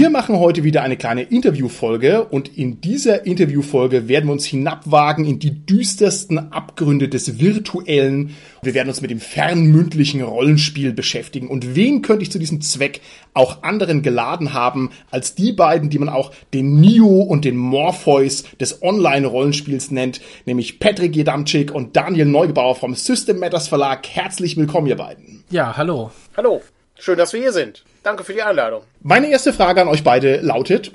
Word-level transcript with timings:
Wir 0.00 0.08
machen 0.08 0.38
heute 0.38 0.64
wieder 0.64 0.82
eine 0.82 0.96
kleine 0.96 1.24
Interviewfolge 1.24 2.24
und 2.24 2.56
in 2.56 2.80
dieser 2.80 3.26
Interviewfolge 3.26 4.08
werden 4.08 4.28
wir 4.28 4.32
uns 4.32 4.46
hinabwagen 4.46 5.26
in 5.26 5.38
die 5.40 5.66
düstersten 5.66 6.38
Abgründe 6.54 7.10
des 7.10 7.38
virtuellen. 7.38 8.34
Wir 8.62 8.72
werden 8.72 8.88
uns 8.88 9.02
mit 9.02 9.10
dem 9.10 9.20
fernmündlichen 9.20 10.22
Rollenspiel 10.22 10.94
beschäftigen. 10.94 11.48
Und 11.48 11.76
wen 11.76 12.00
könnte 12.00 12.22
ich 12.22 12.32
zu 12.32 12.38
diesem 12.38 12.62
Zweck 12.62 13.02
auch 13.34 13.62
anderen 13.62 14.00
geladen 14.00 14.54
haben 14.54 14.88
als 15.10 15.34
die 15.34 15.52
beiden, 15.52 15.90
die 15.90 15.98
man 15.98 16.08
auch 16.08 16.32
den 16.54 16.80
Neo 16.80 17.20
und 17.20 17.44
den 17.44 17.58
Morpheus 17.58 18.44
des 18.58 18.82
Online-Rollenspiels 18.82 19.90
nennt, 19.90 20.22
nämlich 20.46 20.80
Patrick 20.80 21.14
Jedamczyk 21.14 21.74
und 21.74 21.94
Daniel 21.94 22.24
Neugebauer 22.24 22.74
vom 22.74 22.94
System 22.94 23.38
Matters 23.38 23.68
Verlag. 23.68 24.08
Herzlich 24.08 24.56
willkommen, 24.56 24.86
ihr 24.86 24.96
beiden. 24.96 25.44
Ja, 25.50 25.76
hallo. 25.76 26.10
Hallo. 26.38 26.62
Schön, 27.00 27.18
dass 27.18 27.32
wir 27.32 27.40
hier 27.40 27.52
sind. 27.52 27.82
Danke 28.02 28.24
für 28.24 28.34
die 28.34 28.42
Einladung. 28.42 28.82
Meine 29.02 29.30
erste 29.30 29.52
Frage 29.52 29.80
an 29.80 29.88
euch 29.88 30.04
beide 30.04 30.40
lautet, 30.40 30.92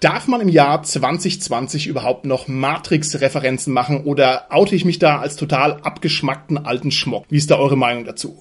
Darf 0.00 0.28
man 0.28 0.40
im 0.40 0.48
Jahr 0.48 0.80
2020 0.84 1.88
überhaupt 1.88 2.24
noch 2.24 2.46
Matrix-Referenzen 2.46 3.72
machen 3.72 4.04
oder 4.04 4.46
oute 4.50 4.76
ich 4.76 4.84
mich 4.84 5.00
da 5.00 5.18
als 5.18 5.34
total 5.34 5.80
abgeschmackten 5.82 6.56
alten 6.56 6.92
Schmock? 6.92 7.24
Wie 7.30 7.36
ist 7.36 7.50
da 7.50 7.58
eure 7.58 7.76
Meinung 7.76 8.04
dazu? 8.04 8.40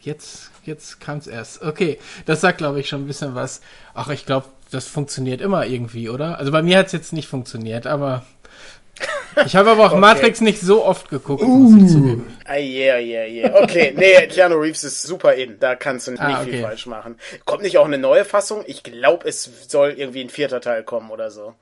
Jetzt, 0.00 0.50
jetzt 0.64 0.98
kam's 0.98 1.28
erst. 1.28 1.62
Okay, 1.62 1.98
das 2.24 2.40
sagt, 2.40 2.58
glaube 2.58 2.80
ich, 2.80 2.88
schon 2.88 3.04
ein 3.04 3.06
bisschen 3.06 3.36
was. 3.36 3.60
Ach, 3.94 4.08
ich 4.08 4.26
glaube, 4.26 4.46
das 4.72 4.88
funktioniert 4.88 5.40
immer 5.40 5.64
irgendwie, 5.64 6.08
oder? 6.08 6.40
Also 6.40 6.50
bei 6.50 6.62
mir 6.62 6.78
hat's 6.78 6.90
jetzt 6.90 7.12
nicht 7.12 7.28
funktioniert, 7.28 7.86
aber 7.86 8.24
ich 9.44 9.56
habe 9.56 9.70
aber 9.70 9.86
auch 9.86 9.92
okay. 9.92 10.00
Matrix 10.00 10.40
nicht 10.40 10.60
so 10.60 10.84
oft 10.84 11.08
geguckt, 11.10 11.42
uh. 11.42 11.46
muss 11.46 11.82
ich 11.82 11.92
zugeben. 11.92 12.36
Ah, 12.44 12.56
yeah, 12.56 12.98
yeah, 12.98 13.26
yeah. 13.26 13.62
Okay, 13.62 13.92
nee, 13.96 14.26
Keanu 14.28 14.56
Reeves 14.56 14.84
ist 14.84 15.02
super 15.02 15.34
in. 15.34 15.58
Da 15.58 15.74
kannst 15.74 16.06
du 16.06 16.12
nicht 16.12 16.20
ah, 16.20 16.40
okay. 16.40 16.52
viel 16.52 16.62
falsch 16.62 16.86
machen. 16.86 17.16
Kommt 17.44 17.62
nicht 17.62 17.78
auch 17.78 17.84
eine 17.84 17.98
neue 17.98 18.24
Fassung? 18.24 18.64
Ich 18.66 18.82
glaube, 18.82 19.28
es 19.28 19.50
soll 19.68 19.94
irgendwie 19.96 20.22
ein 20.22 20.30
vierter 20.30 20.60
Teil 20.60 20.82
kommen 20.82 21.10
oder 21.10 21.30
so. 21.30 21.54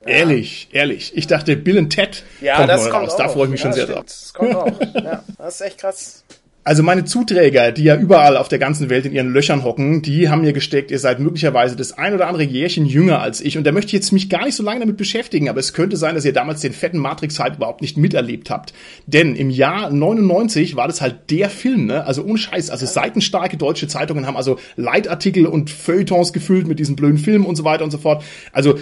Ja. 0.00 0.08
Ehrlich, 0.08 0.68
ehrlich. 0.72 1.16
Ich 1.16 1.28
dachte, 1.28 1.56
Bill 1.56 1.78
und 1.78 1.90
Ted 1.90 2.24
ja, 2.40 2.56
kommt 2.56 2.68
das 2.70 2.84
neu 2.84 2.90
kommt 2.90 3.04
raus. 3.04 3.14
Auch. 3.14 3.18
Da 3.18 3.28
freue 3.28 3.44
ich 3.44 3.50
mich 3.50 3.60
ja, 3.60 3.66
schon 3.66 3.72
sehr 3.74 3.86
drauf. 3.86 4.04
Das 4.04 4.32
kommt 4.34 4.54
auch. 4.56 4.80
Ja, 4.94 5.24
das 5.38 5.54
ist 5.54 5.60
echt 5.60 5.78
krass. 5.78 6.24
Also 6.64 6.84
meine 6.84 7.04
Zuträger, 7.04 7.72
die 7.72 7.82
ja 7.82 7.96
überall 7.96 8.36
auf 8.36 8.46
der 8.46 8.60
ganzen 8.60 8.88
Welt 8.88 9.04
in 9.04 9.12
ihren 9.12 9.32
Löchern 9.32 9.64
hocken, 9.64 10.00
die 10.00 10.28
haben 10.28 10.42
mir 10.42 10.52
gesteckt, 10.52 10.92
ihr 10.92 11.00
seid 11.00 11.18
möglicherweise 11.18 11.74
das 11.74 11.98
ein 11.98 12.14
oder 12.14 12.28
andere 12.28 12.44
Jährchen 12.44 12.86
jünger 12.86 13.20
als 13.20 13.40
ich. 13.40 13.58
Und 13.58 13.64
da 13.64 13.72
möchte 13.72 13.88
ich 13.88 13.94
jetzt 13.94 14.12
mich 14.12 14.30
gar 14.30 14.44
nicht 14.44 14.54
so 14.54 14.62
lange 14.62 14.78
damit 14.78 14.96
beschäftigen, 14.96 15.48
aber 15.48 15.58
es 15.58 15.72
könnte 15.72 15.96
sein, 15.96 16.14
dass 16.14 16.24
ihr 16.24 16.32
damals 16.32 16.60
den 16.60 16.72
fetten 16.72 16.98
Matrix-Hype 16.98 17.56
überhaupt 17.56 17.80
nicht 17.80 17.96
miterlebt 17.96 18.48
habt. 18.48 18.74
Denn 19.08 19.34
im 19.34 19.50
Jahr 19.50 19.90
99 19.90 20.76
war 20.76 20.86
das 20.86 21.00
halt 21.00 21.30
der 21.30 21.50
Film, 21.50 21.86
ne? 21.86 22.06
Also 22.06 22.22
ohne 22.22 22.38
Scheiß. 22.38 22.70
Also 22.70 22.86
seitenstarke 22.86 23.56
deutsche 23.56 23.88
Zeitungen 23.88 24.28
haben 24.28 24.36
also 24.36 24.60
Leitartikel 24.76 25.46
und 25.46 25.68
Feuilletons 25.68 26.32
gefüllt 26.32 26.68
mit 26.68 26.78
diesen 26.78 26.94
blöden 26.94 27.18
Filmen 27.18 27.44
und 27.44 27.56
so 27.56 27.64
weiter 27.64 27.82
und 27.82 27.90
so 27.90 27.98
fort. 27.98 28.22
Also 28.52 28.78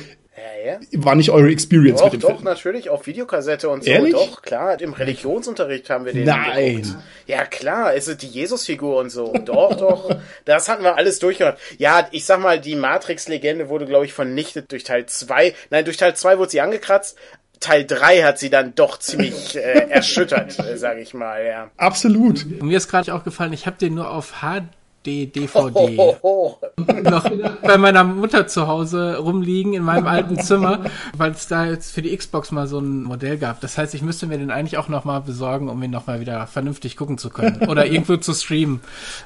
ja, 0.64 0.72
ja. 0.72 1.05
War 1.05 1.14
nicht 1.14 1.30
eure 1.30 1.50
Experience 1.50 2.00
doch, 2.00 2.06
mit 2.06 2.14
dem 2.14 2.20
doch, 2.20 2.28
Film? 2.28 2.38
Doch, 2.38 2.44
natürlich, 2.44 2.91
auf 2.91 3.06
Videokassette 3.06 3.69
und 3.69 3.84
so. 3.84 3.91
Ehrlich? 3.91 4.12
Doch, 4.12 4.42
klar. 4.42 4.80
Im 4.80 4.92
Religionsunterricht 4.92 5.91
haben 5.91 6.05
wir 6.05 6.12
den 6.12 6.24
Nein. 6.24 6.82
Geguckt. 6.82 6.98
Ja, 7.27 7.44
klar, 7.44 7.94
ist 7.94 8.08
es 8.08 8.16
die 8.19 8.28
Jesusfigur 8.28 8.98
und 8.98 9.10
so. 9.10 9.32
Doch, 9.44 9.77
doch. 9.77 10.16
Das 10.44 10.69
hatten 10.69 10.82
wir 10.82 10.97
alles 10.97 11.19
durchgehört. 11.19 11.58
Ja, 11.78 12.08
ich 12.10 12.24
sag 12.24 12.41
mal, 12.41 12.60
die 12.60 12.77
Matrix-Legende 12.77 13.69
wurde, 13.69 13.86
glaube 13.86 14.05
ich, 14.05 14.12
vernichtet 14.12 14.72
durch 14.72 14.84
Teil 14.84 15.06
2. 15.06 15.55
Nein, 15.70 15.84
durch 15.84 15.97
Teil 15.97 16.16
2 16.16 16.38
wurde 16.38 16.50
sie 16.50 16.60
angekratzt. 16.60 17.16
Teil 17.60 17.84
3 17.84 18.22
hat 18.22 18.38
sie 18.38 18.48
dann 18.48 18.75
doch 18.75 18.98
ziemlich 18.98 19.54
äh, 19.54 19.91
erschüttert, 19.91 20.59
äh, 20.66 20.78
sage 20.78 21.00
ich 21.00 21.12
mal, 21.12 21.44
ja. 21.44 21.70
Absolut. 21.76 22.62
Mir 22.62 22.78
ist 22.78 22.88
gerade 22.88 23.14
auch 23.14 23.22
gefallen, 23.22 23.53
ich 23.53 23.66
habe 23.66 23.76
den 23.76 23.94
nur 23.94 24.10
auf 24.10 24.41
HD 24.41 24.64
DVD 25.06 25.49
oh, 25.55 25.71
oh, 25.97 26.16
oh. 26.22 26.56
noch 27.03 27.25
bei 27.62 27.78
meiner 27.78 28.05
Mutter 28.05 28.47
zu 28.47 28.69
Hause 28.69 29.16
rumliegen 29.19 29.72
in 29.72 29.83
meinem 29.83 30.06
alten 30.06 30.38
Zimmer, 30.38 30.84
weil 31.16 31.31
es 31.31 31.49
da 31.49 31.66
jetzt 31.66 31.93
für 31.93 32.03
die 32.03 32.15
Xbox 32.15 32.53
mal 32.53 32.66
so 32.66 32.81
ein 32.81 33.03
Modell 33.05 33.38
gab. 33.38 33.61
Das 33.61 33.78
heißt, 33.78 33.94
ich 33.94 34.03
müsste 34.03 34.27
mir 34.27 34.37
den 34.37 34.50
eigentlich 34.50 34.77
auch 34.77 34.88
noch 34.88 35.05
mal 35.05 35.21
besorgen, 35.21 35.71
um 35.71 35.83
ihn 35.83 35.91
noch 35.91 36.06
mal 36.06 36.21
wieder 36.21 36.47
vernünftig 36.47 36.97
gucken 36.97 37.16
zu 37.16 37.31
können 37.31 37.62
oder 37.69 37.87
irgendwo 37.87 38.19
zu 38.19 38.34
streamen. 38.34 38.81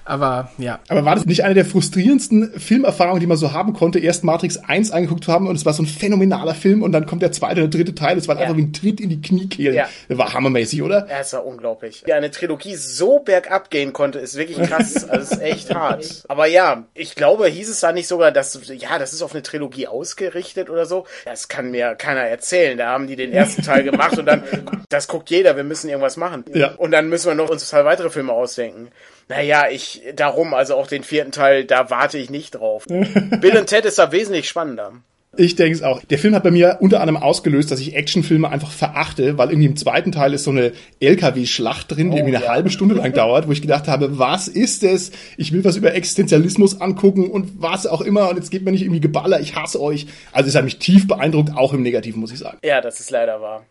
Aber 0.05 0.51
ja. 0.59 0.79
Aber 0.89 1.05
war 1.05 1.17
das 1.17 1.27
nicht 1.27 1.43
eine 1.43 1.55
der 1.55 1.65
frustrierendsten 1.65 2.53
Filmerfahrungen, 2.59 3.21
die 3.21 3.27
man 3.27 3.37
so 3.37 3.53
haben 3.53 3.73
konnte, 3.73 3.99
erst 3.99 4.23
Matrix 4.23 4.59
1 4.59 4.93
angeguckt 4.93 5.25
zu 5.25 5.33
haben 5.33 5.49
und 5.49 5.57
es 5.57 5.67
war 5.67 5.73
so 5.73 5.83
ein 5.83 5.87
phänomenaler 5.87 6.55
Film 6.55 6.83
und 6.83 6.93
dann 6.93 7.07
kommt 7.07 7.23
der 7.23 7.33
zweite 7.33 7.63
oder 7.63 7.69
dritte 7.71 7.97
Teil, 7.97 8.17
es 8.17 8.29
war 8.29 8.37
ja. 8.37 8.43
einfach 8.43 8.57
wie 8.57 8.63
ein 8.63 8.73
Tritt 8.73 9.01
in 9.01 9.09
die 9.09 9.21
Kniekehlen. 9.21 9.75
Ja. 9.75 9.89
War 10.09 10.33
hammermäßig, 10.33 10.83
oder? 10.83 11.09
Ja, 11.09 11.19
es 11.21 11.33
war 11.33 11.45
unglaublich. 11.45 12.03
Wie 12.05 12.13
eine 12.13 12.31
Trilogie 12.31 12.77
so 12.77 13.19
bergab 13.19 13.71
gehen 13.71 13.93
konnte, 13.93 14.21
ist 14.21 14.37
wirklich 14.37 14.59
krass. 14.69 15.09
Also 15.15 15.35
ist 15.35 15.43
echt 15.43 15.64
echt 15.65 15.75
hart. 15.75 16.25
Aber 16.29 16.47
ja, 16.47 16.85
ich 16.95 17.15
glaube, 17.15 17.47
hieß 17.47 17.69
es 17.69 17.81
da 17.81 17.93
nicht 17.93 18.09
sogar, 18.09 18.33
dass, 18.33 18.59
ja, 18.69 18.99
das 18.99 19.13
ist 19.13 19.23
auf 19.23 19.33
eine 19.33 19.43
Trilogie 19.43 19.87
ausgerichtet 19.87 20.71
oder 20.71 20.87
so. 20.87 21.07
Das 21.25 21.49
kann 21.49 21.71
mir 21.71 21.95
keiner 21.95 22.23
erzählen. 22.23 22.79
Da 22.79 22.89
haben 22.89 23.07
die 23.07 23.17
den 23.17 23.33
ersten 23.33 23.63
Teil 23.63 23.83
gemacht 23.85 24.19
und 24.19 24.27
dann, 24.27 24.45
das 24.89 25.09
guckt 25.09 25.31
jeder, 25.31 25.57
wir 25.57 25.65
müssen 25.65 25.89
irgendwas 25.89 26.17
machen. 26.17 26.45
Ja. 26.53 26.73
Und 26.73 26.91
dann 26.91 27.09
müssen 27.09 27.29
wir 27.29 27.35
noch 27.35 27.51
uns 27.51 27.69
zwei 27.69 27.85
weitere 27.85 28.11
Filme 28.11 28.33
ausdenken. 28.33 28.89
Naja, 29.29 29.69
ich, 29.71 30.03
darum, 30.15 30.53
also 30.53 30.75
auch 30.75 30.87
den 30.87 31.03
vierten 31.03 31.33
Teil, 31.33 31.65
da 31.65 31.91
warte 31.91 32.19
ich 32.19 32.31
nicht 32.31 32.57
drauf. 32.57 32.85
Bill 32.89 33.57
und 33.57 33.67
Ted 33.67 33.85
ist 33.85 33.99
da 33.99 34.13
wesentlich 34.13 34.49
spannender. 34.49 34.93
Ich 35.37 35.57
denke 35.57 35.75
es 35.75 35.83
auch. 35.83 36.03
Der 36.05 36.19
Film 36.19 36.35
hat 36.35 36.43
bei 36.43 36.51
mir 36.51 36.79
unter 36.81 37.01
anderem 37.01 37.23
ausgelöst, 37.23 37.71
dass 37.71 37.81
ich 37.81 37.95
Actionfilme 37.95 38.49
einfach 38.49 38.71
verachte, 38.71 39.39
weil 39.39 39.51
irgendwie 39.51 39.69
im 39.69 39.77
zweiten 39.77 40.13
Teil 40.13 40.35
ist 40.35 40.45
so 40.45 40.51
eine 40.51 40.73
LKW-Schlacht 41.01 41.91
drin, 41.91 42.11
die 42.11 42.15
oh, 42.15 42.19
irgendwie 42.19 42.37
eine 42.37 42.45
ja. 42.47 42.51
halbe 42.53 42.71
Stunde 42.71 42.95
lang 42.95 43.13
dauert, 43.15 43.49
wo 43.49 43.53
ich 43.53 43.63
gedacht 43.63 43.89
habe, 43.89 44.19
was 44.19 44.49
ist 44.49 44.83
es? 44.83 45.13
Ich 45.37 45.53
will 45.53 45.65
was 45.65 45.77
über 45.77 45.95
Existenzialismus 45.95 46.81
angucken 46.81 47.31
und 47.31 47.63
was 47.63 47.87
auch 47.87 48.01
immer 48.01 48.31
und 48.31 48.37
jetzt 48.37 48.51
geht 48.51 48.65
mir 48.65 48.73
nicht 48.73 48.83
irgendwie 48.83 49.01
Geballer, 49.01 49.41
ich 49.41 49.57
hasse 49.57 49.81
euch. 49.81 50.07
Also 50.33 50.49
es 50.49 50.55
hat 50.55 50.65
mich 50.65 50.79
tief 50.79 51.07
beeindruckt, 51.07 51.57
auch 51.57 51.73
im 51.73 51.83
Negativen, 51.83 52.21
muss 52.21 52.33
ich 52.33 52.39
sagen. 52.39 52.59
Ja, 52.65 52.81
das 52.81 53.01
ist 53.01 53.11
leider 53.11 53.41
wahr. 53.41 53.65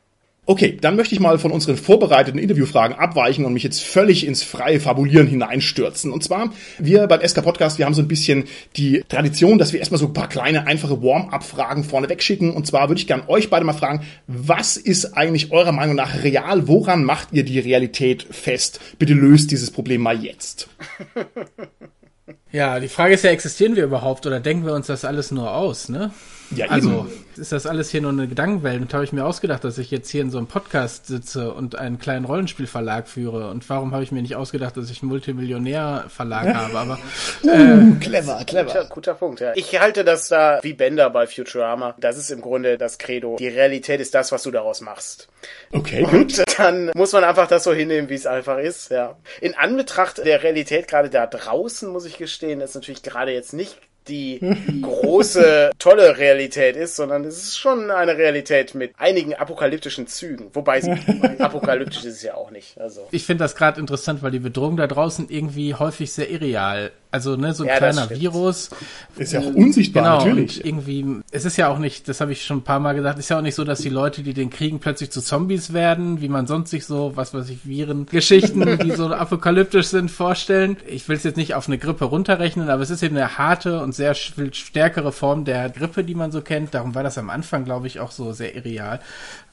Okay, 0.45 0.77
dann 0.79 0.97
möchte 0.97 1.15
ich 1.15 1.21
mal 1.21 1.39
von 1.39 1.51
unseren 1.51 1.77
vorbereiteten 1.77 2.37
Interviewfragen 2.37 2.97
abweichen 2.97 3.45
und 3.45 3.53
mich 3.53 3.63
jetzt 3.63 3.81
völlig 3.81 4.27
ins 4.27 4.43
freie 4.43 4.81
Fabulieren 4.81 5.25
hineinstürzen. 5.25 6.11
Und 6.11 6.21
zwar, 6.21 6.51
wir 6.77 7.07
beim 7.07 7.25
SK 7.25 7.43
Podcast, 7.43 7.77
wir 7.77 7.85
haben 7.85 7.93
so 7.93 8.01
ein 8.01 8.09
bisschen 8.09 8.43
die 8.75 9.05
Tradition, 9.07 9.57
dass 9.57 9.71
wir 9.71 9.79
erstmal 9.79 9.99
so 9.99 10.07
ein 10.07 10.13
paar 10.13 10.27
kleine, 10.27 10.67
einfache 10.67 11.01
Warm-up-Fragen 11.01 11.85
vorne 11.85 12.09
wegschicken. 12.09 12.51
Und 12.51 12.67
zwar 12.67 12.89
würde 12.89 12.99
ich 12.99 13.07
gerne 13.07 13.29
euch 13.29 13.49
beide 13.49 13.65
mal 13.65 13.71
fragen, 13.71 14.05
was 14.27 14.75
ist 14.75 15.15
eigentlich 15.15 15.53
eurer 15.53 15.71
Meinung 15.71 15.95
nach 15.95 16.23
real? 16.23 16.67
Woran 16.67 17.05
macht 17.05 17.29
ihr 17.31 17.45
die 17.45 17.59
Realität 17.59 18.27
fest? 18.29 18.81
Bitte 18.99 19.13
löst 19.13 19.49
dieses 19.49 19.71
Problem 19.71 20.01
mal 20.01 20.21
jetzt. 20.21 20.67
Ja, 22.53 22.79
die 22.79 22.87
Frage 22.87 23.15
ist 23.15 23.23
ja, 23.23 23.31
existieren 23.31 23.75
wir 23.75 23.83
überhaupt 23.83 24.27
oder 24.27 24.39
denken 24.39 24.63
wir 24.63 24.73
uns 24.75 24.85
das 24.85 25.05
alles 25.05 25.31
nur 25.31 25.55
aus, 25.55 25.89
ne? 25.89 26.11
Ja, 26.55 26.67
also 26.67 27.07
ist 27.37 27.51
das 27.51 27.65
alles 27.65 27.89
hier 27.89 28.01
nur 28.01 28.11
eine 28.11 28.27
Gedankenwelt 28.27 28.81
und 28.81 28.93
habe 28.93 29.03
ich 29.03 29.13
mir 29.13 29.25
ausgedacht, 29.25 29.63
dass 29.63 29.77
ich 29.77 29.91
jetzt 29.91 30.09
hier 30.09 30.21
in 30.21 30.29
so 30.29 30.37
einem 30.37 30.47
Podcast 30.47 31.07
sitze 31.07 31.53
und 31.53 31.75
einen 31.75 31.99
kleinen 31.99 32.25
Rollenspielverlag 32.25 33.07
führe. 33.07 33.49
Und 33.49 33.67
warum 33.69 33.91
habe 33.91 34.03
ich 34.03 34.11
mir 34.11 34.21
nicht 34.21 34.35
ausgedacht, 34.35 34.77
dass 34.77 34.89
ich 34.89 35.01
einen 35.01 35.09
Multimillionärverlag 35.09 36.53
habe? 36.53 36.77
Aber 36.77 36.99
uh, 37.43 37.49
äh, 37.49 37.99
clever, 37.99 38.43
clever. 38.45 38.65
Guter, 38.65 38.85
guter 38.85 39.13
Punkt, 39.15 39.39
ja. 39.39 39.53
Ich 39.55 39.79
halte 39.79 40.03
das 40.03 40.27
da 40.27 40.59
wie 40.61 40.73
Bender 40.73 41.09
bei 41.09 41.27
Futurama. 41.27 41.95
Das 41.99 42.17
ist 42.17 42.29
im 42.29 42.41
Grunde 42.41 42.77
das 42.77 42.97
Credo. 42.97 43.35
Die 43.37 43.47
Realität 43.47 43.99
ist 43.99 44.13
das, 44.13 44.31
was 44.31 44.43
du 44.43 44.51
daraus 44.51 44.81
machst. 44.81 45.27
Okay, 45.71 46.03
gut. 46.03 46.39
Und 46.39 46.43
dann 46.57 46.91
muss 46.95 47.13
man 47.13 47.23
einfach 47.23 47.47
das 47.47 47.63
so 47.63 47.73
hinnehmen, 47.73 48.09
wie 48.09 48.15
es 48.15 48.27
einfach 48.27 48.59
ist, 48.59 48.91
ja. 48.91 49.17
In 49.41 49.55
Anbetracht 49.55 50.19
der 50.19 50.43
Realität 50.43 50.87
gerade 50.87 51.09
da 51.09 51.27
draußen, 51.27 51.89
muss 51.89 52.05
ich 52.05 52.17
gestehen, 52.17 52.61
ist 52.61 52.75
natürlich 52.75 53.03
gerade 53.03 53.31
jetzt 53.31 53.53
nicht 53.53 53.77
die 54.07 54.39
große, 54.81 55.71
tolle 55.79 56.17
Realität 56.17 56.75
ist, 56.75 56.95
sondern 56.95 57.23
es 57.25 57.37
ist 57.37 57.57
schon 57.57 57.91
eine 57.91 58.17
Realität 58.17 58.75
mit 58.75 58.93
einigen 58.97 59.33
apokalyptischen 59.33 60.07
Zügen. 60.07 60.49
Wobei 60.53 60.81
sie, 60.81 60.91
apokalyptisch 61.39 62.05
ist 62.05 62.15
es 62.15 62.23
ja 62.23 62.35
auch 62.35 62.51
nicht. 62.51 62.79
Also. 62.79 63.07
Ich 63.11 63.25
finde 63.25 63.43
das 63.43 63.55
gerade 63.55 63.79
interessant, 63.79 64.23
weil 64.23 64.31
die 64.31 64.39
Bedrohung 64.39 64.77
da 64.77 64.87
draußen 64.87 65.27
irgendwie 65.29 65.75
häufig 65.75 66.11
sehr 66.11 66.29
irreal 66.29 66.91
also, 67.13 67.35
ne, 67.35 67.53
so 67.53 67.61
ein 67.63 67.67
ja, 67.67 67.77
kleiner 67.77 68.09
Virus. 68.09 68.71
Ist 69.17 69.33
ja 69.33 69.41
auch 69.41 69.53
unsichtbar, 69.53 70.03
genau, 70.03 70.17
natürlich. 70.17 70.57
Und 70.57 70.65
irgendwie, 70.65 71.21
es 71.29 71.45
ist 71.45 71.57
ja 71.57 71.67
auch 71.67 71.77
nicht, 71.77 72.09
das 72.09 72.21
habe 72.21 72.31
ich 72.31 72.43
schon 72.43 72.57
ein 72.57 72.63
paar 72.63 72.79
Mal 72.79 72.95
gesagt, 72.95 73.19
ist 73.19 73.29
ja 73.29 73.37
auch 73.37 73.43
nicht 73.43 73.53
so, 73.53 73.63
dass 73.63 73.81
die 73.81 73.89
Leute, 73.89 74.23
die 74.23 74.33
den 74.33 74.49
kriegen, 74.49 74.79
plötzlich 74.79 75.11
zu 75.11 75.21
Zombies 75.21 75.73
werden, 75.73 76.21
wie 76.21 76.27
man 76.27 76.47
sonst 76.47 76.71
sich 76.71 76.87
so, 76.87 77.11
was 77.13 77.35
weiß 77.35 77.49
ich, 77.49 77.67
Virengeschichten, 77.67 78.79
die 78.83 78.89
so 78.93 79.09
apokalyptisch 79.09 79.89
sind, 79.89 80.09
vorstellen. 80.09 80.75
Ich 80.87 81.07
will 81.07 81.15
es 81.15 81.23
jetzt 81.23 81.37
nicht 81.37 81.53
auf 81.53 81.67
eine 81.67 81.77
Grippe 81.77 82.05
runterrechnen, 82.05 82.67
aber 82.71 82.81
es 82.81 82.89
ist 82.89 83.03
eben 83.03 83.15
eine 83.15 83.37
harte 83.37 83.81
und 83.81 83.93
sehr 83.93 84.15
viel 84.15 84.51
stärkere 84.51 85.11
Form 85.11 85.45
der 85.45 85.69
Grippe, 85.69 86.03
die 86.03 86.15
man 86.15 86.31
so 86.31 86.41
kennt. 86.41 86.73
Darum 86.73 86.95
war 86.95 87.03
das 87.03 87.19
am 87.19 87.29
Anfang, 87.29 87.63
glaube 87.63 87.85
ich, 87.85 87.99
auch 87.99 88.09
so 88.09 88.33
sehr 88.33 88.55
irreal. 88.55 88.99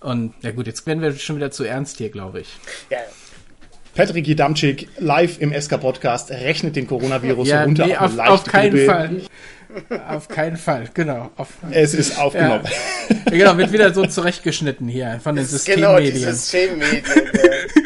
Und 0.00 0.32
ja 0.40 0.52
gut, 0.52 0.66
jetzt 0.66 0.86
werden 0.86 1.02
wir 1.02 1.12
schon 1.12 1.36
wieder 1.36 1.50
zu 1.50 1.64
ernst 1.64 1.98
hier, 1.98 2.08
glaube 2.08 2.40
ich. 2.40 2.48
Ja, 2.88 3.00
Patrick 3.94 4.26
Jedamczyk 4.26 4.88
live 4.98 5.40
im 5.40 5.52
SK 5.58 5.81
Podcast 5.81 6.31
rechnet 6.31 6.76
den 6.76 6.87
Coronavirus 6.87 7.48
ja, 7.48 7.64
runter. 7.64 7.87
Nee, 7.87 7.96
auf, 7.96 8.19
auf 8.19 8.44
keinen 8.44 8.70
Grippe. 8.70 8.87
Fall. 8.87 9.20
Auf 10.08 10.28
keinen 10.28 10.56
Fall, 10.56 10.88
genau. 10.94 11.31
Auf, 11.37 11.48
es 11.70 11.94
ist 11.94 12.19
aufgenommen. 12.19 12.64
Ja. 13.08 13.31
genau, 13.31 13.56
wird 13.56 13.72
wieder 13.72 13.94
so 13.94 14.04
zurechtgeschnitten 14.04 14.88
hier 14.88 15.20
von 15.22 15.37
den 15.37 15.44
Systemmedien. 15.44 15.96
Genau, 15.96 16.00
die 16.00 16.19
Systemmedien. 16.19 17.02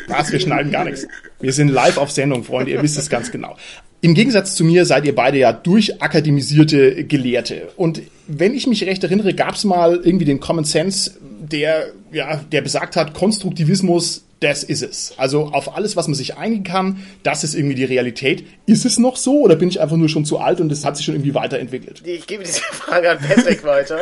Was, 0.09 0.33
wir 0.33 0.41
schneiden 0.41 0.73
gar 0.73 0.85
nichts. 0.85 1.07
Wir 1.41 1.53
sind 1.53 1.69
live 1.69 1.99
auf 1.99 2.11
Sendung, 2.11 2.45
Freunde, 2.45 2.73
ihr 2.73 2.83
wisst 2.83 2.99
es 2.99 3.11
ganz 3.11 3.31
genau. 3.31 3.57
Im 4.01 4.15
Gegensatz 4.15 4.55
zu 4.55 4.65
mir 4.65 4.85
seid 4.85 5.05
ihr 5.07 5.15
beide 5.15 5.39
ja 5.39 5.53
durchakademisierte 5.53 7.05
Gelehrte. 7.05 7.69
Und 7.77 8.03
wenn 8.27 8.55
ich 8.55 8.67
mich 8.67 8.85
recht 8.85 9.03
erinnere, 9.03 9.35
gab 9.35 9.55
es 9.55 9.65
mal 9.65 10.01
irgendwie 10.03 10.27
den 10.27 10.41
Common 10.41 10.65
Sense, 10.65 11.13
der, 11.21 11.93
ja, 12.13 12.37
der 12.37 12.61
besagt 12.61 12.97
hat, 12.97 13.15
Konstruktivismus 13.15 14.25
das 14.45 14.63
ist 14.63 14.83
es. 14.83 15.15
Also 15.17 15.47
auf 15.47 15.75
alles, 15.75 15.97
was 15.97 16.07
man 16.07 16.15
sich 16.15 16.37
einigen 16.37 16.65
kann, 16.65 17.05
das 17.23 17.45
ist 17.45 17.55
irgendwie 17.55 17.75
die 17.75 17.85
Realität. 17.85 18.47
Ist 18.67 18.85
es 18.85 18.99
noch 18.99 19.17
so 19.17 19.41
oder 19.41 19.57
bin 19.57 19.69
ich 19.69 19.81
einfach 19.81 19.97
nur 19.97 20.11
schon 20.11 20.27
zu 20.27 20.39
alt 20.39 20.61
und 20.61 20.69
das 20.69 20.85
hat 20.85 20.97
sich 20.97 21.07
schon 21.07 21.15
irgendwie 21.15 21.35
weiterentwickelt? 21.35 22.03
Ich 22.05 22.27
gebe 22.27 22.45
diese 22.45 22.61
Frage 22.73 23.11
an 23.11 23.19
Patrick 23.19 23.65
weiter. 23.65 24.01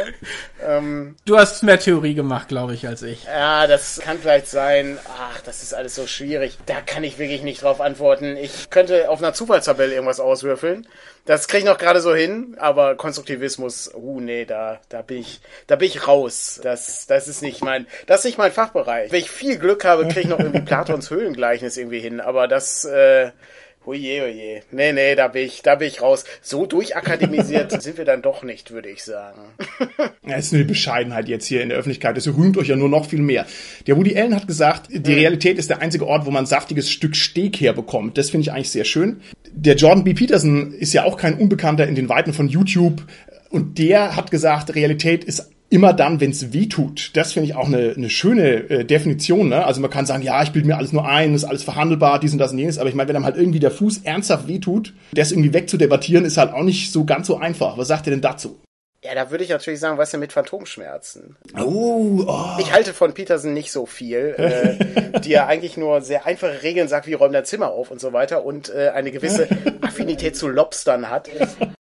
Ähm, 0.66 1.14
du 1.24 1.38
hast 1.38 1.62
mehr 1.62 1.78
Theorie 1.78 2.14
gemacht, 2.14 2.48
glaube 2.48 2.74
ich, 2.74 2.86
als 2.88 3.02
ich. 3.02 3.24
Ja, 3.24 3.68
das 3.68 4.00
kann 4.00 4.18
vielleicht 4.18 4.48
sein. 4.48 4.98
Ach, 5.18 5.40
das 5.42 5.62
ist 5.62 5.74
alles 5.74 5.94
so 5.94 6.06
schwierig. 6.08 6.58
Da 6.66 6.80
kann 6.80 7.04
ich 7.04 7.18
wirklich 7.18 7.42
nicht 7.42 7.62
drauf 7.62 7.80
antworten. 7.80 8.36
Ich 8.36 8.70
könnte 8.70 9.10
auf 9.10 9.20
einer 9.20 9.34
Zufallstabelle 9.34 9.94
irgendwas 9.94 10.18
auswürfeln. 10.18 10.86
Das 11.24 11.46
kriege 11.46 11.60
ich 11.60 11.64
noch 11.64 11.78
gerade 11.78 12.00
so 12.00 12.12
hin, 12.12 12.56
aber 12.58 12.96
Konstruktivismus, 12.96 13.92
uh, 13.94 14.18
nee, 14.18 14.44
da, 14.44 14.80
da 14.88 15.02
bin 15.02 15.18
ich, 15.18 15.40
da 15.68 15.76
bin 15.76 15.86
ich 15.86 16.08
raus. 16.08 16.58
Das, 16.60 17.06
das 17.06 17.28
ist 17.28 17.42
nicht 17.42 17.62
mein, 17.62 17.86
das 18.06 18.20
ist 18.20 18.24
nicht 18.24 18.38
mein 18.38 18.50
Fachbereich. 18.50 19.12
Wenn 19.12 19.20
ich 19.20 19.30
viel 19.30 19.56
Glück 19.56 19.84
habe, 19.84 20.08
kriege 20.08 20.20
ich 20.20 20.26
noch 20.32 20.40
irgendwie 20.40 20.62
Platons 20.62 21.10
Höhlengleichnis 21.10 21.76
irgendwie 21.76 22.00
hin, 22.00 22.20
aber 22.20 22.48
das, 22.48 22.84
äh, 22.84 23.30
Oje, 23.84 24.22
oje. 24.22 24.62
Nee, 24.70 24.92
nee, 24.92 25.16
da 25.16 25.26
bin 25.26 25.44
ich, 25.44 25.62
da 25.62 25.74
bin 25.74 25.88
ich 25.88 26.02
raus. 26.02 26.24
So 26.40 26.66
durchakademisiert 26.66 27.82
sind 27.82 27.98
wir 27.98 28.04
dann 28.04 28.22
doch 28.22 28.44
nicht, 28.44 28.70
würde 28.70 28.88
ich 28.88 29.02
sagen. 29.02 29.40
ja, 30.26 30.36
ist 30.36 30.52
nur 30.52 30.62
die 30.62 30.68
Bescheidenheit 30.68 31.28
jetzt 31.28 31.46
hier 31.46 31.62
in 31.62 31.70
der 31.70 31.78
Öffentlichkeit. 31.78 32.16
Das 32.16 32.28
rühmt 32.28 32.56
euch 32.56 32.68
ja 32.68 32.76
nur 32.76 32.88
noch 32.88 33.06
viel 33.06 33.20
mehr. 33.20 33.44
Der 33.88 33.96
Woody 33.96 34.16
Allen 34.16 34.36
hat 34.36 34.46
gesagt, 34.46 34.88
die 34.90 34.98
hm. 34.98 35.18
Realität 35.18 35.58
ist 35.58 35.68
der 35.68 35.82
einzige 35.82 36.06
Ort, 36.06 36.26
wo 36.26 36.30
man 36.30 36.44
ein 36.44 36.46
saftiges 36.46 36.90
Stück 36.90 37.16
Steak 37.16 37.60
herbekommt. 37.60 38.18
Das 38.18 38.30
finde 38.30 38.42
ich 38.42 38.52
eigentlich 38.52 38.70
sehr 38.70 38.84
schön. 38.84 39.20
Der 39.50 39.74
Jordan 39.74 40.04
B. 40.04 40.14
Peterson 40.14 40.72
ist 40.72 40.92
ja 40.92 41.04
auch 41.04 41.16
kein 41.16 41.34
Unbekannter 41.34 41.86
in 41.88 41.96
den 41.96 42.08
Weiten 42.08 42.32
von 42.32 42.46
YouTube. 42.46 43.02
Und 43.50 43.78
der 43.78 44.14
hat 44.14 44.30
gesagt, 44.30 44.74
Realität 44.76 45.24
ist 45.24 45.50
immer 45.72 45.92
dann, 45.92 46.20
wenn 46.20 46.30
es 46.30 46.52
weh 46.52 46.66
tut. 46.66 47.10
Das 47.16 47.32
finde 47.32 47.48
ich 47.48 47.56
auch 47.56 47.66
eine, 47.66 47.94
eine 47.96 48.10
schöne 48.10 48.70
äh, 48.70 48.84
Definition. 48.84 49.48
Ne? 49.48 49.64
Also 49.64 49.80
man 49.80 49.90
kann 49.90 50.06
sagen, 50.06 50.22
ja, 50.22 50.42
ich 50.42 50.52
bilde 50.52 50.68
mir 50.68 50.76
alles 50.76 50.92
nur 50.92 51.08
ein, 51.08 51.34
ist 51.34 51.44
alles 51.44 51.64
verhandelbar, 51.64 52.20
dies 52.20 52.32
und 52.32 52.38
das 52.38 52.52
und 52.52 52.58
jenes. 52.58 52.78
Aber 52.78 52.88
ich 52.88 52.94
meine, 52.94 53.08
wenn 53.08 53.16
einem 53.16 53.24
halt 53.24 53.36
irgendwie 53.36 53.60
der 53.60 53.70
Fuß 53.70 54.02
ernsthaft 54.04 54.48
weh 54.48 54.58
tut, 54.58 54.92
das 55.12 55.32
irgendwie 55.32 55.54
wegzudebattieren, 55.54 56.24
ist 56.24 56.36
halt 56.36 56.52
auch 56.52 56.62
nicht 56.62 56.92
so 56.92 57.04
ganz 57.04 57.26
so 57.26 57.38
einfach. 57.38 57.78
Was 57.78 57.88
sagt 57.88 58.06
ihr 58.06 58.10
denn 58.12 58.20
dazu? 58.20 58.60
Ja, 59.04 59.16
da 59.16 59.32
würde 59.32 59.42
ich 59.42 59.50
natürlich 59.50 59.80
sagen, 59.80 59.98
was 59.98 60.12
denn 60.12 60.20
mit 60.20 60.32
Phantomschmerzen? 60.32 61.36
Oh, 61.58 62.24
oh. 62.24 62.44
Ich 62.60 62.72
halte 62.72 62.94
von 62.94 63.14
Peterson 63.14 63.52
nicht 63.52 63.72
so 63.72 63.84
viel, 63.84 64.34
äh, 64.38 65.18
die 65.20 65.30
ja 65.30 65.46
eigentlich 65.48 65.76
nur 65.76 66.02
sehr 66.02 66.24
einfache 66.24 66.62
Regeln 66.62 66.86
sagt, 66.86 67.08
wie 67.08 67.14
räum 67.14 67.32
dein 67.32 67.44
Zimmer 67.44 67.70
auf 67.70 67.90
und 67.90 68.00
so 68.00 68.12
weiter 68.12 68.44
und 68.44 68.72
äh, 68.72 68.90
eine 68.94 69.10
gewisse 69.10 69.48
Affinität 69.80 70.36
zu 70.36 70.46
Lobstern 70.46 71.10
hat. 71.10 71.28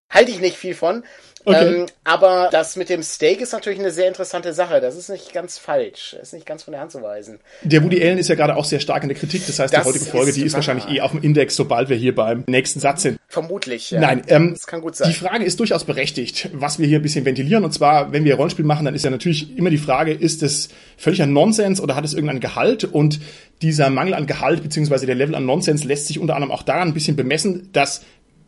Halte 0.09 0.31
ich 0.31 0.41
nicht 0.41 0.57
viel 0.57 0.73
von. 0.73 1.03
Okay. 1.45 1.81
Ähm, 1.81 1.85
aber 2.03 2.49
das 2.51 2.75
mit 2.75 2.89
dem 2.89 3.03
Steak 3.03 3.41
ist 3.41 3.53
natürlich 3.53 3.79
eine 3.79 3.91
sehr 3.91 4.07
interessante 4.07 4.53
Sache. 4.53 4.81
Das 4.81 4.95
ist 4.95 5.09
nicht 5.09 5.33
ganz 5.33 5.57
falsch. 5.57 6.15
Das 6.17 6.29
ist 6.29 6.33
nicht 6.33 6.45
ganz 6.45 6.63
von 6.63 6.71
der 6.71 6.81
Hand 6.81 6.91
zu 6.91 7.01
weisen. 7.01 7.39
Der 7.63 7.83
Woody 7.83 8.01
Allen 8.03 8.17
ist 8.17 8.27
ja 8.27 8.35
gerade 8.35 8.55
auch 8.55 8.65
sehr 8.65 8.79
stark 8.79 9.03
in 9.03 9.09
der 9.09 9.17
Kritik. 9.17 9.45
Das 9.47 9.59
heißt, 9.59 9.73
das 9.73 9.83
die 9.83 9.89
heutige 9.89 10.05
Folge, 10.05 10.33
die 10.33 10.43
ist 10.43 10.53
wahrscheinlich 10.53 10.87
eh 10.89 11.01
auf 11.01 11.11
dem 11.11 11.21
Index, 11.21 11.55
sobald 11.55 11.89
wir 11.89 11.97
hier 11.97 12.13
beim 12.13 12.43
nächsten 12.47 12.79
Satz 12.79 13.03
sind. 13.03 13.19
Vermutlich, 13.27 13.91
ja. 13.91 13.99
Nein, 13.99 14.23
ähm, 14.27 14.51
das 14.53 14.67
kann 14.67 14.81
gut 14.81 14.95
sein. 14.95 15.09
Die 15.09 15.15
Frage 15.15 15.45
ist 15.45 15.59
durchaus 15.59 15.83
berechtigt, 15.83 16.49
was 16.53 16.79
wir 16.79 16.87
hier 16.87 16.99
ein 16.99 17.03
bisschen 17.03 17.25
ventilieren. 17.25 17.63
Und 17.63 17.73
zwar, 17.73 18.11
wenn 18.11 18.23
wir 18.23 18.35
Rollenspiel 18.35 18.65
machen, 18.65 18.85
dann 18.85 18.95
ist 18.95 19.05
ja 19.05 19.09
natürlich 19.09 19.57
immer 19.57 19.69
die 19.69 19.77
Frage, 19.77 20.13
ist 20.13 20.43
es 20.43 20.69
völliger 20.97 21.25
Nonsens 21.25 21.81
oder 21.81 21.95
hat 21.95 22.05
es 22.05 22.13
irgendeinen 22.13 22.39
Gehalt? 22.39 22.83
Und 22.83 23.19
dieser 23.61 23.89
Mangel 23.89 24.13
an 24.13 24.25
Gehalt 24.25 24.63
beziehungsweise 24.63 25.05
der 25.05 25.15
Level 25.15 25.35
an 25.35 25.45
Nonsens 25.45 25.83
lässt 25.83 26.07
sich 26.07 26.19
unter 26.19 26.35
anderem 26.35 26.51
auch 26.51 26.63
daran 26.63 26.89
ein 26.89 26.93
bisschen 26.93 27.15
bemessen, 27.15 27.69
dass 27.73 28.01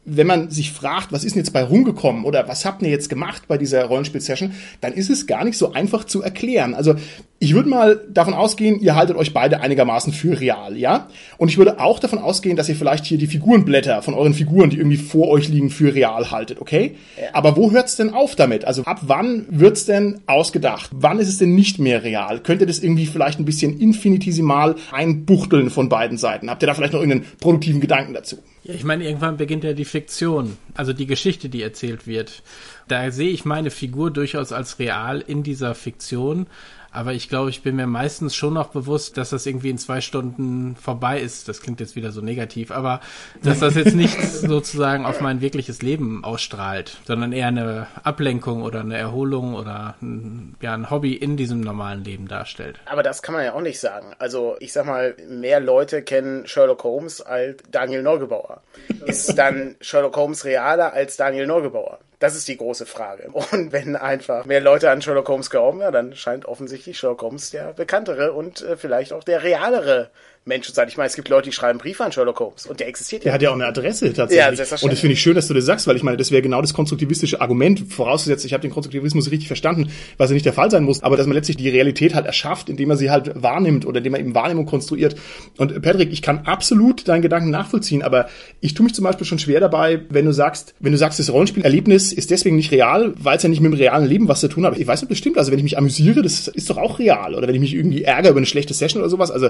wenn 0.06 0.28
man 0.28 0.50
sich 0.50 0.72
fragt, 0.72 1.12
was 1.12 1.24
ist 1.24 1.36
denn 1.36 1.42
jetzt 1.42 1.54
bei 1.54 1.64
rumgekommen 1.64 2.26
oder 2.26 2.48
was 2.48 2.66
habt 2.66 2.82
ihr 2.82 2.90
jetzt 2.90 3.10
gemacht 3.10 3.44
bei 3.48 3.58
dieser 3.58 3.86
Rollenspiel-Session, 3.86 4.54
dann 4.82 4.94
ist 4.94 5.10
es 5.10 5.28
gar 5.28 5.46
nicht 5.46 5.58
so 5.58 5.74
einfach 5.74 6.04
zu 6.04 6.22
erklären. 6.22 6.74
Also 6.74 6.96
ich 7.44 7.54
würde 7.54 7.68
mal 7.68 8.00
davon 8.10 8.34
ausgehen, 8.34 8.80
ihr 8.80 8.96
haltet 8.96 9.18
euch 9.18 9.34
beide 9.34 9.60
einigermaßen 9.60 10.14
für 10.14 10.40
real, 10.40 10.78
ja? 10.78 11.10
Und 11.38 11.50
ich 11.50 11.58
würde 11.58 11.82
auch 11.82 12.00
davon 12.00 12.20
ausgehen, 12.20 12.56
dass 12.56 12.70
ihr 12.70 12.76
vielleicht 12.76 13.04
hier 13.04 13.18
die 13.18 13.28
Figurenblätter 13.28 14.02
von 14.02 14.14
euren 14.14 14.34
Figuren, 14.34 14.70
die 14.70 14.78
irgendwie 14.78 14.96
vor 14.96 15.28
euch 15.28 15.50
liegen, 15.50 15.70
für 15.70 15.94
real 15.94 16.32
haltet, 16.32 16.62
okay? 16.62 16.96
Aber 17.34 17.58
wo 17.58 17.70
hört's 17.72 17.98
denn 17.98 18.14
auf 18.14 18.38
damit? 18.38 18.64
Also 18.64 18.84
ab 18.84 19.02
wann 19.08 19.46
wird's 19.50 19.86
denn 19.86 20.22
ausgedacht? 20.26 20.90
Wann 20.94 21.20
ist 21.20 21.28
es 21.28 21.38
denn 21.38 21.54
nicht 21.54 21.80
mehr 21.80 22.04
real? 22.04 22.40
Könnt 22.40 22.62
ihr 22.62 22.68
das 22.68 22.80
irgendwie 22.80 23.08
vielleicht 23.08 23.40
ein 23.40 23.46
bisschen 23.46 23.78
infinitesimal 23.78 24.76
einbuchteln 24.94 25.70
von 25.70 25.90
beiden 25.90 26.18
Seiten? 26.18 26.50
Habt 26.50 26.64
ihr 26.64 26.68
da 26.68 26.74
vielleicht 26.74 26.94
noch 26.94 27.02
irgendeinen 27.02 27.30
produktiven 27.42 27.82
Gedanken 27.82 28.14
dazu? 28.14 28.38
Ja, 28.64 28.74
ich 28.74 28.86
meine, 28.86 29.04
irgendwann 29.04 29.36
beginnt 29.36 29.66
ja 29.66 29.74
die 29.74 29.84
Fiktion, 29.84 30.56
also 30.76 30.94
die 30.94 31.08
Geschichte, 31.08 31.50
die 31.50 31.62
erzählt 31.62 32.08
wird. 32.08 32.42
Da 32.88 33.12
sehe 33.12 33.30
ich 33.30 33.44
meine 33.44 33.70
Figur 33.70 34.12
durchaus 34.12 34.54
als 34.54 34.80
real 34.80 35.20
in 35.20 35.44
dieser 35.44 35.76
Fiktion, 35.76 36.48
aber 36.94 37.14
ich 37.14 37.30
glaube, 37.30 37.50
ich 37.50 37.64
bin 37.64 37.76
mir 37.76 37.88
meistens 37.88 38.36
schon 38.36 38.54
noch 38.54 38.68
bewusst, 38.68 39.18
dass 39.18 39.32
das 39.32 39.46
irgendwie 39.46 39.70
in 39.70 39.78
zwei 39.78 40.02
Stunden 40.02 40.76
vorbei 40.76 41.20
ist. 41.20 41.48
Das 41.50 41.62
klingt 41.62 41.80
jetzt 41.80 41.96
wieder 41.96 42.12
so 42.12 42.22
negativ, 42.22 42.72
aber 42.72 43.02
dass 43.42 43.60
das 43.60 43.76
jetzt 43.76 43.96
nicht 43.96 44.22
sozusagen 44.22 45.06
auf 45.06 45.20
mein 45.20 45.42
wirkliches 45.42 45.82
Leben 45.82 46.24
ausstrahlt, 46.24 46.98
sondern 47.06 47.34
eher 47.34 47.48
eine 47.48 47.88
Ablenkung 48.04 48.62
oder 48.62 48.82
eine 48.82 48.98
Erholung 48.98 49.56
oder 49.56 49.96
ein, 50.02 50.56
ja, 50.62 50.74
ein 50.74 50.90
Hobby 50.90 51.14
in 51.14 51.38
diesem 51.38 51.62
normalen 51.62 52.04
Leben 52.04 52.28
darstellt. 52.28 52.80
Aber 52.86 53.04
das 53.04 53.22
kann 53.22 53.34
man 53.34 53.44
ja 53.44 53.54
auch 53.54 53.62
nicht 53.62 53.80
sagen. 53.80 54.14
Also 54.20 54.56
ich 54.60 54.72
sag 54.72 54.86
mal, 54.86 55.16
mehr 55.28 55.60
Leute 55.60 56.04
kennen 56.04 56.48
Sherlock 56.48 56.84
Holmes 56.84 57.22
als 57.22 57.64
Daniel 57.72 58.04
Neugebauer. 58.04 58.62
Ist 59.06 59.38
dann 59.38 59.76
Sherlock 59.82 60.16
Holmes 60.16 60.46
realer 60.46 60.94
als 60.94 61.18
Daniel 61.18 61.48
Neugebauer? 61.48 62.00
Das 62.24 62.36
ist 62.36 62.48
die 62.48 62.56
große 62.56 62.86
Frage. 62.86 63.30
Und 63.52 63.74
wenn 63.74 63.98
einfach 63.98 64.46
mehr 64.46 64.62
Leute 64.62 64.90
an 64.90 65.02
Sherlock 65.02 65.28
Holmes 65.28 65.50
glauben, 65.50 65.82
ja, 65.82 65.92
dann 65.92 66.16
scheint 66.16 66.46
offensichtlich 66.46 66.98
Sherlock 66.98 67.22
Holmes 67.22 67.52
der 67.52 67.74
bekanntere 67.74 68.32
und 68.32 68.62
äh, 68.62 68.78
vielleicht 68.78 69.12
auch 69.12 69.26
der 69.26 69.44
realere 69.44 70.10
Menschen 70.46 70.76
sein. 70.76 70.88
Ich 70.90 70.98
meine, 70.98 71.08
es 71.08 71.16
gibt 71.16 71.30
Leute, 71.30 71.50
die 71.50 71.54
schreiben 71.54 71.80
Briefe 71.80 72.04
an 72.04 72.12
Sherlock 72.12 72.40
Holmes 72.40 72.66
und 72.66 72.80
der 72.80 72.88
existiert 72.88 73.24
ja. 73.24 73.26
Der 73.26 73.34
hat 73.34 73.42
ja 73.42 73.50
auch 73.50 73.56
eine 73.56 73.66
Adresse 73.66 74.12
tatsächlich. 74.12 74.60
Ja, 74.60 74.78
und 74.82 74.92
das 74.92 75.00
finde 75.00 75.14
ich 75.14 75.22
schön, 75.22 75.36
dass 75.36 75.48
du 75.48 75.54
das 75.54 75.66
sagst, 75.66 75.88
weil 75.88 75.96
ich 75.96 76.04
meine, 76.04 76.18
das 76.18 76.32
wäre 76.32 76.42
genau 76.42 76.62
das 76.62 76.74
konstruktivistische 76.74 77.40
Argument, 77.40 77.92
vorausgesetzt, 77.92 78.44
ich 78.46 78.54
habe 78.54 78.62
den 78.62 78.72
Konstruktivismus 78.72 79.32
richtig 79.32 79.48
verstanden, 79.48 79.92
was 80.18 80.30
ja 80.30 80.34
nicht 80.34 80.46
der 80.46 80.54
Fall 80.54 80.70
sein 80.70 80.84
muss, 80.84 81.02
aber 81.02 81.16
dass 81.16 81.28
man 81.28 81.36
letztlich 81.36 81.58
die 81.58 81.70
Realität 81.70 82.14
halt 82.14 82.26
erschafft, 82.26 82.70
indem 82.70 82.90
man 82.90 82.98
sie 82.98 83.10
halt 83.10 83.32
wahrnimmt 83.42 83.86
oder 83.86 84.00
indem 84.00 84.12
man 84.12 84.22
eben 84.22 84.36
Wahrnehmung 84.36 84.66
konstruiert. 84.66 85.16
Und 85.58 85.82
Patrick, 85.82 86.12
ich 86.12 86.22
kann 86.22 86.40
absolut 86.40 87.08
deinen 87.08 87.22
Gedanken 87.22 87.50
nachvollziehen, 87.50 88.02
aber 88.02 88.28
ich 88.60 88.74
tue 88.74 88.84
mich 88.84 88.94
zum 88.94 89.04
Beispiel 89.04 89.26
schon 89.26 89.40
schwer 89.40 89.60
dabei, 89.60 90.02
wenn 90.10 90.26
du 90.26 90.34
sagst, 90.34 90.76
wenn 90.80 90.92
du 90.92 90.98
sagst, 90.98 91.20
das 91.20 91.32
Rollenspielerlebnis 91.32 92.12
ist 92.12 92.32
deswegen 92.32 92.56
nicht 92.56 92.72
real, 92.72 93.14
weil 93.18 93.38
es 93.38 93.44
ja 93.44 93.50
nicht 93.50 93.62
mit 93.62 93.72
dem 93.72 93.78
realen 93.78 94.06
Leben 94.06 94.28
was 94.28 94.42
zu 94.42 94.48
tun 94.48 94.66
hat. 94.66 94.78
Ich 94.78 94.88
weiß 94.88 95.02
nicht, 95.02 95.12
das 95.12 95.18
stimmt. 95.18 95.38
Also 95.38 95.52
wenn 95.52 95.60
ich 95.60 95.64
mich 95.64 95.78
amüsiere, 95.78 96.22
das 96.22 96.48
ist 96.48 96.70
doch 96.70 96.78
auch 96.78 97.00
real. 97.00 97.36
Oder 97.36 97.48
wenn 97.48 97.56
ich 97.56 97.62
mich 97.62 97.74
irgendwie 97.74 98.04
ärgere 98.04 98.32
über 98.32 98.40
eine 98.40 98.46
schlechte 98.46 98.74
Session 98.74 99.02
oder 99.02 99.10
sowas. 99.10 99.32
Also 99.32 99.50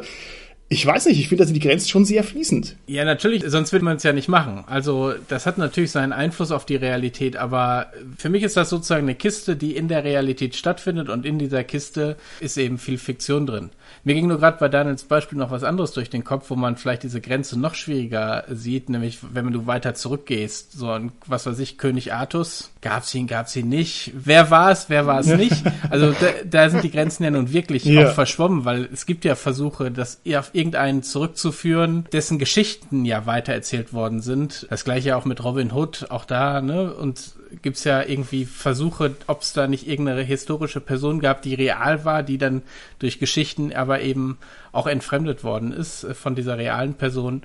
ich 0.70 0.86
weiß 0.86 1.06
nicht, 1.06 1.20
ich 1.20 1.30
finde, 1.30 1.46
sind 1.46 1.54
die 1.54 1.60
Grenzen 1.60 1.90
schon 1.90 2.06
sehr 2.06 2.24
fließend. 2.24 2.78
Ja, 2.88 3.06
natürlich, 3.06 3.44
sonst 3.46 3.72
würde 3.72 3.86
man 3.86 3.98
es 3.98 4.04
ja 4.04 4.14
nicht 4.14 4.28
machen. 4.28 4.64
Also, 4.66 5.14
das 5.28 5.46
hat 5.46 5.58
natürlich 5.58 5.92
seinen 5.92 6.14
Einfluss 6.14 6.52
auf 6.52 6.66
die 6.66 6.76
Realität, 6.76 7.36
aber 7.36 7.92
für 8.18 8.30
mich 8.30 8.44
ist 8.44 8.58
das 8.58 8.70
sozusagen 8.70 9.04
eine 9.04 9.16
Kiste, 9.16 9.56
die 9.56 9.76
in 9.76 9.88
der 9.88 10.04
Realität 10.04 10.56
stattfindet 10.56 11.10
und 11.10 11.26
in 11.26 11.38
dieser 11.38 11.64
Kiste 11.64 12.18
ist 12.40 12.58
eben 12.58 12.78
viel 12.78 12.98
Fiktion 12.98 13.46
drin. 13.46 13.70
Mir 14.06 14.16
ging 14.16 14.28
nur 14.28 14.40
gerade 14.40 14.58
bei 14.60 14.68
Daniels 14.68 15.04
Beispiel 15.06 15.38
noch 15.38 15.52
was 15.52 15.64
anderes 15.64 15.94
durch 15.94 16.10
den 16.10 16.26
Kopf, 16.26 16.50
wo 16.50 16.56
man 16.56 16.76
vielleicht 16.76 17.04
diese 17.04 17.22
Grenze 17.22 17.58
noch 17.58 17.74
schwieriger 17.74 18.44
sieht, 18.50 18.90
nämlich 18.90 19.20
wenn 19.32 19.50
du 19.52 19.66
weiter 19.66 19.94
zurückgehst. 19.94 20.74
So 20.74 20.90
ein, 20.90 21.14
was 21.26 21.46
weiß 21.46 21.58
ich, 21.60 21.78
König 21.78 22.12
Artus, 22.14 22.72
gab's 22.82 23.16
ihn, 23.16 23.28
gab's 23.28 23.56
ihn 23.56 23.70
nicht. 23.70 24.12
Wer 24.14 24.52
war 24.52 24.72
es, 24.72 24.90
wer 24.90 25.06
war 25.06 25.22
es 25.22 25.28
nicht? 25.38 25.64
Also 25.90 26.12
da, 26.12 26.28
da, 26.44 26.70
sind 26.70 26.84
die 26.84 26.92
Grenzen 26.92 27.24
ja 27.24 27.32
nun 27.32 27.54
wirklich 27.54 27.86
ja. 27.86 28.10
auch 28.10 28.14
verschwommen, 28.14 28.66
weil 28.66 28.90
es 28.92 29.06
gibt 29.06 29.24
ja 29.24 29.36
Versuche, 29.36 29.90
das 29.90 30.20
auf 30.36 30.50
irgendeinen 30.54 31.04
zurückzuführen, 31.04 32.06
dessen 32.12 32.40
Geschichten 32.40 33.06
ja 33.06 33.26
weitererzählt 33.26 33.94
worden 33.94 34.22
sind. 34.22 34.68
Das 34.70 34.84
gleiche 34.84 35.16
auch 35.16 35.26
mit 35.26 35.44
Robin 35.44 35.72
Hood, 35.72 36.08
auch 36.10 36.26
da, 36.26 36.62
ne? 36.62 36.94
Und 36.94 37.36
gibt's 37.62 37.84
ja 37.84 38.02
irgendwie 38.02 38.46
Versuche, 38.46 39.16
ob 39.28 39.42
es 39.42 39.54
da 39.54 39.68
nicht 39.68 39.88
irgendeine 39.88 40.24
historische 40.24 40.80
Person 40.80 41.20
gab, 41.20 41.42
die 41.42 41.54
real 41.54 42.06
war, 42.06 42.24
die 42.24 42.38
dann 42.38 42.64
durch 43.00 43.20
Geschichten 43.20 43.74
aber 43.74 44.02
eben 44.02 44.38
auch 44.72 44.88
entfremdet 44.88 45.44
worden 45.44 45.72
ist 45.72 46.04
äh, 46.04 46.14
von 46.14 46.36
dieser 46.36 46.58
realen 46.58 46.96
Person. 46.96 47.44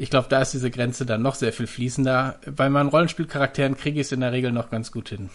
Ich 0.00 0.08
glaube, 0.08 0.28
da 0.30 0.40
ist 0.40 0.54
diese 0.54 0.70
Grenze 0.70 1.04
dann 1.04 1.20
noch 1.20 1.34
sehr 1.34 1.52
viel 1.52 1.66
fließender. 1.66 2.36
Bei 2.56 2.70
meinen 2.70 2.88
Rollenspielcharakteren 2.88 3.76
kriege 3.76 4.00
ich 4.00 4.06
es 4.06 4.12
in 4.12 4.20
der 4.20 4.32
Regel 4.32 4.50
noch 4.50 4.70
ganz 4.70 4.92
gut 4.92 5.10
hin. 5.10 5.28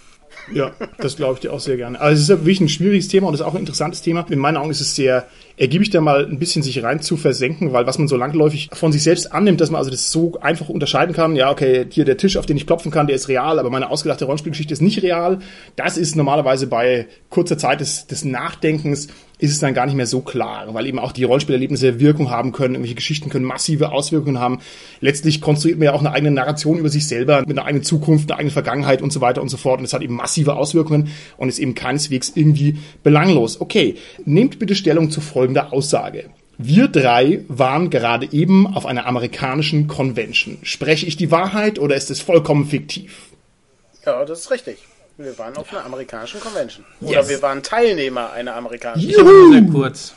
Ja, 0.51 0.71
das 0.97 1.17
glaube 1.17 1.35
ich 1.35 1.41
dir 1.41 1.53
auch 1.53 1.59
sehr 1.59 1.77
gerne. 1.77 2.01
Also 2.01 2.15
es 2.15 2.29
ist 2.29 2.29
wirklich 2.29 2.61
ein 2.61 2.69
schwieriges 2.69 3.07
Thema 3.07 3.27
und 3.27 3.35
es 3.35 3.41
ist 3.41 3.45
auch 3.45 3.53
ein 3.53 3.59
interessantes 3.59 4.01
Thema. 4.01 4.25
In 4.27 4.39
meinen 4.39 4.57
Augen 4.57 4.71
ist 4.71 4.81
es 4.81 4.95
sehr 4.95 5.27
ergiebig, 5.55 5.91
da 5.91 6.01
mal 6.01 6.25
ein 6.25 6.39
bisschen 6.39 6.63
sich 6.63 6.81
rein 6.81 6.99
zu 6.99 7.15
versenken, 7.15 7.73
weil 7.73 7.85
was 7.85 7.99
man 7.99 8.07
so 8.07 8.17
langläufig 8.17 8.71
von 8.73 8.91
sich 8.91 9.03
selbst 9.03 9.31
annimmt, 9.31 9.61
dass 9.61 9.69
man 9.69 9.77
also 9.77 9.91
das 9.91 10.11
so 10.11 10.39
einfach 10.41 10.67
unterscheiden 10.67 11.13
kann, 11.13 11.35
ja, 11.35 11.51
okay, 11.51 11.85
hier 11.87 12.03
der 12.03 12.17
Tisch, 12.17 12.35
auf 12.35 12.47
den 12.47 12.57
ich 12.57 12.65
klopfen 12.65 12.91
kann, 12.91 13.05
der 13.05 13.15
ist 13.15 13.27
real, 13.27 13.59
aber 13.59 13.69
meine 13.69 13.91
ausgedachte 13.91 14.25
Rollenspielgeschichte 14.25 14.73
ist 14.73 14.81
nicht 14.81 15.03
real. 15.03 15.39
Das 15.75 15.95
ist 15.95 16.15
normalerweise 16.15 16.65
bei 16.65 17.05
kurzer 17.29 17.59
Zeit 17.59 17.81
des, 17.81 18.07
des 18.07 18.25
Nachdenkens 18.25 19.09
ist 19.37 19.51
es 19.51 19.59
dann 19.59 19.73
gar 19.73 19.85
nicht 19.85 19.95
mehr 19.95 20.07
so 20.07 20.21
klar, 20.21 20.65
weil 20.73 20.87
eben 20.87 20.99
auch 20.99 21.11
die 21.11 21.23
Rollenspielerlebnisse 21.23 21.99
Wirkung 21.99 22.29
haben 22.29 22.51
können, 22.51 22.75
irgendwelche 22.75 22.95
Geschichten 22.95 23.29
können 23.29 23.45
massive 23.45 23.91
Auswirkungen 23.91 24.39
haben. 24.39 24.59
Letztlich 25.01 25.41
konstruiert 25.41 25.77
man 25.77 25.85
ja 25.85 25.93
auch 25.93 25.99
eine 25.99 26.11
eigene 26.11 26.31
Narration 26.31 26.77
über 26.77 26.89
sich 26.89 27.07
selber 27.07 27.41
mit 27.41 27.57
einer 27.57 27.65
eigenen 27.65 27.83
Zukunft, 27.83 28.31
einer 28.31 28.39
eigenen 28.39 28.53
Vergangenheit 28.53 29.01
und 29.01 29.11
so 29.11 29.21
weiter 29.21 29.41
und 29.41 29.49
so 29.49 29.57
fort. 29.57 29.79
Und 29.79 29.85
es 29.85 29.93
hat 29.93 30.01
eben 30.01 30.15
massive 30.15 30.55
Auswirkungen 30.55 31.09
und 31.37 31.49
ist 31.49 31.59
eben 31.59 31.75
keineswegs 31.75 32.31
irgendwie 32.35 32.77
belanglos. 33.03 33.59
Okay, 33.59 33.95
nehmt 34.23 34.59
bitte 34.59 34.75
Stellung 34.75 35.11
zu 35.11 35.21
folgender 35.21 35.73
Aussage. 35.73 36.29
Wir 36.57 36.87
drei 36.87 37.43
waren 37.49 37.89
gerade 37.89 38.31
eben 38.31 38.65
auf 38.65 38.85
einer 38.85 39.05
amerikanischen 39.05 39.87
Convention. 39.87 40.59
Spreche 40.63 41.05
ich 41.05 41.17
die 41.17 41.29
Wahrheit 41.29 41.79
oder 41.79 41.95
ist 41.97 42.09
es 42.09 42.21
vollkommen 42.21 42.65
fiktiv? 42.65 43.31
Ja, 44.05 44.23
das 44.23 44.41
ist 44.41 44.51
richtig. 44.51 44.77
Wir 45.17 45.37
waren 45.37 45.55
auf 45.55 45.71
einer 45.71 45.85
amerikanischen 45.85 46.39
Convention. 46.39 46.85
Oder 47.01 47.19
yes. 47.19 47.29
wir 47.29 47.41
waren 47.41 47.63
Teilnehmer 47.63 48.31
einer 48.31 48.55
amerikanischen 48.55 49.13
Convention. 49.13 49.53
Sehr 49.53 49.71
kurz. 49.71 50.13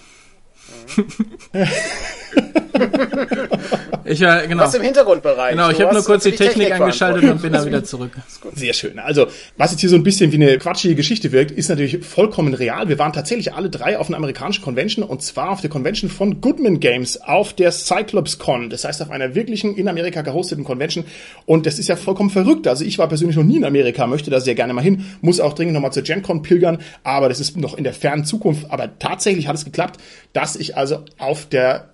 ich, 4.05 4.23
äh, 4.23 4.47
genau. 4.47 4.65
Was 4.65 4.75
im 4.75 4.83
Hintergrundbereich. 4.83 5.53
Genau, 5.53 5.71
ich 5.71 5.81
habe 5.81 5.95
nur 5.95 6.05
kurz 6.05 6.25
die 6.25 6.31
Technik, 6.31 6.69
Technik 6.69 6.81
angeschaltet 6.81 7.25
und 7.25 7.43
bin 7.43 7.53
dann 7.53 7.67
wieder 7.67 7.85
zurück. 7.85 8.13
Sehr 8.55 8.73
schön. 8.73 8.99
Also, 8.99 9.27
was 9.57 9.73
jetzt 9.73 9.81
hier 9.81 9.91
so 9.91 9.97
ein 9.97 10.03
bisschen 10.03 10.33
wie 10.33 10.37
eine 10.37 10.59
quatschige 10.59 10.95
Geschichte 10.95 11.33
wirkt, 11.33 11.51
ist 11.51 11.69
natürlich 11.69 12.05
vollkommen 12.05 12.55
real. 12.55 12.89
Wir 12.89 12.99
waren 12.99 13.13
tatsächlich 13.13 13.55
alle 13.55 13.71
drei 13.71 13.99
auf 13.99 14.09
einer 14.09 14.17
amerikanischen 14.17 14.63
Convention 14.63 15.05
und 15.05 15.23
zwar 15.23 15.51
auf 15.51 15.61
der 15.61 15.71
Convention 15.71 16.11
von 16.11 16.41
Goodman 16.41 16.81
Games 16.81 17.21
auf 17.21 17.53
der 17.53 17.73
Cyclops 17.73 18.39
Con. 18.39 18.71
Das 18.71 18.85
heißt, 18.85 19.03
auf 19.03 19.11
einer 19.11 19.35
wirklichen 19.35 19.77
in 19.77 19.89
Amerika 19.89 20.23
gehosteten 20.23 20.65
Convention. 20.65 21.05
Und 21.47 21.67
das 21.67 21.79
ist 21.79 21.89
ja 21.89 21.97
vollkommen 21.97 22.31
verrückt. 22.31 22.67
Also, 22.67 22.85
ich 22.85 22.99
war 22.99 23.09
persönlich 23.09 23.37
noch 23.37 23.45
nie 23.45 23.57
in 23.57 23.65
Amerika, 23.65 24.07
möchte 24.07 24.31
da 24.31 24.41
sehr 24.41 24.55
gerne 24.55 24.73
mal 24.73 24.83
hin, 24.83 25.05
muss 25.21 25.41
auch 25.41 25.55
dringend 25.55 25.75
nochmal 25.75 25.93
zur 25.93 26.03
GenCon 26.03 26.43
pilgern, 26.43 26.79
aber 27.05 27.29
das 27.29 27.41
ist 27.41 27.57
noch 27.57 27.77
in 27.77 27.85
der 27.85 27.95
fernen 27.95 28.25
Zukunft. 28.25 28.71
Aber 28.71 28.99
tatsächlich 28.99 29.49
hat 29.49 29.57
es 29.57 29.65
geklappt, 29.65 30.01
dass 30.33 30.57
ich 30.57 30.77
also 30.77 31.05
auf 31.19 31.47
der 31.47 31.91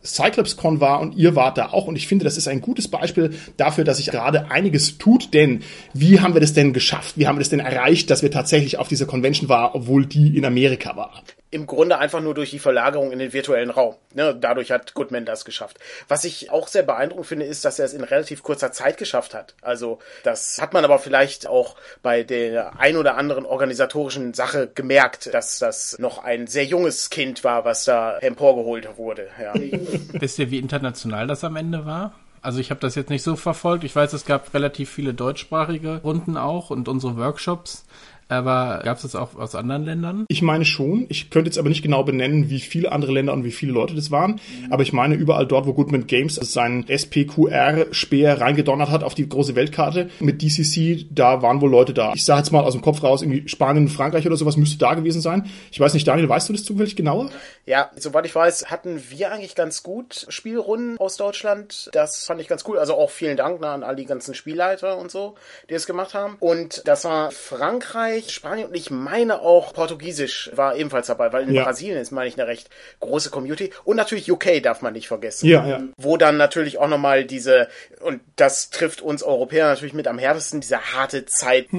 CyclopsCon 0.65 0.81
war 0.81 1.01
und 1.01 1.17
ihr 1.17 1.37
wart 1.37 1.59
da 1.59 1.67
auch. 1.67 1.87
Und 1.87 1.97
ich 1.97 2.07
finde, 2.07 2.25
das 2.25 2.37
ist 2.37 2.49
ein 2.49 2.61
gutes 2.61 2.89
Beispiel 2.89 3.35
dafür, 3.57 3.85
dass 3.85 3.99
sich 3.99 4.07
gerade 4.07 4.51
einiges 4.51 4.99
tut. 4.99 5.35
Denn 5.35 5.61
wie 5.93 6.21
haben 6.21 6.35
wir 6.35 6.41
das 6.41 6.55
denn 6.55 6.73
geschafft? 6.73 7.19
Wie 7.19 7.27
haben 7.27 7.37
wir 7.37 7.41
das 7.41 7.51
denn 7.51 7.61
erreicht, 7.61 8.11
dass 8.11 8.23
wir 8.23 8.31
tatsächlich 8.31 8.79
auf 8.79 8.89
dieser 8.89 9.07
Convention 9.07 9.49
waren, 9.49 9.71
obwohl 9.75 10.07
die 10.07 10.37
in 10.37 10.45
Amerika 10.45 10.97
war? 10.97 11.23
Im 11.55 11.67
Grunde 11.67 11.99
einfach 11.99 12.21
nur 12.21 12.35
durch 12.35 12.51
die 12.51 12.59
Verlagerung 12.59 13.13
in 13.13 13.21
den 13.21 13.33
virtuellen 13.33 13.71
Raum. 13.71 13.95
Ne, 14.13 14.37
dadurch 14.39 14.73
hat 14.73 14.95
Goodman 14.95 15.25
das 15.25 15.45
geschafft. 15.45 15.79
Was 16.09 16.25
ich 16.25 16.51
auch 16.51 16.67
sehr 16.67 16.83
beeindruckend 16.83 17.27
finde, 17.27 17.47
ist, 17.47 17.65
dass 17.65 17.79
er 17.79 17.85
es 17.85 17.95
in 17.95 18.03
relativ 18.03 18.43
kurzer 18.43 18.73
Zeit 18.73 18.99
geschafft 18.99 19.35
hat. 19.35 19.55
Also 19.63 20.01
das 20.25 20.61
hat 20.61 20.73
man 20.73 20.85
aber 20.85 20.99
vielleicht 20.99 21.47
auch 21.47 21.77
bei 22.03 22.25
der 22.25 22.81
ein 22.81 22.97
oder 22.97 23.17
anderen 23.17 23.47
organisatorischen 23.47 24.35
Sache 24.35 24.69
gemerkt, 24.75 25.33
dass 25.33 25.61
das 25.61 25.97
noch 26.01 26.19
ein 26.19 26.49
sehr 26.49 26.65
junges 26.65 27.09
Kind 27.09 27.45
war, 27.45 27.65
was 27.65 27.85
da 27.85 28.19
emporgeholt 28.19 28.99
wurde. 28.99 29.29
Ja. 29.41 29.55
Wisst 30.13 30.41
ihr, 30.41 30.51
wie 30.51 30.59
international 30.59 31.29
das 31.29 31.45
am 31.45 31.55
Ende 31.55 31.87
war? 31.87 32.15
Also 32.43 32.59
ich 32.59 32.71
habe 32.71 32.81
das 32.81 32.95
jetzt 32.95 33.11
nicht 33.11 33.23
so 33.23 33.37
verfolgt. 33.37 33.85
Ich 33.85 33.97
weiß, 33.97 34.13
es 34.13 34.27
gab 34.27 34.53
relativ 34.53 34.91
viele 34.91 35.15
deutschsprachige 35.15 36.03
Runden 36.03 36.37
auch 36.37 36.69
und 36.71 36.89
unsere 36.89 37.17
Workshops. 37.17 37.87
Aber 38.29 38.81
gab 38.85 38.97
es 38.97 39.03
das 39.03 39.15
auch 39.15 39.35
aus 39.37 39.55
anderen 39.55 39.85
Ländern? 39.85 40.25
Ich 40.29 40.43
meine 40.43 40.65
schon. 40.65 41.07
Ich 41.09 41.31
könnte 41.31 41.49
jetzt 41.49 41.59
aber 41.59 41.69
nicht 41.69 41.83
genau 41.83 42.03
benennen, 42.03 42.51
wie 42.51 42.61
viele 42.61 42.93
andere 42.93 43.13
Länder 43.13 43.33
und 43.33 43.45
wie 43.45 43.51
viele 43.51 43.73
Leute 43.73 43.95
das 43.95 44.11
waren. 44.11 44.33
Mhm. 44.33 44.73
Aber 44.73 44.83
ich 44.83 44.93
meine 44.93 45.15
überall 45.15 45.47
dort, 45.47 45.67
wo 45.67 45.75
Goodman 45.75 46.07
Games 46.07 46.37
seinen 46.37 46.87
SPQR-Speer 46.89 48.41
reingedonnert 48.41 48.91
hat 48.91 49.05
auf 49.05 49.15
die 49.15 49.29
große 49.29 49.55
Weltkarte 49.55 50.11
mit 50.21 50.43
DCC, 50.43 51.07
da 51.11 51.43
waren 51.43 51.61
wohl 51.61 51.71
Leute 51.71 51.95
da. 51.95 52.13
Ich 52.15 52.25
sage 52.25 52.41
jetzt 52.41 52.51
mal 52.51 52.65
aus 52.65 52.73
dem 52.73 52.83
Kopf 52.83 53.03
raus, 53.03 53.23
irgendwie 53.23 53.49
Spanien, 53.49 53.89
Frankreich 53.89 54.27
oder 54.27 54.37
sowas 54.37 54.57
müsste 54.57 54.79
da 54.79 54.95
gewesen 54.95 55.21
sein. 55.21 55.51
Ich 55.71 55.81
weiß 55.81 55.95
nicht, 55.95 56.07
Daniel, 56.07 56.29
weißt 56.29 56.49
du 56.49 56.53
das 56.53 56.65
zufällig 56.65 56.97
genauer? 56.97 57.31
Ja, 57.67 57.91
soweit 57.97 58.27
ich 58.27 58.35
weiß, 58.35 58.67
hatten 58.67 59.03
wir 59.09 59.33
eigentlich 59.33 59.55
ganz 59.55 59.83
gut 59.83 60.27
Spielrunden 60.29 60.99
aus 60.99 61.17
Deutschland. 61.17 61.89
Das 61.93 62.25
fand 62.25 62.41
ich 62.41 62.49
ganz 62.49 62.65
cool. 62.69 62.79
Also 62.79 62.95
auch 62.95 63.11
vielen 63.11 63.37
Dank 63.37 63.61
ne, 63.61 63.69
an 63.69 63.83
all 63.83 63.97
die 63.97 64.05
ganzen 64.05 64.35
Spielleiter 64.35 64.99
und 64.99 65.11
so, 65.11 65.35
die 65.71 65.75
es 65.75 65.87
gemacht 65.87 66.15
haben. 66.15 66.37
Und 66.41 66.83
das 66.87 67.05
war 67.05 67.31
Frankreich, 67.31 68.14
Frankreich, 68.15 68.31
Spanien 68.31 68.69
und 68.69 68.75
ich 68.75 68.91
meine 68.91 69.41
auch 69.41 69.73
Portugiesisch 69.73 70.51
war 70.55 70.77
ebenfalls 70.77 71.07
dabei, 71.07 71.33
weil 71.33 71.49
in 71.49 71.55
ja. 71.55 71.65
Brasilien 71.65 71.99
ist, 71.99 72.13
meine 72.13 72.29
ich, 72.29 72.39
eine 72.39 72.47
recht 72.47 72.71
große 73.01 73.31
Community. 73.31 73.71
Und 73.85 73.97
natürlich 73.97 74.31
UK 74.31 74.63
darf 74.63 74.83
man 74.83 74.93
nicht 74.93 75.09
vergessen. 75.09 75.49
Ja, 75.49 75.67
ja. 75.67 75.83
Wo 75.97 76.17
dann 76.17 76.37
natürlich 76.37 76.79
auch 76.79 76.89
nochmal 76.89 77.25
diese, 77.25 77.69
und 78.01 78.21
das 78.37 78.71
trifft 78.71 79.01
uns 79.01 79.23
Europäer 79.23 79.67
natürlich 79.67 79.95
mit 79.95 80.07
am 80.07 80.19
härtesten, 80.19 80.61
diese 80.61 80.81
harte 80.95 81.27
Zeit. 81.27 81.67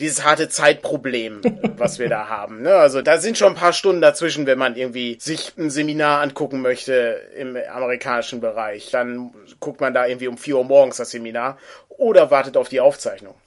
dieses 0.00 0.24
harte 0.24 0.48
Zeitproblem, 0.48 1.42
was 1.76 2.00
wir 2.00 2.08
da 2.08 2.28
haben. 2.28 2.62
Ne? 2.62 2.74
Also 2.74 3.02
da 3.02 3.18
sind 3.18 3.38
schon 3.38 3.52
ein 3.52 3.58
paar 3.58 3.72
Stunden 3.72 4.02
dazwischen, 4.02 4.46
wenn 4.46 4.58
man 4.58 4.74
irgendwie 4.74 5.16
sich 5.20 5.52
ein 5.56 5.70
Seminar 5.70 6.20
angucken 6.22 6.60
möchte 6.60 7.20
im 7.38 7.56
amerikanischen 7.56 8.40
Bereich. 8.40 8.90
Dann 8.90 9.30
guckt 9.62 9.80
man 9.80 9.94
da 9.94 10.06
irgendwie 10.06 10.28
um 10.28 10.36
4 10.36 10.58
Uhr 10.58 10.64
morgens 10.64 10.98
das 10.98 11.10
Seminar 11.10 11.56
oder 11.88 12.30
wartet 12.30 12.58
auf 12.58 12.68
die 12.68 12.80
Aufzeichnung. 12.80 13.34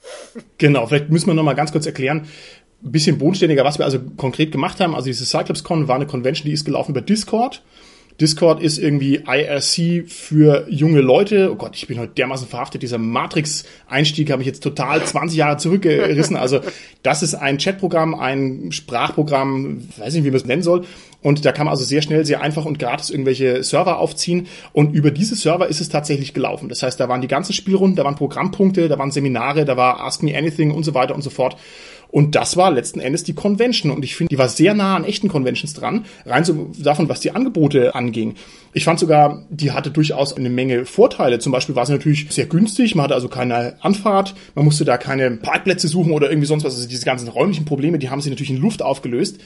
Genau, 0.58 0.86
vielleicht 0.86 1.10
müssen 1.10 1.26
wir 1.26 1.34
noch 1.34 1.42
mal 1.42 1.54
ganz 1.54 1.70
kurz 1.70 1.86
erklären, 1.86 2.26
ein 2.82 2.92
bisschen 2.92 3.18
bodenständiger, 3.18 3.64
was 3.64 3.78
wir 3.78 3.84
also 3.84 4.00
konkret 4.16 4.52
gemacht 4.52 4.80
haben. 4.80 4.94
Also 4.94 5.06
diese 5.06 5.26
CyclopsCon 5.26 5.86
war 5.86 5.96
eine 5.96 6.06
Convention, 6.06 6.46
die 6.46 6.52
ist 6.52 6.64
gelaufen 6.64 6.92
über 6.92 7.02
Discord. 7.02 7.62
Discord 8.20 8.62
ist 8.62 8.78
irgendwie 8.78 9.24
IRC 9.26 10.10
für 10.10 10.66
junge 10.70 11.02
Leute. 11.02 11.52
Oh 11.52 11.56
Gott, 11.56 11.76
ich 11.76 11.86
bin 11.86 11.98
heute 11.98 12.14
dermaßen 12.14 12.48
verhaftet. 12.48 12.82
Dieser 12.82 12.96
Matrix-Einstieg 12.96 14.30
habe 14.30 14.40
ich 14.42 14.46
jetzt 14.46 14.62
total 14.62 15.04
20 15.04 15.36
Jahre 15.36 15.58
zurückgerissen. 15.58 16.36
Also 16.36 16.60
das 17.02 17.22
ist 17.22 17.34
ein 17.34 17.58
Chatprogramm, 17.58 18.14
ein 18.14 18.72
Sprachprogramm, 18.72 19.86
weiß 19.98 20.14
nicht, 20.14 20.24
wie 20.24 20.30
man 20.30 20.38
es 20.38 20.46
nennen 20.46 20.62
soll. 20.62 20.86
Und 21.26 21.44
da 21.44 21.50
kann 21.50 21.64
man 21.64 21.72
also 21.72 21.82
sehr 21.82 22.02
schnell, 22.02 22.24
sehr 22.24 22.40
einfach 22.40 22.66
und 22.66 22.78
gratis 22.78 23.10
irgendwelche 23.10 23.64
Server 23.64 23.98
aufziehen. 23.98 24.46
Und 24.72 24.94
über 24.94 25.10
diese 25.10 25.34
Server 25.34 25.66
ist 25.66 25.80
es 25.80 25.88
tatsächlich 25.88 26.34
gelaufen. 26.34 26.68
Das 26.68 26.84
heißt, 26.84 27.00
da 27.00 27.08
waren 27.08 27.20
die 27.20 27.26
ganzen 27.26 27.52
Spielrunden, 27.52 27.96
da 27.96 28.04
waren 28.04 28.14
Programmpunkte, 28.14 28.88
da 28.88 28.96
waren 28.96 29.10
Seminare, 29.10 29.64
da 29.64 29.76
war 29.76 30.04
Ask 30.04 30.22
Me 30.22 30.38
Anything 30.38 30.70
und 30.70 30.84
so 30.84 30.94
weiter 30.94 31.16
und 31.16 31.22
so 31.22 31.30
fort. 31.30 31.56
Und 32.12 32.36
das 32.36 32.56
war 32.56 32.70
letzten 32.70 33.00
Endes 33.00 33.24
die 33.24 33.34
Convention. 33.34 33.90
Und 33.90 34.04
ich 34.04 34.14
finde, 34.14 34.28
die 34.28 34.38
war 34.38 34.48
sehr 34.48 34.72
nah 34.74 34.94
an 34.94 35.02
echten 35.02 35.26
Conventions 35.26 35.74
dran, 35.74 36.04
rein 36.24 36.44
so 36.44 36.70
davon, 36.78 37.08
was 37.08 37.18
die 37.18 37.32
Angebote 37.32 37.96
anging. 37.96 38.36
Ich 38.72 38.84
fand 38.84 39.00
sogar, 39.00 39.42
die 39.50 39.72
hatte 39.72 39.90
durchaus 39.90 40.32
eine 40.32 40.48
Menge 40.48 40.84
Vorteile. 40.84 41.40
Zum 41.40 41.50
Beispiel 41.50 41.74
war 41.74 41.86
sie 41.86 41.92
natürlich 41.92 42.28
sehr 42.30 42.46
günstig, 42.46 42.94
man 42.94 43.02
hatte 43.02 43.14
also 43.14 43.26
keine 43.26 43.82
Anfahrt, 43.82 44.36
man 44.54 44.64
musste 44.64 44.84
da 44.84 44.96
keine 44.96 45.32
Parkplätze 45.32 45.88
suchen 45.88 46.12
oder 46.12 46.30
irgendwie 46.30 46.46
sonst 46.46 46.62
was. 46.62 46.76
Also 46.76 46.86
diese 46.86 47.04
ganzen 47.04 47.26
räumlichen 47.26 47.64
Probleme, 47.64 47.98
die 47.98 48.10
haben 48.10 48.20
sie 48.20 48.30
natürlich 48.30 48.50
in 48.50 48.58
Luft 48.58 48.80
aufgelöst. 48.80 49.40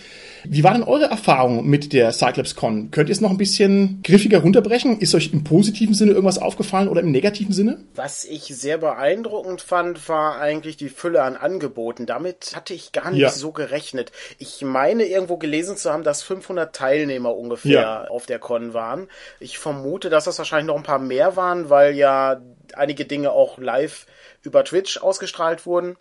Wie 0.44 0.64
war 0.64 0.72
denn 0.72 0.82
eure 0.82 1.04
Erfahrung 1.04 1.66
mit 1.66 1.92
der 1.92 2.12
CyclopsCon? 2.12 2.90
Könnt 2.90 3.08
ihr 3.08 3.12
es 3.12 3.20
noch 3.20 3.30
ein 3.30 3.36
bisschen 3.36 4.00
griffiger 4.02 4.38
runterbrechen? 4.38 4.98
Ist 5.00 5.14
euch 5.14 5.32
im 5.32 5.44
positiven 5.44 5.94
Sinne 5.94 6.12
irgendwas 6.12 6.38
aufgefallen 6.38 6.88
oder 6.88 7.00
im 7.00 7.10
negativen 7.10 7.52
Sinne? 7.52 7.84
Was 7.94 8.24
ich 8.24 8.44
sehr 8.44 8.78
beeindruckend 8.78 9.60
fand, 9.60 10.08
war 10.08 10.40
eigentlich 10.40 10.76
die 10.76 10.88
Fülle 10.88 11.22
an 11.22 11.36
Angeboten. 11.36 12.06
Damit 12.06 12.52
hatte 12.54 12.74
ich 12.74 12.92
gar 12.92 13.10
nicht 13.10 13.20
ja. 13.20 13.30
so 13.30 13.52
gerechnet. 13.52 14.12
Ich 14.38 14.62
meine 14.62 15.04
irgendwo 15.04 15.36
gelesen 15.36 15.76
zu 15.76 15.92
haben, 15.92 16.02
dass 16.02 16.22
500 16.22 16.74
Teilnehmer 16.74 17.36
ungefähr 17.36 17.70
ja. 17.70 18.04
auf 18.08 18.26
der 18.26 18.38
Con 18.38 18.74
waren. 18.74 19.08
Ich 19.38 19.58
vermute, 19.58 20.10
dass 20.10 20.24
das 20.24 20.38
wahrscheinlich 20.38 20.68
noch 20.68 20.76
ein 20.76 20.82
paar 20.82 20.98
mehr 20.98 21.36
waren, 21.36 21.70
weil 21.70 21.94
ja 21.94 22.40
einige 22.74 23.04
Dinge 23.04 23.32
auch 23.32 23.58
live 23.58 24.06
über 24.42 24.64
Twitch 24.64 24.98
ausgestrahlt 24.98 25.66
wurden. 25.66 25.96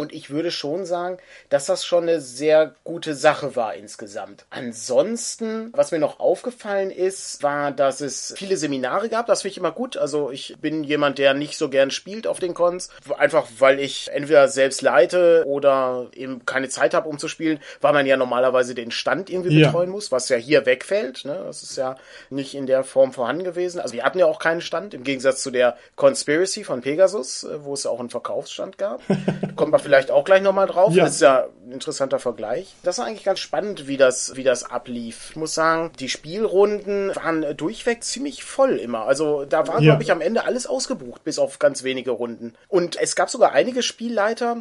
Und 0.00 0.14
ich 0.14 0.30
würde 0.30 0.50
schon 0.50 0.86
sagen, 0.86 1.18
dass 1.50 1.66
das 1.66 1.84
schon 1.84 2.04
eine 2.04 2.22
sehr 2.22 2.74
gute 2.84 3.14
Sache 3.14 3.54
war 3.54 3.74
insgesamt. 3.74 4.46
Ansonsten, 4.48 5.70
was 5.74 5.92
mir 5.92 5.98
noch 5.98 6.20
aufgefallen 6.20 6.90
ist, 6.90 7.42
war, 7.42 7.70
dass 7.70 8.00
es 8.00 8.32
viele 8.34 8.56
Seminare 8.56 9.10
gab. 9.10 9.26
Das 9.26 9.42
finde 9.42 9.52
ich 9.52 9.58
immer 9.58 9.72
gut. 9.72 9.98
Also 9.98 10.30
ich 10.30 10.56
bin 10.58 10.84
jemand, 10.84 11.18
der 11.18 11.34
nicht 11.34 11.58
so 11.58 11.68
gern 11.68 11.90
spielt 11.90 12.26
auf 12.26 12.38
den 12.38 12.54
Cons. 12.54 12.88
Einfach 13.18 13.46
weil 13.58 13.78
ich 13.78 14.10
entweder 14.10 14.48
selbst 14.48 14.80
leite 14.80 15.44
oder 15.46 16.08
eben 16.14 16.46
keine 16.46 16.70
Zeit 16.70 16.94
habe, 16.94 17.06
um 17.06 17.18
zu 17.18 17.28
spielen, 17.28 17.60
weil 17.82 17.92
man 17.92 18.06
ja 18.06 18.16
normalerweise 18.16 18.74
den 18.74 18.92
Stand 18.92 19.28
irgendwie 19.28 19.60
ja. 19.60 19.66
betreuen 19.66 19.90
muss, 19.90 20.10
was 20.10 20.30
ja 20.30 20.38
hier 20.38 20.64
wegfällt. 20.64 21.26
Ne? 21.26 21.42
Das 21.44 21.62
ist 21.62 21.76
ja 21.76 21.96
nicht 22.30 22.54
in 22.54 22.64
der 22.64 22.84
Form 22.84 23.12
vorhanden 23.12 23.44
gewesen. 23.44 23.80
Also 23.80 23.92
wir 23.92 24.04
hatten 24.04 24.18
ja 24.18 24.24
auch 24.24 24.38
keinen 24.38 24.62
Stand, 24.62 24.94
im 24.94 25.04
Gegensatz 25.04 25.42
zu 25.42 25.50
der 25.50 25.76
Conspiracy 25.96 26.64
von 26.64 26.80
Pegasus, 26.80 27.46
wo 27.58 27.74
es 27.74 27.84
auch 27.84 28.00
einen 28.00 28.08
Verkaufsstand 28.08 28.78
gab. 28.78 29.02
kommt 29.56 29.72
man 29.72 29.80
vielleicht 29.90 30.12
auch 30.12 30.24
gleich 30.24 30.40
nochmal 30.40 30.68
drauf. 30.68 30.94
Ja. 30.94 31.02
Das 31.02 31.14
ist 31.14 31.20
ja 31.20 31.48
ein 31.66 31.72
interessanter 31.72 32.20
Vergleich. 32.20 32.76
Das 32.84 32.98
war 32.98 33.06
eigentlich 33.06 33.24
ganz 33.24 33.40
spannend, 33.40 33.88
wie 33.88 33.96
das, 33.96 34.36
wie 34.36 34.44
das 34.44 34.62
ablief. 34.62 35.30
Ich 35.30 35.36
muss 35.36 35.52
sagen, 35.52 35.90
die 35.98 36.08
Spielrunden 36.08 37.10
waren 37.16 37.56
durchweg 37.56 38.04
ziemlich 38.04 38.44
voll 38.44 38.76
immer. 38.76 39.06
Also 39.06 39.44
da 39.44 39.66
war, 39.66 39.80
ja. 39.80 39.90
glaube 39.90 40.04
ich, 40.04 40.12
am 40.12 40.20
Ende 40.20 40.44
alles 40.44 40.68
ausgebucht, 40.68 41.24
bis 41.24 41.40
auf 41.40 41.58
ganz 41.58 41.82
wenige 41.82 42.12
Runden. 42.12 42.54
Und 42.68 43.00
es 43.00 43.16
gab 43.16 43.30
sogar 43.30 43.50
einige 43.50 43.82
Spielleiter, 43.82 44.58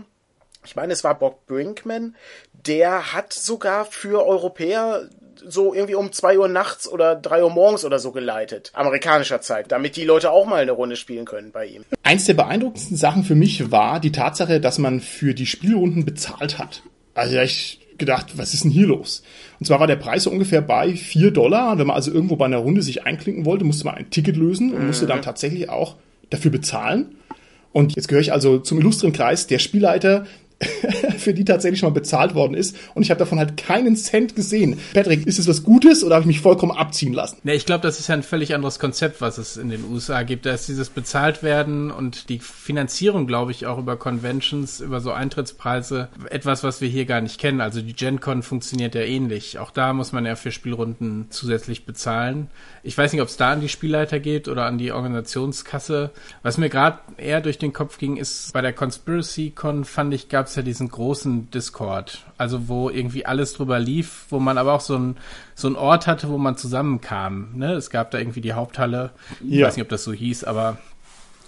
ich 0.65 0.75
meine, 0.75 0.93
es 0.93 1.03
war 1.03 1.13
Bob 1.13 1.45
Brinkman, 1.45 2.15
der 2.51 3.13
hat 3.13 3.31
sogar 3.31 3.86
für 3.86 4.25
Europäer 4.25 5.09
so 5.48 5.74
irgendwie 5.74 5.96
um 5.96 6.12
zwei 6.12 6.38
Uhr 6.38 6.48
nachts 6.48 6.88
oder 6.88 7.15
drei 7.15 7.43
Uhr 7.43 7.50
morgens 7.50 7.86
oder 7.86 8.00
so 8.00 8.12
geleitet, 8.12 8.72
amerikanischer 8.74 9.41
Zeit, 9.41 9.72
damit 9.72 9.96
die 9.96 10.05
Leute 10.05 10.31
auch 10.31 10.46
mal 10.46 10.62
eine 10.62 10.72
Runde 10.72 10.96
spielen 10.96 11.25
können 11.25 11.51
bei 11.51 11.65
ihm. 11.65 11.86
Eins 12.03 12.25
der 12.25 12.34
beeindruckendsten 12.34 12.98
Sachen 12.98 13.24
für 13.24 13.36
mich 13.36 13.72
war 13.72 14.00
die 14.00 14.12
Tatsache, 14.12 14.60
dass 14.60 14.77
man 14.77 15.00
für 15.00 15.34
die 15.34 15.46
Spielrunden 15.46 16.05
bezahlt 16.05 16.58
hat. 16.58 16.84
Also 17.13 17.38
ich 17.39 17.79
gedacht, 17.98 18.38
was 18.38 18.53
ist 18.53 18.63
denn 18.63 18.72
hier 18.72 18.88
los? 18.88 19.24
Und 19.60 19.65
zwar 19.65 19.79
war 19.79 19.88
der 19.88 19.98
Preis 19.98 20.24
so 20.24 20.31
ungefähr 20.31 20.62
bei 20.62 20.96
vier 20.96 21.31
Dollar. 21.31 21.77
Wenn 21.77 21.88
man 21.88 21.96
also 21.96 22.12
irgendwo 22.12 22.38
bei 22.38 22.46
einer 22.46 22.58
Runde 22.58 22.81
sich 22.81 23.05
einklinken 23.05 23.46
wollte, 23.46 23.65
musste 23.65 23.86
man 23.86 23.96
ein 23.96 24.10
Ticket 24.10 24.38
lösen 24.38 24.74
und 24.74 24.88
musste 24.88 25.05
dann 25.05 25.19
mhm. 25.19 25.24
tatsächlich 25.24 25.69
auch 25.69 25.98
dafür 26.29 26.51
bezahlen. 26.51 27.15
Und 27.72 27.96
jetzt 27.96 28.08
gehöre 28.08 28.22
ich 28.22 28.34
also 28.34 28.58
zum 28.58 28.79
illustren 28.79 29.13
Kreis 29.13 29.48
der 29.48 29.60
Spielleiter, 29.60 30.25
für 31.18 31.34
die 31.34 31.46
tatsächlich 31.46 31.80
schon 31.80 31.89
mal 31.89 31.94
bezahlt 31.94 32.36
worden 32.36 32.54
ist. 32.54 32.75
Und 32.94 33.04
ich 33.04 33.12
habe 33.12 33.20
davon 33.20 33.39
halt 33.39 33.56
keinen 33.58 33.96
Cent 33.96 34.36
gesehen. 34.36 34.80
Patrick, 34.94 35.25
ist 35.25 35.39
es 35.39 35.48
was 35.48 35.63
Gutes 35.63 36.04
oder 36.04 36.16
habe 36.16 36.24
ich 36.24 36.28
mich 36.28 36.42
vollkommen 36.42 36.72
abziehen 36.72 37.13
lassen? 37.13 37.38
Ne, 37.44 37.54
ich 37.54 37.66
glaube, 37.66 37.82
das 37.82 38.00
ist 38.00 38.08
ja 38.08 38.16
ein 38.16 38.24
völlig 38.24 38.54
anderes 38.54 38.80
Konzept, 38.80 39.22
was 39.22 39.38
es 39.38 39.58
in 39.58 39.70
den 39.70 39.86
USA 39.86 40.24
gibt. 40.24 40.46
Da 40.46 40.54
ist 40.54 40.68
dieses 40.68 40.89
bezahlt 40.89 41.44
werden 41.44 41.92
und 41.92 42.30
die 42.30 42.39
Finanzierung, 42.39 43.28
glaube 43.28 43.51
ich, 43.51 43.68
auch 43.68 43.78
über 43.78 43.96
Conventions, 43.98 44.82
über 44.82 45.00
so 45.00 45.12
Eintrittspreise, 45.12 46.10
etwas, 46.30 46.63
was 46.63 46.82
wir 46.82 46.89
hier 46.89 47.06
gar 47.06 47.22
nicht 47.22 47.39
kennen. 47.39 47.62
Also 47.62 47.82
die 47.82 47.94
GenCon 47.94 48.44
funktioniert 48.44 48.96
ja 48.96 49.01
ähnlich. 49.01 49.60
Auch 49.60 49.72
da 49.72 49.94
muss 49.94 50.12
man 50.12 50.25
ja 50.25 50.36
für 50.36 50.51
Spielrunden 50.51 51.28
zusätzlich 51.30 51.86
bezahlen. 51.86 52.50
Ich 52.84 52.98
weiß 52.98 53.13
nicht, 53.13 53.22
ob 53.22 53.30
es 53.30 53.38
da 53.38 53.51
an 53.51 53.62
die 53.62 53.70
Spielleiter 53.70 54.20
geht 54.20 54.48
oder 54.48 54.66
an 54.66 54.78
die 54.78 54.92
Organisationskasse. 54.92 56.12
Was 56.44 56.58
mir 56.58 56.70
gerade 56.70 57.00
eher 57.18 57.42
durch 57.42 57.58
den 57.58 57.74
Kopf 57.74 57.98
ging, 57.98 58.18
ist 58.18 58.51
bei 58.54 58.62
der 58.62 58.74
Conspiracy 58.74 59.51
Con 59.51 59.86
fand 59.86 60.13
ich, 60.13 60.30
gab 60.30 60.49
es 60.50 60.56
ja 60.56 60.62
diesen 60.62 60.89
großen 60.89 61.50
Discord, 61.51 62.25
also 62.38 62.68
wo 62.68 62.89
irgendwie 62.89 63.25
alles 63.25 63.53
drüber 63.53 63.79
lief, 63.79 64.25
wo 64.29 64.39
man 64.39 64.58
aber 64.58 64.74
auch 64.74 64.82
so 64.82 64.98
ein 64.98 65.18
so 65.56 65.68
ein 65.68 65.75
Ort 65.75 66.08
hatte, 66.08 66.29
wo 66.29 66.38
man 66.38 66.58
zusammenkam. 66.58 67.56
Ne? 67.56 67.74
Es 67.74 67.89
gab 67.89 68.12
da 68.12 68.18
irgendwie 68.18 68.41
die 68.41 68.53
Haupthalle, 68.53 69.12
ja. 69.41 69.60
ich 69.60 69.63
weiß 69.65 69.75
nicht, 69.77 69.84
ob 69.84 69.89
das 69.89 70.03
so 70.03 70.13
hieß, 70.13 70.44
aber 70.44 70.77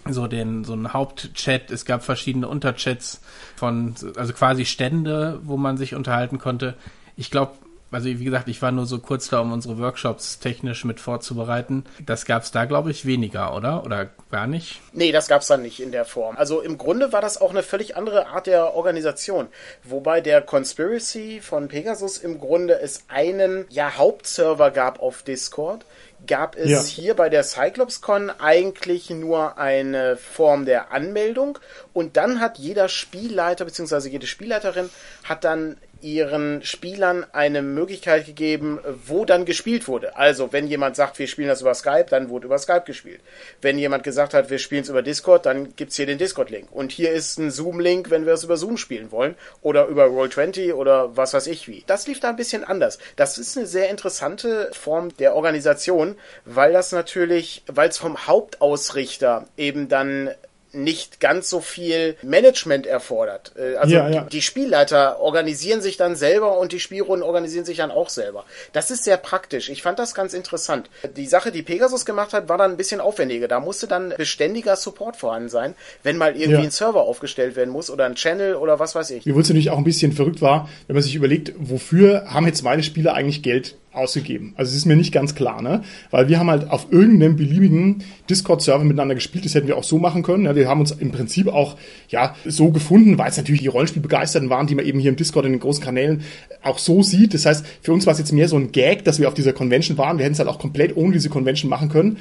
so 0.10 0.27
den 0.27 0.63
so 0.63 0.74
ein 0.74 0.93
Hauptchat. 0.93 1.72
Es 1.72 1.86
gab 1.86 2.03
verschiedene 2.03 2.48
Unterchats 2.48 3.22
von 3.55 3.96
also 4.15 4.34
quasi 4.34 4.65
Stände, 4.65 5.39
wo 5.43 5.58
man 5.58 5.77
sich 5.77 5.96
unterhalten 5.96 6.39
konnte. 6.39 6.75
Ich 7.15 7.29
glaube, 7.29 7.53
also 7.91 8.07
wie 8.07 8.24
gesagt, 8.24 8.48
ich 8.48 8.62
war 8.62 8.71
nur 8.71 8.86
so 8.86 9.00
kurz 9.00 9.29
da, 9.29 9.39
um 9.41 9.51
unsere 9.51 9.77
Workshops 9.77 10.39
technisch 10.39 10.86
mit 10.86 11.00
vorzubereiten. 11.01 11.83
Das 12.05 12.25
gab 12.25 12.43
es 12.43 12.51
da, 12.51 12.65
glaube 12.65 12.89
ich, 12.89 13.05
weniger, 13.05 13.53
oder? 13.53 13.83
Oder 13.83 14.10
gar 14.31 14.48
nicht? 14.48 14.79
Nee, 14.93 15.12
das 15.12 15.27
gab 15.27 15.41
es 15.41 15.48
dann 15.48 15.62
nicht 15.62 15.81
in 15.81 15.91
der 15.91 16.05
Form. 16.05 16.38
Also 16.38 16.62
im 16.62 16.77
Grunde 16.77 17.12
war 17.12 17.21
das 17.21 17.39
auch 17.39 17.51
eine 17.51 17.63
völlig 17.63 17.98
andere 17.98 18.27
Art 18.27 18.48
der 18.48 18.74
Organisation. 18.75 19.48
Wobei 19.83 20.21
der 20.21 20.41
Conspiracy 20.41 21.41
von 21.41 21.67
Pegasus 21.67 22.17
im 22.17 22.39
Grunde 22.39 22.79
es 22.79 23.03
einen 23.10 23.65
ja, 23.69 23.98
Hauptserver 23.98 24.71
gab 24.71 25.01
auf 25.01 25.24
Discord, 25.24 25.86
gab 26.27 26.55
es 26.55 26.69
ja. 26.69 26.81
hier 26.81 27.15
bei 27.15 27.29
der 27.29 27.43
CyclopsCon 27.43 28.29
eigentlich 28.29 29.10
nur 29.10 29.57
eine 29.57 30.17
Form 30.17 30.65
der 30.65 30.91
Anmeldung 30.91 31.57
und 31.93 32.15
dann 32.15 32.39
hat 32.39 32.57
jeder 32.57 32.89
Spielleiter 32.89 33.65
bzw. 33.65 34.07
jede 34.07 34.27
Spielleiterin 34.27 34.89
hat 35.24 35.43
dann 35.43 35.77
ihren 36.01 36.63
Spielern 36.63 37.25
eine 37.31 37.62
Möglichkeit 37.62 38.25
gegeben, 38.25 38.79
wo 39.05 39.25
dann 39.25 39.46
gespielt 39.46 39.88
wurde. 39.88 40.15
Also, 40.15 40.51
wenn 40.51 40.67
jemand 40.67 40.96
sagt, 40.96 41.20
wir 41.20 41.27
spielen 41.27 41.48
das 41.48 41.62
über 41.62 41.74
Skype, 41.74 42.08
dann 42.10 42.29
wurde 42.29 42.46
über 42.46 42.58
Skype 42.58 42.84
gespielt. 42.86 43.22
Wenn 43.62 43.77
jemand 43.77 44.03
gesagt 44.03 44.34
hat, 44.34 44.50
wir 44.50 44.60
spielen 44.60 44.84
es 44.84 44.89
über 44.89 45.01
Discord, 45.01 45.46
dann 45.46 45.75
gibt's 45.75 45.96
hier 45.96 46.05
den 46.05 46.17
Discord-Link. 46.17 46.72
Und 46.72 46.91
hier 46.91 47.12
ist 47.12 47.38
ein 47.38 47.51
Zoom-Link, 47.51 48.10
wenn 48.10 48.25
wir 48.25 48.34
es 48.34 48.43
über 48.43 48.58
Zoom 48.58 48.77
spielen 48.77 49.12
wollen. 49.12 49.36
Oder 49.62 49.88
über 49.88 50.05
Roll20 50.05 50.74
oder 50.74 51.15
was 51.15 51.34
weiß 51.34 51.48
ich 51.48 51.67
wie. 51.67 51.84
Das 51.88 52.08
lief 52.08 52.20
da 52.20 52.29
ein 52.29 52.36
bisschen 52.36 52.63
anders. 52.63 53.00
Das 53.15 53.38
ist 53.38 53.58
eine 53.58 53.67
sehr 53.67 53.89
interessante 53.89 54.70
Form 54.74 55.15
der 55.17 55.36
Organisation, 55.36 56.15
weil 56.46 56.74
das 56.74 56.91
natürlich, 56.91 57.63
weil 57.67 57.89
es 57.89 57.98
vom 57.98 58.27
Hauptausrichter 58.27 59.48
eben 59.58 59.88
dann 59.88 60.31
nicht 60.73 61.19
ganz 61.19 61.49
so 61.49 61.59
viel 61.59 62.15
Management 62.21 62.85
erfordert. 62.85 63.53
Äh, 63.57 63.75
also 63.75 63.95
ja, 63.95 64.10
ja. 64.10 64.21
die 64.23 64.41
Spielleiter 64.41 65.19
organisieren 65.19 65.81
sich 65.81 65.97
dann 65.97 66.15
selber 66.15 66.57
und 66.60 66.71
die 66.71 66.79
Spielrunden 66.79 67.23
organisieren 67.23 67.65
sich 67.65 67.77
dann 67.77 67.91
auch 67.91 68.10
selber. 68.10 68.45
Das 68.73 68.91
ist 68.91 69.03
sehr 69.03 69.17
praktisch. 69.17 69.69
Ich 69.69 69.81
fand 69.81 69.99
das 69.99 70.13
ganz 70.13 70.34
interessant. 70.34 70.89
Die 71.15 71.27
Sache, 71.27 71.51
die 71.51 71.62
Pegasus 71.62 72.05
gemacht 72.05 72.34
hat, 72.34 72.49
war 72.49 72.57
dann 72.57 72.71
ein 72.71 72.77
bisschen 72.77 73.01
aufwendiger. 73.01 73.47
Da 73.47 73.60
musste 73.60 73.88
dann 73.88 74.13
beständiger 74.17 74.75
Support 74.75 75.17
vorhanden 75.17 75.49
sein, 75.49 75.75
wenn 76.03 76.17
mal 76.17 76.36
irgendwie 76.36 76.53
ja. 76.53 76.60
ein 76.60 76.71
Server 76.71 77.01
aufgestellt 77.01 77.55
werden 77.55 77.69
muss 77.69 77.89
oder 77.89 78.05
ein 78.05 78.15
Channel 78.15 78.55
oder 78.55 78.79
was 78.79 78.95
weiß 78.95 79.12
ich. 79.12 79.25
Wie 79.25 79.31
es 79.31 79.49
natürlich 79.49 79.69
auch 79.69 79.77
ein 79.77 79.84
bisschen 79.84 80.12
verrückt 80.13 80.41
war, 80.41 80.69
wenn 80.88 80.95
man 80.95 81.03
sich 81.03 81.15
überlegt, 81.15 81.53
wofür 81.57 82.25
haben 82.27 82.45
jetzt 82.45 82.63
meine 82.63 82.84
Spieler 82.84 83.13
eigentlich 83.13 83.43
Geld 83.43 83.75
ausgegeben. 83.93 84.54
Also 84.56 84.71
es 84.71 84.77
ist 84.77 84.86
mir 84.86 84.95
nicht 84.95 85.12
ganz 85.12 85.36
klar, 85.36 85.62
ne? 85.62 85.82
Weil 86.12 86.30
wir 86.30 86.39
haben 86.39 86.49
halt 86.49 86.69
auf 86.69 86.88
irgendeinem 86.91 87.36
beliebigen 87.36 88.04
Discord-Server 88.30 88.84
miteinander 88.84 89.15
gespielt. 89.15 89.45
Das 89.45 89.54
hätten 89.54 89.67
wir 89.67 89.77
auch 89.77 89.84
so 89.84 89.97
machen 89.97 90.23
können. 90.23 90.45
Ja, 90.45 90.56
wir 90.56 90.69
haben 90.69 90.80
uns 90.80 90.91
im 90.91 91.12
Prinzip 91.12 91.47
auch 91.47 91.77
ja 92.10 92.36
so 92.45 92.71
gefunden, 92.71 93.17
weil 93.17 93.30
es 93.30 93.38
natürlich 93.38 93.62
die 93.62 93.67
Rollenspielbegeisterten 93.67 94.49
waren, 94.49 94.67
die 94.67 94.75
man 94.75 94.86
eben 94.86 94.99
hier 94.99 95.10
im 95.10 95.17
Discord 95.17 95.45
in 95.45 95.51
den 95.51 95.60
großen 95.60 95.84
Kanälen 95.84 96.23
auch 96.63 96.77
so 96.77 97.04
sieht. 97.04 97.34
Das 97.34 97.45
heißt, 97.45 97.65
für 97.82 97.91
uns 97.91 98.06
war 98.06 98.13
es 98.13 98.19
jetzt 98.19 98.32
mehr 98.32 98.47
so 98.47 98.56
ein 98.56 98.71
Gag, 98.71 99.04
dass 99.04 99.19
wir 99.19 99.27
auf 99.27 99.34
dieser 99.34 99.54
Convention 99.54 99.97
waren. 99.97 100.17
Wir 100.17 100.25
hätten 100.25 100.34
es 100.34 100.39
halt 100.39 100.49
auch 100.49 100.60
komplett 100.60 100.95
ohne 100.95 101.13
diese 101.13 101.30
Convention 101.30 101.69
machen 101.69 101.89
können 101.89 102.17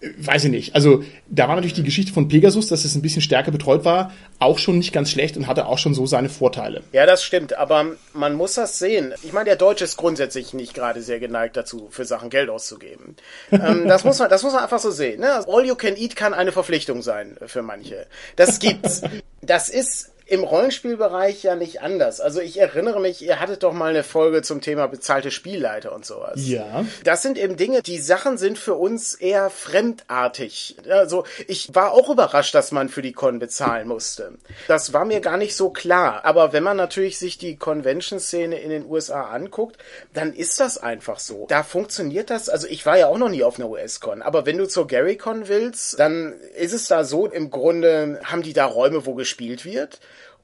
weiß 0.00 0.44
ich 0.44 0.50
nicht. 0.50 0.74
Also 0.74 1.02
da 1.28 1.48
war 1.48 1.56
natürlich 1.56 1.74
die 1.74 1.82
Geschichte 1.82 2.12
von 2.12 2.28
Pegasus, 2.28 2.68
dass 2.68 2.84
es 2.84 2.94
ein 2.94 3.02
bisschen 3.02 3.22
stärker 3.22 3.50
betreut 3.50 3.84
war, 3.84 4.12
auch 4.38 4.58
schon 4.58 4.78
nicht 4.78 4.92
ganz 4.92 5.10
schlecht 5.10 5.36
und 5.36 5.46
hatte 5.46 5.66
auch 5.66 5.78
schon 5.78 5.94
so 5.94 6.06
seine 6.06 6.28
Vorteile. 6.28 6.82
Ja, 6.92 7.06
das 7.06 7.24
stimmt, 7.24 7.54
aber 7.54 7.96
man 8.12 8.34
muss 8.34 8.54
das 8.54 8.78
sehen. 8.78 9.12
Ich 9.22 9.32
meine, 9.32 9.46
der 9.46 9.56
Deutsche 9.56 9.84
ist 9.84 9.96
grundsätzlich 9.96 10.54
nicht 10.54 10.74
gerade 10.74 11.02
sehr 11.02 11.18
geneigt 11.18 11.56
dazu, 11.56 11.88
für 11.90 12.04
Sachen 12.04 12.30
Geld 12.30 12.48
auszugeben. 12.48 13.16
ähm, 13.50 13.88
das, 13.88 14.04
muss 14.04 14.18
man, 14.18 14.30
das 14.30 14.42
muss 14.42 14.52
man 14.52 14.62
einfach 14.62 14.78
so 14.78 14.90
sehen. 14.90 15.20
Ne? 15.20 15.44
All 15.48 15.64
you 15.64 15.74
can 15.74 15.96
eat 15.96 16.14
kann 16.14 16.34
eine 16.34 16.52
Verpflichtung 16.52 17.02
sein 17.02 17.36
für 17.46 17.62
manche. 17.62 18.06
Das 18.36 18.60
gibt's. 18.60 19.02
Das 19.40 19.68
ist 19.68 20.10
im 20.28 20.44
Rollenspielbereich 20.44 21.42
ja 21.42 21.56
nicht 21.56 21.80
anders. 21.80 22.20
Also 22.20 22.40
ich 22.40 22.60
erinnere 22.60 23.00
mich, 23.00 23.22
ihr 23.22 23.40
hattet 23.40 23.62
doch 23.62 23.72
mal 23.72 23.88
eine 23.88 24.04
Folge 24.04 24.42
zum 24.42 24.60
Thema 24.60 24.86
bezahlte 24.86 25.30
Spielleiter 25.30 25.94
und 25.94 26.04
sowas. 26.04 26.46
Ja. 26.46 26.84
Das 27.02 27.22
sind 27.22 27.38
eben 27.38 27.56
Dinge, 27.56 27.80
die 27.80 27.98
Sachen 27.98 28.36
sind 28.36 28.58
für 28.58 28.74
uns 28.74 29.14
eher 29.14 29.48
fremdartig. 29.48 30.76
Also 30.86 31.24
ich 31.46 31.74
war 31.74 31.92
auch 31.92 32.10
überrascht, 32.10 32.54
dass 32.54 32.72
man 32.72 32.90
für 32.90 33.00
die 33.00 33.14
Con 33.14 33.38
bezahlen 33.38 33.88
musste. 33.88 34.32
Das 34.66 34.92
war 34.92 35.06
mir 35.06 35.20
gar 35.20 35.38
nicht 35.38 35.56
so 35.56 35.70
klar. 35.70 36.26
Aber 36.26 36.52
wenn 36.52 36.62
man 36.62 36.76
natürlich 36.76 37.18
sich 37.18 37.38
die 37.38 37.56
Convention-Szene 37.56 38.60
in 38.60 38.68
den 38.68 38.84
USA 38.84 39.30
anguckt, 39.30 39.78
dann 40.12 40.34
ist 40.34 40.60
das 40.60 40.76
einfach 40.76 41.20
so. 41.20 41.46
Da 41.48 41.62
funktioniert 41.62 42.28
das. 42.28 42.50
Also 42.50 42.66
ich 42.66 42.84
war 42.84 42.98
ja 42.98 43.06
auch 43.06 43.16
noch 43.16 43.30
nie 43.30 43.44
auf 43.44 43.58
einer 43.58 43.70
US-Con. 43.70 44.20
Aber 44.20 44.44
wenn 44.44 44.58
du 44.58 44.68
zur 44.68 44.88
GaryCon 44.88 45.48
willst, 45.48 45.98
dann 45.98 46.34
ist 46.54 46.74
es 46.74 46.86
da 46.86 47.04
so, 47.04 47.26
im 47.26 47.48
Grunde 47.48 48.20
haben 48.24 48.42
die 48.42 48.52
da 48.52 48.66
Räume, 48.66 49.06
wo 49.06 49.14
gespielt 49.14 49.64
wird. 49.64 50.00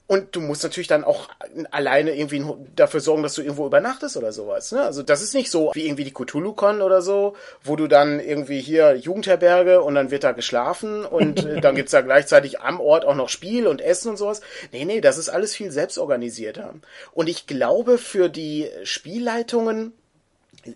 Und 0.06 0.36
du 0.36 0.42
musst 0.42 0.62
natürlich 0.62 0.86
dann 0.86 1.02
auch 1.02 1.30
alleine 1.70 2.14
irgendwie 2.14 2.44
dafür 2.76 3.00
sorgen, 3.00 3.22
dass 3.22 3.34
du 3.34 3.42
irgendwo 3.42 3.64
übernachtest 3.64 4.18
oder 4.18 4.32
sowas. 4.32 4.70
Ne? 4.70 4.82
Also 4.82 5.02
das 5.02 5.22
ist 5.22 5.32
nicht 5.32 5.50
so 5.50 5.70
wie 5.72 5.86
irgendwie 5.86 6.04
die 6.04 6.12
Cthulhu-Con 6.12 6.82
oder 6.82 7.00
so, 7.00 7.34
wo 7.62 7.74
du 7.74 7.86
dann 7.86 8.20
irgendwie 8.20 8.60
hier 8.60 8.96
Jugendherberge 8.96 9.80
und 9.80 9.94
dann 9.94 10.10
wird 10.10 10.22
da 10.22 10.32
geschlafen 10.32 11.06
und 11.06 11.44
äh, 11.46 11.60
dann 11.62 11.74
gibt's 11.74 11.92
da 11.92 12.02
gleichzeitig 12.02 12.60
am 12.60 12.80
Ort 12.80 13.06
auch 13.06 13.14
noch 13.14 13.30
Spiel 13.30 13.66
und 13.66 13.80
Essen 13.80 14.10
und 14.10 14.18
sowas. 14.18 14.42
Nee, 14.72 14.84
nee, 14.84 15.00
das 15.00 15.16
ist 15.16 15.30
alles 15.30 15.54
viel 15.54 15.70
selbstorganisierter. 15.70 16.74
Und 17.14 17.28
ich 17.30 17.46
glaube, 17.46 17.96
für 17.96 18.28
die 18.28 18.68
Spielleitungen 18.82 19.94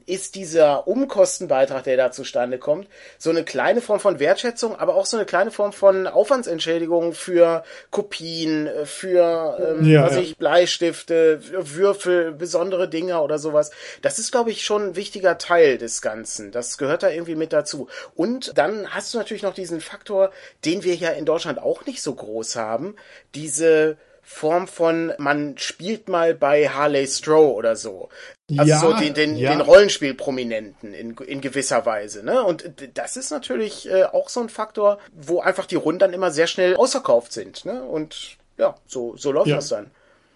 ist 0.06 0.34
dieser 0.34 0.86
Umkostenbeitrag, 0.86 1.84
der 1.84 1.96
da 1.96 2.10
zustande 2.10 2.58
kommt, 2.58 2.88
so 3.18 3.30
eine 3.30 3.44
kleine 3.44 3.80
Form 3.80 4.00
von 4.00 4.18
Wertschätzung, 4.18 4.76
aber 4.76 4.94
auch 4.94 5.06
so 5.06 5.16
eine 5.16 5.26
kleine 5.26 5.50
Form 5.50 5.72
von 5.72 6.06
Aufwandsentschädigung 6.06 7.12
für 7.12 7.64
Kopien, 7.90 8.68
für 8.84 9.76
ähm, 9.78 9.86
ja, 9.86 10.04
was 10.04 10.14
ja. 10.14 10.20
ich, 10.20 10.36
Bleistifte, 10.36 11.40
Würfel, 11.52 12.32
besondere 12.32 12.88
Dinge 12.88 13.20
oder 13.20 13.38
sowas. 13.38 13.70
Das 14.02 14.18
ist, 14.18 14.32
glaube 14.32 14.50
ich, 14.50 14.64
schon 14.64 14.88
ein 14.88 14.96
wichtiger 14.96 15.38
Teil 15.38 15.78
des 15.78 16.02
Ganzen. 16.02 16.52
Das 16.52 16.78
gehört 16.78 17.02
da 17.02 17.10
irgendwie 17.10 17.36
mit 17.36 17.52
dazu. 17.52 17.88
Und 18.14 18.56
dann 18.58 18.88
hast 18.90 19.14
du 19.14 19.18
natürlich 19.18 19.42
noch 19.42 19.54
diesen 19.54 19.80
Faktor, 19.80 20.30
den 20.64 20.84
wir 20.84 20.94
ja 20.94 21.10
in 21.10 21.24
Deutschland 21.24 21.58
auch 21.58 21.86
nicht 21.86 22.02
so 22.02 22.14
groß 22.14 22.56
haben, 22.56 22.96
diese 23.34 23.96
Form 24.30 24.68
von, 24.68 25.14
man 25.16 25.56
spielt 25.56 26.10
mal 26.10 26.34
bei 26.34 26.68
Harley 26.68 27.06
Stroh 27.06 27.54
oder 27.54 27.76
so. 27.76 28.10
Also 28.58 28.70
ja, 28.70 28.78
so 28.78 28.92
den, 28.92 29.14
den, 29.14 29.36
ja. 29.38 29.50
den 29.50 29.62
Rollenspielprominenten 29.62 30.92
in, 30.92 31.16
in 31.16 31.40
gewisser 31.40 31.86
Weise. 31.86 32.22
Ne? 32.22 32.42
Und 32.42 32.70
das 32.92 33.16
ist 33.16 33.30
natürlich 33.30 33.90
äh, 33.90 34.04
auch 34.04 34.28
so 34.28 34.40
ein 34.40 34.50
Faktor, 34.50 34.98
wo 35.16 35.40
einfach 35.40 35.64
die 35.64 35.76
Runden 35.76 35.98
dann 36.00 36.12
immer 36.12 36.30
sehr 36.30 36.46
schnell 36.46 36.76
ausverkauft 36.76 37.32
sind. 37.32 37.64
Ne? 37.64 37.82
Und 37.82 38.36
ja, 38.58 38.76
so, 38.86 39.16
so 39.16 39.32
läuft 39.32 39.48
Ja. 39.48 39.56
das 39.56 39.70
dann. 39.70 39.90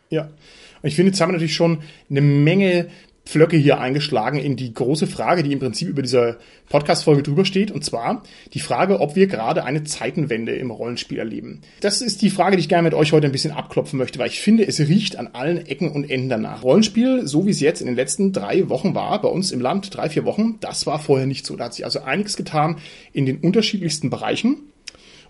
Ja. 0.09 0.23
Und 0.23 0.89
ich 0.89 0.97
finde, 0.97 1.13
jetzt 1.13 1.21
haben 1.21 1.29
wir 1.29 1.35
natürlich 1.35 1.55
schon 1.55 1.83
eine 2.09 2.23
Menge 2.23 2.91
Pflöcke 3.25 3.57
hier 3.57 3.81
eingeschlagen 3.81 4.39
in 4.39 4.57
die 4.57 4.75
große 4.75 5.07
Frage, 5.07 5.43
die 5.43 5.53
im 5.53 5.61
Prinzip 5.61 5.89
über 5.89 6.03
dieser 6.03 6.39
Podcast-Folge 6.69 7.23
drüber 7.23 7.45
steht, 7.45 7.71
und 7.71 7.85
zwar 7.85 8.25
die 8.53 8.61
Frage, 8.61 9.01
ob 9.01 9.15
wir 9.15 9.27
gerade 9.27 9.65
eine 9.65 9.85
Zeitenwende 9.85 10.57
im 10.57 10.71
Rollenspiel 10.71 11.19
erleben. 11.19 11.61
Das 11.81 12.03
ist 12.03 12.23
die 12.23 12.31
Frage, 12.31 12.57
die 12.57 12.61
ich 12.61 12.69
gerne 12.69 12.83
mit 12.83 12.95
euch 12.95 13.13
heute 13.13 13.27
ein 13.27 13.33
bisschen 13.33 13.53
abklopfen 13.53 13.99
möchte, 13.99 14.19
weil 14.19 14.29
ich 14.29 14.41
finde, 14.41 14.67
es 14.67 14.81
riecht 14.81 15.17
an 15.17 15.29
allen 15.35 15.67
Ecken 15.67 15.91
und 15.91 16.11
Enden 16.11 16.29
danach. 16.29 16.65
Rollenspiel, 16.65 17.27
so 17.27 17.47
wie 17.47 17.51
es 17.51 17.61
jetzt 17.61 17.81
in 17.81 17.87
den 17.87 17.97
letzten 17.97 18.33
drei 18.33 18.69
Wochen 18.69 18.95
war, 18.95 19.23
bei 19.23 19.29
uns 19.29 19.53
im 19.53 19.61
Land, 19.61 19.97
drei, 19.97 20.09
vier 20.09 20.25
Wochen, 20.25 20.59
das 20.61 20.87
war 20.87 20.99
vorher 20.99 21.27
nicht 21.27 21.47
so. 21.47 21.57
Da 21.57 21.67
hat 21.67 21.75
sich 21.75 21.85
also 21.85 22.01
einiges 22.01 22.37
getan 22.37 22.79
in 23.13 23.25
den 23.25 23.39
unterschiedlichsten 23.39 24.11
Bereichen. 24.11 24.57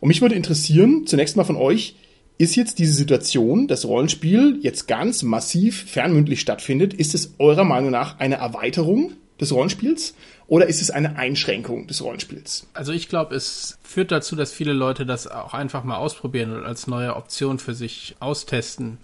Und 0.01 0.09
mich 0.09 0.23
würde 0.23 0.35
interessieren, 0.35 1.07
zunächst 1.07 1.37
mal 1.37 1.45
von 1.45 1.57
euch, 1.57 1.95
ist 2.39 2.57
jetzt 2.57 2.79
diese 2.79 2.95
Situation, 2.95 3.69
das 3.69 3.85
Rollenspiel 3.85 4.59
jetzt 4.63 4.89
ganz 4.89 5.23
massiv 5.23 5.85
fernmündlich 5.89 6.41
stattfindet, 6.41 6.95
ist 6.95 7.15
es 7.15 7.35
eurer 7.39 7.65
Meinung 7.65 7.91
nach 7.91 8.19
eine 8.19 8.37
Erweiterung 8.37 9.13
des 9.41 9.53
Rollenspiels 9.53 10.15
oder 10.47 10.67
ist 10.67 10.83
es 10.83 10.91
eine 10.91 11.17
Einschränkung 11.17 11.87
des 11.87 12.03
Rollenspiels? 12.03 12.67
Also 12.75 12.93
ich 12.93 13.09
glaube, 13.09 13.35
es 13.35 13.79
führt 13.83 14.13
dazu, 14.13 14.37
dass 14.37 14.53
viele 14.53 14.73
Leute 14.73 15.07
das 15.07 15.27
auch 15.27 15.55
einfach 15.55 15.85
mal 15.85 15.97
ausprobieren 15.97 16.53
und 16.53 16.65
als 16.65 16.87
neue 16.87 17.17
Option 17.17 17.59
für 17.59 17.75
sich 17.75 18.17
austesten. 18.21 18.99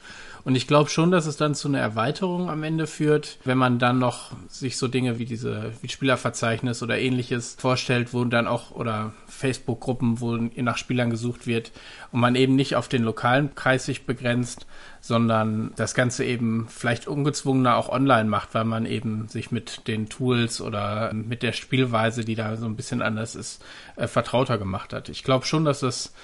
Und 0.48 0.54
ich 0.54 0.66
glaube 0.66 0.88
schon, 0.88 1.10
dass 1.10 1.26
es 1.26 1.36
dann 1.36 1.54
zu 1.54 1.68
einer 1.68 1.78
Erweiterung 1.78 2.48
am 2.48 2.62
Ende 2.62 2.86
führt, 2.86 3.36
wenn 3.44 3.58
man 3.58 3.78
dann 3.78 3.98
noch 3.98 4.32
sich 4.48 4.78
so 4.78 4.88
Dinge 4.88 5.18
wie 5.18 5.26
diese 5.26 5.72
wie 5.82 5.90
Spielerverzeichnis 5.90 6.82
oder 6.82 6.98
ähnliches 6.98 7.56
vorstellt, 7.58 8.14
wo 8.14 8.24
dann 8.24 8.46
auch 8.46 8.70
oder 8.70 9.12
Facebook-Gruppen, 9.26 10.22
wo 10.22 10.36
nach 10.36 10.78
Spielern 10.78 11.10
gesucht 11.10 11.46
wird 11.46 11.70
und 12.12 12.20
man 12.20 12.34
eben 12.34 12.56
nicht 12.56 12.76
auf 12.76 12.88
den 12.88 13.02
lokalen 13.02 13.54
Kreis 13.56 13.84
sich 13.84 14.06
begrenzt, 14.06 14.66
sondern 15.02 15.72
das 15.76 15.92
Ganze 15.94 16.24
eben 16.24 16.66
vielleicht 16.70 17.06
ungezwungener 17.08 17.76
auch 17.76 17.90
online 17.90 18.30
macht, 18.30 18.54
weil 18.54 18.64
man 18.64 18.86
eben 18.86 19.28
sich 19.28 19.50
mit 19.50 19.86
den 19.86 20.08
Tools 20.08 20.62
oder 20.62 21.12
mit 21.12 21.42
der 21.42 21.52
Spielweise, 21.52 22.24
die 22.24 22.36
da 22.36 22.56
so 22.56 22.64
ein 22.64 22.76
bisschen 22.76 23.02
anders 23.02 23.34
ist, 23.34 23.62
äh, 23.96 24.06
vertrauter 24.06 24.56
gemacht 24.56 24.94
hat. 24.94 25.10
Ich 25.10 25.24
glaube 25.24 25.44
schon, 25.44 25.66
dass 25.66 25.80
das 25.80 26.14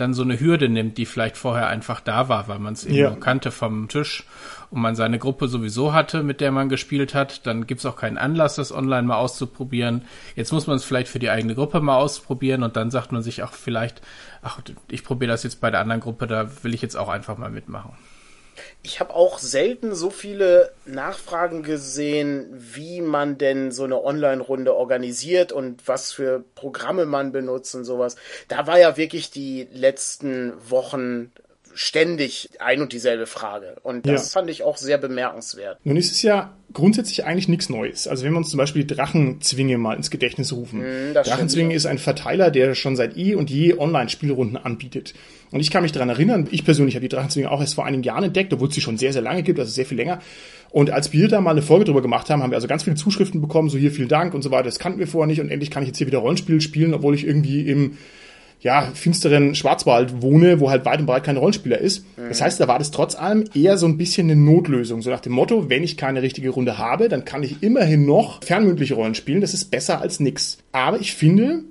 dann 0.00 0.14
so 0.14 0.22
eine 0.22 0.40
Hürde 0.40 0.68
nimmt, 0.68 0.98
die 0.98 1.06
vielleicht 1.06 1.36
vorher 1.36 1.68
einfach 1.68 2.00
da 2.00 2.28
war, 2.28 2.48
weil 2.48 2.58
man 2.58 2.72
es 2.74 2.84
eben 2.84 2.94
Ja. 2.96 3.10
nur 3.10 3.20
kannte 3.20 3.50
vom 3.50 3.88
Tisch 3.88 4.24
und 4.70 4.80
man 4.80 4.94
seine 4.96 5.18
Gruppe 5.18 5.48
sowieso 5.48 5.92
hatte, 5.92 6.22
mit 6.22 6.40
der 6.40 6.52
man 6.52 6.68
gespielt 6.68 7.14
hat, 7.14 7.46
dann 7.46 7.66
gibt's 7.66 7.86
auch 7.86 7.96
keinen 7.96 8.18
Anlass, 8.18 8.56
das 8.56 8.72
online 8.72 9.06
mal 9.06 9.16
auszuprobieren. 9.16 10.02
Jetzt 10.36 10.52
muss 10.52 10.66
man 10.66 10.76
es 10.76 10.84
vielleicht 10.84 11.08
für 11.08 11.18
die 11.18 11.30
eigene 11.30 11.54
Gruppe 11.54 11.80
mal 11.80 11.96
ausprobieren 11.96 12.62
und 12.62 12.76
dann 12.76 12.90
sagt 12.90 13.12
man 13.12 13.22
sich 13.22 13.42
auch 13.42 13.52
vielleicht, 13.52 14.02
ach, 14.42 14.60
ich 14.90 15.04
probiere 15.04 15.30
das 15.30 15.42
jetzt 15.42 15.60
bei 15.60 15.70
der 15.70 15.80
anderen 15.80 16.00
Gruppe, 16.00 16.26
da 16.26 16.48
will 16.62 16.74
ich 16.74 16.82
jetzt 16.82 16.96
auch 16.96 17.08
einfach 17.08 17.38
mal 17.38 17.50
mitmachen. 17.50 17.92
Ich 18.82 19.00
habe 19.00 19.14
auch 19.14 19.38
selten 19.38 19.94
so 19.94 20.10
viele 20.10 20.72
Nachfragen 20.86 21.62
gesehen, 21.62 22.46
wie 22.52 23.00
man 23.00 23.38
denn 23.38 23.72
so 23.72 23.84
eine 23.84 24.02
Online-Runde 24.02 24.74
organisiert 24.74 25.52
und 25.52 25.86
was 25.86 26.12
für 26.12 26.44
Programme 26.54 27.06
man 27.06 27.32
benutzt 27.32 27.74
und 27.74 27.84
sowas. 27.84 28.16
Da 28.48 28.66
war 28.66 28.78
ja 28.78 28.96
wirklich 28.96 29.30
die 29.30 29.68
letzten 29.72 30.52
Wochen 30.70 31.32
ständig 31.78 32.50
ein 32.58 32.82
und 32.82 32.92
dieselbe 32.92 33.26
Frage. 33.26 33.76
Und 33.84 34.04
das 34.04 34.32
Ja. 34.34 34.40
fand 34.40 34.50
ich 34.50 34.64
auch 34.64 34.76
sehr 34.76 34.98
bemerkenswert. 34.98 35.78
Nun 35.84 35.96
ist 35.96 36.10
es 36.10 36.22
ja 36.22 36.52
grundsätzlich 36.72 37.24
eigentlich 37.24 37.46
nichts 37.46 37.68
Neues. 37.68 38.08
Also 38.08 38.24
wenn 38.24 38.32
wir 38.32 38.38
uns 38.38 38.50
zum 38.50 38.58
Beispiel 38.58 38.82
die 38.84 38.94
Drachenzwinge 38.96 39.78
mal 39.78 39.94
ins 39.96 40.10
Gedächtnis 40.10 40.52
rufen. 40.52 40.80
Mm, 40.80 41.14
Drachenzwinge 41.14 41.68
stimmt. 41.70 41.76
ist 41.76 41.86
ein 41.86 41.98
Verteiler, 41.98 42.50
der 42.50 42.74
schon 42.74 42.96
seit 42.96 43.16
eh 43.16 43.36
und 43.36 43.48
je 43.48 43.78
Online-Spielrunden 43.78 44.56
anbietet. 44.56 45.14
Und 45.52 45.60
ich 45.60 45.70
kann 45.70 45.84
mich 45.84 45.92
daran 45.92 46.08
erinnern, 46.08 46.48
ich 46.50 46.64
persönlich 46.64 46.96
habe 46.96 47.06
die 47.08 47.14
Drachenzwinge 47.14 47.48
auch 47.48 47.60
erst 47.60 47.76
vor 47.76 47.86
einigen 47.86 48.02
Jahren 48.02 48.24
entdeckt, 48.24 48.52
obwohl 48.52 48.68
es 48.68 48.74
sie 48.74 48.80
schon 48.80 48.98
sehr, 48.98 49.12
sehr 49.12 49.22
lange 49.22 49.44
gibt, 49.44 49.60
also 49.60 49.70
sehr 49.70 49.86
viel 49.86 49.96
länger. 49.98 50.20
Und 50.70 50.90
als 50.90 51.12
wir 51.12 51.28
da 51.28 51.40
mal 51.40 51.52
eine 51.52 51.62
Folge 51.62 51.84
drüber 51.84 52.02
gemacht 52.02 52.28
haben, 52.28 52.42
haben 52.42 52.50
wir 52.50 52.56
also 52.56 52.66
ganz 52.66 52.82
viele 52.82 52.96
Zuschriften 52.96 53.40
bekommen, 53.40 53.70
so 53.70 53.78
hier 53.78 53.92
vielen 53.92 54.08
Dank 54.08 54.34
und 54.34 54.42
so 54.42 54.50
weiter, 54.50 54.64
das 54.64 54.80
kannten 54.80 54.98
wir 54.98 55.06
vorher 55.06 55.28
nicht 55.28 55.40
und 55.40 55.48
endlich 55.48 55.70
kann 55.70 55.84
ich 55.84 55.86
jetzt 55.86 55.98
hier 55.98 56.08
wieder 56.08 56.18
Rollenspiel 56.18 56.60
spielen, 56.60 56.92
obwohl 56.92 57.14
ich 57.14 57.24
irgendwie 57.24 57.62
im 57.62 57.96
ja, 58.60 58.82
finsteren 58.92 59.54
Schwarzwald 59.54 60.20
wohne, 60.20 60.58
wo 60.60 60.70
halt 60.70 60.84
weit 60.84 61.00
und 61.00 61.06
breit 61.06 61.24
kein 61.24 61.36
Rollenspieler 61.36 61.78
ist. 61.78 62.04
Das 62.28 62.40
heißt, 62.42 62.60
da 62.60 62.66
war 62.66 62.78
das 62.78 62.90
trotz 62.90 63.14
allem 63.14 63.44
eher 63.54 63.78
so 63.78 63.86
ein 63.86 63.96
bisschen 63.96 64.30
eine 64.30 64.40
Notlösung. 64.40 65.00
So 65.00 65.10
nach 65.10 65.20
dem 65.20 65.32
Motto, 65.32 65.70
wenn 65.70 65.84
ich 65.84 65.96
keine 65.96 66.22
richtige 66.22 66.50
Runde 66.50 66.76
habe, 66.76 67.08
dann 67.08 67.24
kann 67.24 67.42
ich 67.42 67.62
immerhin 67.62 68.04
noch 68.04 68.42
fernmündliche 68.42 68.94
Rollen 68.94 69.14
spielen. 69.14 69.40
Das 69.40 69.54
ist 69.54 69.66
besser 69.70 70.00
als 70.00 70.18
nix. 70.18 70.58
Aber 70.78 71.00
ich 71.00 71.12
finde, 71.14 71.64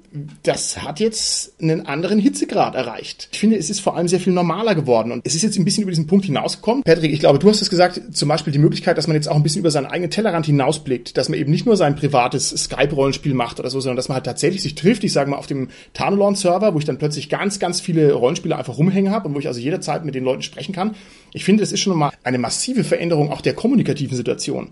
das 0.43 0.82
hat 0.82 1.00
jetzt 1.00 1.62
einen 1.62 1.86
anderen 1.86 2.20
Hitzegrad 2.20 2.76
erreicht. 2.76 3.30
Ich 3.32 3.39
finde, 3.39 3.56
es 3.56 3.70
ist 3.70 3.80
vor 3.80 3.96
allem 3.96 4.10
sehr 4.10 4.20
viel 4.20 4.34
normaler 4.34 4.76
geworden. 4.76 5.13
Und 5.13 5.26
es 5.26 5.34
ist 5.34 5.43
jetzt 5.43 5.58
ein 5.58 5.63
bisschen 5.63 5.84
über 5.84 5.91
diesen 5.91 6.08
Punkt 6.08 6.26
hinausgekommen. 6.26 6.84
Patrick, 6.84 7.13
ich 7.13 7.22
glaube, 7.22 7.39
du 7.39 7.48
hast 7.50 7.62
es 7.62 7.70
gesagt, 7.70 8.02
zum 8.12 8.28
Beispiel 8.28 8.52
die 8.52 8.60
Möglichkeit, 8.60 8.98
dass 8.98 9.08
man 9.08 9.15
jetzt 9.15 9.30
auch 9.30 9.38
ein 9.38 9.43
bisschen 9.43 9.62
über 9.62 9.72
seinen 9.72 9.86
eigenen 9.86 10.12
Tellerrand 10.12 10.46
hinausblickt, 10.46 11.15
dass 11.15 11.30
man 11.30 11.39
eben 11.39 11.50
nicht 11.50 11.65
nur 11.65 11.78
sein 11.78 11.96
privates 11.96 12.50
Skype-Rollenspiel 12.50 13.34
macht 13.34 13.62
oder 13.62 13.70
so, 13.70 13.80
sondern 13.80 13.96
dass 13.96 14.10
man 14.10 14.15
halt 14.15 14.26
tatsächlich 14.26 14.62
sich 14.62 14.76
trifft. 14.76 15.06
Ich 15.06 15.13
sage 15.13 15.30
mal 15.30 15.38
auf 15.38 15.48
dem 15.48 15.70
Tarnelon-Server, 15.93 16.74
wo 16.74 16.80
ich 16.80 16.86
dann 16.86 16.98
plötzlich 16.98 17.30
ganz, 17.30 17.60
ganz 17.60 17.80
viele 17.80 18.12
Rollenspieler 18.12 18.58
einfach 18.58 18.78
rumhängen 18.78 19.13
habe 19.13 19.30
und 19.30 19.36
wo 19.36 19.39
ich 19.39 19.48
also 19.48 19.62
jederzeit 19.62 20.04
mit 20.04 20.15
den 20.15 20.26
Leuten 20.26 20.41
sprechen 20.41 20.76
kann. 20.76 20.96
Ich 21.32 21.46
finde, 21.46 21.63
das 21.63 21.72
ist 21.72 21.80
schon 21.80 21.98
mal 21.98 22.12
eine 22.26 22.39
massive 22.39 22.84
Veränderung 22.84 23.32
auch 23.32 23.39
der 23.39 23.54
kommunikativen 23.54 24.17
Situation. 24.17 24.70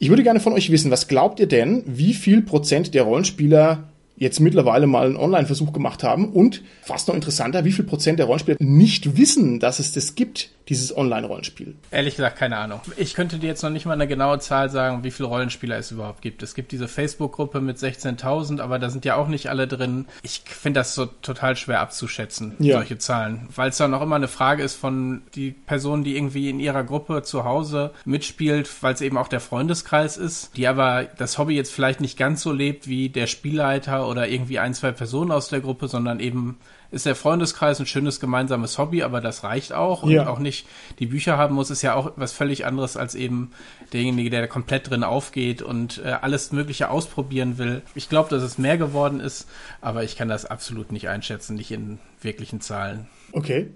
Ich 0.00 0.10
würde 0.10 0.22
gerne 0.22 0.38
von 0.38 0.52
euch 0.52 0.70
wissen, 0.70 0.92
was 0.92 1.08
glaubt 1.08 1.40
ihr 1.40 1.48
denn, 1.48 1.82
wie 1.84 2.14
viel 2.14 2.42
Prozent 2.42 2.94
der 2.94 3.02
Rollenspieler 3.02 3.88
jetzt 4.16 4.38
mittlerweile 4.38 4.86
mal 4.86 5.06
einen 5.06 5.16
Online-Versuch 5.16 5.72
gemacht 5.72 6.04
haben? 6.04 6.30
Und 6.30 6.62
fast 6.82 7.08
noch 7.08 7.16
interessanter, 7.16 7.64
wie 7.64 7.72
viel 7.72 7.84
Prozent 7.84 8.20
der 8.20 8.26
Rollenspieler 8.26 8.58
nicht 8.60 9.16
wissen, 9.16 9.58
dass 9.58 9.80
es 9.80 9.92
das 9.92 10.14
gibt, 10.14 10.50
dieses 10.68 10.96
Online-Rollenspiel. 10.96 11.76
Ehrlich 11.90 12.16
gesagt, 12.16 12.36
keine 12.38 12.56
Ahnung. 12.58 12.80
Ich 12.96 13.14
könnte 13.14 13.38
dir 13.38 13.46
jetzt 13.46 13.62
noch 13.62 13.70
nicht 13.70 13.86
mal 13.86 13.92
eine 13.94 14.06
genaue 14.06 14.38
Zahl 14.38 14.70
sagen, 14.70 15.02
wie 15.04 15.10
viele 15.10 15.28
Rollenspieler 15.28 15.76
es 15.78 15.90
überhaupt 15.90 16.22
gibt. 16.22 16.42
Es 16.42 16.54
gibt 16.54 16.72
diese 16.72 16.88
Facebook-Gruppe 16.88 17.60
mit 17.60 17.78
16.000, 17.78 18.60
aber 18.60 18.78
da 18.78 18.90
sind 18.90 19.04
ja 19.04 19.16
auch 19.16 19.28
nicht 19.28 19.48
alle 19.48 19.66
drin. 19.66 20.06
Ich 20.22 20.42
finde 20.46 20.80
das 20.80 20.94
so 20.94 21.06
total 21.06 21.56
schwer 21.56 21.80
abzuschätzen, 21.80 22.54
Ja. 22.58 22.76
solche 22.76 22.98
Zahlen. 22.98 23.48
Weil 23.54 23.70
es 23.70 23.76
dann 23.78 23.94
auch 23.94 24.02
immer 24.02 24.16
eine 24.16 24.28
Frage 24.28 24.62
ist 24.62 24.74
von 24.74 25.22
die 25.34 25.50
Person, 25.52 26.04
die 26.04 26.16
irgendwie 26.16 26.50
in 26.50 26.60
ihrer 26.60 26.84
Gruppe 26.84 27.22
zu 27.22 27.44
Hause 27.44 27.92
mitspielt, 28.04 28.68
weil 28.82 28.94
es 28.94 29.00
eben 29.00 29.16
auch 29.16 29.28
der 29.28 29.40
Freundeskreis 29.40 30.16
ist, 30.16 30.56
die 30.56 30.66
aber 30.68 31.04
das 31.16 31.38
Hobby 31.38 31.54
jetzt 31.54 31.72
vielleicht 31.72 32.00
nicht 32.00 32.18
ganz 32.18 32.42
so 32.42 32.52
lebt 32.52 32.88
wie 32.88 33.08
der 33.08 33.26
Spielleiter 33.26 34.08
oder 34.08 34.28
irgendwie 34.28 34.58
ein, 34.58 34.74
zwei 34.74 34.92
Personen 34.92 35.30
aus 35.30 35.48
der 35.48 35.60
Gruppe, 35.60 35.88
sondern 35.88 36.20
eben 36.20 36.58
ist 36.90 37.04
der 37.04 37.14
Freundeskreis 37.14 37.78
ein 37.80 37.86
schönes 37.86 38.18
gemeinsames 38.18 38.78
Hobby, 38.78 39.02
aber 39.02 39.20
das 39.20 39.44
reicht 39.44 39.74
auch 39.74 40.02
und 40.04 40.10
Ja. 40.10 40.26
auch 40.28 40.38
nicht 40.38 40.57
die 40.98 41.06
Bücher 41.06 41.36
haben 41.36 41.54
muss, 41.54 41.70
ist 41.70 41.82
ja 41.82 41.94
auch 41.94 42.12
was 42.16 42.32
völlig 42.32 42.66
anderes 42.66 42.96
als 42.96 43.14
eben 43.14 43.52
derjenige, 43.92 44.30
der 44.30 44.48
komplett 44.48 44.90
drin 44.90 45.04
aufgeht 45.04 45.62
und 45.62 45.98
äh, 46.04 46.08
alles 46.08 46.52
Mögliche 46.52 46.90
ausprobieren 46.90 47.58
will. 47.58 47.82
Ich 47.94 48.08
glaube, 48.08 48.30
dass 48.30 48.42
es 48.42 48.58
mehr 48.58 48.78
geworden 48.78 49.20
ist, 49.20 49.48
aber 49.80 50.04
ich 50.04 50.16
kann 50.16 50.28
das 50.28 50.44
absolut 50.44 50.92
nicht 50.92 51.08
einschätzen, 51.08 51.56
nicht 51.56 51.70
in 51.70 51.98
wirklichen 52.20 52.60
Zahlen. 52.60 53.06
Okay. 53.32 53.70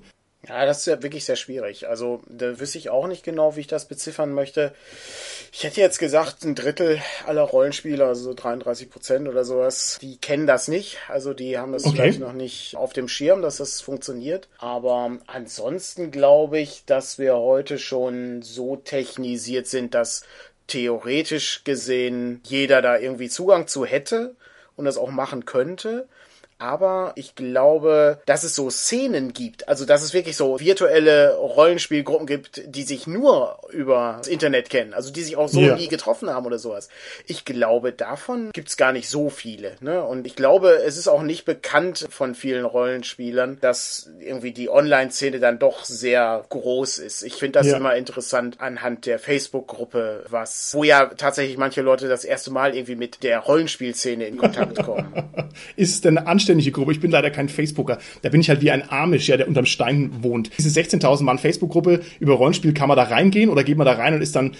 Ja, 0.48 0.66
das 0.66 0.78
ist 0.78 0.86
ja 0.86 1.00
wirklich 1.04 1.24
sehr 1.24 1.36
schwierig. 1.36 1.88
Also, 1.88 2.20
da 2.26 2.58
wüsste 2.58 2.76
ich 2.76 2.90
auch 2.90 3.06
nicht 3.06 3.22
genau, 3.22 3.54
wie 3.54 3.60
ich 3.60 3.68
das 3.68 3.86
beziffern 3.86 4.32
möchte. 4.32 4.74
Ich 5.52 5.62
hätte 5.62 5.80
jetzt 5.80 6.00
gesagt, 6.00 6.42
ein 6.44 6.56
Drittel 6.56 7.00
aller 7.26 7.42
Rollenspieler, 7.42 8.06
also 8.06 8.24
so 8.24 8.34
33 8.34 8.90
Prozent 8.90 9.28
oder 9.28 9.44
sowas, 9.44 9.98
die 10.02 10.16
kennen 10.16 10.48
das 10.48 10.66
nicht. 10.66 10.98
Also, 11.08 11.32
die 11.32 11.58
haben 11.58 11.72
das 11.72 11.84
Okay. 11.84 11.92
vielleicht 11.92 12.18
noch 12.18 12.32
nicht 12.32 12.76
auf 12.76 12.92
dem 12.92 13.06
Schirm, 13.06 13.40
dass 13.40 13.58
das 13.58 13.80
funktioniert. 13.80 14.48
Aber 14.58 15.18
ansonsten 15.28 16.10
glaube 16.10 16.58
ich, 16.58 16.84
dass 16.86 17.20
wir 17.20 17.36
heute 17.36 17.78
schon 17.78 18.42
so 18.42 18.74
technisiert 18.74 19.68
sind, 19.68 19.94
dass 19.94 20.22
theoretisch 20.66 21.62
gesehen 21.62 22.40
jeder 22.44 22.82
da 22.82 22.96
irgendwie 22.98 23.28
Zugang 23.28 23.68
zu 23.68 23.84
hätte 23.84 24.34
und 24.74 24.86
das 24.86 24.96
auch 24.96 25.10
machen 25.10 25.44
könnte. 25.44 26.08
Aber 26.62 27.10
ich 27.16 27.34
glaube, 27.34 28.20
dass 28.24 28.44
es 28.44 28.54
so 28.54 28.70
Szenen 28.70 29.32
gibt, 29.32 29.66
also 29.68 29.84
dass 29.84 30.02
es 30.04 30.14
wirklich 30.14 30.36
so 30.36 30.60
virtuelle 30.60 31.34
Rollenspielgruppen 31.34 32.26
gibt, 32.28 32.62
die 32.66 32.84
sich 32.84 33.08
nur 33.08 33.58
über 33.72 34.14
das 34.18 34.28
Internet 34.28 34.70
kennen, 34.70 34.94
also 34.94 35.12
die 35.12 35.22
sich 35.24 35.36
auch 35.36 35.48
so 35.48 35.60
Ja. 35.60 35.74
nie 35.74 35.88
getroffen 35.88 36.30
haben 36.30 36.46
oder 36.46 36.60
sowas. 36.60 36.88
Ich 37.26 37.44
glaube, 37.44 37.90
davon 37.90 38.50
gibt's 38.52 38.76
gar 38.76 38.92
nicht 38.92 39.08
so 39.08 39.28
viele. 39.28 39.72
Ne? 39.80 40.04
Und 40.04 40.24
ich 40.24 40.36
glaube, 40.36 40.82
es 40.86 40.96
ist 40.96 41.08
auch 41.08 41.22
nicht 41.22 41.44
bekannt 41.46 42.06
von 42.10 42.36
vielen 42.36 42.64
Rollenspielern, 42.64 43.58
dass 43.60 44.08
irgendwie 44.20 44.52
die 44.52 44.70
Online-Szene 44.70 45.40
dann 45.40 45.58
doch 45.58 45.84
sehr 45.84 46.44
groß 46.48 46.98
ist. 46.98 47.22
Ich 47.24 47.34
finde 47.34 47.58
das 47.58 47.66
Ja. 47.66 47.76
immer 47.78 47.96
interessant 47.96 48.60
anhand 48.60 49.06
der 49.06 49.18
Facebook-Gruppe, 49.18 50.26
was, 50.28 50.72
wo 50.74 50.84
ja 50.84 51.06
tatsächlich 51.06 51.56
manche 51.58 51.82
Leute 51.82 52.06
das 52.08 52.24
erste 52.24 52.52
Mal 52.52 52.76
irgendwie 52.76 52.94
mit 52.94 53.24
der 53.24 53.40
Rollenspielszene 53.40 54.26
in 54.26 54.36
Kontakt 54.38 54.80
kommen. 54.84 55.12
Ist 55.76 56.04
denn 56.04 56.18
eine 56.18 56.28
anständige 56.52 56.72
Gruppe? 56.72 56.92
Ich 56.92 57.00
bin 57.00 57.10
leider 57.10 57.30
kein 57.30 57.48
Facebooker. 57.48 57.98
Da 58.22 58.28
bin 58.28 58.40
ich 58.40 58.48
halt 58.48 58.62
wie 58.62 58.70
ein 58.70 58.88
Amish, 58.88 59.28
ja, 59.28 59.36
der 59.36 59.48
unterm 59.48 59.66
Stein 59.66 60.10
wohnt. 60.22 60.50
Diese 60.58 60.68
16.000 60.68 61.22
Mann 61.22 61.38
Facebook-Gruppe 61.38 62.00
über 62.20 62.34
Rollenspiel, 62.34 62.74
kann 62.74 62.88
man 62.88 62.96
da 62.96 63.04
reingehen 63.04 63.50
oder 63.50 63.64
geht 63.64 63.76
man 63.76 63.86
da 63.86 63.92
rein 63.92 64.14
und 64.14 64.22
ist 64.22 64.36
dann 64.36 64.52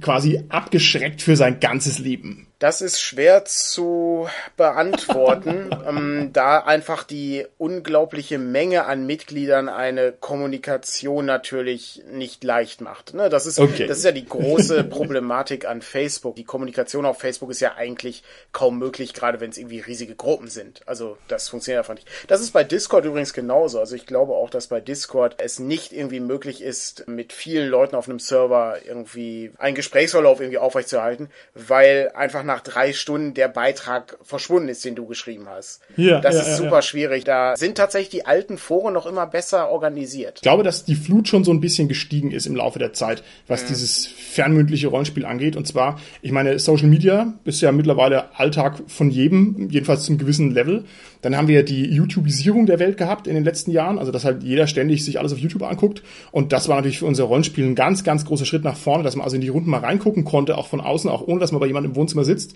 quasi 0.00 0.40
abgeschreckt 0.48 1.22
für 1.22 1.36
sein 1.36 1.60
ganzes 1.60 1.98
Leben? 1.98 2.46
Das 2.60 2.82
ist 2.82 3.00
schwer 3.00 3.46
zu 3.46 4.28
beantworten, 4.58 5.70
ähm, 5.88 6.30
da 6.34 6.58
einfach 6.58 7.04
die 7.04 7.46
unglaubliche 7.56 8.36
Menge 8.36 8.84
an 8.84 9.06
Mitgliedern 9.06 9.70
eine 9.70 10.12
Kommunikation 10.12 11.24
natürlich 11.24 12.02
nicht 12.12 12.44
leicht 12.44 12.82
macht. 12.82 13.14
Ne? 13.14 13.30
Das, 13.30 13.46
ist, 13.46 13.58
okay. 13.58 13.86
das 13.86 13.96
ist 13.96 14.04
ja 14.04 14.12
die 14.12 14.26
große 14.26 14.84
Problematik 14.84 15.66
an 15.66 15.80
Facebook. 15.80 16.36
Die 16.36 16.44
Kommunikation 16.44 17.06
auf 17.06 17.18
Facebook 17.18 17.50
ist 17.50 17.60
ja 17.60 17.76
eigentlich 17.76 18.22
kaum 18.52 18.78
möglich, 18.78 19.14
gerade 19.14 19.40
wenn 19.40 19.48
es 19.48 19.56
irgendwie 19.56 19.80
riesige 19.80 20.14
Gruppen 20.14 20.48
sind. 20.48 20.82
Also 20.84 21.16
das 21.28 21.48
funktioniert 21.48 21.78
einfach 21.78 21.94
nicht. 21.94 22.08
Das 22.28 22.42
ist 22.42 22.50
bei 22.50 22.62
Discord 22.62 23.06
übrigens 23.06 23.32
genauso. 23.32 23.80
Also 23.80 23.96
ich 23.96 24.04
glaube 24.04 24.34
auch, 24.34 24.50
dass 24.50 24.66
bei 24.66 24.80
Discord 24.80 25.36
es 25.38 25.60
nicht 25.60 25.94
irgendwie 25.94 26.20
möglich 26.20 26.62
ist, 26.62 27.08
mit 27.08 27.32
vielen 27.32 27.70
Leuten 27.70 27.96
auf 27.96 28.06
einem 28.06 28.18
Server 28.18 28.76
irgendwie 28.86 29.50
einen 29.56 29.74
Gesprächsverlauf 29.74 30.40
irgendwie 30.40 30.58
aufrechtzuerhalten, 30.58 31.30
weil 31.54 32.12
einfach 32.14 32.49
nach 32.50 32.60
drei 32.60 32.92
Stunden 32.92 33.32
der 33.34 33.48
Beitrag 33.48 34.18
verschwunden 34.22 34.68
ist, 34.68 34.84
den 34.84 34.96
du 34.96 35.06
geschrieben 35.06 35.46
hast. 35.48 35.80
Ja, 35.96 36.20
das 36.20 36.34
ja, 36.34 36.40
ist 36.40 36.48
ja, 36.48 36.56
super 36.56 36.76
ja. 36.76 36.82
schwierig. 36.82 37.24
Da 37.24 37.56
sind 37.56 37.76
tatsächlich 37.76 38.10
die 38.10 38.26
alten 38.26 38.58
Foren 38.58 38.92
noch 38.92 39.06
immer 39.06 39.26
besser 39.26 39.70
organisiert. 39.70 40.34
Ich 40.36 40.42
glaube, 40.42 40.64
dass 40.64 40.84
die 40.84 40.96
Flut 40.96 41.28
schon 41.28 41.44
so 41.44 41.52
ein 41.52 41.60
bisschen 41.60 41.86
gestiegen 41.86 42.32
ist 42.32 42.46
im 42.46 42.56
Laufe 42.56 42.80
der 42.80 42.92
Zeit, 42.92 43.22
was 43.46 43.62
mhm. 43.62 43.68
dieses 43.68 44.06
fernmündliche 44.06 44.88
Rollenspiel 44.88 45.24
angeht. 45.24 45.54
Und 45.54 45.66
zwar, 45.68 46.00
ich 46.22 46.32
meine, 46.32 46.58
Social 46.58 46.88
Media 46.88 47.34
ist 47.44 47.60
ja 47.60 47.70
mittlerweile 47.70 48.36
Alltag 48.36 48.82
von 48.88 49.10
jedem, 49.10 49.70
jedenfalls 49.70 50.04
zum 50.04 50.18
gewissen 50.18 50.50
Level. 50.50 50.84
Dann 51.22 51.36
haben 51.36 51.48
wir 51.48 51.64
die 51.64 51.84
YouTubisierung 51.86 52.66
der 52.66 52.78
Welt 52.78 52.96
gehabt 52.96 53.26
in 53.26 53.34
den 53.34 53.44
letzten 53.44 53.70
Jahren, 53.70 53.98
also 53.98 54.10
dass 54.12 54.24
halt 54.24 54.42
jeder 54.42 54.66
ständig 54.66 55.04
sich 55.04 55.18
alles 55.18 55.32
auf 55.32 55.38
YouTube 55.38 55.62
anguckt. 55.62 56.02
Und 56.32 56.52
das 56.52 56.68
war 56.68 56.76
natürlich 56.76 57.00
für 57.00 57.06
unser 57.06 57.24
Rollenspiel 57.24 57.64
ein 57.64 57.74
ganz, 57.74 58.04
ganz 58.04 58.24
großer 58.24 58.46
Schritt 58.46 58.64
nach 58.64 58.76
vorne, 58.76 59.04
dass 59.04 59.16
man 59.16 59.24
also 59.24 59.36
in 59.36 59.42
die 59.42 59.48
Runden 59.48 59.70
mal 59.70 59.80
reingucken 59.80 60.24
konnte, 60.24 60.56
auch 60.56 60.66
von 60.66 60.80
außen, 60.80 61.10
auch 61.10 61.26
ohne 61.26 61.40
dass 61.40 61.52
man 61.52 61.60
bei 61.60 61.66
jemandem 61.66 61.92
im 61.92 61.96
Wohnzimmer 61.96 62.24
sitzt. 62.24 62.54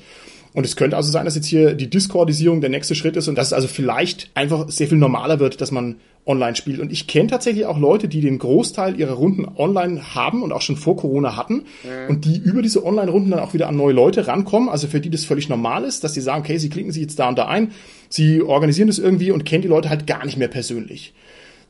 Und 0.54 0.64
es 0.64 0.76
könnte 0.76 0.96
also 0.96 1.10
sein, 1.10 1.24
dass 1.24 1.34
jetzt 1.34 1.48
hier 1.48 1.74
die 1.74 1.90
Discordisierung 1.90 2.60
der 2.60 2.70
nächste 2.70 2.94
Schritt 2.94 3.16
ist 3.16 3.26
und 3.26 3.36
dass 3.36 3.48
es 3.48 3.52
also 3.52 3.66
vielleicht 3.66 4.30
einfach 4.34 4.68
sehr 4.68 4.86
viel 4.86 4.98
normaler 4.98 5.40
wird, 5.40 5.60
dass 5.60 5.72
man 5.72 5.96
online 6.26 6.54
spielt. 6.54 6.78
Und 6.78 6.92
ich 6.92 7.08
kenne 7.08 7.28
tatsächlich 7.28 7.66
auch 7.66 7.76
Leute, 7.76 8.06
die 8.06 8.20
den 8.20 8.38
Großteil 8.38 8.98
ihrer 8.98 9.14
Runden 9.14 9.46
online 9.56 10.14
haben 10.14 10.44
und 10.44 10.52
auch 10.52 10.62
schon 10.62 10.76
vor 10.76 10.96
Corona 10.96 11.36
hatten 11.36 11.64
mhm. 11.82 12.08
und 12.08 12.24
die 12.24 12.38
über 12.38 12.62
diese 12.62 12.84
Online-Runden 12.86 13.32
dann 13.32 13.40
auch 13.40 13.52
wieder 13.52 13.68
an 13.68 13.76
neue 13.76 13.92
Leute 13.92 14.28
rankommen. 14.28 14.68
Also 14.68 14.86
für 14.86 15.00
die 15.00 15.10
das 15.10 15.24
völlig 15.24 15.48
normal 15.48 15.82
ist, 15.82 16.04
dass 16.04 16.14
sie 16.14 16.20
sagen, 16.20 16.42
okay, 16.42 16.56
sie 16.58 16.70
klicken 16.70 16.92
sich 16.92 17.02
jetzt 17.02 17.18
da 17.18 17.28
und 17.28 17.36
da 17.36 17.46
ein, 17.46 17.72
sie 18.08 18.40
organisieren 18.40 18.86
das 18.86 19.00
irgendwie 19.00 19.32
und 19.32 19.44
kennen 19.44 19.62
die 19.62 19.68
Leute 19.68 19.90
halt 19.90 20.06
gar 20.06 20.24
nicht 20.24 20.38
mehr 20.38 20.48
persönlich. 20.48 21.14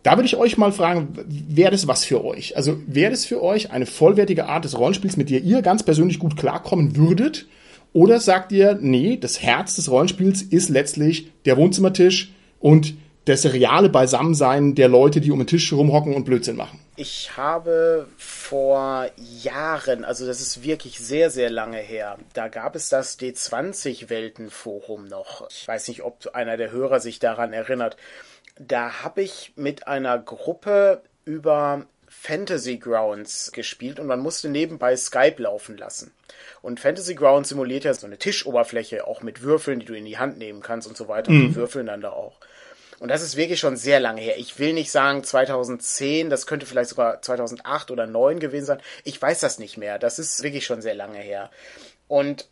Da 0.02 0.18
würde 0.18 0.26
ich 0.26 0.36
euch 0.36 0.58
mal 0.58 0.72
fragen, 0.72 1.08
wäre 1.26 1.70
das 1.70 1.88
was 1.88 2.04
für 2.04 2.22
euch? 2.22 2.58
Also 2.58 2.76
wäre 2.86 3.10
das 3.10 3.24
für 3.24 3.42
euch 3.42 3.70
eine 3.70 3.86
vollwertige 3.86 4.46
Art 4.46 4.66
des 4.66 4.78
Rollenspiels, 4.78 5.16
mit 5.16 5.30
der 5.30 5.40
ihr 5.40 5.62
ganz 5.62 5.82
persönlich 5.82 6.18
gut 6.18 6.36
klarkommen 6.36 6.96
würdet? 6.96 7.46
Oder 7.94 8.18
sagt 8.18 8.50
ihr, 8.50 8.76
nee, 8.80 9.16
das 9.16 9.40
Herz 9.40 9.76
des 9.76 9.88
Rollenspiels 9.88 10.42
ist 10.42 10.68
letztlich 10.68 11.30
der 11.44 11.56
Wohnzimmertisch 11.56 12.32
und 12.58 12.94
das 13.24 13.46
reale 13.46 13.88
Beisammensein 13.88 14.74
der 14.74 14.88
Leute, 14.88 15.20
die 15.20 15.30
um 15.30 15.38
den 15.38 15.46
Tisch 15.46 15.72
rumhocken 15.72 16.12
und 16.12 16.24
Blödsinn 16.24 16.56
machen. 16.56 16.80
Ich 16.96 17.36
habe 17.36 18.08
vor 18.16 19.06
Jahren, 19.16 20.04
also 20.04 20.26
das 20.26 20.40
ist 20.40 20.64
wirklich 20.64 20.98
sehr, 20.98 21.30
sehr 21.30 21.50
lange 21.50 21.78
her, 21.78 22.18
da 22.34 22.48
gab 22.48 22.74
es 22.74 22.88
das 22.88 23.18
D20-Weltenforum 23.18 25.06
noch. 25.06 25.48
Ich 25.48 25.66
weiß 25.66 25.86
nicht, 25.86 26.02
ob 26.02 26.34
einer 26.34 26.56
der 26.56 26.72
Hörer 26.72 26.98
sich 26.98 27.20
daran 27.20 27.52
erinnert. 27.52 27.96
Da 28.58 29.04
habe 29.04 29.22
ich 29.22 29.52
mit 29.54 29.86
einer 29.86 30.18
Gruppe 30.18 31.02
über 31.24 31.86
Fantasy 32.26 32.78
Grounds 32.78 33.52
gespielt 33.52 34.00
und 34.00 34.06
man 34.06 34.18
musste 34.18 34.48
nebenbei 34.48 34.96
Skype 34.96 35.42
laufen 35.42 35.76
lassen. 35.76 36.10
Und 36.62 36.80
Fantasy 36.80 37.14
Grounds 37.14 37.50
simuliert 37.50 37.84
ja 37.84 37.92
so 37.92 38.06
eine 38.06 38.16
Tischoberfläche, 38.16 39.06
auch 39.06 39.20
mit 39.20 39.42
Würfeln, 39.42 39.78
die 39.80 39.84
du 39.84 39.92
in 39.92 40.06
die 40.06 40.16
Hand 40.16 40.38
nehmen 40.38 40.62
kannst 40.62 40.88
und 40.88 40.96
so 40.96 41.06
weiter. 41.06 41.30
Mhm. 41.30 41.36
Und 41.36 41.48
die 41.48 41.54
würfeln 41.54 41.86
dann 41.86 42.00
da 42.00 42.12
auch. 42.12 42.38
Und 42.98 43.08
das 43.08 43.20
ist 43.20 43.36
wirklich 43.36 43.60
schon 43.60 43.76
sehr 43.76 44.00
lange 44.00 44.22
her. 44.22 44.38
Ich 44.38 44.58
will 44.58 44.72
nicht 44.72 44.90
sagen 44.90 45.22
2010, 45.22 46.30
das 46.30 46.46
könnte 46.46 46.64
vielleicht 46.64 46.88
sogar 46.88 47.20
2008 47.20 47.90
oder 47.90 48.04
2009 48.04 48.40
gewesen 48.40 48.66
sein. 48.66 48.80
Ich 49.04 49.20
weiß 49.20 49.40
das 49.40 49.58
nicht 49.58 49.76
mehr. 49.76 49.98
Das 49.98 50.18
ist 50.18 50.42
wirklich 50.42 50.64
schon 50.64 50.80
sehr 50.80 50.94
lange 50.94 51.18
her. 51.18 51.50
Und 52.08 52.48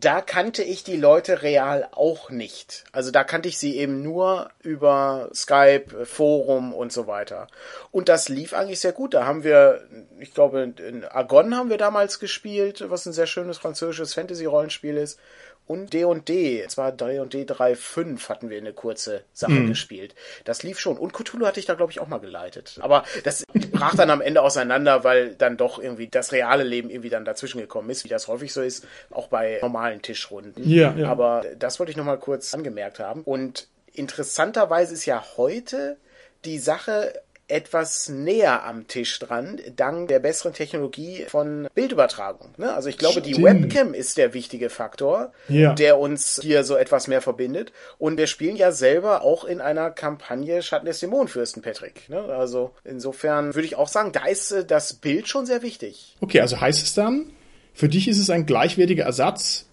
da 0.00 0.20
kannte 0.20 0.64
ich 0.64 0.82
die 0.82 0.96
Leute 0.96 1.42
real 1.42 1.88
auch 1.92 2.30
nicht. 2.30 2.84
Also 2.90 3.12
da 3.12 3.22
kannte 3.22 3.48
ich 3.48 3.56
sie 3.58 3.76
eben 3.76 4.02
nur 4.02 4.50
über 4.62 5.30
Skype, 5.32 6.06
Forum 6.06 6.74
und 6.74 6.92
so 6.92 7.06
weiter. 7.06 7.46
Und 7.92 8.08
das 8.08 8.28
lief 8.28 8.52
eigentlich 8.52 8.80
sehr 8.80 8.92
gut. 8.92 9.14
Da 9.14 9.26
haben 9.26 9.44
wir, 9.44 9.86
ich 10.18 10.34
glaube, 10.34 10.74
in 10.76 11.04
Argonne 11.04 11.56
haben 11.56 11.70
wir 11.70 11.78
damals 11.78 12.18
gespielt, 12.18 12.84
was 12.88 13.06
ein 13.06 13.12
sehr 13.12 13.28
schönes 13.28 13.58
französisches 13.58 14.14
Fantasy-Rollenspiel 14.14 14.96
ist 14.96 15.20
und 15.66 15.92
D&D, 15.92 16.64
zwar 16.68 16.92
D&D 16.92 17.42
3.5 17.42 18.28
hatten 18.28 18.50
wir 18.50 18.58
eine 18.58 18.72
kurze 18.72 19.22
Sache 19.32 19.52
mhm. 19.52 19.68
gespielt. 19.68 20.14
Das 20.44 20.62
lief 20.62 20.78
schon. 20.78 20.96
Und 20.96 21.12
Cthulhu 21.12 21.44
hatte 21.44 21.58
ich 21.58 21.66
da, 21.66 21.74
glaube 21.74 21.90
ich, 21.90 22.00
auch 22.00 22.06
mal 22.06 22.18
geleitet. 22.18 22.78
Aber 22.80 23.04
das 23.24 23.44
brach 23.72 23.96
dann 23.96 24.10
am 24.10 24.20
Ende 24.20 24.42
auseinander, 24.42 25.02
weil 25.02 25.34
dann 25.34 25.56
doch 25.56 25.80
irgendwie 25.80 26.06
das 26.06 26.30
reale 26.30 26.62
Leben 26.62 26.88
irgendwie 26.88 27.10
dann 27.10 27.24
dazwischen 27.24 27.60
gekommen 27.60 27.90
ist, 27.90 28.04
wie 28.04 28.08
das 28.08 28.28
häufig 28.28 28.52
so 28.52 28.62
ist, 28.62 28.86
auch 29.10 29.26
bei 29.26 29.58
normalen 29.60 30.02
Tischrunden. 30.02 30.68
Ja, 30.68 30.94
ja. 30.96 31.08
Aber 31.08 31.44
das 31.58 31.80
wollte 31.80 31.90
ich 31.90 31.96
nochmal 31.96 32.18
kurz 32.18 32.54
angemerkt 32.54 33.00
haben. 33.00 33.22
Und 33.22 33.66
interessanterweise 33.92 34.94
ist 34.94 35.04
ja 35.04 35.24
heute 35.36 35.96
die 36.44 36.58
Sache 36.58 37.12
etwas 37.48 38.08
näher 38.08 38.64
am 38.64 38.88
Tisch 38.88 39.18
dran, 39.18 39.60
dank 39.76 40.08
der 40.08 40.18
besseren 40.18 40.52
Technologie 40.52 41.26
von 41.28 41.68
Bildübertragung. 41.74 42.50
Ne? 42.56 42.72
Also 42.72 42.88
ich 42.88 42.98
glaube, 42.98 43.20
Stimmt. 43.20 43.26
die 43.36 43.42
Webcam 43.42 43.94
ist 43.94 44.18
der 44.18 44.34
wichtige 44.34 44.68
Faktor, 44.68 45.32
ja. 45.48 45.72
der 45.74 45.98
uns 45.98 46.40
hier 46.42 46.64
so 46.64 46.76
etwas 46.76 47.06
mehr 47.06 47.22
verbindet. 47.22 47.72
Und 47.98 48.18
wir 48.18 48.26
spielen 48.26 48.56
ja 48.56 48.72
selber 48.72 49.22
auch 49.22 49.44
in 49.44 49.60
einer 49.60 49.90
Kampagne 49.90 50.60
Schatten 50.62 50.86
des 50.86 50.98
Dämonenfürsten, 50.98 51.62
Patrick. 51.62 52.08
Ne? 52.08 52.20
Also 52.20 52.72
insofern 52.84 53.54
würde 53.54 53.66
ich 53.66 53.76
auch 53.76 53.88
sagen, 53.88 54.10
da 54.12 54.26
ist 54.26 54.50
äh, 54.50 54.64
das 54.64 54.94
Bild 54.94 55.28
schon 55.28 55.46
sehr 55.46 55.62
wichtig. 55.62 56.16
Okay, 56.20 56.40
also 56.40 56.60
heißt 56.60 56.82
es 56.82 56.94
dann, 56.94 57.30
für 57.74 57.88
dich 57.88 58.08
ist 58.08 58.18
es 58.18 58.30
ein 58.30 58.46
gleichwertiger 58.46 59.04
Ersatz 59.04 59.65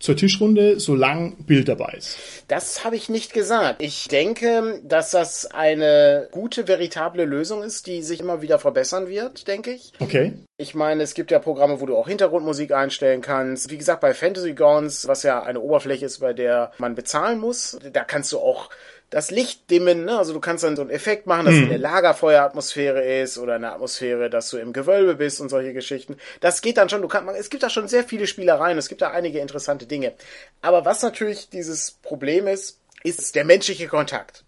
zur 0.00 0.16
Tischrunde, 0.16 0.80
solange 0.80 1.32
Bild 1.46 1.68
dabei 1.68 1.94
ist. 1.96 2.18
Das 2.48 2.84
habe 2.84 2.96
ich 2.96 3.08
nicht 3.08 3.32
gesagt. 3.32 3.82
Ich 3.82 4.08
denke, 4.08 4.80
dass 4.84 5.10
das 5.10 5.46
eine 5.46 6.28
gute, 6.30 6.68
veritable 6.68 7.24
Lösung 7.24 7.62
ist, 7.62 7.86
die 7.86 8.02
sich 8.02 8.20
immer 8.20 8.42
wieder 8.42 8.58
verbessern 8.58 9.08
wird, 9.08 9.48
denke 9.48 9.72
ich. 9.72 9.92
Okay. 9.98 10.32
Ich 10.56 10.74
meine, 10.74 11.02
es 11.02 11.14
gibt 11.14 11.30
ja 11.30 11.38
Programme, 11.38 11.80
wo 11.80 11.86
du 11.86 11.96
auch 11.96 12.08
Hintergrundmusik 12.08 12.72
einstellen 12.72 13.20
kannst. 13.20 13.70
Wie 13.70 13.78
gesagt, 13.78 14.00
bei 14.00 14.14
Fantasy 14.14 14.54
Grounds, 14.54 15.06
was 15.06 15.22
ja 15.22 15.42
eine 15.42 15.60
Oberfläche 15.60 16.06
ist, 16.06 16.18
bei 16.18 16.32
der 16.32 16.72
man 16.78 16.94
bezahlen 16.94 17.38
muss, 17.38 17.78
da 17.92 18.04
kannst 18.04 18.32
du 18.32 18.38
auch 18.38 18.68
das 19.10 19.30
Licht 19.30 19.70
dimmen, 19.70 20.04
ne? 20.04 20.18
Also 20.18 20.34
du 20.34 20.40
kannst 20.40 20.64
dann 20.64 20.76
so 20.76 20.82
einen 20.82 20.90
Effekt 20.90 21.26
machen, 21.26 21.46
dass 21.46 21.54
mhm. 21.54 21.64
eine 21.64 21.76
Lagerfeueratmosphäre 21.78 23.02
ist 23.22 23.38
oder 23.38 23.54
eine 23.54 23.72
Atmosphäre, 23.72 24.28
dass 24.28 24.50
du 24.50 24.58
im 24.58 24.72
Gewölbe 24.72 25.14
bist 25.14 25.40
und 25.40 25.48
solche 25.48 25.72
Geschichten. 25.72 26.16
Das 26.40 26.60
geht 26.60 26.76
dann 26.76 26.88
schon, 26.88 27.00
du 27.00 27.08
kannst, 27.08 27.34
es 27.38 27.48
gibt 27.48 27.62
da 27.62 27.70
schon 27.70 27.88
sehr 27.88 28.04
viele 28.04 28.26
Spielereien, 28.26 28.76
es 28.76 28.88
gibt 28.88 29.00
da 29.00 29.10
einige 29.10 29.38
interessante 29.38 29.86
Dinge. 29.86 30.12
Aber 30.60 30.84
was 30.84 31.02
natürlich 31.02 31.48
dieses 31.48 31.92
Problem 31.92 32.46
ist, 32.46 32.80
ist 33.02 33.34
der 33.34 33.44
menschliche 33.44 33.88
Kontakt. 33.88 34.44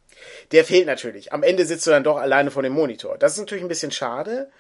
Der 0.53 0.64
fehlt 0.64 0.87
natürlich. 0.87 1.33
Am 1.33 1.42
Ende 1.42 1.64
sitzt 1.64 1.87
du 1.87 1.90
dann 1.90 2.05
doch 2.05 2.18
alleine 2.18 2.51
vor 2.51 2.62
dem 2.62 2.75
Monitor. 2.75 3.16
Das 3.16 3.33
ist 3.33 3.38
natürlich 3.38 3.64
ein 3.64 3.68
bisschen 3.68 3.92
schade. 3.92 4.51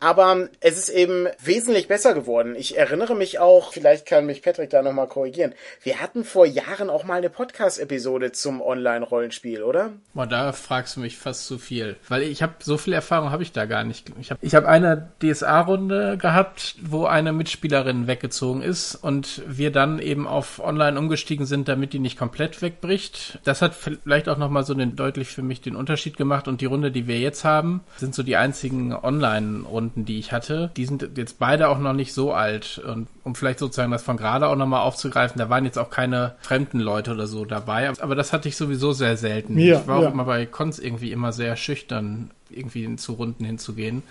Aber 0.00 0.48
es 0.60 0.76
ist 0.76 0.90
eben 0.90 1.28
wesentlich 1.42 1.88
besser 1.88 2.14
geworden. 2.14 2.54
Ich 2.56 2.76
erinnere 2.76 3.14
mich 3.14 3.38
auch, 3.38 3.72
vielleicht 3.72 4.06
kann 4.06 4.26
mich 4.26 4.42
Patrick 4.42 4.68
da 4.70 4.82
nochmal 4.82 5.08
korrigieren. 5.08 5.54
Wir 5.82 6.00
hatten 6.00 6.24
vor 6.24 6.44
Jahren 6.46 6.90
auch 6.90 7.04
mal 7.04 7.14
eine 7.14 7.30
Podcast-Episode 7.30 8.32
zum 8.32 8.60
Online-Rollenspiel, 8.60 9.62
oder? 9.62 9.92
Boah, 10.12 10.26
da 10.26 10.52
fragst 10.52 10.96
du 10.96 11.00
mich 11.00 11.16
fast 11.16 11.46
zu 11.46 11.58
viel. 11.58 11.96
Weil 12.08 12.22
ich 12.22 12.42
habe 12.42 12.54
so 12.58 12.76
viel 12.76 12.92
Erfahrung 12.92 13.30
habe 13.30 13.42
ich 13.42 13.52
da 13.52 13.64
gar 13.64 13.84
nicht. 13.84 14.12
Ich 14.20 14.30
habe 14.30 14.40
ich 14.42 14.54
hab 14.54 14.66
eine 14.66 15.12
DSA-Runde 15.22 16.18
gehabt, 16.18 16.76
wo 16.82 17.06
eine 17.06 17.32
Mitspielerin 17.32 18.06
weggezogen 18.06 18.62
ist 18.62 18.96
und 18.96 19.42
wir 19.46 19.70
dann 19.70 20.00
eben 20.00 20.26
auf 20.26 20.62
Online 20.62 20.98
umgestiegen 20.98 21.46
sind, 21.46 21.68
damit 21.68 21.92
die 21.92 21.98
nicht 21.98 22.18
komplett 22.18 22.60
wegbricht. 22.60 23.38
Das 23.44 23.62
hat 23.62 23.74
vielleicht 23.74 24.28
auch 24.28 24.38
nochmal 24.38 24.64
so 24.64 24.74
den, 24.74 24.96
deutlich 24.96 25.28
für 25.28 25.42
mich 25.42 25.62
den 25.62 25.76
Unterschied 25.76 26.16
gemacht. 26.16 26.46
Und 26.46 26.60
die 26.60 26.66
Runde, 26.66 26.90
die 26.90 27.06
wir 27.06 27.18
jetzt 27.18 27.44
haben, 27.44 27.82
sind 27.96 28.14
so 28.14 28.22
die 28.22 28.36
einzigen 28.36 28.92
Online-Runden 28.92 29.83
Kunden, 29.84 30.06
die 30.06 30.18
ich 30.18 30.32
hatte, 30.32 30.70
die 30.78 30.86
sind 30.86 31.06
jetzt 31.16 31.38
beide 31.38 31.68
auch 31.68 31.78
noch 31.78 31.92
nicht 31.92 32.14
so 32.14 32.32
alt. 32.32 32.78
Und 32.86 33.06
um 33.22 33.34
vielleicht 33.34 33.58
sozusagen 33.58 33.92
das 33.92 34.02
von 34.02 34.16
gerade 34.16 34.48
auch 34.48 34.56
nochmal 34.56 34.80
aufzugreifen, 34.80 35.38
da 35.38 35.50
waren 35.50 35.66
jetzt 35.66 35.78
auch 35.78 35.90
keine 35.90 36.36
fremden 36.40 36.80
Leute 36.80 37.12
oder 37.12 37.26
so 37.26 37.44
dabei. 37.44 37.90
Aber 38.00 38.14
das 38.14 38.32
hatte 38.32 38.48
ich 38.48 38.56
sowieso 38.56 38.92
sehr 38.92 39.18
selten. 39.18 39.58
Ja, 39.58 39.80
ich 39.80 39.86
war 39.86 39.98
auch 39.98 40.02
ja. 40.02 40.08
immer 40.08 40.24
bei 40.24 40.46
Cons 40.46 40.78
irgendwie 40.78 41.12
immer 41.12 41.32
sehr 41.32 41.56
schüchtern 41.56 42.30
irgendwie 42.56 42.96
zu 42.96 43.14
Runden 43.14 43.44
hinzugehen, 43.44 44.02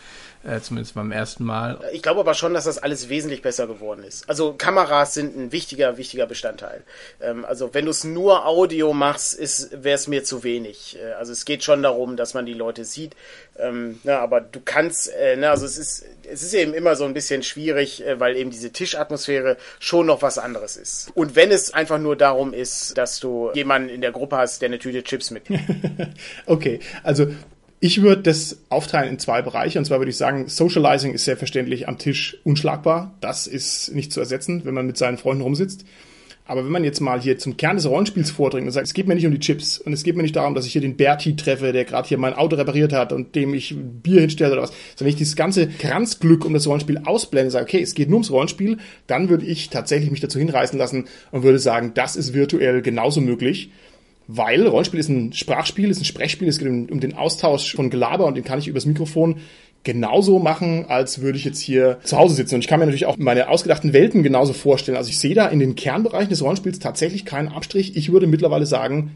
äh, 0.43 0.59
zumindest 0.59 0.95
beim 0.95 1.11
ersten 1.11 1.43
Mal. 1.43 1.79
Ich 1.93 2.01
glaube 2.01 2.19
aber 2.19 2.33
schon, 2.33 2.53
dass 2.53 2.65
das 2.65 2.77
alles 2.77 3.09
wesentlich 3.09 3.41
besser 3.41 3.67
geworden 3.67 4.03
ist. 4.03 4.29
Also 4.29 4.53
Kameras 4.53 5.13
sind 5.13 5.37
ein 5.37 5.51
wichtiger, 5.51 5.97
wichtiger 5.97 6.25
Bestandteil. 6.25 6.83
Ähm, 7.21 7.45
also 7.45 7.73
wenn 7.73 7.85
du 7.85 7.91
es 7.91 8.03
nur 8.03 8.45
Audio 8.45 8.93
machst, 8.93 9.39
wäre 9.71 9.95
es 9.95 10.07
mir 10.07 10.23
zu 10.23 10.43
wenig. 10.43 10.97
Äh, 10.99 11.13
also 11.13 11.31
es 11.31 11.45
geht 11.45 11.63
schon 11.63 11.83
darum, 11.83 12.17
dass 12.17 12.33
man 12.33 12.45
die 12.45 12.53
Leute 12.53 12.85
sieht. 12.85 13.15
Ähm, 13.57 13.99
na, 14.03 14.19
aber 14.19 14.41
du 14.41 14.59
kannst, 14.63 15.13
äh, 15.13 15.35
na, 15.37 15.51
also 15.51 15.65
es 15.65 15.77
ist, 15.77 16.05
es 16.29 16.41
ist 16.41 16.53
eben 16.53 16.73
immer 16.73 16.95
so 16.95 17.05
ein 17.05 17.13
bisschen 17.13 17.43
schwierig, 17.43 18.03
äh, 18.05 18.19
weil 18.19 18.35
eben 18.35 18.49
diese 18.49 18.71
Tischatmosphäre 18.71 19.57
schon 19.79 20.07
noch 20.07 20.21
was 20.21 20.37
anderes 20.37 20.75
ist. 20.75 21.11
Und 21.13 21.35
wenn 21.35 21.51
es 21.51 21.73
einfach 21.73 21.99
nur 21.99 22.15
darum 22.15 22.53
ist, 22.53 22.97
dass 22.97 23.19
du 23.19 23.51
jemanden 23.53 23.89
in 23.89 24.01
der 24.01 24.11
Gruppe 24.11 24.37
hast, 24.37 24.61
der 24.61 24.69
eine 24.69 24.79
Tüte 24.79 25.03
Chips 25.03 25.29
mit. 25.29 25.43
okay, 26.47 26.79
also 27.03 27.27
ich 27.83 28.01
würde 28.01 28.21
das 28.21 28.59
aufteilen 28.69 29.09
in 29.09 29.19
zwei 29.19 29.41
Bereiche. 29.41 29.77
Und 29.77 29.83
zwar 29.83 29.99
würde 29.99 30.09
ich 30.09 30.15
sagen, 30.15 30.47
Socializing 30.47 31.13
ist 31.13 31.25
selbstverständlich 31.25 31.89
am 31.89 31.97
Tisch 31.97 32.37
unschlagbar. 32.45 33.13
Das 33.19 33.45
ist 33.45 33.93
nicht 33.93 34.13
zu 34.13 34.21
ersetzen, 34.21 34.61
wenn 34.63 34.73
man 34.73 34.87
mit 34.87 34.95
seinen 34.95 35.17
Freunden 35.17 35.43
rumsitzt. 35.43 35.83
Aber 36.45 36.63
wenn 36.63 36.71
man 36.71 36.85
jetzt 36.85 37.01
mal 37.01 37.19
hier 37.19 37.37
zum 37.37 37.57
Kern 37.57 37.75
des 37.75 37.85
Rollenspiels 37.85 38.31
vordringt 38.31 38.67
und 38.67 38.71
sagt, 38.71 38.87
es 38.87 38.93
geht 38.93 39.05
mir 39.07 39.15
nicht 39.15 39.25
um 39.25 39.33
die 39.33 39.39
Chips 39.39 39.79
und 39.79 39.91
es 39.91 40.03
geht 40.03 40.15
mir 40.15 40.23
nicht 40.23 40.37
darum, 40.37 40.55
dass 40.55 40.65
ich 40.65 40.71
hier 40.71 40.81
den 40.81 40.95
Berti 40.95 41.35
treffe, 41.35 41.73
der 41.73 41.83
gerade 41.83 42.07
hier 42.07 42.17
mein 42.17 42.33
Auto 42.33 42.55
repariert 42.55 42.93
hat 42.93 43.11
und 43.11 43.35
dem 43.35 43.53
ich 43.53 43.75
Bier 43.77 44.21
hinstelle 44.21 44.53
oder 44.53 44.61
was, 44.61 44.73
sondern 44.95 45.09
ich 45.09 45.17
dieses 45.17 45.35
ganze 45.35 45.67
Kranzglück 45.67 46.45
um 46.45 46.53
das 46.53 46.67
Rollenspiel 46.67 47.01
ausblende 47.03 47.47
und 47.47 47.51
sage, 47.51 47.65
okay, 47.65 47.81
es 47.81 47.95
geht 47.95 48.07
nur 48.07 48.17
ums 48.17 48.31
Rollenspiel, 48.31 48.77
dann 49.07 49.27
würde 49.27 49.45
ich 49.45 49.69
tatsächlich 49.69 50.09
mich 50.09 50.21
dazu 50.21 50.39
hinreißen 50.39 50.79
lassen 50.79 51.05
und 51.31 51.43
würde 51.43 51.59
sagen, 51.59 51.91
das 51.95 52.15
ist 52.15 52.33
virtuell 52.33 52.81
genauso 52.81 53.19
möglich. 53.19 53.71
Weil 54.27 54.67
Rollenspiel 54.67 54.99
ist 54.99 55.09
ein 55.09 55.33
Sprachspiel, 55.33 55.89
ist 55.89 56.01
ein 56.01 56.05
Sprechspiel, 56.05 56.47
es 56.47 56.59
geht 56.59 56.67
um, 56.67 56.87
um 56.89 56.99
den 56.99 57.15
Austausch 57.15 57.75
von 57.75 57.89
Gelaber 57.89 58.25
und 58.25 58.35
den 58.35 58.43
kann 58.43 58.59
ich 58.59 58.67
übers 58.67 58.85
Mikrofon 58.85 59.37
genauso 59.83 60.39
machen, 60.39 60.85
als 60.87 61.21
würde 61.21 61.37
ich 61.37 61.45
jetzt 61.45 61.59
hier 61.59 61.99
zu 62.03 62.17
Hause 62.17 62.35
sitzen. 62.35 62.55
Und 62.55 62.61
ich 62.61 62.67
kann 62.67 62.79
mir 62.79 62.85
natürlich 62.85 63.05
auch 63.05 63.17
meine 63.17 63.49
ausgedachten 63.49 63.93
Welten 63.93 64.23
genauso 64.23 64.53
vorstellen. 64.53 64.97
Also 64.97 65.09
ich 65.09 65.19
sehe 65.19 65.35
da 65.35 65.47
in 65.47 65.59
den 65.59 65.75
Kernbereichen 65.75 66.29
des 66.29 66.41
Rollenspiels 66.41 66.79
tatsächlich 66.79 67.25
keinen 67.25 67.49
Abstrich. 67.49 67.95
Ich 67.97 68.11
würde 68.11 68.27
mittlerweile 68.27 68.65
sagen, 68.65 69.11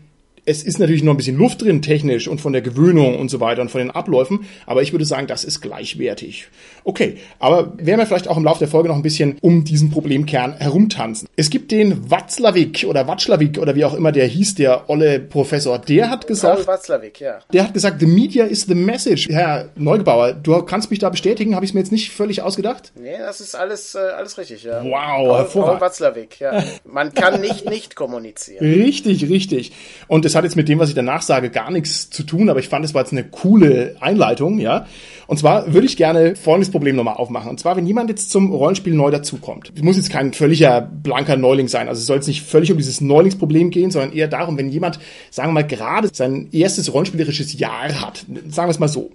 es 0.48 0.64
ist 0.64 0.80
natürlich 0.80 1.04
noch 1.04 1.14
ein 1.14 1.18
bisschen 1.18 1.38
Luft 1.38 1.62
drin, 1.62 1.82
technisch 1.82 2.28
und 2.28 2.40
von 2.40 2.54
der 2.54 2.62
Gewöhnung 2.62 3.20
und 3.20 3.30
so 3.30 3.42
weiter 3.42 3.62
und 3.62 3.70
von 3.70 3.80
den 3.80 3.92
Abläufen, 3.92 4.46
aber 4.66 4.82
ich 4.82 4.94
würde 4.94 5.04
sagen, 5.04 5.28
das 5.28 5.44
ist 5.44 5.60
gleichwertig. 5.60 6.48
Okay, 6.86 7.18
aber 7.38 7.74
werden 7.78 8.00
wir 8.00 8.06
vielleicht 8.06 8.30
auch 8.30 8.38
im 8.38 8.46
Laufe 8.46 8.60
der 8.60 8.70
Folge 8.70 8.88
noch 8.88 8.96
ein 8.96 9.02
bisschen 9.02 9.38
um 9.42 9.66
diesen 9.66 9.92
Problemkern 9.92 10.54
herumtanzen. 10.58 11.28
Es 11.36 11.50
gibt 11.50 11.72
den 11.72 12.10
Watzlawick 12.10 12.86
oder 12.88 13.08
Watschlawick 13.08 13.58
oder 13.58 13.76
wie 13.76 13.84
auch 13.84 13.94
immer 13.94 14.14
der 14.14 14.26
hieß, 14.26 14.56
der 14.56 14.90
olle 14.90 15.20
Professor, 15.20 15.80
der 15.80 16.10
hat 16.10 16.28
gesagt, 16.28 16.66
Watzlawick, 16.66 17.20
ja. 17.20 17.40
der 17.52 17.66
hat 17.66 17.74
gesagt, 17.74 18.00
the 18.00 18.08
media 18.08 18.46
is 18.46 18.62
the 18.62 18.76
message. 18.76 19.28
Herr 19.30 19.70
Neugebauer, 19.76 20.32
du 20.32 20.62
kannst 20.62 20.90
mich 20.90 21.00
da 21.00 21.10
bestätigen, 21.10 21.56
habe 21.56 21.66
ich 21.66 21.72
es 21.72 21.74
mir 21.74 21.82
jetzt 21.82 21.92
nicht 21.92 22.12
völlig 22.12 22.42
ausgedacht? 22.42 22.94
Nee, 22.96 23.18
das 23.20 23.42
ist 23.42 23.54
alles, 23.54 23.96
äh, 23.96 24.00
alles 24.00 24.38
richtig, 24.38 24.64
ja. 24.64 24.82
Wow, 24.82 24.92
Paul, 24.92 25.38
hervorragend. 25.40 25.80
Paul 25.80 25.88
Watzlawick, 25.90 26.40
ja. 26.40 26.64
Man 26.86 27.14
kann 27.14 27.42
nicht 27.42 27.70
nicht 27.70 27.98
kommunizieren. 27.98 28.66
Richtig, 28.66 29.28
richtig. 29.30 29.74
Und 30.08 30.24
es 30.24 30.37
hat 30.38 30.44
jetzt 30.44 30.56
mit 30.56 30.70
dem, 30.70 30.80
was 30.80 30.90
ich 30.90 30.96
danach 30.96 31.22
sage, 31.22 31.50
gar 31.50 31.72
nichts 31.72 32.10
zu 32.10 32.24
tun, 32.24 32.50
aber 32.50 32.60
ich 32.60 32.70
fand, 32.70 32.86
es 32.86 32.94
war 32.94 33.02
jetzt 33.02 33.12
eine 33.12 33.24
coole 33.24 33.96
Einleitung, 34.00 34.60
ja. 34.60 34.86
Und 35.28 35.38
zwar 35.38 35.74
würde 35.74 35.86
ich 35.86 35.98
gerne 35.98 36.36
folgendes 36.36 36.72
Problem 36.72 36.96
nochmal 36.96 37.16
aufmachen. 37.16 37.50
Und 37.50 37.60
zwar, 37.60 37.76
wenn 37.76 37.86
jemand 37.86 38.10
jetzt 38.10 38.30
zum 38.32 38.54
Rollenspiel 38.54 38.94
neu 38.94 39.12
dazukommt, 39.12 39.74
es 39.76 39.82
muss 39.82 39.98
jetzt 39.98 40.10
kein 40.10 40.32
völliger 40.32 40.80
blanker 40.82 41.36
Neuling 41.36 41.68
sein. 41.68 41.90
Also 41.90 42.00
es 42.00 42.06
soll 42.06 42.16
jetzt 42.16 42.28
nicht 42.28 42.44
völlig 42.44 42.72
um 42.72 42.78
dieses 42.78 43.02
Neulingsproblem 43.02 43.70
gehen, 43.70 43.92
sondern 43.92 44.14
eher 44.14 44.30
darum, 44.30 44.58
wenn 44.58 44.70
jemand, 44.70 45.00
sagen 45.30 45.50
wir 45.50 45.54
mal, 45.54 45.68
gerade 45.68 46.10
sein 46.14 46.48
erstes 46.54 46.94
rollenspielerisches 46.94 47.60
Jahr 47.60 48.02
hat, 48.02 48.26
sagen 48.50 48.68
wir 48.68 48.72
es 48.72 48.80
mal 48.80 48.88
so. 48.88 49.12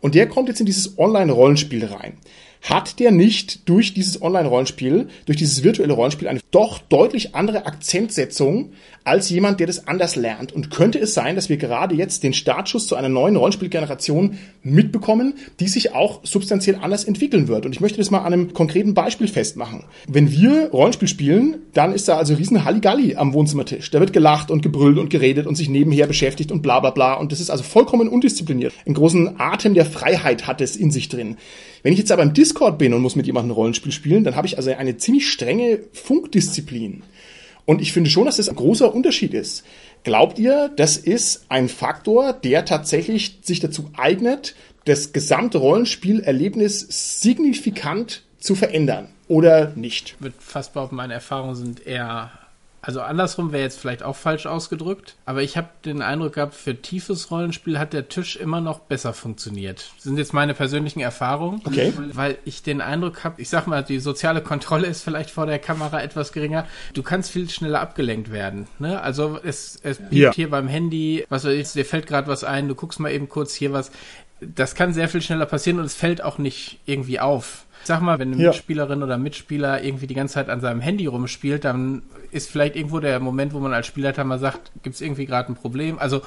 Und 0.00 0.14
der 0.14 0.28
kommt 0.28 0.48
jetzt 0.48 0.60
in 0.60 0.66
dieses 0.66 0.98
Online-Rollenspiel 0.98 1.84
rein 1.84 2.12
hat 2.62 2.98
der 2.98 3.10
nicht 3.10 3.68
durch 3.68 3.94
dieses 3.94 4.20
Online-Rollenspiel, 4.20 5.08
durch 5.26 5.38
dieses 5.38 5.62
virtuelle 5.62 5.92
Rollenspiel 5.92 6.28
eine 6.28 6.40
doch 6.50 6.78
deutlich 6.78 7.34
andere 7.34 7.66
Akzentsetzung 7.66 8.72
als 9.04 9.30
jemand, 9.30 9.60
der 9.60 9.68
das 9.68 9.86
anders 9.86 10.16
lernt. 10.16 10.52
Und 10.52 10.70
könnte 10.70 10.98
es 10.98 11.14
sein, 11.14 11.36
dass 11.36 11.48
wir 11.48 11.58
gerade 11.58 11.94
jetzt 11.94 12.24
den 12.24 12.32
Startschuss 12.32 12.88
zu 12.88 12.96
einer 12.96 13.08
neuen 13.08 13.36
Rollenspielgeneration 13.36 14.38
mitbekommen, 14.62 15.34
die 15.60 15.68
sich 15.68 15.94
auch 15.94 16.20
substanziell 16.24 16.76
anders 16.82 17.04
entwickeln 17.04 17.46
wird. 17.46 17.66
Und 17.66 17.72
ich 17.72 17.80
möchte 17.80 17.98
das 17.98 18.10
mal 18.10 18.18
an 18.18 18.32
einem 18.32 18.52
konkreten 18.52 18.94
Beispiel 18.94 19.28
festmachen. 19.28 19.84
Wenn 20.08 20.32
wir 20.32 20.70
Rollenspiel 20.70 21.08
spielen, 21.08 21.58
dann 21.72 21.92
ist 21.92 22.08
da 22.08 22.16
also 22.16 22.34
riesen 22.34 22.64
Halligalli 22.64 23.14
am 23.14 23.32
Wohnzimmertisch. 23.32 23.90
Da 23.92 24.00
wird 24.00 24.12
gelacht 24.12 24.50
und 24.50 24.62
gebrüllt 24.62 24.98
und 24.98 25.08
geredet 25.08 25.46
und 25.46 25.54
sich 25.54 25.68
nebenher 25.68 26.06
beschäftigt 26.06 26.50
und 26.50 26.62
bla 26.62 26.80
bla 26.80 26.90
bla. 26.90 27.14
Und 27.14 27.30
das 27.30 27.40
ist 27.40 27.50
also 27.50 27.62
vollkommen 27.62 28.08
undiszipliniert. 28.08 28.72
Einen 28.86 28.94
großen 28.94 29.38
Atem 29.38 29.74
der 29.74 29.86
Freiheit 29.86 30.48
hat 30.48 30.60
es 30.60 30.74
in 30.74 30.90
sich 30.90 31.08
drin. 31.08 31.36
Wenn 31.86 31.92
ich 31.92 32.00
jetzt 32.00 32.10
aber 32.10 32.24
im 32.24 32.34
Discord 32.34 32.78
bin 32.78 32.94
und 32.94 33.00
muss 33.00 33.14
mit 33.14 33.26
jemandem 33.26 33.52
Rollenspiel 33.52 33.92
spielen, 33.92 34.24
dann 34.24 34.34
habe 34.34 34.48
ich 34.48 34.56
also 34.56 34.72
eine 34.72 34.96
ziemlich 34.96 35.30
strenge 35.30 35.84
Funkdisziplin. 35.92 37.04
Und 37.64 37.80
ich 37.80 37.92
finde 37.92 38.10
schon, 38.10 38.24
dass 38.24 38.38
das 38.38 38.48
ein 38.48 38.56
großer 38.56 38.92
Unterschied 38.92 39.32
ist. 39.32 39.64
Glaubt 40.02 40.40
ihr, 40.40 40.68
das 40.74 40.96
ist 40.96 41.46
ein 41.48 41.68
Faktor, 41.68 42.32
der 42.32 42.64
tatsächlich 42.64 43.38
sich 43.42 43.60
dazu 43.60 43.88
eignet, 43.96 44.56
das 44.84 45.12
gesamte 45.12 45.58
Rollenspielerlebnis 45.58 47.20
signifikant 47.20 48.24
zu 48.40 48.56
verändern 48.56 49.06
oder 49.28 49.72
nicht? 49.76 50.16
Ich 50.16 50.20
würde 50.20 50.34
fast 50.40 50.72
behaupten, 50.72 50.96
meine 50.96 51.14
Erfahrungen 51.14 51.54
sind 51.54 51.86
eher 51.86 52.32
also 52.86 53.00
andersrum 53.00 53.50
wäre 53.50 53.64
jetzt 53.64 53.80
vielleicht 53.80 54.04
auch 54.04 54.14
falsch 54.14 54.46
ausgedrückt, 54.46 55.16
aber 55.24 55.42
ich 55.42 55.56
habe 55.56 55.70
den 55.84 56.02
Eindruck 56.02 56.34
gehabt, 56.34 56.54
für 56.54 56.80
tiefes 56.80 57.32
Rollenspiel 57.32 57.80
hat 57.80 57.92
der 57.92 58.08
Tisch 58.08 58.36
immer 58.36 58.60
noch 58.60 58.78
besser 58.78 59.12
funktioniert. 59.12 59.90
Das 59.96 60.04
sind 60.04 60.18
jetzt 60.18 60.32
meine 60.32 60.54
persönlichen 60.54 61.00
Erfahrungen, 61.00 61.60
okay. 61.64 61.92
weil 62.12 62.38
ich 62.44 62.62
den 62.62 62.80
Eindruck 62.80 63.24
habe, 63.24 63.42
ich 63.42 63.48
sag 63.48 63.66
mal, 63.66 63.82
die 63.82 63.98
soziale 63.98 64.40
Kontrolle 64.40 64.86
ist 64.86 65.02
vielleicht 65.02 65.32
vor 65.32 65.46
der 65.46 65.58
Kamera 65.58 66.00
etwas 66.00 66.30
geringer. 66.30 66.64
Du 66.94 67.02
kannst 67.02 67.32
viel 67.32 67.50
schneller 67.50 67.80
abgelenkt 67.80 68.30
werden. 68.30 68.68
Ne? 68.78 69.02
Also 69.02 69.40
es, 69.42 69.80
es 69.82 70.00
ja. 70.10 70.32
hier 70.32 70.48
beim 70.48 70.68
Handy, 70.68 71.26
was 71.28 71.44
weiß 71.44 71.54
ich, 71.54 71.72
dir 71.72 71.84
fällt 71.84 72.06
gerade 72.06 72.28
was 72.28 72.44
ein, 72.44 72.68
du 72.68 72.76
guckst 72.76 73.00
mal 73.00 73.10
eben 73.10 73.28
kurz 73.28 73.52
hier 73.52 73.72
was. 73.72 73.90
Das 74.40 74.76
kann 74.76 74.92
sehr 74.92 75.08
viel 75.08 75.22
schneller 75.22 75.46
passieren 75.46 75.80
und 75.80 75.86
es 75.86 75.96
fällt 75.96 76.22
auch 76.22 76.38
nicht 76.38 76.78
irgendwie 76.84 77.18
auf 77.18 77.65
sag 77.86 78.00
mal, 78.00 78.18
wenn 78.18 78.32
eine 78.32 78.42
ja. 78.42 78.48
Mitspielerin 78.50 79.02
oder 79.02 79.18
Mitspieler 79.18 79.82
irgendwie 79.82 80.06
die 80.06 80.14
ganze 80.14 80.34
Zeit 80.34 80.48
an 80.48 80.60
seinem 80.60 80.80
Handy 80.80 81.06
rumspielt, 81.06 81.64
dann 81.64 82.02
ist 82.30 82.50
vielleicht 82.50 82.76
irgendwo 82.76 83.00
der 83.00 83.20
Moment, 83.20 83.54
wo 83.54 83.58
man 83.60 83.72
als 83.72 83.86
Spielleiter 83.86 84.24
mal 84.24 84.38
sagt, 84.38 84.72
gibt 84.82 84.94
es 84.94 85.00
irgendwie 85.00 85.26
gerade 85.26 85.52
ein 85.52 85.56
Problem? 85.56 85.98
Also 85.98 86.22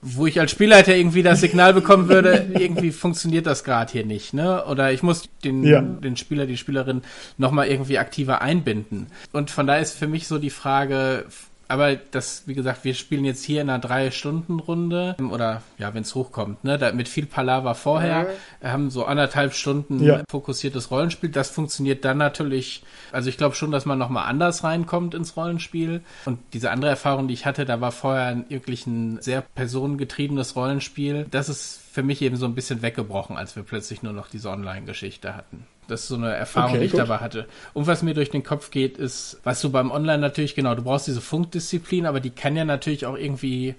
wo 0.00 0.26
ich 0.26 0.38
als 0.38 0.52
Spielleiter 0.52 0.94
irgendwie 0.94 1.22
das 1.22 1.40
Signal 1.40 1.74
bekommen 1.74 2.08
würde, 2.08 2.46
irgendwie 2.54 2.92
funktioniert 2.92 3.46
das 3.46 3.64
gerade 3.64 3.90
hier 3.90 4.06
nicht, 4.06 4.32
ne? 4.32 4.64
Oder 4.66 4.92
ich 4.92 5.02
muss 5.02 5.28
den, 5.42 5.64
ja. 5.64 5.80
den 5.80 6.16
Spieler, 6.16 6.46
die 6.46 6.56
Spielerin 6.56 7.02
nochmal 7.36 7.66
irgendwie 7.66 7.98
aktiver 7.98 8.40
einbinden. 8.40 9.08
Und 9.32 9.50
von 9.50 9.66
daher 9.66 9.82
ist 9.82 9.98
für 9.98 10.06
mich 10.06 10.28
so 10.28 10.38
die 10.38 10.50
Frage, 10.50 11.26
aber 11.68 11.96
das, 11.96 12.44
wie 12.46 12.54
gesagt, 12.54 12.84
wir 12.84 12.94
spielen 12.94 13.24
jetzt 13.24 13.44
hier 13.44 13.60
in 13.60 13.68
einer 13.68 13.78
Drei-Stunden-Runde 13.78 15.16
oder 15.30 15.62
ja, 15.76 15.92
wenn 15.92 16.02
es 16.02 16.14
hochkommt, 16.14 16.64
ne, 16.64 16.78
da, 16.78 16.92
mit 16.92 17.08
viel 17.08 17.26
Palaver 17.26 17.74
vorher, 17.74 18.26
mhm. 18.62 18.66
haben 18.66 18.90
so 18.90 19.04
anderthalb 19.04 19.52
Stunden 19.52 20.02
ja. 20.02 20.22
fokussiertes 20.30 20.90
Rollenspiel. 20.90 21.30
Das 21.30 21.50
funktioniert 21.50 22.04
dann 22.04 22.16
natürlich, 22.16 22.82
also 23.12 23.28
ich 23.28 23.36
glaube 23.36 23.54
schon, 23.54 23.70
dass 23.70 23.84
man 23.84 23.98
nochmal 23.98 24.26
anders 24.26 24.64
reinkommt 24.64 25.14
ins 25.14 25.36
Rollenspiel. 25.36 26.00
Und 26.24 26.38
diese 26.54 26.70
andere 26.70 26.90
Erfahrung, 26.90 27.28
die 27.28 27.34
ich 27.34 27.44
hatte, 27.44 27.66
da 27.66 27.80
war 27.80 27.92
vorher 27.92 28.44
wirklich 28.48 28.86
ein 28.86 29.20
sehr 29.20 29.42
personengetriebenes 29.42 30.56
Rollenspiel. 30.56 31.26
Das 31.30 31.48
ist 31.50 31.80
für 31.92 32.02
mich 32.02 32.22
eben 32.22 32.36
so 32.36 32.46
ein 32.46 32.54
bisschen 32.54 32.80
weggebrochen, 32.80 33.36
als 33.36 33.56
wir 33.56 33.62
plötzlich 33.62 34.02
nur 34.02 34.14
noch 34.14 34.28
diese 34.28 34.48
Online-Geschichte 34.50 35.36
hatten. 35.36 35.66
Das 35.88 36.02
ist 36.02 36.08
so 36.08 36.14
eine 36.14 36.34
Erfahrung, 36.34 36.70
okay, 36.70 36.80
die 36.80 36.86
ich 36.86 36.92
gut. 36.92 37.00
dabei 37.00 37.18
hatte. 37.18 37.46
Und 37.74 37.86
was 37.86 38.02
mir 38.02 38.14
durch 38.14 38.30
den 38.30 38.44
Kopf 38.44 38.70
geht, 38.70 38.98
ist, 38.98 39.40
was 39.42 39.60
du 39.60 39.70
beim 39.70 39.90
Online 39.90 40.18
natürlich, 40.18 40.54
genau, 40.54 40.74
du 40.74 40.82
brauchst 40.82 41.06
diese 41.06 41.20
Funkdisziplin, 41.20 42.06
aber 42.06 42.20
die 42.20 42.30
kann 42.30 42.56
ja 42.56 42.64
natürlich 42.64 43.06
auch 43.06 43.16
irgendwie 43.16 43.74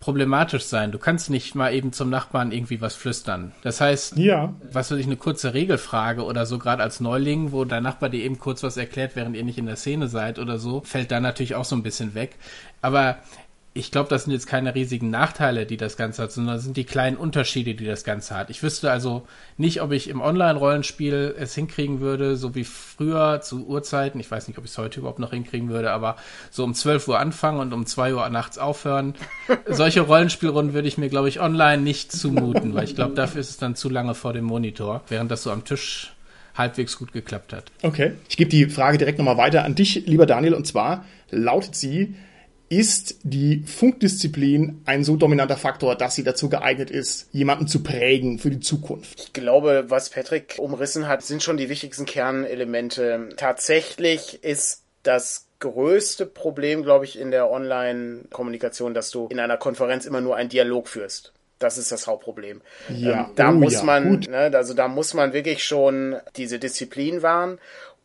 problematisch 0.00 0.64
sein. 0.64 0.92
Du 0.92 0.98
kannst 0.98 1.28
nicht 1.28 1.54
mal 1.54 1.74
eben 1.74 1.92
zum 1.92 2.08
Nachbarn 2.08 2.52
irgendwie 2.52 2.80
was 2.80 2.94
flüstern. 2.94 3.52
Das 3.62 3.80
heißt, 3.80 4.16
ja. 4.16 4.54
was 4.72 4.90
weiß 4.90 4.98
ich, 4.98 5.06
eine 5.06 5.16
kurze 5.16 5.54
Regelfrage 5.54 6.24
oder 6.24 6.46
so, 6.46 6.58
gerade 6.58 6.82
als 6.82 7.00
Neuling, 7.00 7.52
wo 7.52 7.64
dein 7.64 7.82
Nachbar 7.82 8.08
dir 8.08 8.22
eben 8.22 8.38
kurz 8.38 8.62
was 8.62 8.76
erklärt, 8.76 9.16
während 9.16 9.36
ihr 9.36 9.44
nicht 9.44 9.58
in 9.58 9.66
der 9.66 9.76
Szene 9.76 10.08
seid 10.08 10.38
oder 10.38 10.58
so, 10.58 10.82
fällt 10.82 11.10
da 11.10 11.18
natürlich 11.20 11.56
auch 11.56 11.64
so 11.64 11.74
ein 11.74 11.82
bisschen 11.82 12.14
weg. 12.14 12.36
Aber 12.80 13.18
ich 13.74 13.90
glaube, 13.90 14.08
das 14.08 14.24
sind 14.24 14.32
jetzt 14.32 14.46
keine 14.46 14.74
riesigen 14.74 15.10
Nachteile, 15.10 15.66
die 15.66 15.76
das 15.76 15.96
Ganze 15.96 16.22
hat, 16.22 16.32
sondern 16.32 16.56
das 16.56 16.64
sind 16.64 16.76
die 16.76 16.84
kleinen 16.84 17.16
Unterschiede, 17.16 17.74
die 17.74 17.84
das 17.84 18.02
Ganze 18.02 18.34
hat. 18.36 18.50
Ich 18.50 18.62
wüsste 18.62 18.90
also 18.90 19.26
nicht, 19.56 19.82
ob 19.82 19.92
ich 19.92 20.08
im 20.08 20.20
Online-Rollenspiel 20.20 21.34
es 21.38 21.54
hinkriegen 21.54 22.00
würde, 22.00 22.36
so 22.36 22.54
wie 22.54 22.64
früher 22.64 23.40
zu 23.40 23.66
Uhrzeiten. 23.66 24.18
Ich 24.20 24.30
weiß 24.30 24.48
nicht, 24.48 24.58
ob 24.58 24.64
ich 24.64 24.72
es 24.72 24.78
heute 24.78 25.00
überhaupt 25.00 25.20
noch 25.20 25.30
hinkriegen 25.30 25.68
würde, 25.68 25.92
aber 25.92 26.16
so 26.50 26.64
um 26.64 26.74
12 26.74 27.08
Uhr 27.08 27.20
anfangen 27.20 27.60
und 27.60 27.72
um 27.72 27.86
2 27.86 28.14
Uhr 28.14 28.28
nachts 28.30 28.58
aufhören. 28.58 29.14
Solche 29.68 30.00
Rollenspielrunden 30.00 30.74
würde 30.74 30.88
ich 30.88 30.98
mir, 30.98 31.08
glaube 31.08 31.28
ich, 31.28 31.40
online 31.40 31.82
nicht 31.82 32.10
zumuten, 32.10 32.74
weil 32.74 32.84
ich 32.84 32.96
glaube, 32.96 33.14
dafür 33.14 33.40
ist 33.40 33.50
es 33.50 33.58
dann 33.58 33.76
zu 33.76 33.88
lange 33.88 34.14
vor 34.14 34.32
dem 34.32 34.44
Monitor, 34.44 35.02
während 35.08 35.30
das 35.30 35.44
so 35.44 35.52
am 35.52 35.64
Tisch 35.64 36.14
halbwegs 36.56 36.98
gut 36.98 37.12
geklappt 37.12 37.52
hat. 37.52 37.70
Okay. 37.82 38.14
Ich 38.28 38.36
gebe 38.36 38.50
die 38.50 38.68
Frage 38.68 38.98
direkt 38.98 39.18
nochmal 39.18 39.36
weiter 39.36 39.64
an 39.64 39.76
dich, 39.76 40.06
lieber 40.06 40.26
Daniel, 40.26 40.54
und 40.54 40.66
zwar 40.66 41.04
lautet 41.30 41.76
sie, 41.76 42.16
ist 42.68 43.20
die 43.22 43.64
Funkdisziplin 43.66 44.82
ein 44.84 45.04
so 45.04 45.16
dominanter 45.16 45.56
Faktor, 45.56 45.96
dass 45.96 46.14
sie 46.14 46.24
dazu 46.24 46.48
geeignet 46.48 46.90
ist, 46.90 47.28
jemanden 47.32 47.66
zu 47.66 47.82
prägen 47.82 48.38
für 48.38 48.50
die 48.50 48.60
Zukunft? 48.60 49.20
Ich 49.20 49.32
glaube, 49.32 49.86
was 49.88 50.10
Patrick 50.10 50.56
umrissen 50.58 51.08
hat, 51.08 51.22
sind 51.22 51.42
schon 51.42 51.56
die 51.56 51.68
wichtigsten 51.68 52.04
Kernelemente. 52.04 53.30
Tatsächlich 53.36 54.42
ist 54.44 54.82
das 55.02 55.46
größte 55.60 56.26
Problem, 56.26 56.82
glaube 56.82 57.04
ich, 57.04 57.18
in 57.18 57.30
der 57.30 57.50
Online-Kommunikation, 57.50 58.94
dass 58.94 59.10
du 59.10 59.28
in 59.28 59.40
einer 59.40 59.56
Konferenz 59.56 60.04
immer 60.06 60.20
nur 60.20 60.36
einen 60.36 60.50
Dialog 60.50 60.88
führst. 60.88 61.32
Das 61.58 61.76
ist 61.76 61.90
das 61.90 62.06
Hauptproblem. 62.06 62.60
Ja. 62.88 63.24
Ähm, 63.24 63.26
da 63.34 63.50
oh, 63.50 63.54
muss 63.54 63.74
ja. 63.74 63.82
man, 63.82 64.20
ne, 64.20 64.50
also 64.54 64.74
da 64.74 64.86
muss 64.86 65.14
man 65.14 65.32
wirklich 65.32 65.64
schon 65.64 66.16
diese 66.36 66.60
Disziplin 66.60 67.22
wahren. 67.22 67.58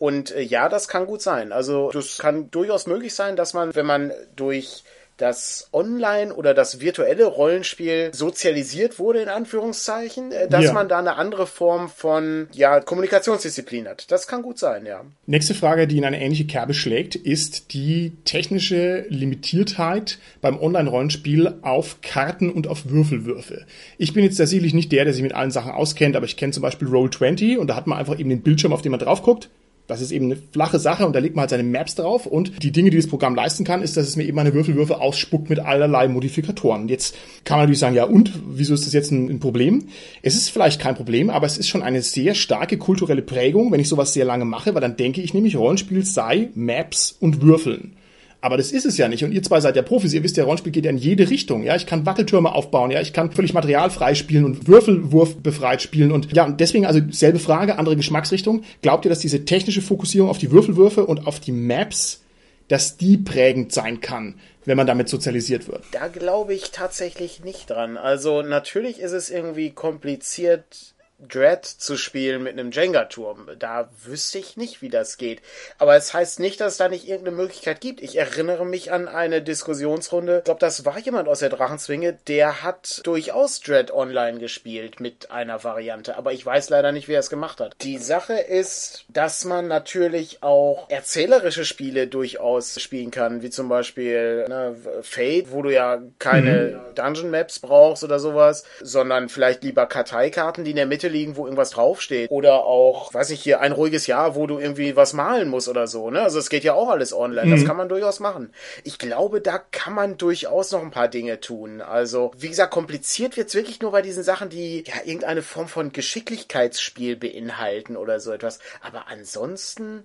Und 0.03 0.31
äh, 0.31 0.41
ja, 0.41 0.67
das 0.67 0.89
kann 0.89 1.05
gut 1.05 1.21
sein. 1.21 1.53
Also 1.53 1.89
das 1.93 2.17
kann 2.17 2.51
durchaus 2.51 2.87
möglich 2.87 3.15
sein, 3.15 3.37
dass 3.37 3.53
man, 3.53 3.73
wenn 3.73 3.85
man 3.85 4.11
durch 4.35 4.83
das 5.15 5.69
Online- 5.71 6.33
oder 6.33 6.53
das 6.53 6.81
virtuelle 6.81 7.23
Rollenspiel 7.23 8.09
sozialisiert 8.13 8.99
wurde, 8.99 9.21
in 9.21 9.29
Anführungszeichen, 9.29 10.33
äh, 10.33 10.49
dass 10.49 10.65
ja. 10.65 10.73
man 10.73 10.89
da 10.89 10.99
eine 10.99 11.15
andere 11.15 11.47
Form 11.47 11.87
von 11.87 12.49
ja, 12.51 12.81
Kommunikationsdisziplin 12.81 13.87
hat. 13.87 14.11
Das 14.11 14.27
kann 14.27 14.41
gut 14.41 14.59
sein, 14.59 14.85
ja. 14.85 15.05
Nächste 15.25 15.53
Frage, 15.53 15.87
die 15.87 15.99
in 15.99 16.03
eine 16.03 16.19
ähnliche 16.19 16.47
Kerbe 16.47 16.73
schlägt, 16.73 17.15
ist 17.15 17.73
die 17.73 18.11
technische 18.25 19.05
Limitiertheit 19.07 20.17
beim 20.41 20.59
Online-Rollenspiel 20.59 21.59
auf 21.61 22.01
Karten 22.01 22.51
und 22.51 22.67
auf 22.67 22.89
Würfelwürfe. 22.89 23.65
Ich 23.97 24.13
bin 24.13 24.25
jetzt 24.25 24.35
tatsächlich 24.35 24.73
nicht 24.73 24.91
der, 24.91 25.05
der 25.05 25.13
sich 25.13 25.23
mit 25.23 25.33
allen 25.33 25.51
Sachen 25.51 25.71
auskennt, 25.71 26.17
aber 26.17 26.25
ich 26.25 26.35
kenne 26.35 26.51
zum 26.51 26.63
Beispiel 26.63 26.89
Roll20 26.89 27.55
und 27.55 27.67
da 27.67 27.77
hat 27.77 27.87
man 27.87 27.97
einfach 27.97 28.19
eben 28.19 28.29
den 28.29 28.41
Bildschirm, 28.41 28.73
auf 28.73 28.81
dem 28.81 28.91
man 28.91 28.99
drauf 28.99 29.21
guckt 29.21 29.47
das 29.87 30.01
ist 30.01 30.11
eben 30.11 30.25
eine 30.25 30.37
flache 30.51 30.79
Sache 30.79 31.05
und 31.05 31.13
da 31.13 31.19
legt 31.19 31.35
man 31.35 31.41
halt 31.41 31.49
seine 31.49 31.63
Maps 31.63 31.95
drauf 31.95 32.25
und 32.25 32.63
die 32.63 32.71
Dinge, 32.71 32.89
die 32.89 32.97
das 32.97 33.07
Programm 33.07 33.35
leisten 33.35 33.65
kann, 33.65 33.81
ist, 33.81 33.97
dass 33.97 34.07
es 34.07 34.15
mir 34.15 34.23
eben 34.23 34.39
eine 34.39 34.53
Würfelwürfe 34.53 35.01
ausspuckt 35.01 35.49
mit 35.49 35.59
allerlei 35.59 36.07
Modifikatoren. 36.07 36.87
Jetzt 36.87 37.15
kann 37.43 37.57
man 37.57 37.65
natürlich 37.65 37.79
sagen, 37.79 37.95
ja 37.95 38.05
und, 38.05 38.31
wieso 38.47 38.73
ist 38.73 38.85
das 38.85 38.93
jetzt 38.93 39.11
ein, 39.11 39.29
ein, 39.29 39.39
Problem? 39.39 39.85
Es 40.21 40.35
ist 40.35 40.49
vielleicht 40.49 40.79
kein 40.79 40.95
Problem, 40.95 41.29
aber 41.29 41.45
es 41.45 41.57
ist 41.57 41.67
schon 41.67 41.83
eine 41.83 42.01
sehr 42.01 42.33
starke 42.33 42.77
kulturelle 42.77 43.21
Prägung, 43.21 43.71
wenn 43.71 43.79
ich 43.81 43.89
sowas 43.89 44.13
sehr 44.13 44.25
lange 44.25 44.45
mache, 44.45 44.73
weil 44.73 44.81
dann 44.81 44.95
denke 44.95 45.21
ich 45.21 45.33
nämlich, 45.33 45.57
Rollenspiel 45.57 46.05
sei 46.05 46.49
Maps 46.55 47.15
und 47.19 47.41
Würfeln. 47.41 47.97
Aber 48.43 48.57
das 48.57 48.73
ist 48.73 48.85
es 48.85 48.97
ja 48.97 49.07
nicht. 49.07 49.23
Und 49.23 49.31
ihr 49.31 49.41
zwei 49.41 49.61
seid 49.61 49.77
ja 49.77 49.81
Profis. 49.83 50.11
Ihr 50.11 50.21
wisst, 50.21 50.35
der 50.35 50.43
Rollenspiel 50.43 50.73
geht 50.73 50.83
ja 50.83 50.91
in 50.91 50.97
jede 50.97 51.29
Richtung. 51.29 51.63
Ja, 51.63 51.77
ich 51.77 51.85
kann 51.85 52.05
Wackeltürme 52.05 52.53
aufbauen. 52.53 52.91
Ja, 52.91 52.99
ich 52.99 53.13
kann 53.13 53.31
völlig 53.31 53.53
materialfrei 53.53 54.15
spielen 54.15 54.43
und 54.43 54.67
Würfelwurf 54.67 55.37
befreit 55.37 55.81
spielen. 55.81 56.11
Und 56.11 56.33
ja, 56.33 56.43
und 56.43 56.59
deswegen 56.59 56.85
also 56.85 56.99
selbe 57.09 57.39
Frage, 57.39 57.79
andere 57.79 57.95
Geschmacksrichtung. 57.95 58.65
Glaubt 58.81 59.05
ihr, 59.05 59.09
dass 59.09 59.19
diese 59.19 59.45
technische 59.45 59.81
Fokussierung 59.81 60.29
auf 60.29 60.39
die 60.39 60.51
Würfelwürfe 60.51 61.05
und 61.05 61.25
auf 61.25 61.39
die 61.39 61.53
Maps, 61.53 62.21
dass 62.67 62.97
die 62.97 63.15
prägend 63.15 63.71
sein 63.71 64.01
kann? 64.01 64.35
wenn 64.65 64.77
man 64.77 64.87
damit 64.87 65.09
sozialisiert 65.09 65.67
wird. 65.67 65.83
Da 65.91 66.07
glaube 66.07 66.53
ich 66.53 66.71
tatsächlich 66.71 67.43
nicht 67.43 67.69
dran. 67.69 67.97
Also 67.97 68.43
natürlich 68.43 69.01
ist 69.01 69.11
es 69.11 69.29
irgendwie 69.29 69.71
kompliziert, 69.71 70.93
Dread 71.27 71.65
zu 71.65 71.97
spielen 71.97 72.43
mit 72.43 72.53
einem 72.53 72.71
Jenga-Turm. 72.71 73.49
Da 73.59 73.89
wüsste 74.03 74.39
ich 74.39 74.57
nicht, 74.57 74.81
wie 74.81 74.89
das 74.89 75.17
geht. 75.17 75.41
Aber 75.77 75.95
es 75.95 76.13
heißt 76.13 76.39
nicht, 76.39 76.59
dass 76.61 76.73
es 76.73 76.77
da 76.77 76.89
nicht 76.89 77.07
irgendeine 77.07 77.37
Möglichkeit 77.37 77.81
gibt. 77.81 78.01
Ich 78.01 78.17
erinnere 78.17 78.65
mich 78.65 78.91
an 78.91 79.07
eine 79.07 79.41
Diskussionsrunde. 79.41 80.39
Ich 80.39 80.43
glaube, 80.43 80.59
das 80.59 80.85
war 80.85 80.99
jemand 80.99 81.27
aus 81.27 81.39
der 81.39 81.49
Drachenzwinge, 81.49 82.17
der 82.27 82.63
hat 82.63 83.01
durchaus 83.03 83.61
Dread 83.61 83.91
online 83.91 84.39
gespielt 84.39 84.99
mit 84.99 85.31
einer 85.31 85.63
Variante. 85.63 86.17
Aber 86.17 86.33
ich 86.33 86.45
weiß 86.45 86.69
leider 86.69 86.91
nicht, 86.91 87.07
wer 87.07 87.19
es 87.19 87.29
gemacht 87.29 87.59
hat. 87.59 87.75
Die 87.81 87.97
Sache 87.97 88.33
ist, 88.33 89.05
dass 89.09 89.45
man 89.45 89.67
natürlich 89.67 90.43
auch 90.43 90.89
erzählerische 90.89 91.65
Spiele 91.65 92.07
durchaus 92.07 92.81
spielen 92.81 93.11
kann, 93.11 93.41
wie 93.41 93.49
zum 93.49 93.69
Beispiel 93.69 94.45
ne, 94.47 94.75
Fate, 95.01 95.51
wo 95.51 95.61
du 95.61 95.69
ja 95.69 96.01
keine 96.19 96.81
mhm. 96.89 96.95
Dungeon 96.95 97.31
Maps 97.31 97.59
brauchst 97.59 98.03
oder 98.03 98.19
sowas, 98.19 98.63
sondern 98.81 99.29
vielleicht 99.29 99.63
lieber 99.63 99.85
Karteikarten, 99.85 100.63
die 100.63 100.71
in 100.71 100.77
der 100.77 100.85
Mitte 100.85 101.07
liegen, 101.13 101.37
wo 101.37 101.45
irgendwas 101.45 101.71
draufsteht. 101.71 102.29
Oder 102.29 102.65
auch, 102.65 103.13
weiß 103.13 103.29
ich 103.29 103.41
hier, 103.41 103.61
ein 103.61 103.71
ruhiges 103.71 104.07
Jahr, 104.07 104.35
wo 104.35 104.47
du 104.47 104.59
irgendwie 104.59 104.95
was 104.95 105.13
malen 105.13 105.49
musst 105.49 105.69
oder 105.69 105.87
so. 105.87 106.09
Ne? 106.09 106.21
Also 106.21 106.39
es 106.39 106.49
geht 106.49 106.63
ja 106.63 106.73
auch 106.73 106.89
alles 106.89 107.13
online. 107.13 107.47
Mhm. 107.47 107.51
Das 107.51 107.65
kann 107.65 107.77
man 107.77 107.87
durchaus 107.89 108.19
machen. 108.19 108.51
Ich 108.83 108.97
glaube, 108.97 109.39
da 109.39 109.57
kann 109.57 109.93
man 109.93 110.17
durchaus 110.17 110.71
noch 110.71 110.81
ein 110.81 110.91
paar 110.91 111.07
Dinge 111.07 111.39
tun. 111.39 111.81
Also, 111.81 112.31
wie 112.37 112.49
gesagt, 112.49 112.73
kompliziert 112.73 113.37
wird's 113.37 113.55
wirklich 113.55 113.81
nur 113.81 113.91
bei 113.91 114.01
diesen 114.01 114.23
Sachen, 114.23 114.49
die 114.49 114.83
ja 114.85 114.95
irgendeine 115.05 115.41
Form 115.41 115.67
von 115.67 115.91
Geschicklichkeitsspiel 115.91 117.15
beinhalten 117.15 117.95
oder 117.95 118.19
so 118.19 118.31
etwas. 118.31 118.59
Aber 118.81 119.07
ansonsten. 119.07 120.03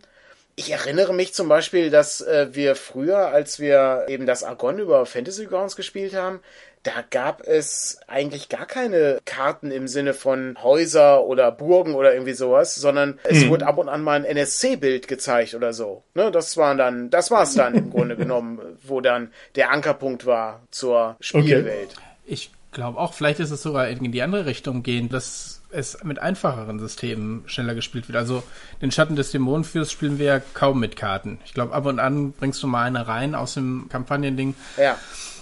Ich 0.59 0.73
erinnere 0.73 1.15
mich 1.15 1.35
zum 1.35 1.49
Beispiel, 1.49 1.89
dass 1.89 2.21
äh, 2.21 2.49
wir 2.51 2.75
früher, 2.75 3.29
als 3.29 3.61
wir 3.61 4.07
eben 4.09 4.27
das 4.27 4.43
Argon 4.43 4.81
über 4.81 5.07
Fantasy 5.07 5.47
Grounds 5.47 5.77
gespielt 5.77 6.17
haben, 6.17 6.41
da 6.83 7.05
gab 7.11 7.47
es 7.47 8.01
eigentlich 8.09 8.49
gar 8.49 8.67
keine 8.67 9.21
Karten 9.25 9.71
im 9.71 9.87
Sinne 9.87 10.15
von 10.15 10.61
Häuser 10.61 11.23
oder 11.25 11.53
Burgen 11.53 11.95
oder 11.95 12.13
irgendwie 12.13 12.33
sowas, 12.33 12.75
sondern 12.75 13.21
es 13.23 13.43
hm. 13.43 13.51
wurde 13.51 13.69
ab 13.69 13.79
und 13.79 13.89
an 13.89 14.03
mal 14.03 14.17
ein 14.17 14.25
NSC-Bild 14.25 15.07
gezeigt 15.07 15.55
oder 15.55 15.73
so. 15.73 16.03
Ne, 16.15 16.33
das 16.33 16.57
war 16.57 16.75
dann, 16.75 17.09
das 17.09 17.31
war's 17.31 17.55
dann 17.55 17.77
im 17.77 17.91
Grunde 17.91 18.17
genommen, 18.17 18.59
wo 18.83 19.01
dann 19.01 19.33
der 19.55 19.71
Ankerpunkt 19.71 20.27
war 20.27 20.67
zur 20.73 21.17
Spielwelt. 21.21 21.91
Okay. 21.93 22.03
Ich 22.27 22.51
glaube 22.73 22.99
auch, 22.99 23.15
vielleicht 23.15 23.41
ist 23.41 23.51
es 23.51 23.63
sogar 23.63 23.89
in 23.89 24.13
die 24.13 24.23
andere 24.23 24.47
Richtung 24.47 24.83
gehen, 24.83 25.09
dass 25.09 25.63
es 25.71 26.03
mit 26.05 26.19
einfacheren 26.19 26.79
Systemen 26.79 27.43
schneller 27.47 27.75
gespielt 27.75 28.09
wird. 28.09 28.17
Also 28.17 28.43
den 28.81 28.91
Schatten 28.91 29.17
des 29.17 29.31
Dämonenführers 29.33 29.93
spielen 29.93 30.19
wir 30.19 30.27
ja 30.27 30.41
kaum 30.55 30.81
mit 30.81 30.97
Karten. 30.97 31.39
Ich 31.45 31.55
glaube, 31.55 31.75
ab 31.75 31.87
und 31.87 31.99
an 31.99 32.33
bringst 32.33 32.63
du 32.63 32.67
mal 32.67 32.85
eine 32.85 33.07
rein 33.07 33.35
aus 33.35 33.55
dem 33.55 33.87
Kampagnending. 33.89 34.55
Ja. 34.77 34.97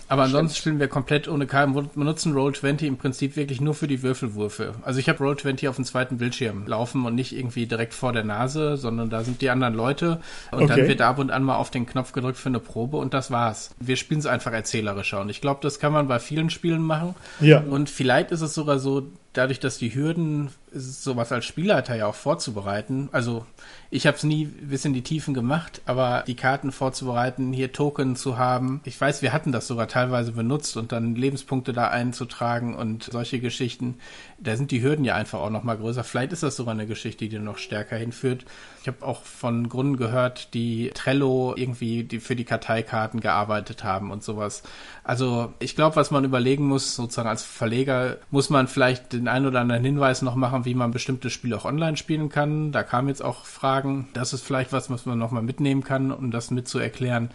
Aber 0.09 0.23
ansonsten 0.23 0.55
Stimmt. 0.55 0.61
spielen 0.61 0.81
wir 0.81 0.89
komplett 0.89 1.29
ohne 1.29 1.47
Karten. 1.47 1.75
Wir 1.75 2.05
nutzen 2.05 2.35
Roll20 2.35 2.83
im 2.87 2.97
Prinzip 2.97 3.37
wirklich 3.37 3.61
nur 3.61 3.75
für 3.75 3.89
die 3.89 4.03
Würfelwürfe. 4.03 4.75
Also 4.83 5.01
ich 5.01 5.09
habe 5.09 5.23
Roll20 5.25 5.69
auf 5.69 5.77
dem 5.77 5.85
zweiten 5.85 6.19
Bildschirm 6.19 6.67
laufen 6.67 7.05
und 7.05 7.15
nicht 7.15 7.37
irgendwie 7.37 7.67
direkt 7.67 7.95
vor 7.95 8.13
der 8.13 8.25
Nase, 8.25 8.77
sondern 8.77 9.11
da 9.11 9.25
sind 9.25 9.43
die 9.43 9.51
anderen 9.51 9.75
Leute 9.75 10.21
und 10.53 10.63
okay. 10.63 10.77
dann 10.77 10.89
wird 10.89 11.01
ab 11.01 11.19
und 11.19 11.31
an 11.31 11.43
mal 11.43 11.57
auf 11.57 11.71
den 11.71 11.87
Knopf 11.87 12.13
gedrückt 12.13 12.39
für 12.39 12.49
eine 12.49 12.61
Probe 12.61 12.97
und 12.99 13.15
das 13.15 13.31
war's. 13.31 13.71
Wir 13.81 13.97
spielen 13.97 14.21
es 14.21 14.27
einfach 14.27 14.53
erzählerischer 14.53 15.21
und 15.21 15.29
ich 15.29 15.41
glaube, 15.41 15.61
das 15.63 15.79
kann 15.81 15.93
man 15.93 16.07
bei 16.09 16.19
vielen 16.19 16.51
Spielen 16.51 16.83
machen. 16.83 17.15
Ja. 17.41 17.61
Und 17.61 17.91
vielleicht 17.91 18.31
ist 18.31 18.43
es 18.43 18.55
sogar 18.55 18.79
so, 18.79 19.09
dadurch, 19.37 19.61
dass 19.61 19.79
die 19.79 19.95
Hürden, 19.95 20.51
sowas 20.73 21.33
als 21.33 21.45
Spielleiter 21.45 21.95
ja 21.95 22.07
auch 22.07 22.15
vorzubereiten, 22.15 23.09
also 23.13 23.47
ich 23.91 24.07
habe 24.07 24.17
es 24.17 24.25
nie 24.25 24.47
bis 24.47 24.85
in 24.85 24.95
die 24.95 25.03
Tiefen 25.03 25.33
gemacht, 25.33 25.81
aber 25.87 26.25
die 26.27 26.35
Karten 26.35 26.73
vorzubereiten, 26.73 27.53
hier 27.53 27.73
Token 27.73 28.17
zu 28.17 28.37
haben. 28.37 28.81
Ich 28.85 29.01
weiß, 29.01 29.23
wir 29.23 29.33
hatten 29.33 29.53
das 29.53 29.67
sogar 29.67 29.89
teilweise 29.89 30.33
benutzt 30.33 30.77
und 30.77 30.93
dann 30.93 31.15
Lebenspunkte 31.15 31.73
da 31.73 31.89
einzutragen 31.89 32.75
und 32.75 33.05
solche 33.05 33.39
Geschichten. 33.39 33.99
Da 34.39 34.57
sind 34.57 34.71
die 34.71 34.83
Hürden 34.83 35.05
ja 35.05 35.15
einfach 35.15 35.39
auch 35.39 35.51
noch 35.51 35.63
mal 35.63 35.77
größer. 35.77 36.05
Vielleicht 36.05 36.33
ist 36.33 36.43
das 36.43 36.57
sogar 36.57 36.75
eine 36.75 36.87
Geschichte, 36.87 37.29
die 37.29 37.39
noch 37.39 37.59
stärker 37.59 37.97
hinführt. 37.97 38.45
Ich 38.83 38.89
habe 38.89 39.05
auch 39.05 39.23
von 39.23 39.69
Gründen 39.69 39.97
gehört, 39.97 40.53
die 40.55 40.91
Trello 40.95 41.55
irgendwie 41.57 42.21
für 42.21 42.37
die 42.37 42.45
Karteikarten 42.45 43.21
gearbeitet 43.21 43.85
haben 43.85 44.11
und 44.11 44.23
sowas. 44.23 44.63
Also 45.07 45.53
ich 45.61 45.77
glaube, 45.77 45.95
was 45.95 46.11
man 46.11 46.25
überlegen 46.25 46.67
muss, 46.67 46.97
sozusagen 46.97 47.29
als 47.29 47.45
Verleger, 47.45 48.17
muss 48.33 48.51
man 48.51 48.67
vielleicht 48.67 49.13
den 49.13 49.29
einen 49.29 49.47
oder 49.47 49.61
anderen 49.61 49.85
Hinweis 49.85 50.21
noch 50.21 50.35
machen, 50.35 50.65
wie 50.65 50.75
man 50.75 50.91
bestimmte 50.91 51.31
Spiele 51.31 51.57
auch 51.57 51.65
online 51.65 51.97
spielen 51.97 52.29
kann. 52.29 52.73
Da 52.73 52.83
kamen 52.83 53.07
jetzt 53.07 53.23
auch 53.23 53.45
Fragen. 53.45 54.09
Das 54.15 54.33
ist 54.33 54.43
vielleicht 54.43 54.73
was, 54.73 54.91
was 54.91 55.07
man 55.07 55.17
nochmal 55.17 55.45
mitnehmen 55.45 55.85
kann, 55.85 56.11
um 56.11 56.33
das 56.33 56.51
mit 56.51 56.67
zu 56.67 56.81
erklären. 56.81 57.31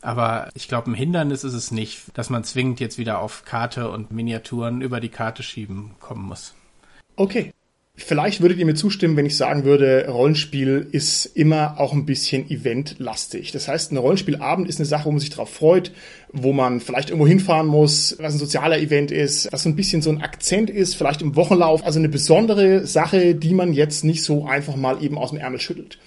Aber 0.00 0.48
ich 0.54 0.66
glaube, 0.66 0.90
ein 0.90 0.94
Hindernis 0.94 1.44
ist 1.44 1.52
es 1.52 1.70
nicht, 1.70 2.16
dass 2.16 2.30
man 2.30 2.42
zwingend 2.42 2.80
jetzt 2.80 2.96
wieder 2.96 3.18
auf 3.18 3.44
Karte 3.44 3.90
und 3.90 4.10
Miniaturen 4.10 4.80
über 4.80 4.98
die 4.98 5.10
Karte 5.10 5.42
schieben 5.42 5.96
kommen 6.00 6.24
muss. 6.24 6.54
Okay. 7.16 7.52
Vielleicht 8.04 8.40
würdet 8.40 8.58
ihr 8.58 8.66
mir 8.66 8.74
zustimmen, 8.74 9.16
wenn 9.16 9.26
ich 9.26 9.36
sagen 9.36 9.64
würde, 9.64 10.06
Rollenspiel 10.08 10.88
ist 10.90 11.26
immer 11.26 11.78
auch 11.78 11.92
ein 11.92 12.06
bisschen 12.06 12.50
eventlastig. 12.50 13.52
Das 13.52 13.68
heißt, 13.68 13.92
ein 13.92 13.98
Rollenspielabend 13.98 14.68
ist 14.68 14.78
eine 14.78 14.86
Sache, 14.86 15.04
wo 15.04 15.10
man 15.10 15.20
sich 15.20 15.30
drauf 15.30 15.50
freut, 15.50 15.92
wo 16.32 16.52
man 16.52 16.80
vielleicht 16.80 17.10
irgendwo 17.10 17.28
hinfahren 17.28 17.66
muss, 17.66 18.16
was 18.18 18.32
ein 18.32 18.38
sozialer 18.38 18.78
Event 18.78 19.10
ist, 19.10 19.52
was 19.52 19.62
so 19.62 19.68
ein 19.68 19.76
bisschen 19.76 20.02
so 20.02 20.10
ein 20.10 20.22
Akzent 20.22 20.70
ist, 20.70 20.94
vielleicht 20.94 21.22
im 21.22 21.36
Wochenlauf. 21.36 21.84
Also 21.84 21.98
eine 21.98 22.08
besondere 22.08 22.86
Sache, 22.86 23.34
die 23.34 23.54
man 23.54 23.72
jetzt 23.72 24.02
nicht 24.02 24.24
so 24.24 24.46
einfach 24.46 24.76
mal 24.76 25.02
eben 25.02 25.18
aus 25.18 25.30
dem 25.30 25.38
Ärmel 25.38 25.60
schüttelt. 25.60 25.98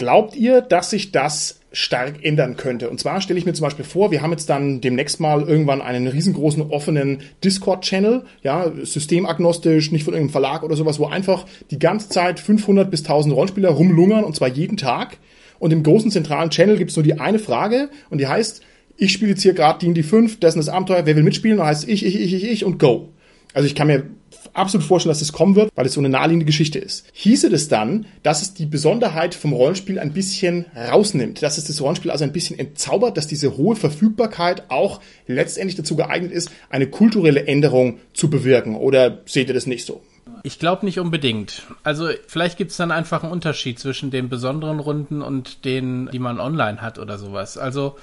Glaubt 0.00 0.34
ihr, 0.34 0.62
dass 0.62 0.88
sich 0.88 1.12
das 1.12 1.60
stark 1.72 2.24
ändern 2.24 2.56
könnte. 2.56 2.88
Und 2.88 2.98
zwar 2.98 3.20
stelle 3.20 3.38
ich 3.38 3.44
mir 3.44 3.52
zum 3.52 3.64
Beispiel 3.64 3.84
vor, 3.84 4.10
wir 4.10 4.22
haben 4.22 4.30
jetzt 4.30 4.48
dann 4.48 4.80
demnächst 4.80 5.20
mal 5.20 5.42
irgendwann 5.42 5.82
einen 5.82 6.06
riesengroßen 6.06 6.70
offenen 6.70 7.18
Discord-Channel, 7.44 8.22
ja, 8.42 8.72
systemagnostisch, 8.82 9.92
nicht 9.92 10.04
von 10.04 10.14
irgendeinem 10.14 10.32
Verlag 10.32 10.62
oder 10.62 10.74
sowas, 10.74 10.98
wo 10.98 11.04
einfach 11.04 11.44
die 11.70 11.78
ganze 11.78 12.08
Zeit 12.08 12.40
500 12.40 12.90
bis 12.90 13.00
1000 13.00 13.34
Rollenspieler 13.34 13.68
rumlungern 13.68 14.24
und 14.24 14.34
zwar 14.34 14.48
jeden 14.48 14.78
Tag. 14.78 15.18
Und 15.58 15.70
im 15.74 15.82
großen 15.82 16.10
zentralen 16.10 16.48
Channel 16.48 16.78
gibt 16.78 16.92
es 16.92 16.96
nur 16.96 17.04
die 17.04 17.20
eine 17.20 17.38
Frage 17.38 17.90
und 18.08 18.22
die 18.22 18.26
heißt, 18.26 18.62
ich 18.96 19.12
spiele 19.12 19.32
jetzt 19.32 19.42
hier 19.42 19.52
gerade 19.52 19.80
D&D 19.80 20.02
5, 20.02 20.40
dessen 20.40 20.60
das 20.60 20.70
Abenteuer, 20.70 21.04
wer 21.04 21.14
will 21.14 21.24
mitspielen? 21.24 21.60
Und 21.60 21.66
heißt 21.66 21.86
ich, 21.86 22.06
ich, 22.06 22.18
ich, 22.18 22.32
ich, 22.32 22.50
ich 22.50 22.64
und 22.64 22.78
go. 22.78 23.10
Also 23.52 23.66
ich 23.66 23.74
kann 23.74 23.88
mir 23.88 24.04
absolut 24.52 24.86
vorstellen, 24.86 25.10
dass 25.10 25.22
es 25.22 25.32
kommen 25.32 25.56
wird, 25.56 25.70
weil 25.74 25.86
es 25.86 25.94
so 25.94 26.00
eine 26.00 26.08
naheliegende 26.08 26.46
Geschichte 26.46 26.78
ist. 26.78 27.06
Hieße 27.12 27.50
das 27.50 27.68
dann, 27.68 28.06
dass 28.22 28.42
es 28.42 28.54
die 28.54 28.66
Besonderheit 28.66 29.34
vom 29.34 29.52
Rollenspiel 29.52 29.98
ein 29.98 30.12
bisschen 30.12 30.66
rausnimmt, 30.76 31.42
dass 31.42 31.58
es 31.58 31.64
das 31.64 31.80
Rollenspiel 31.80 32.10
also 32.10 32.24
ein 32.24 32.32
bisschen 32.32 32.58
entzaubert, 32.58 33.16
dass 33.16 33.26
diese 33.26 33.56
hohe 33.56 33.76
Verfügbarkeit 33.76 34.70
auch 34.70 35.00
letztendlich 35.26 35.76
dazu 35.76 35.96
geeignet 35.96 36.32
ist, 36.32 36.50
eine 36.68 36.86
kulturelle 36.86 37.46
Änderung 37.46 37.98
zu 38.14 38.30
bewirken? 38.30 38.76
Oder 38.76 39.20
seht 39.26 39.48
ihr 39.48 39.54
das 39.54 39.66
nicht 39.66 39.86
so? 39.86 40.00
Ich 40.42 40.58
glaube 40.58 40.86
nicht 40.86 40.98
unbedingt. 40.98 41.62
Also 41.82 42.08
vielleicht 42.26 42.56
gibt 42.56 42.70
es 42.70 42.76
dann 42.76 42.90
einfach 42.90 43.22
einen 43.22 43.32
Unterschied 43.32 43.78
zwischen 43.78 44.10
den 44.10 44.28
besonderen 44.28 44.80
Runden 44.80 45.22
und 45.22 45.64
denen, 45.64 46.10
die 46.10 46.18
man 46.18 46.40
online 46.40 46.80
hat 46.80 46.98
oder 46.98 47.18
sowas. 47.18 47.58
Also 47.58 47.96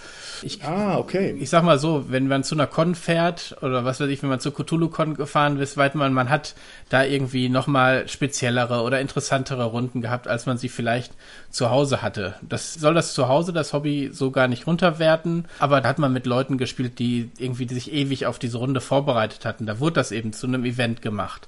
ich, 0.43 0.63
ah, 0.63 0.97
okay. 0.97 1.35
ich 1.39 1.49
sag 1.49 1.63
mal 1.63 1.79
so, 1.79 2.05
wenn 2.09 2.27
man 2.27 2.43
zu 2.43 2.55
einer 2.55 2.67
Con 2.67 2.95
fährt 2.95 3.57
oder 3.61 3.85
was 3.85 3.99
weiß 3.99 4.09
ich, 4.09 4.21
wenn 4.21 4.29
man 4.29 4.39
zu 4.39 4.51
Cthulhu-Con 4.51 5.15
gefahren 5.15 5.59
ist, 5.59 5.77
weiß 5.77 5.95
man, 5.95 6.13
man 6.13 6.29
hat 6.29 6.55
da 6.89 7.03
irgendwie 7.03 7.49
nochmal 7.49 8.07
speziellere 8.07 8.81
oder 8.81 9.01
interessantere 9.01 9.65
Runden 9.65 10.01
gehabt, 10.01 10.27
als 10.27 10.45
man 10.45 10.57
sie 10.57 10.69
vielleicht 10.69 11.13
zu 11.49 11.69
Hause 11.69 12.01
hatte. 12.01 12.35
Das 12.41 12.75
soll 12.75 12.93
das 12.93 13.13
zu 13.13 13.27
Hause, 13.27 13.53
das 13.53 13.73
Hobby, 13.73 14.09
so 14.11 14.31
gar 14.31 14.47
nicht 14.47 14.67
runterwerten, 14.67 15.45
aber 15.59 15.81
da 15.81 15.89
hat 15.89 15.99
man 15.99 16.13
mit 16.13 16.25
Leuten 16.25 16.57
gespielt, 16.57 16.99
die 16.99 17.29
irgendwie 17.37 17.67
sich 17.67 17.91
ewig 17.91 18.25
auf 18.25 18.39
diese 18.39 18.57
Runde 18.57 18.81
vorbereitet 18.81 19.45
hatten. 19.45 19.65
Da 19.65 19.79
wurde 19.79 19.95
das 19.95 20.11
eben 20.11 20.33
zu 20.33 20.47
einem 20.47 20.65
Event 20.65 21.01
gemacht. 21.01 21.47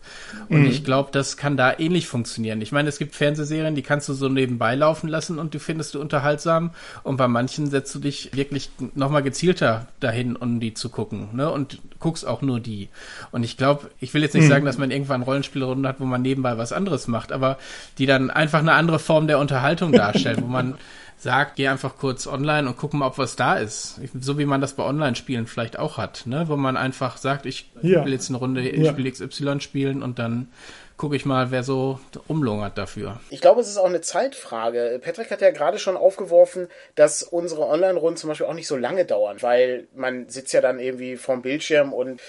Und 0.49 0.61
mhm. 0.61 0.65
ich 0.67 0.78
glaube, 0.84 1.09
das 1.11 1.38
kann 1.38 1.57
da 1.57 1.77
ähnlich 1.77 2.07
funktionieren. 2.07 2.61
Ich 2.61 2.71
meine, 2.71 2.89
es 2.89 2.97
gibt 2.97 3.15
Fernsehserien, 3.15 3.75
die 3.75 3.82
kannst 3.82 4.09
du 4.09 4.13
so 4.13 4.30
nebenbei 4.30 4.75
laufen 4.75 5.07
lassen 5.07 5.39
und 5.39 5.53
du 5.53 5.59
findest 5.59 5.95
du 5.95 6.01
unterhaltsam 6.01 6.71
und 7.03 7.17
bei 7.17 7.27
manchen 7.27 7.69
setzt 7.69 7.93
du 7.95 7.99
dich 7.99 8.36
wirklich 8.36 8.69
nochmal 8.95 9.23
gezielter 9.23 9.88
dahin, 9.99 10.36
um 10.36 10.59
die 10.59 10.73
zu 10.73 10.89
gucken, 10.89 11.30
ne? 11.34 11.49
Und 11.51 11.80
guckst 11.99 12.25
auch 12.25 12.41
nur 12.41 12.59
die. 12.59 12.89
Und 13.32 13.43
ich 13.43 13.57
glaube, 13.57 13.89
ich 13.99 14.13
will 14.13 14.21
jetzt 14.21 14.34
nicht 14.34 14.45
mhm. 14.45 14.49
sagen, 14.49 14.65
dass 14.65 14.77
man 14.77 14.91
irgendwann 14.91 15.21
Rollenspielrunden 15.21 15.88
hat, 15.88 15.99
wo 15.99 16.05
man 16.05 16.21
nebenbei 16.21 16.57
was 16.57 16.71
anderes 16.71 17.07
macht, 17.07 17.32
aber 17.32 17.57
die 17.97 18.05
dann 18.05 18.30
einfach 18.30 18.59
eine 18.59 18.73
andere 18.73 18.99
Form 18.99 19.27
der 19.27 19.39
Unterhaltung 19.39 19.91
darstellen, 19.91 20.41
wo 20.41 20.47
man 20.47 20.75
sagt, 21.20 21.57
geh 21.57 21.67
einfach 21.67 21.97
kurz 21.97 22.28
online 22.28 22.67
und 22.67 22.78
guck 22.78 22.93
mal, 22.93 23.05
ob 23.05 23.17
was 23.17 23.36
da 23.36 23.55
ist. 23.55 23.99
So 24.20 24.38
wie 24.38 24.45
man 24.45 24.61
das 24.61 24.74
bei 24.74 24.84
Online-Spielen 24.84 25.47
vielleicht 25.47 25.78
auch 25.78 25.97
hat, 25.97 26.24
ne? 26.26 26.47
Wo 26.47 26.55
man 26.55 26.78
einfach 26.78 27.17
sagt, 27.17 27.45
ich 27.45 27.70
ja. 27.82 28.05
will 28.05 28.13
jetzt 28.13 28.30
eine 28.30 28.38
Runde 28.38 28.61
ja. 28.76 28.91
Spiel 28.91 29.11
XY 29.11 29.59
spielen 29.59 30.01
und 30.01 30.17
dann 30.17 30.47
gucke 30.99 31.15
ich 31.15 31.25
mal, 31.25 31.49
wer 31.49 31.63
so 31.63 31.97
umlungert 32.27 32.77
dafür. 32.77 33.21
Ich 33.29 33.39
glaube, 33.39 33.61
es 33.61 33.69
ist 33.69 33.77
auch 33.77 33.85
eine 33.85 34.01
Zeitfrage. 34.01 34.99
Patrick 35.01 35.31
hat 35.31 35.39
ja 35.39 35.49
gerade 35.49 35.79
schon 35.79 35.95
aufgeworfen, 35.95 36.67
dass 36.95 37.23
unsere 37.23 37.65
Online-Runden 37.67 38.17
zum 38.17 38.27
Beispiel 38.27 38.47
auch 38.47 38.53
nicht 38.53 38.67
so 38.67 38.75
lange 38.75 39.05
dauern, 39.05 39.37
weil 39.41 39.87
man 39.95 40.27
sitzt 40.27 40.51
ja 40.51 40.59
dann 40.59 40.77
irgendwie 40.77 41.15
vorm 41.15 41.41
Bildschirm 41.41 41.93
und 41.93 42.19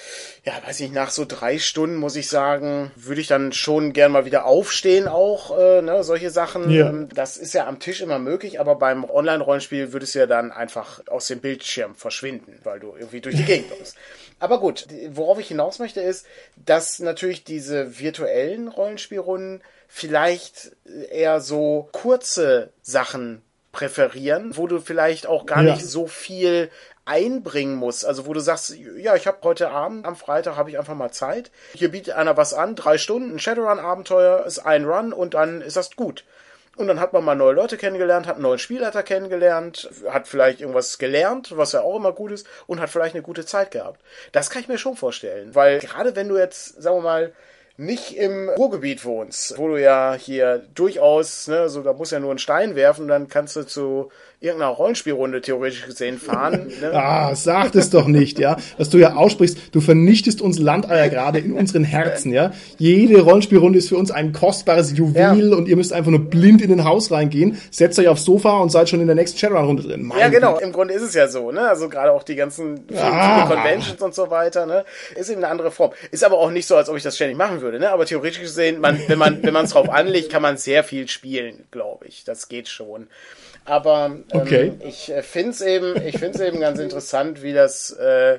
ja, 0.44 0.52
weiß 0.64 0.78
ich, 0.80 0.92
nach 0.92 1.10
so 1.10 1.24
drei 1.26 1.58
Stunden 1.58 1.96
muss 1.96 2.14
ich 2.14 2.28
sagen, 2.28 2.92
würde 2.94 3.20
ich 3.20 3.26
dann 3.26 3.52
schon 3.52 3.92
gern 3.92 4.12
mal 4.12 4.24
wieder 4.24 4.46
aufstehen 4.46 5.08
auch, 5.08 5.58
äh, 5.58 5.82
ne, 5.82 6.04
solche 6.04 6.30
Sachen. 6.30 6.70
Ja. 6.70 6.92
Das 7.12 7.38
ist 7.38 7.52
ja 7.54 7.66
am 7.66 7.80
Tisch 7.80 8.00
immer 8.00 8.20
möglich, 8.20 8.60
aber 8.60 8.76
beim 8.76 9.04
Online-Rollenspiel 9.04 9.92
würdest 9.92 10.14
du 10.14 10.20
ja 10.20 10.26
dann 10.26 10.52
einfach 10.52 11.02
aus 11.08 11.26
dem 11.26 11.40
Bildschirm 11.40 11.96
verschwinden, 11.96 12.56
weil 12.62 12.78
du 12.78 12.94
irgendwie 12.96 13.20
durch 13.20 13.34
die 13.34 13.44
Gegend 13.44 13.76
bist. 13.76 13.96
Aber 14.40 14.58
gut, 14.58 14.86
worauf 15.10 15.38
ich 15.38 15.48
hinaus 15.48 15.78
möchte 15.78 16.00
ist, 16.00 16.26
dass 16.56 16.98
natürlich 16.98 17.44
diese 17.44 18.00
virtuellen 18.00 18.68
Rollenspielrunden 18.68 19.62
vielleicht 19.86 20.72
eher 21.10 21.40
so 21.40 21.88
kurze 21.92 22.70
Sachen 22.82 23.42
präferieren, 23.70 24.56
wo 24.56 24.66
du 24.66 24.80
vielleicht 24.80 25.26
auch 25.26 25.46
gar 25.46 25.62
ja. 25.62 25.74
nicht 25.74 25.86
so 25.86 26.06
viel 26.06 26.70
einbringen 27.04 27.76
musst. 27.76 28.04
Also 28.04 28.26
wo 28.26 28.32
du 28.32 28.40
sagst, 28.40 28.74
ja, 28.96 29.14
ich 29.14 29.26
habe 29.26 29.38
heute 29.42 29.70
Abend, 29.70 30.06
am 30.06 30.16
Freitag 30.16 30.56
habe 30.56 30.70
ich 30.70 30.78
einfach 30.78 30.94
mal 30.94 31.10
Zeit. 31.10 31.50
Hier 31.74 31.90
bietet 31.90 32.14
einer 32.14 32.36
was 32.36 32.54
an, 32.54 32.76
drei 32.76 32.98
Stunden, 32.98 33.34
ein 33.34 33.38
Shadowrun-Abenteuer, 33.38 34.44
ist 34.46 34.60
ein 34.60 34.84
Run 34.84 35.12
und 35.12 35.34
dann 35.34 35.60
ist 35.60 35.76
das 35.76 35.94
gut. 35.96 36.24
Und 36.76 36.86
dann 36.86 37.00
hat 37.00 37.12
man 37.12 37.24
mal 37.24 37.34
neue 37.34 37.54
Leute 37.54 37.76
kennengelernt, 37.76 38.26
hat 38.26 38.36
einen 38.36 38.44
neuen 38.44 38.58
Spielleiter 38.58 39.02
kennengelernt, 39.02 39.90
hat 40.08 40.28
vielleicht 40.28 40.60
irgendwas 40.60 40.98
gelernt, 40.98 41.56
was 41.56 41.72
ja 41.72 41.82
auch 41.82 41.96
immer 41.96 42.12
gut 42.12 42.32
ist, 42.32 42.46
und 42.66 42.80
hat 42.80 42.90
vielleicht 42.90 43.14
eine 43.14 43.22
gute 43.22 43.44
Zeit 43.44 43.70
gehabt. 43.70 44.00
Das 44.32 44.50
kann 44.50 44.62
ich 44.62 44.68
mir 44.68 44.78
schon 44.78 44.96
vorstellen. 44.96 45.54
Weil 45.54 45.80
gerade 45.80 46.14
wenn 46.16 46.28
du 46.28 46.38
jetzt, 46.38 46.80
sagen 46.80 46.98
wir 46.98 47.02
mal, 47.02 47.32
nicht 47.76 48.16
im 48.16 48.50
Ruhrgebiet 48.50 49.04
wohnst, 49.06 49.56
wo 49.56 49.68
du 49.68 49.76
ja 49.80 50.14
hier 50.14 50.58
durchaus, 50.74 51.48
ne, 51.48 51.68
so 51.70 51.82
da 51.82 51.94
muss 51.94 52.10
ja 52.10 52.20
nur 52.20 52.30
einen 52.30 52.38
Stein 52.38 52.76
werfen, 52.76 53.08
dann 53.08 53.28
kannst 53.28 53.56
du 53.56 53.62
zu 53.64 54.10
irgendeiner 54.42 54.72
Rollenspielrunde 54.72 55.42
theoretisch 55.42 55.84
gesehen 55.84 56.18
fahren. 56.18 56.72
Ne? 56.80 56.92
ah, 56.94 57.34
sag 57.34 57.74
es 57.74 57.90
doch 57.90 58.06
nicht, 58.06 58.38
ja. 58.38 58.56
Was 58.78 58.88
du 58.88 58.96
ja 58.96 59.14
aussprichst, 59.14 59.58
du 59.72 59.82
vernichtest 59.82 60.40
uns 60.40 60.58
Landeier 60.58 61.10
gerade 61.10 61.38
in 61.38 61.52
unseren 61.52 61.84
Herzen, 61.84 62.32
ja. 62.32 62.52
Jede 62.78 63.20
Rollenspielrunde 63.20 63.78
ist 63.78 63.90
für 63.90 63.98
uns 63.98 64.10
ein 64.10 64.32
kostbares 64.32 64.96
Juwel 64.96 65.50
ja. 65.50 65.56
und 65.56 65.68
ihr 65.68 65.76
müsst 65.76 65.92
einfach 65.92 66.10
nur 66.10 66.30
blind 66.30 66.62
in 66.62 66.70
den 66.70 66.84
Haus 66.84 67.10
reingehen, 67.10 67.60
setzt 67.70 67.98
euch 67.98 68.08
aufs 68.08 68.24
Sofa 68.24 68.60
und 68.60 68.70
seid 68.70 68.88
schon 68.88 69.02
in 69.02 69.08
der 69.08 69.16
nächsten 69.16 69.38
Shadowrun-Runde 69.38 69.82
drin. 69.82 70.04
Mein 70.04 70.18
ja, 70.18 70.28
genau. 70.28 70.58
Im 70.58 70.72
Grunde 70.72 70.94
ist 70.94 71.02
es 71.02 71.12
ja 71.12 71.28
so, 71.28 71.52
ne. 71.52 71.68
Also 71.68 71.90
gerade 71.90 72.10
auch 72.10 72.22
die 72.22 72.36
ganzen 72.36 72.86
ah. 72.96 73.46
Conventions 73.46 74.00
und 74.00 74.14
so 74.14 74.30
weiter, 74.30 74.64
ne. 74.64 74.86
Ist 75.16 75.28
eben 75.28 75.44
eine 75.44 75.52
andere 75.52 75.70
Form. 75.70 75.92
Ist 76.12 76.24
aber 76.24 76.38
auch 76.38 76.50
nicht 76.50 76.66
so, 76.66 76.76
als 76.76 76.88
ob 76.88 76.96
ich 76.96 77.02
das 77.02 77.14
ständig 77.14 77.36
machen 77.36 77.60
würde, 77.60 77.78
ne. 77.78 77.90
Aber 77.90 78.06
theoretisch 78.06 78.40
gesehen, 78.40 78.80
man, 78.80 78.98
wenn 79.06 79.18
man, 79.18 79.42
wenn 79.42 79.52
man 79.52 79.66
es 79.66 79.72
drauf 79.72 79.90
anlegt, 79.90 80.32
kann 80.32 80.40
man 80.40 80.56
sehr 80.56 80.82
viel 80.82 81.08
spielen, 81.08 81.64
glaube 81.70 82.06
ich. 82.06 82.24
Das 82.24 82.48
geht 82.48 82.68
schon. 82.68 83.08
Aber 83.64 84.06
ähm, 84.06 84.24
okay. 84.32 84.72
ich 84.80 85.10
äh, 85.10 85.22
finde 85.22 85.50
es 85.50 85.60
eben, 85.60 86.00
ich 86.04 86.18
finde 86.18 86.46
eben 86.46 86.60
ganz 86.60 86.78
interessant, 86.78 87.42
wie 87.42 87.52
das, 87.52 87.90
äh, 87.92 88.38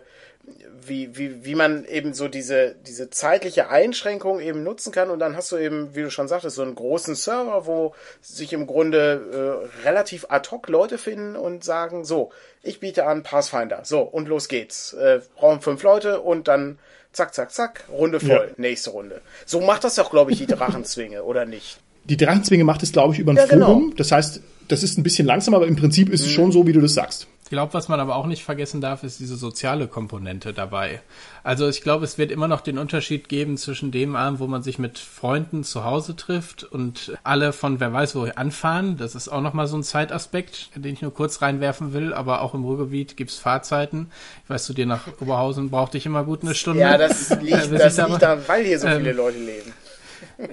wie, 0.86 1.16
wie, 1.16 1.46
wie 1.46 1.56
man 1.56 1.86
eben 1.86 2.14
so 2.14 2.28
diese, 2.28 2.76
diese 2.88 3.10
zeitliche 3.10 3.70
Einschränkung 3.70 4.40
eben 4.40 4.64
nutzen 4.64 4.92
kann. 4.92 5.10
Und 5.10 5.20
dann 5.20 5.36
hast 5.36 5.52
du 5.52 5.58
eben, 5.58 5.96
wie 5.96 6.02
du 6.02 6.12
schon 6.12 6.28
sagtest, 6.28 6.56
so 6.56 6.64
einen 6.64 6.76
großen 6.76 7.16
Server, 7.16 7.66
wo 7.66 7.94
sich 8.22 8.54
im 8.54 8.68
Grunde 8.68 9.70
äh, 9.84 9.88
relativ 9.88 10.26
ad 10.30 10.50
hoc 10.52 10.68
Leute 10.68 10.98
finden 10.98 11.36
und 11.36 11.64
sagen, 11.64 12.04
so, 12.04 12.32
ich 12.64 12.80
biete 12.80 13.06
an 13.06 13.24
Pathfinder. 13.24 13.82
So, 13.84 14.02
und 14.02 14.28
los 14.28 14.48
geht's. 14.48 14.94
Äh, 14.94 15.22
brauchen 15.36 15.62
fünf 15.62 15.84
Leute 15.84 16.22
und 16.22 16.48
dann 16.48 16.80
zack, 17.14 17.34
zack, 17.34 17.52
zack, 17.52 17.84
Runde 17.92 18.20
voll, 18.20 18.48
ja. 18.50 18.54
nächste 18.58 18.92
Runde. 18.92 19.22
So 19.46 19.62
macht 19.62 19.84
das 19.84 19.96
doch, 19.96 20.10
glaube 20.10 20.32
ich, 20.32 20.38
die 20.38 20.48
Drachenzwinge, 20.48 21.24
oder 21.24 21.46
nicht? 21.46 21.80
Die 22.06 22.18
Drachenzwinge 22.18 22.64
macht 22.64 22.84
es, 22.84 22.92
glaube 22.92 23.14
ich, 23.14 23.20
über 23.20 23.32
ein 23.32 23.38
ja, 23.38 23.48
Forum. 23.48 23.82
Genau. 23.82 23.94
Das 23.96 24.12
heißt, 24.12 24.42
das 24.68 24.84
ist 24.84 24.98
ein 24.98 25.04
bisschen 25.04 25.28
langsam, 25.28 25.54
aber 25.54 25.68
im 25.68 25.76
Prinzip 25.76 26.10
ist 26.10 26.22
es 26.22 26.28
mhm. 26.28 26.32
schon 26.32 26.52
so, 26.52 26.68
wie 26.68 26.74
du 26.74 26.82
das 26.82 26.94
sagst. 26.94 27.28
Ich 27.52 27.54
glaube, 27.54 27.74
was 27.74 27.90
man 27.90 28.00
aber 28.00 28.16
auch 28.16 28.28
nicht 28.28 28.46
vergessen 28.46 28.80
darf, 28.80 29.04
ist 29.04 29.20
diese 29.20 29.36
soziale 29.36 29.88
Komponente 29.88 30.54
dabei. 30.54 31.02
Also 31.44 31.68
ich 31.68 31.82
glaube, 31.82 32.06
es 32.06 32.18
wird 32.18 32.32
immer 32.32 32.48
noch 32.48 32.62
den 32.62 32.78
Unterschied 32.78 33.28
geben 33.28 33.58
zwischen 33.58 33.92
dem 33.92 34.16
Abend, 34.16 34.40
wo 34.40 34.48
man 34.48 34.64
sich 34.64 34.80
mit 34.80 34.98
Freunden 34.98 35.66
zu 35.66 35.84
Hause 35.84 36.16
trifft 36.16 36.64
und 36.64 37.12
alle 37.26 37.52
von 37.52 37.82
wer 37.82 37.92
weiß 37.92 38.16
wo 38.16 38.22
anfahren. 38.22 38.96
Das 38.96 39.16
ist 39.16 39.28
auch 39.28 39.42
nochmal 39.42 39.68
so 39.68 39.76
ein 39.76 39.84
Zeitaspekt, 39.84 40.70
den 40.76 40.94
ich 40.94 41.02
nur 41.02 41.14
kurz 41.14 41.42
reinwerfen 41.42 41.92
will. 41.92 42.14
Aber 42.14 42.40
auch 42.40 42.54
im 42.54 42.64
Ruhrgebiet 42.64 43.18
gibt's 43.18 43.38
Fahrzeiten. 43.38 44.10
Ich 44.46 44.50
weiß, 44.50 44.68
du 44.68 44.74
dir 44.74 44.86
nach 44.86 45.08
Oberhausen 45.20 45.70
brauchte 45.70 45.98
ich 45.98 46.06
immer 46.06 46.24
gut 46.24 46.44
eine 46.44 46.56
Stunde. 46.56 46.80
Ja, 46.80 46.98
das 46.98 47.32
liegt, 47.42 47.70
das 47.74 47.98
liegt 47.98 48.22
daran, 48.22 48.40
weil 48.48 48.64
hier 48.64 48.80
so 48.80 48.88
viele 48.88 49.10
ähm, 49.10 49.18
Leute 49.18 49.40
leben. 49.40 49.74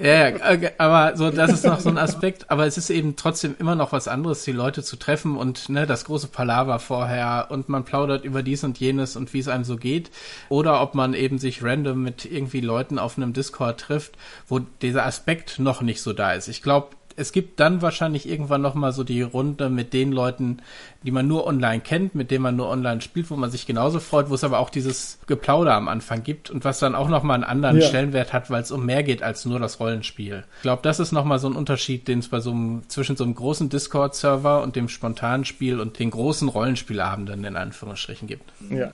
Ja, 0.02 0.28
ja, 0.28 0.70
aber 0.78 1.16
so, 1.16 1.30
das 1.30 1.52
ist 1.52 1.64
noch 1.64 1.80
so 1.80 1.88
ein 1.88 1.98
Aspekt. 1.98 2.50
Aber 2.50 2.66
es 2.66 2.76
ist 2.78 2.90
eben 2.90 3.16
trotzdem 3.16 3.54
immer 3.58 3.74
noch 3.74 3.92
was 3.92 4.08
anderes, 4.08 4.44
die 4.44 4.52
Leute 4.52 4.82
zu 4.82 4.96
treffen 4.96 5.36
und 5.36 5.68
ne, 5.68 5.86
das 5.86 6.04
große 6.04 6.28
Palaver 6.28 6.78
vorher 6.78 7.46
und 7.50 7.68
man 7.68 7.84
plaudert 7.84 8.24
über 8.24 8.42
dies 8.42 8.64
und 8.64 8.78
jenes 8.78 9.16
und 9.16 9.32
wie 9.32 9.38
es 9.38 9.48
einem 9.48 9.64
so 9.64 9.76
geht. 9.76 10.10
Oder 10.48 10.82
ob 10.82 10.94
man 10.94 11.14
eben 11.14 11.38
sich 11.38 11.62
random 11.62 12.02
mit 12.02 12.24
irgendwie 12.24 12.60
Leuten 12.60 12.98
auf 12.98 13.16
einem 13.16 13.32
Discord 13.32 13.80
trifft, 13.80 14.12
wo 14.46 14.60
dieser 14.82 15.06
Aspekt 15.06 15.58
noch 15.58 15.80
nicht 15.80 16.02
so 16.02 16.12
da 16.12 16.32
ist. 16.32 16.48
Ich 16.48 16.62
glaube, 16.62 16.88
es 17.18 17.32
gibt 17.32 17.58
dann 17.58 17.82
wahrscheinlich 17.82 18.28
irgendwann 18.28 18.62
nochmal 18.62 18.92
so 18.92 19.02
die 19.02 19.22
Runde 19.22 19.70
mit 19.70 19.92
den 19.92 20.12
Leuten, 20.12 20.58
die 21.02 21.10
man 21.10 21.26
nur 21.26 21.46
online 21.46 21.80
kennt, 21.80 22.14
mit 22.14 22.30
denen 22.30 22.42
man 22.42 22.54
nur 22.54 22.68
online 22.68 23.00
spielt, 23.00 23.30
wo 23.30 23.36
man 23.36 23.50
sich 23.50 23.66
genauso 23.66 23.98
freut, 23.98 24.30
wo 24.30 24.34
es 24.34 24.44
aber 24.44 24.60
auch 24.60 24.70
dieses 24.70 25.18
Geplauder 25.26 25.74
am 25.74 25.88
Anfang 25.88 26.22
gibt 26.22 26.48
und 26.48 26.64
was 26.64 26.78
dann 26.78 26.94
auch 26.94 27.08
nochmal 27.08 27.34
einen 27.34 27.44
anderen 27.44 27.80
ja. 27.80 27.86
Stellenwert 27.86 28.32
hat, 28.32 28.50
weil 28.50 28.62
es 28.62 28.70
um 28.70 28.86
mehr 28.86 29.02
geht 29.02 29.22
als 29.22 29.44
nur 29.44 29.58
das 29.58 29.80
Rollenspiel. 29.80 30.44
Ich 30.58 30.62
glaube, 30.62 30.82
das 30.82 31.00
ist 31.00 31.10
nochmal 31.10 31.40
so 31.40 31.48
ein 31.48 31.56
Unterschied, 31.56 32.06
den 32.06 32.20
es 32.20 32.28
bei 32.28 32.38
so 32.38 32.52
einem, 32.52 32.82
zwischen 32.88 33.16
so 33.16 33.24
einem 33.24 33.34
großen 33.34 33.68
Discord-Server 33.68 34.62
und 34.62 34.76
dem 34.76 34.88
spontanen 34.88 35.44
Spiel 35.44 35.80
und 35.80 35.98
den 35.98 36.10
großen 36.10 36.48
Rollenspielabenden 36.48 37.42
in 37.44 37.56
Anführungsstrichen 37.56 38.28
gibt. 38.28 38.52
Ja. 38.70 38.92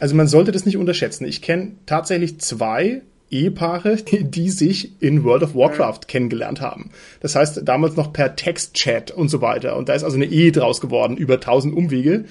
Also 0.00 0.14
man 0.14 0.28
sollte 0.28 0.52
das 0.52 0.64
nicht 0.64 0.78
unterschätzen. 0.78 1.26
Ich 1.26 1.42
kenne 1.42 1.72
tatsächlich 1.84 2.40
zwei 2.40 3.02
Ehepaare, 3.30 3.96
die 4.22 4.50
sich 4.50 5.00
in 5.00 5.24
World 5.24 5.42
of 5.42 5.54
Warcraft 5.54 6.00
kennengelernt 6.08 6.60
haben. 6.60 6.90
Das 7.20 7.34
heißt, 7.34 7.60
damals 7.64 7.96
noch 7.96 8.12
per 8.12 8.36
Textchat 8.36 9.10
und 9.10 9.28
so 9.28 9.40
weiter. 9.40 9.76
Und 9.76 9.88
da 9.88 9.94
ist 9.94 10.04
also 10.04 10.16
eine 10.16 10.26
Ehe 10.26 10.52
draus 10.52 10.80
geworden 10.80 11.16
über 11.16 11.40
tausend 11.40 11.76
Umwege. 11.76 12.24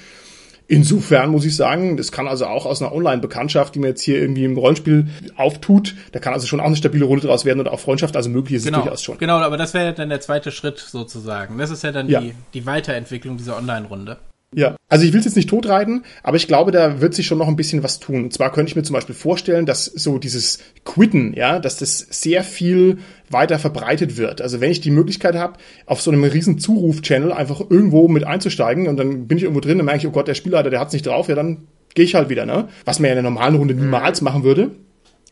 Insofern 0.69 1.29
muss 1.29 1.45
ich 1.45 1.55
sagen, 1.55 1.95
das 1.95 2.11
kann 2.11 2.27
also 2.27 2.45
auch 2.45 2.65
aus 2.65 2.81
einer 2.81 2.91
Online-Bekanntschaft, 2.91 3.73
die 3.73 3.79
man 3.79 3.89
jetzt 3.89 4.01
hier 4.01 4.19
irgendwie 4.19 4.43
im 4.43 4.57
Rollenspiel 4.57 5.07
auftut, 5.37 5.95
da 6.11 6.19
kann 6.19 6.33
also 6.33 6.45
schon 6.45 6.59
auch 6.59 6.65
eine 6.65 6.75
stabile 6.75 7.05
Runde 7.05 7.25
draus 7.25 7.45
werden 7.45 7.61
und 7.61 7.69
auch 7.69 7.79
Freundschaft, 7.79 8.17
also 8.17 8.29
möglich 8.29 8.57
ist 8.57 8.65
genau, 8.65 8.79
es 8.79 8.83
durchaus 8.83 9.03
schon. 9.03 9.17
Genau, 9.17 9.37
aber 9.37 9.55
das 9.55 9.73
wäre 9.73 9.93
dann 9.93 10.09
der 10.09 10.19
zweite 10.19 10.51
Schritt 10.51 10.77
sozusagen. 10.79 11.57
Das 11.57 11.71
ist 11.71 11.85
ja 11.85 11.93
dann 11.93 12.09
ja. 12.09 12.19
Die, 12.19 12.33
die 12.53 12.65
Weiterentwicklung 12.65 13.37
dieser 13.37 13.55
Online-Runde. 13.55 14.17
Ja, 14.55 14.77
also 14.87 15.05
ich 15.05 15.11
will 15.11 15.19
es 15.19 15.25
jetzt 15.25 15.35
nicht 15.35 15.49
totreiten, 15.49 16.03
aber 16.23 16.37
ich 16.37 16.47
glaube, 16.47 16.71
da 16.71 17.01
wird 17.01 17.13
sich 17.13 17.27
schon 17.27 17.37
noch 17.37 17.49
ein 17.49 17.57
bisschen 17.57 17.83
was 17.83 17.99
tun. 17.99 18.23
Und 18.25 18.33
zwar 18.33 18.51
könnte 18.53 18.69
ich 18.69 18.77
mir 18.77 18.83
zum 18.83 18.93
Beispiel 18.93 19.13
vorstellen, 19.13 19.65
dass 19.65 19.85
so 19.85 20.19
dieses 20.19 20.59
Quitten, 20.85 21.33
ja, 21.33 21.59
dass 21.59 21.77
das 21.77 21.99
sehr 21.99 22.43
viel 22.45 22.99
weiter 23.29 23.59
verbreitet 23.59 24.15
wird. 24.15 24.41
Also 24.41 24.61
wenn 24.61 24.71
ich 24.71 24.79
die 24.79 24.89
Möglichkeit 24.89 25.35
habe, 25.35 25.59
auf 25.85 26.01
so 26.01 26.11
einem 26.11 26.23
riesen 26.23 26.59
Zuruf-Channel 26.59 27.33
einfach 27.33 27.59
irgendwo 27.69 28.07
mit 28.07 28.23
einzusteigen 28.25 28.87
und 28.87 28.95
dann 28.95 29.27
bin 29.27 29.37
ich 29.37 29.43
irgendwo 29.43 29.59
drin, 29.59 29.79
dann 29.79 29.85
merke 29.85 29.99
ich, 29.99 30.07
oh 30.07 30.11
Gott, 30.11 30.29
der 30.29 30.33
Spielleiter, 30.33 30.69
der 30.69 30.79
hat's 30.79 30.93
nicht 30.93 31.05
drauf, 31.05 31.27
ja, 31.27 31.35
dann 31.35 31.67
gehe 31.93 32.05
ich 32.05 32.15
halt 32.15 32.29
wieder, 32.29 32.45
ne? 32.45 32.69
Was 32.85 32.99
man 32.99 33.09
ja 33.09 33.17
in 33.17 33.23
der 33.23 33.29
normalen 33.29 33.55
Runde 33.55 33.73
niemals 33.73 34.21
machen 34.21 34.43
würde 34.43 34.71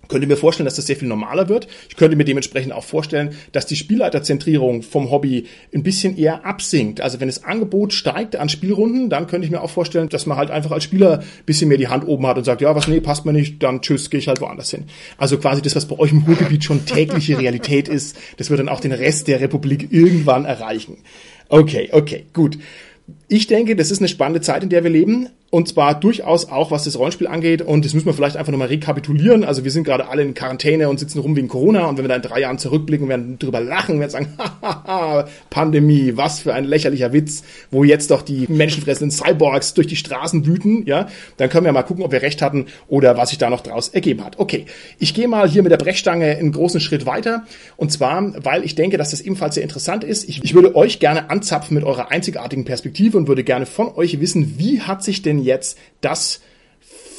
könnte 0.08 0.28
mir 0.28 0.38
vorstellen, 0.38 0.66
dass 0.66 0.76
das 0.76 0.88
sehr 0.88 0.95
viel 0.95 1.08
normaler 1.08 1.49
wird. 1.49 1.68
Ich 1.89 1.95
könnte 1.95 2.16
mir 2.16 2.26
dementsprechend 2.26 2.74
auch 2.74 2.84
vorstellen, 2.84 3.36
dass 3.51 3.66
die 3.66 3.76
Spielleiterzentrierung 3.76 4.84
vom 4.84 5.12
Hobby 5.12 5.45
ein 5.74 5.84
bisschen 5.84 6.18
eher 6.18 6.45
absinkt. 6.45 7.01
Also 7.01 7.20
wenn 7.20 7.28
das 7.28 7.43
Angebot 7.43 7.93
steigt 7.93 8.36
an 8.36 8.49
Spielrunden, 8.49 9.10
dann 9.10 9.28
könnte 9.28 9.45
ich 9.45 9.51
mir 9.51 9.62
auch 9.62 9.70
vorstellen, 9.70 10.10
dass 10.10 10.26
man 10.26 10.38
halt 10.38 10.51
einfach 10.51 10.72
als 10.72 10.84
Spieler 10.84 11.24
bisschen 11.45 11.70
mehr 11.70 11.78
die 11.78 11.88
Hand 11.88 12.08
oben 12.08 12.26
hat 12.28 12.38
und 12.38 12.43
sagt, 12.43 12.62
ja, 12.62 12.76
was 12.76 12.88
nee, 12.88 12.99
passt 12.99 13.26
mir 13.26 13.34
nicht, 13.34 13.62
dann 13.64 13.82
tschüss, 13.82 14.10
gehe 14.10 14.20
ich 14.20 14.28
halt 14.28 14.41
woanders 14.41 14.72
hin. 14.72 14.86
Also 15.18 15.38
quasi 15.38 15.62
das, 15.62 15.76
was 15.76 15.86
bei 15.88 15.97
euch 15.97 16.12
im 16.12 16.24
Ruhrgebiet 16.24 16.64
schon 16.64 16.86
tägliche 16.86 17.38
Realität 17.38 17.88
ist, 17.88 18.18
das 18.38 18.49
wird 18.49 18.60
dann 18.60 18.70
auch 18.70 18.80
den 18.80 18.91
Rest 18.91 19.28
der 19.28 19.41
Republik 19.41 19.91
irgendwann 19.91 20.45
erreichen. 20.45 20.97
Okay, 21.49 21.89
okay, 21.91 22.26
gut. 22.34 22.58
Ich 23.28 23.47
denke, 23.47 23.76
das 23.76 23.91
ist 23.91 23.99
eine 23.99 24.08
spannende 24.08 24.41
Zeit, 24.41 24.64
in 24.64 24.70
der 24.70 24.84
wir 24.84 24.89
leben. 24.89 25.30
Und 25.56 25.70
zwar 25.70 25.97
durchaus 25.97 26.49
auch, 26.49 26.70
was 26.70 26.84
das 26.84 26.99
Rollenspiel 26.99 27.28
angeht. 27.28 27.62
Und 27.62 27.86
das 27.86 27.93
müssen 27.93 28.08
wir 28.08 28.14
vielleicht 28.14 28.36
einfach 28.36 28.51
nochmal 28.51 28.68
rekapitulieren. 28.68 29.45
Also 29.45 29.64
wir 29.64 29.72
sind 29.72 29.86
gerade 29.86 30.10
alle 30.10 30.22
in 30.22 30.34
Quarantäne 30.34 30.89
und 30.89 30.99
sitzen 30.99 31.20
rum 31.20 31.38
wegen 31.38 31.47
Corona. 31.47 31.86
Und 31.86 31.97
wenn 31.97 32.03
wir 32.03 32.10
da 32.10 32.18
in 32.18 32.24
drei 32.24 32.41
Jahren 32.41 32.58
zurückblicken, 32.58 33.08
werden 33.08 33.39
drüber 33.39 33.62
lachen, 33.62 34.01
werden 34.01 34.10
sagen, 34.10 34.34
hahaha, 34.38 35.30
Pandemie, 35.49 36.18
was 36.18 36.39
für 36.39 36.53
ein 36.53 36.66
lächerlicher 36.66 37.14
Witz, 37.14 37.45
wo 37.72 37.86
jetzt 37.86 38.12
doch 38.12 38.22
die 38.22 38.47
menschenfressenden 38.49 39.12
Cyborgs 39.12 39.74
durch 39.74 39.88
die 39.88 39.95
Straßen 39.95 40.45
wüten, 40.45 40.86
ja, 40.88 41.08
dann 41.38 41.47
können 41.47 41.64
wir 41.64 41.72
mal 41.72 41.84
gucken, 41.84 42.03
ob 42.03 42.12
wir 42.12 42.22
recht 42.22 42.41
hatten 42.41 42.66
oder 42.89 43.16
was 43.16 43.30
sich 43.30 43.38
da 43.38 43.49
noch 43.49 43.62
draus 43.62 43.88
ergeben 43.88 44.26
hat. 44.26 44.38
Okay, 44.39 44.66
ich 44.99 45.14
gehe 45.14 45.30
mal 45.30 45.47
hier 45.47 45.64
mit 45.64 45.72
der 45.72 45.78
Brechstange 45.78 46.36
einen 46.36 46.51
großen 46.51 46.82
Schritt 46.82 47.06
weiter. 47.06 47.45
Und 47.78 47.93
zwar, 47.93 48.43
weil 48.43 48.66
ich 48.66 48.76
denke, 48.76 48.97
dass 48.97 49.12
das 49.12 49.22
ebenfalls 49.22 49.56
sehr 49.56 49.64
interessant 49.64 50.03
ist. 50.03 50.28
Ich, 50.28 50.43
ich 50.43 50.53
würde 50.53 50.76
euch 50.76 50.99
gerne 50.99 51.30
anzapfen 51.30 51.76
mit 51.76 51.86
eurer 51.86 52.12
einzigartigen 52.12 52.66
Perspektive 52.66 53.18
und 53.18 53.30
würde 53.30 53.45
gerne 53.45 53.66
von 53.66 53.88
euch 53.95 54.20
wissen, 54.20 54.56
wie 54.58 54.82
hat 54.82 55.01
sich 55.01 55.22
denn 55.22 55.45
jetzt 55.46 55.78
das 56.02 56.41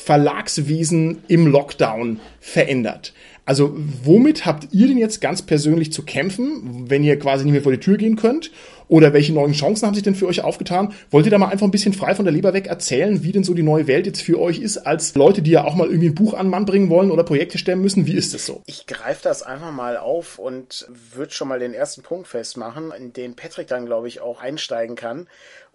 Verlagswesen 0.05 1.23
im 1.29 1.47
Lockdown 1.47 2.21
verändert? 2.41 3.13
Also 3.47 3.77
womit 4.03 4.45
habt 4.45 4.69
ihr 4.73 4.89
denn 4.89 4.99
jetzt 4.99 5.21
ganz 5.21 5.41
persönlich 5.41 5.93
zu 5.93 6.05
kämpfen, 6.05 6.91
wenn 6.91 7.05
ihr 7.05 7.17
quasi 7.17 7.45
nicht 7.45 7.53
mehr 7.53 7.63
vor 7.63 7.71
die 7.71 7.79
Tür 7.79 7.97
gehen 7.97 8.17
könnt? 8.17 8.51
Oder 8.89 9.13
welche 9.13 9.33
neuen 9.33 9.53
Chancen 9.53 9.87
haben 9.87 9.95
sich 9.95 10.03
denn 10.03 10.15
für 10.15 10.27
euch 10.27 10.43
aufgetan? 10.43 10.93
Wollt 11.11 11.27
ihr 11.27 11.31
da 11.31 11.39
mal 11.39 11.49
einfach 11.49 11.67
ein 11.67 11.73
bisschen 11.73 11.93
frei 11.93 12.15
von 12.15 12.25
der 12.25 12.35
Leber 12.35 12.55
weg 12.55 12.67
erzählen, 12.67 13.23
wie 13.23 13.33
denn 13.33 13.45
so 13.45 13.55
die 13.55 13.63
neue 13.63 13.87
Welt 13.87 14.07
jetzt 14.07 14.23
für 14.23 14.41
euch 14.41 14.59
ist, 14.59 14.79
als 14.79 15.15
Leute, 15.15 15.43
die 15.43 15.53
ja 15.53 15.65
auch 15.65 15.75
mal 15.75 15.87
irgendwie 15.87 16.09
ein 16.09 16.15
Buch 16.15 16.35
an 16.35 16.49
Mann 16.49 16.67
bringen 16.67 16.89
wollen 16.89 17.11
oder 17.11 17.25
Projekte 17.25 17.59
stemmen 17.59 17.83
müssen? 17.83 18.07
Wie 18.07 18.17
ist 18.17 18.35
das 18.35 18.47
so? 18.47 18.63
Ich 18.67 18.87
greife 18.87 19.21
das 19.23 19.43
einfach 19.43 19.73
mal 19.73 19.97
auf 19.97 20.39
und 20.39 20.87
würde 20.89 21.33
schon 21.33 21.49
mal 21.49 21.59
den 21.59 21.75
ersten 21.75 22.03
Punkt 22.03 22.29
festmachen, 22.29 22.93
in 22.97 23.13
den 23.13 23.35
Patrick 23.35 23.67
dann, 23.67 23.87
glaube 23.87 24.09
ich, 24.09 24.21
auch 24.21 24.41
einsteigen 24.41 24.95
kann. 24.95 25.27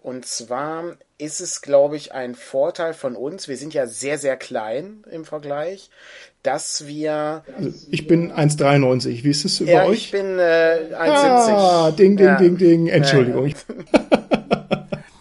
Und 0.02 0.26
zwar 0.26 0.96
ist 1.16 1.40
es, 1.40 1.62
glaube 1.62 1.96
ich, 1.96 2.12
ein 2.12 2.34
Vorteil 2.34 2.92
von 2.92 3.14
uns. 3.14 3.46
Wir 3.46 3.56
sind 3.56 3.72
ja 3.72 3.86
sehr, 3.86 4.18
sehr 4.18 4.36
klein 4.36 5.04
im 5.08 5.24
Vergleich, 5.24 5.90
dass 6.42 6.88
wir. 6.88 7.44
Also 7.56 7.70
ich 7.88 8.08
bin 8.08 8.32
1,93. 8.32 9.22
Wie 9.22 9.30
ist 9.30 9.44
es 9.44 9.60
ja, 9.60 9.84
bei 9.84 9.86
euch? 9.86 10.06
Ich 10.06 10.10
bin 10.10 10.40
äh, 10.40 10.88
1,70. 10.92 10.98
Ah, 10.98 11.90
ding, 11.92 12.16
ding, 12.16 12.26
ja. 12.26 12.36
ding, 12.36 12.56
ding. 12.56 12.88
Entschuldigung. 12.88 13.46
Ja. 13.46 13.54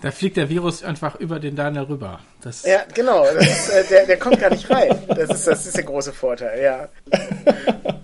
Da 0.02 0.10
fliegt 0.10 0.38
der 0.38 0.50
Virus 0.50 0.84
einfach 0.84 1.20
über 1.20 1.40
den 1.40 1.56
Daniel 1.56 1.84
rüber. 1.84 2.20
Das 2.42 2.64
ja, 2.66 2.82
genau. 2.92 3.24
Ist, 3.26 3.70
äh, 3.70 3.84
der, 3.88 4.08
der 4.08 4.18
kommt 4.18 4.40
gar 4.40 4.50
nicht 4.50 4.68
rein. 4.68 4.98
Das 5.10 5.30
ist, 5.30 5.46
das 5.46 5.68
ist 5.68 5.78
der 5.78 5.84
große 5.84 6.12
Vorteil, 6.12 6.60
ja. 6.60 6.90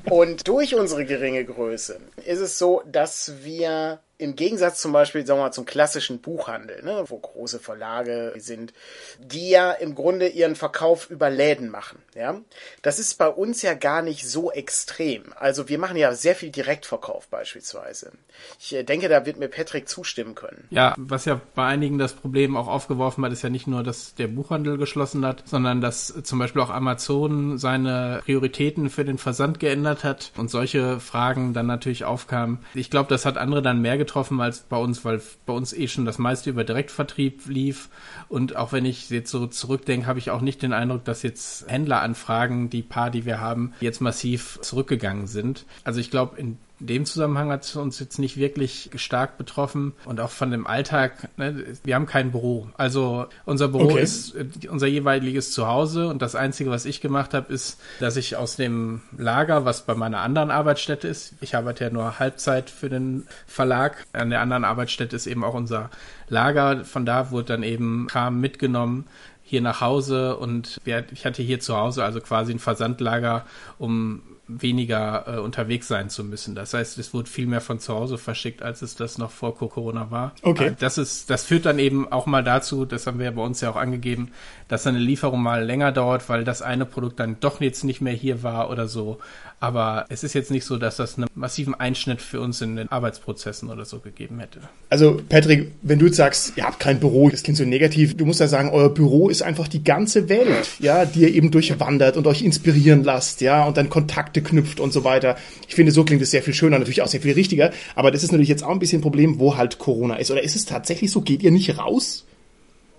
Und 0.07 0.47
durch 0.47 0.75
unsere 0.75 1.05
geringe 1.05 1.43
Größe 1.43 1.99
ist 2.23 2.39
es 2.39 2.59
so, 2.59 2.83
dass 2.85 3.33
wir 3.41 3.99
im 4.19 4.35
Gegensatz 4.35 4.81
zum 4.81 4.93
Beispiel, 4.93 5.25
sagen 5.25 5.39
wir 5.39 5.45
mal, 5.45 5.51
zum 5.51 5.65
klassischen 5.65 6.19
Buchhandel, 6.19 6.83
ne, 6.83 7.03
wo 7.07 7.17
große 7.17 7.59
Verlage 7.59 8.33
sind, 8.37 8.73
die 9.19 9.49
ja 9.49 9.71
im 9.71 9.93
Grunde 9.93 10.27
ihren 10.27 10.55
Verkauf 10.55 11.09
über 11.11 11.29
Läden 11.29 11.69
machen, 11.69 11.99
ja. 12.15 12.39
Das 12.81 12.97
ist 12.97 13.15
bei 13.15 13.27
uns 13.27 13.61
ja 13.61 13.75
gar 13.75 14.01
nicht 14.01 14.27
so 14.27 14.51
extrem. 14.51 15.33
Also 15.35 15.69
wir 15.69 15.77
machen 15.77 15.97
ja 15.97 16.13
sehr 16.13 16.35
viel 16.35 16.49
Direktverkauf 16.49 17.27
beispielsweise. 17.27 18.11
Ich 18.59 18.73
äh, 18.73 18.83
denke, 18.83 19.07
da 19.07 19.25
wird 19.25 19.37
mir 19.37 19.49
Patrick 19.49 19.87
zustimmen 19.87 20.33
können. 20.33 20.65
Ja, 20.71 20.95
was 20.97 21.25
ja 21.25 21.39
bei 21.53 21.65
einigen 21.65 21.99
das 21.99 22.13
Problem 22.13 22.57
auch 22.57 22.67
aufgeworfen 22.67 23.23
hat, 23.23 23.31
ist 23.31 23.43
ja 23.43 23.49
nicht 23.49 23.67
nur, 23.67 23.83
dass 23.83 24.15
der 24.15 24.27
Buchhandel 24.27 24.77
geschlossen 24.77 25.25
hat, 25.25 25.43
sondern 25.45 25.79
dass 25.79 26.07
zum 26.23 26.39
Beispiel 26.39 26.61
auch 26.61 26.71
Amazon 26.71 27.59
seine 27.59 28.21
Prioritäten 28.25 28.89
für 28.89 29.05
den 29.05 29.19
Versand 29.19 29.59
geändert 29.59 30.03
hat 30.03 30.31
und 30.37 30.49
solche 30.49 30.99
Fragen 30.99 31.53
dann 31.53 31.67
natürlich 31.67 32.03
aufkamen. 32.03 32.59
Ich 32.73 32.89
glaube, 32.89 33.09
das 33.09 33.25
hat 33.25 33.37
andere 33.37 33.61
dann 33.61 33.81
mehr 33.81 33.97
getroffen 34.07 34.41
als 34.41 34.61
bei 34.61 34.77
uns, 34.77 35.05
weil 35.05 35.21
bei 35.45 35.53
uns 35.53 35.73
eh 35.73 35.87
schon 35.87 36.05
das 36.05 36.17
meiste 36.17 36.49
über 36.49 36.63
Direktvertrieb 36.63 37.45
lief. 37.45 37.89
Und 38.29 38.55
auch 38.55 38.71
wenn 38.71 38.85
ich 38.85 39.09
jetzt 39.09 39.29
so 39.29 39.45
zurückdenke, 39.45 40.07
habe 40.07 40.19
ich 40.19 40.31
auch 40.31 40.41
nicht 40.41 40.61
den 40.61 40.73
Eindruck, 40.73 41.05
dass 41.05 41.21
jetzt 41.21 41.69
Händleranfragen, 41.69 42.69
die 42.69 42.81
paar, 42.81 43.11
die 43.11 43.25
wir 43.25 43.39
haben, 43.39 43.73
jetzt 43.81 44.01
massiv 44.01 44.59
zurückgegangen 44.61 45.27
sind. 45.27 45.65
Also 45.83 45.99
ich 45.99 46.09
glaube, 46.09 46.39
in 46.39 46.57
in 46.79 46.87
dem 46.87 47.05
Zusammenhang 47.05 47.51
hat 47.51 47.63
es 47.63 47.75
uns 47.75 47.99
jetzt 47.99 48.19
nicht 48.19 48.37
wirklich 48.37 48.91
stark 48.95 49.37
betroffen 49.37 49.93
und 50.05 50.19
auch 50.19 50.29
von 50.29 50.51
dem 50.51 50.67
Alltag. 50.67 51.29
Ne, 51.37 51.63
wir 51.83 51.95
haben 51.95 52.05
kein 52.05 52.31
Büro. 52.31 52.67
Also 52.77 53.25
unser 53.45 53.67
Büro 53.67 53.85
okay. 53.85 54.01
ist 54.01 54.35
äh, 54.35 54.45
unser 54.69 54.87
jeweiliges 54.87 55.51
Zuhause 55.51 56.07
und 56.07 56.21
das 56.21 56.35
Einzige, 56.35 56.69
was 56.69 56.85
ich 56.85 57.01
gemacht 57.01 57.33
habe, 57.33 57.51
ist, 57.51 57.79
dass 57.99 58.15
ich 58.15 58.35
aus 58.35 58.55
dem 58.55 59.01
Lager, 59.17 59.65
was 59.65 59.85
bei 59.85 59.95
meiner 59.95 60.19
anderen 60.19 60.51
Arbeitsstätte 60.51 61.07
ist, 61.07 61.33
ich 61.41 61.55
arbeite 61.55 61.85
ja 61.85 61.89
nur 61.89 62.19
Halbzeit 62.19 62.69
für 62.69 62.89
den 62.89 63.25
Verlag, 63.47 64.05
an 64.13 64.29
der 64.29 64.41
anderen 64.41 64.63
Arbeitsstätte 64.63 65.15
ist 65.15 65.25
eben 65.25 65.43
auch 65.43 65.55
unser 65.55 65.89
Lager. 66.29 66.85
Von 66.85 67.05
da 67.05 67.31
wurde 67.31 67.47
dann 67.47 67.63
eben 67.63 68.07
Kram 68.07 68.39
mitgenommen 68.39 69.05
hier 69.43 69.61
nach 69.61 69.79
Hause 69.79 70.35
und 70.35 70.79
ich 70.83 71.25
hatte 71.25 71.41
hier 71.41 71.61
zu 71.61 71.75
Hause 71.77 72.03
also 72.03 72.19
quasi 72.19 72.51
ein 72.51 72.59
Versandlager, 72.59 73.45
um 73.79 74.21
weniger 74.47 75.25
äh, 75.27 75.39
unterwegs 75.39 75.87
sein 75.87 76.09
zu 76.09 76.23
müssen. 76.23 76.55
Das 76.55 76.73
heißt, 76.73 76.97
es 76.97 77.13
wurde 77.13 77.29
viel 77.29 77.47
mehr 77.47 77.61
von 77.61 77.79
zu 77.79 77.93
Hause 77.93 78.17
verschickt, 78.17 78.61
als 78.61 78.81
es 78.81 78.95
das 78.95 79.17
noch 79.17 79.31
vor 79.31 79.55
Corona 79.57 80.09
war. 80.09 80.33
Okay. 80.41 80.67
Äh, 80.67 80.75
das 80.79 80.97
ist, 80.97 81.29
das 81.29 81.43
führt 81.43 81.65
dann 81.65 81.79
eben 81.79 82.11
auch 82.11 82.25
mal 82.25 82.43
dazu, 82.43 82.85
das 82.85 83.07
haben 83.07 83.19
wir 83.19 83.25
ja 83.25 83.31
bei 83.31 83.41
uns 83.41 83.61
ja 83.61 83.69
auch 83.69 83.75
angegeben, 83.75 84.31
dass 84.67 84.87
eine 84.87 84.99
Lieferung 84.99 85.41
mal 85.41 85.63
länger 85.63 85.91
dauert, 85.91 86.27
weil 86.29 86.43
das 86.43 86.61
eine 86.61 86.85
Produkt 86.85 87.19
dann 87.19 87.37
doch 87.39 87.61
jetzt 87.61 87.83
nicht 87.83 88.01
mehr 88.01 88.13
hier 88.13 88.43
war 88.43 88.69
oder 88.69 88.87
so. 88.87 89.19
Aber 89.59 90.05
es 90.09 90.23
ist 90.23 90.33
jetzt 90.33 90.51
nicht 90.51 90.65
so, 90.65 90.77
dass 90.77 90.97
das 90.97 91.17
einen 91.17 91.27
massiven 91.33 91.73
Einschnitt 91.73 92.21
für 92.21 92.39
uns 92.41 92.61
in 92.61 92.75
den 92.75 92.91
Arbeitsprozessen 92.91 93.71
oder 93.71 93.85
so 93.85 93.97
gegeben 93.99 94.39
hätte. 94.39 94.59
Also, 94.91 95.19
Patrick, 95.29 95.71
wenn 95.81 95.97
du 95.97 96.05
jetzt 96.05 96.17
sagst, 96.17 96.53
ihr 96.57 96.63
habt 96.63 96.79
kein 96.79 96.99
Büro, 96.99 97.29
das 97.29 97.41
klingt 97.41 97.57
so 97.57 97.63
negativ, 97.63 98.15
du 98.15 98.25
musst 98.25 98.39
ja 98.39 98.47
sagen, 98.47 98.69
euer 98.69 98.93
Büro 98.93 99.29
ist 99.29 99.41
einfach 99.41 99.67
die 99.67 99.83
ganze 99.83 100.29
Welt, 100.29 100.67
ja, 100.77 101.05
die 101.05 101.21
ihr 101.21 101.33
eben 101.33 101.49
durchwandert 101.49 102.17
und 102.17 102.27
euch 102.27 102.43
inspirieren 102.43 103.03
lasst, 103.03 103.41
ja, 103.41 103.65
und 103.65 103.77
dann 103.77 103.89
Kontakte 103.89 104.43
knüpft 104.43 104.79
und 104.79 104.93
so 104.93 105.03
weiter. 105.03 105.37
Ich 105.67 105.73
finde, 105.73 105.91
so 105.91 106.03
klingt 106.03 106.21
es 106.21 106.29
sehr 106.29 106.43
viel 106.43 106.53
schöner, 106.53 106.77
natürlich 106.77 107.01
auch 107.01 107.07
sehr 107.07 107.21
viel 107.21 107.33
richtiger. 107.33 107.71
Aber 107.95 108.11
das 108.11 108.21
ist 108.21 108.31
natürlich 108.31 108.49
jetzt 108.49 108.63
auch 108.63 108.69
ein 108.69 108.79
bisschen 108.79 108.99
ein 108.99 109.03
Problem, 109.03 109.39
wo 109.39 109.57
halt 109.57 109.79
Corona 109.79 110.17
ist. 110.17 110.29
Oder 110.29 110.43
ist 110.43 110.55
es 110.55 110.65
tatsächlich 110.65 111.09
so, 111.09 111.21
geht 111.21 111.41
ihr 111.41 111.51
nicht 111.51 111.79
raus? 111.79 112.26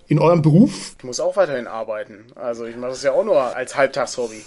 In 0.09 0.19
eurem 0.19 0.41
Beruf? 0.41 0.95
Ich 0.97 1.03
muss 1.03 1.19
auch 1.19 1.37
weiterhin 1.37 1.67
arbeiten. 1.67 2.25
Also 2.35 2.65
ich 2.65 2.75
mache 2.75 2.91
das 2.91 3.03
ja 3.03 3.13
auch 3.13 3.23
nur 3.23 3.55
als 3.55 3.77
Halbtagshobby. 3.77 4.43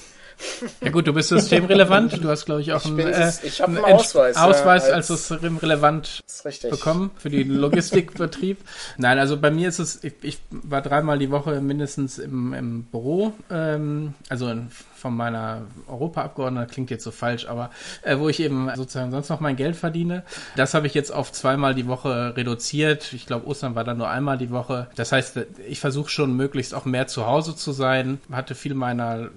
Ja 0.81 0.91
gut, 0.91 1.07
du 1.07 1.13
bist 1.13 1.29
systemrelevant. 1.29 2.23
Du 2.23 2.29
hast, 2.29 2.45
glaube 2.45 2.61
ich, 2.61 2.73
auch 2.73 2.85
einen, 2.85 2.99
äh, 2.99 3.33
ich 3.43 3.63
einen, 3.63 3.79
einen 3.79 3.95
Ausweis, 3.95 4.37
Ausweis 4.37 4.89
ja, 4.89 4.95
als, 4.95 5.11
als 5.11 5.29
systemrelevant 5.29 6.23
bekommen 6.71 7.11
für 7.17 7.31
den 7.31 7.55
Logistikbetrieb. 7.55 8.59
Nein, 8.97 9.19
also 9.19 9.37
bei 9.37 9.51
mir 9.51 9.69
ist 9.69 9.79
es, 9.79 10.03
ich, 10.05 10.15
ich 10.23 10.39
war 10.51 10.83
dreimal 10.83 11.19
die 11.19 11.31
Woche 11.31 11.61
mindestens 11.61 12.19
im, 12.19 12.53
im 12.53 12.85
Büro, 12.85 13.33
ähm, 13.51 14.15
also 14.29 14.49
in, 14.49 14.71
von 15.03 15.17
meiner 15.17 15.63
Europaabgeordneten, 15.89 16.71
klingt 16.71 16.91
jetzt 16.91 17.03
so 17.03 17.11
falsch, 17.11 17.47
aber 17.47 17.71
äh, 18.03 18.19
wo 18.19 18.29
ich 18.29 18.39
eben 18.39 18.71
sozusagen 18.77 19.11
sonst 19.11 19.29
noch 19.31 19.41
mein 19.41 19.57
Geld 19.57 19.75
verdiene. 19.75 20.23
Das 20.55 20.75
habe 20.75 20.87
ich 20.87 20.95
jetzt 20.95 21.13
auf 21.13 21.33
zweimal 21.33 21.75
die 21.75 21.89
Woche 21.89 22.37
reduziert. 22.37 23.13
Ich 23.13 23.27
glaube, 23.27 23.49
Ostern 23.49 23.75
war 23.75 23.83
dann 23.83 23.99
nur 23.99 24.09
einmal 24.09 24.39
die 24.39 24.51
Woche. 24.51 24.87
Das 24.95 25.11
heißt, 25.11 25.41
ich 25.69 25.81
versuche 25.81 26.09
schon 26.09 26.37
möglichst 26.37 26.73
auch 26.73 26.85
mehr 26.85 27.09
zu 27.09 27.27
Hause 27.27 27.57
zu 27.57 27.73
sein. 27.73 28.21
Hatte 28.31 28.55
viel 28.55 28.75
meiner 28.75 29.31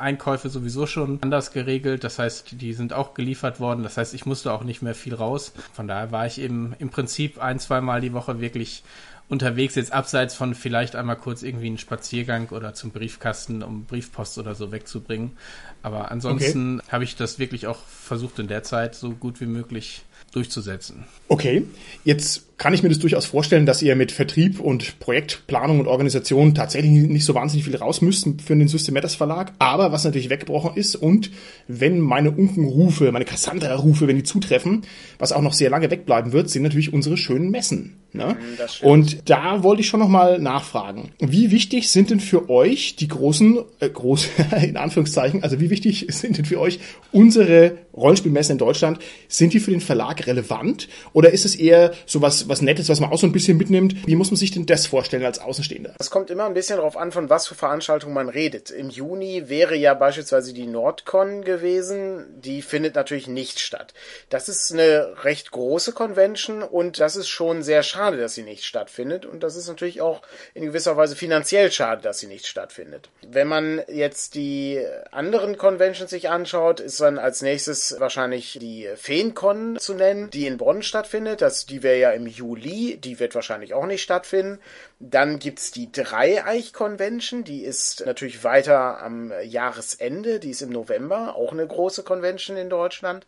Einkäufe 0.00 0.48
sowieso 0.48 0.86
schon 0.86 1.18
anders 1.22 1.52
geregelt. 1.52 2.04
Das 2.04 2.18
heißt, 2.18 2.60
die 2.60 2.72
sind 2.72 2.92
auch 2.92 3.14
geliefert 3.14 3.60
worden. 3.60 3.82
Das 3.82 3.96
heißt, 3.96 4.14
ich 4.14 4.26
musste 4.26 4.52
auch 4.52 4.64
nicht 4.64 4.82
mehr 4.82 4.94
viel 4.94 5.14
raus. 5.14 5.52
Von 5.72 5.88
daher 5.88 6.12
war 6.12 6.26
ich 6.26 6.40
eben 6.40 6.74
im 6.78 6.90
Prinzip 6.90 7.42
ein, 7.42 7.58
zweimal 7.58 8.00
die 8.00 8.12
Woche 8.12 8.40
wirklich 8.40 8.82
unterwegs, 9.30 9.76
jetzt 9.76 9.92
abseits 9.92 10.34
von 10.34 10.56
vielleicht 10.56 10.96
einmal 10.96 11.16
kurz 11.16 11.42
irgendwie 11.42 11.68
einen 11.68 11.78
Spaziergang 11.78 12.48
oder 12.48 12.74
zum 12.74 12.90
Briefkasten, 12.90 13.62
um 13.62 13.84
Briefpost 13.84 14.38
oder 14.38 14.56
so 14.56 14.72
wegzubringen. 14.72 15.36
Aber 15.82 16.10
ansonsten 16.10 16.80
okay. 16.80 16.88
habe 16.90 17.04
ich 17.04 17.14
das 17.14 17.38
wirklich 17.38 17.68
auch 17.68 17.78
versucht 17.86 18.40
in 18.40 18.48
der 18.48 18.64
Zeit 18.64 18.96
so 18.96 19.10
gut 19.10 19.40
wie 19.40 19.46
möglich 19.46 20.02
durchzusetzen. 20.32 21.04
Okay, 21.28 21.64
jetzt 22.04 22.56
kann 22.58 22.74
ich 22.74 22.82
mir 22.82 22.88
das 22.88 22.98
durchaus 22.98 23.26
vorstellen, 23.26 23.66
dass 23.66 23.82
ihr 23.82 23.96
mit 23.96 24.12
Vertrieb 24.12 24.60
und 24.60 24.98
Projektplanung 25.00 25.80
und 25.80 25.86
Organisation 25.86 26.54
tatsächlich 26.54 26.90
nicht 26.90 27.24
so 27.24 27.34
wahnsinnig 27.34 27.64
viel 27.64 27.76
raus 27.76 28.00
müsst 28.00 28.28
für 28.44 28.56
den 28.56 28.68
System 28.68 28.94
Matters 28.94 29.14
Verlag. 29.14 29.52
Aber 29.58 29.92
was 29.92 30.04
natürlich 30.04 30.30
weggebrochen 30.30 30.76
ist 30.76 30.94
und 30.96 31.30
wenn 31.68 32.00
meine 32.00 32.30
Unkenrufe, 32.30 33.10
meine 33.12 33.24
Cassandra-Rufe, 33.24 34.06
wenn 34.06 34.16
die 34.16 34.22
zutreffen, 34.22 34.82
was 35.18 35.32
auch 35.32 35.42
noch 35.42 35.54
sehr 35.54 35.70
lange 35.70 35.90
wegbleiben 35.90 36.32
wird, 36.32 36.50
sind 36.50 36.62
natürlich 36.62 36.92
unsere 36.92 37.16
schönen 37.16 37.50
Messen. 37.50 37.99
Ne? 38.12 38.36
Mhm, 38.36 38.86
und 38.88 39.30
da 39.30 39.62
wollte 39.62 39.82
ich 39.82 39.88
schon 39.88 40.00
nochmal 40.00 40.40
nachfragen. 40.40 41.12
Wie 41.20 41.52
wichtig 41.52 41.90
sind 41.90 42.10
denn 42.10 42.18
für 42.18 42.50
euch 42.50 42.96
die 42.96 43.06
großen, 43.06 43.60
äh, 43.78 43.88
groß 43.88 44.28
in 44.62 44.76
Anführungszeichen, 44.76 45.44
also 45.44 45.60
wie 45.60 45.70
wichtig 45.70 46.06
sind 46.10 46.36
denn 46.36 46.44
für 46.44 46.58
euch 46.58 46.80
unsere 47.12 47.78
Rollenspielmessen 47.94 48.54
in 48.54 48.58
Deutschland? 48.58 48.98
Sind 49.28 49.52
die 49.52 49.60
für 49.60 49.70
den 49.70 49.80
Verlag 49.80 50.26
relevant? 50.26 50.88
Oder 51.12 51.30
ist 51.30 51.44
es 51.44 51.54
eher 51.54 51.92
so 52.04 52.20
was, 52.20 52.48
was 52.48 52.62
Nettes, 52.62 52.88
was 52.88 52.98
man 52.98 53.12
auch 53.12 53.18
so 53.18 53.28
ein 53.28 53.32
bisschen 53.32 53.56
mitnimmt? 53.56 54.08
Wie 54.08 54.16
muss 54.16 54.32
man 54.32 54.36
sich 54.36 54.50
denn 54.50 54.66
das 54.66 54.86
vorstellen 54.86 55.24
als 55.24 55.38
Außenstehender? 55.38 55.94
Es 56.00 56.10
kommt 56.10 56.30
immer 56.30 56.46
ein 56.46 56.54
bisschen 56.54 56.78
darauf 56.78 56.96
an, 56.96 57.12
von 57.12 57.30
was 57.30 57.46
für 57.46 57.54
Veranstaltungen 57.54 58.14
man 58.14 58.28
redet. 58.28 58.70
Im 58.70 58.90
Juni 58.90 59.48
wäre 59.48 59.76
ja 59.76 59.94
beispielsweise 59.94 60.52
die 60.52 60.66
Nordcon 60.66 61.42
gewesen. 61.42 62.24
Die 62.42 62.62
findet 62.62 62.96
natürlich 62.96 63.28
nicht 63.28 63.60
statt. 63.60 63.94
Das 64.30 64.48
ist 64.48 64.72
eine 64.72 65.14
recht 65.22 65.52
große 65.52 65.92
Convention 65.92 66.64
und 66.64 66.98
das 66.98 67.14
ist 67.14 67.28
schon 67.28 67.62
sehr 67.62 67.84
schade 67.84 67.99
schade, 68.00 68.16
dass 68.16 68.34
sie 68.34 68.44
nicht 68.44 68.64
stattfindet. 68.64 69.26
Und 69.26 69.42
das 69.42 69.56
ist 69.56 69.68
natürlich 69.68 70.00
auch 70.00 70.22
in 70.54 70.64
gewisser 70.64 70.96
Weise 70.96 71.16
finanziell 71.16 71.70
schade, 71.70 72.00
dass 72.00 72.18
sie 72.18 72.28
nicht 72.28 72.46
stattfindet. 72.46 73.10
Wenn 73.26 73.46
man 73.46 73.82
jetzt 73.88 74.34
die 74.36 74.82
anderen 75.10 75.58
Conventions 75.58 76.08
sich 76.08 76.30
anschaut, 76.30 76.80
ist 76.80 76.98
dann 77.00 77.18
als 77.18 77.42
nächstes 77.42 77.96
wahrscheinlich 78.00 78.58
die 78.58 78.88
FeenCon 78.96 79.78
zu 79.78 79.92
nennen, 79.92 80.30
die 80.30 80.46
in 80.46 80.56
Bonn 80.56 80.82
stattfindet. 80.82 81.42
Das, 81.42 81.66
die 81.66 81.82
wäre 81.82 81.98
ja 81.98 82.10
im 82.12 82.26
Juli, 82.26 82.96
die 82.96 83.20
wird 83.20 83.34
wahrscheinlich 83.34 83.74
auch 83.74 83.84
nicht 83.84 84.02
stattfinden. 84.02 84.60
Dann 84.98 85.38
gibt's 85.38 85.70
die 85.70 85.92
Dreieich-Convention, 85.92 87.44
die 87.44 87.64
ist 87.64 88.06
natürlich 88.06 88.44
weiter 88.44 89.02
am 89.02 89.30
Jahresende, 89.42 90.40
die 90.40 90.50
ist 90.50 90.62
im 90.62 90.70
November, 90.70 91.36
auch 91.36 91.52
eine 91.52 91.66
große 91.66 92.02
Convention 92.02 92.56
in 92.56 92.70
Deutschland. 92.70 93.26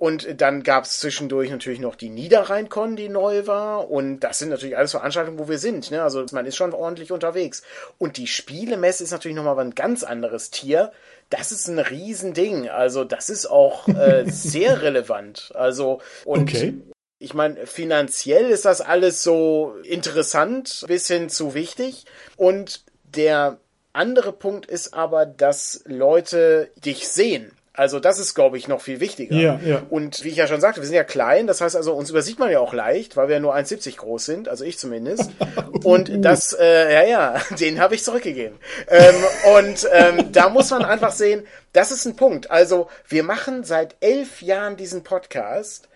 Und 0.00 0.40
dann 0.40 0.62
gab 0.62 0.84
es 0.84 0.98
zwischendurch 0.98 1.50
natürlich 1.50 1.78
noch 1.78 1.94
die 1.94 2.08
Niederrhein-Con, 2.08 2.96
die 2.96 3.10
neu 3.10 3.46
war. 3.46 3.90
Und 3.90 4.20
das 4.20 4.38
sind 4.38 4.48
natürlich 4.48 4.78
alles 4.78 4.92
Veranstaltungen, 4.92 5.38
wo 5.38 5.46
wir 5.46 5.58
sind. 5.58 5.90
Ne? 5.90 6.02
Also 6.02 6.24
man 6.32 6.46
ist 6.46 6.56
schon 6.56 6.72
ordentlich 6.72 7.12
unterwegs. 7.12 7.62
Und 7.98 8.16
die 8.16 8.26
Spielemesse 8.26 9.04
ist 9.04 9.10
natürlich 9.10 9.36
nochmal 9.36 9.58
ein 9.58 9.74
ganz 9.74 10.02
anderes 10.02 10.50
Tier. 10.50 10.90
Das 11.28 11.52
ist 11.52 11.68
ein 11.68 11.78
Riesending. 11.78 12.70
Also 12.70 13.04
das 13.04 13.28
ist 13.28 13.44
auch 13.44 13.88
äh, 13.88 14.24
sehr 14.30 14.80
relevant. 14.80 15.52
Also 15.54 16.00
und 16.24 16.44
okay. 16.44 16.78
Ich 17.18 17.34
meine, 17.34 17.66
finanziell 17.66 18.48
ist 18.48 18.64
das 18.64 18.80
alles 18.80 19.22
so 19.22 19.74
interessant 19.82 20.82
bis 20.86 21.08
hin 21.08 21.28
zu 21.28 21.52
wichtig. 21.52 22.06
Und 22.38 22.84
der 23.04 23.58
andere 23.92 24.32
Punkt 24.32 24.64
ist 24.64 24.94
aber, 24.94 25.26
dass 25.26 25.82
Leute 25.84 26.70
dich 26.76 27.06
sehen. 27.06 27.52
Also 27.80 27.98
das 27.98 28.18
ist, 28.18 28.34
glaube 28.34 28.58
ich, 28.58 28.68
noch 28.68 28.82
viel 28.82 29.00
wichtiger. 29.00 29.34
Ja, 29.34 29.58
ja. 29.64 29.82
Und 29.88 30.22
wie 30.22 30.28
ich 30.28 30.36
ja 30.36 30.46
schon 30.46 30.60
sagte, 30.60 30.82
wir 30.82 30.86
sind 30.86 30.96
ja 30.96 31.02
klein, 31.02 31.46
das 31.46 31.62
heißt 31.62 31.74
also, 31.74 31.94
uns 31.94 32.10
übersieht 32.10 32.38
man 32.38 32.50
ja 32.50 32.60
auch 32.60 32.74
leicht, 32.74 33.16
weil 33.16 33.28
wir 33.28 33.36
ja 33.36 33.40
nur 33.40 33.56
1,70 33.56 33.96
groß 33.96 34.22
sind, 34.22 34.50
also 34.50 34.66
ich 34.66 34.76
zumindest. 34.78 35.30
Und 35.82 36.22
das, 36.22 36.52
äh, 36.52 36.92
ja, 36.92 37.02
ja, 37.04 37.40
den 37.58 37.80
habe 37.80 37.94
ich 37.94 38.04
zurückgegeben. 38.04 38.58
Ähm, 38.86 39.14
und 39.56 39.88
ähm, 39.92 40.30
da 40.30 40.50
muss 40.50 40.70
man 40.70 40.84
einfach 40.84 41.12
sehen, 41.12 41.46
das 41.72 41.90
ist 41.90 42.04
ein 42.04 42.16
Punkt. 42.16 42.50
Also 42.50 42.90
wir 43.08 43.22
machen 43.22 43.64
seit 43.64 43.96
elf 44.00 44.42
Jahren 44.42 44.76
diesen 44.76 45.02
Podcast 45.02 45.88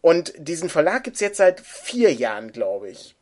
und 0.00 0.34
diesen 0.38 0.68
Verlag 0.68 1.02
gibt's 1.02 1.18
jetzt 1.18 1.38
seit 1.38 1.60
vier 1.60 2.12
Jahren, 2.12 2.52
glaube 2.52 2.88
ich. 2.88 3.16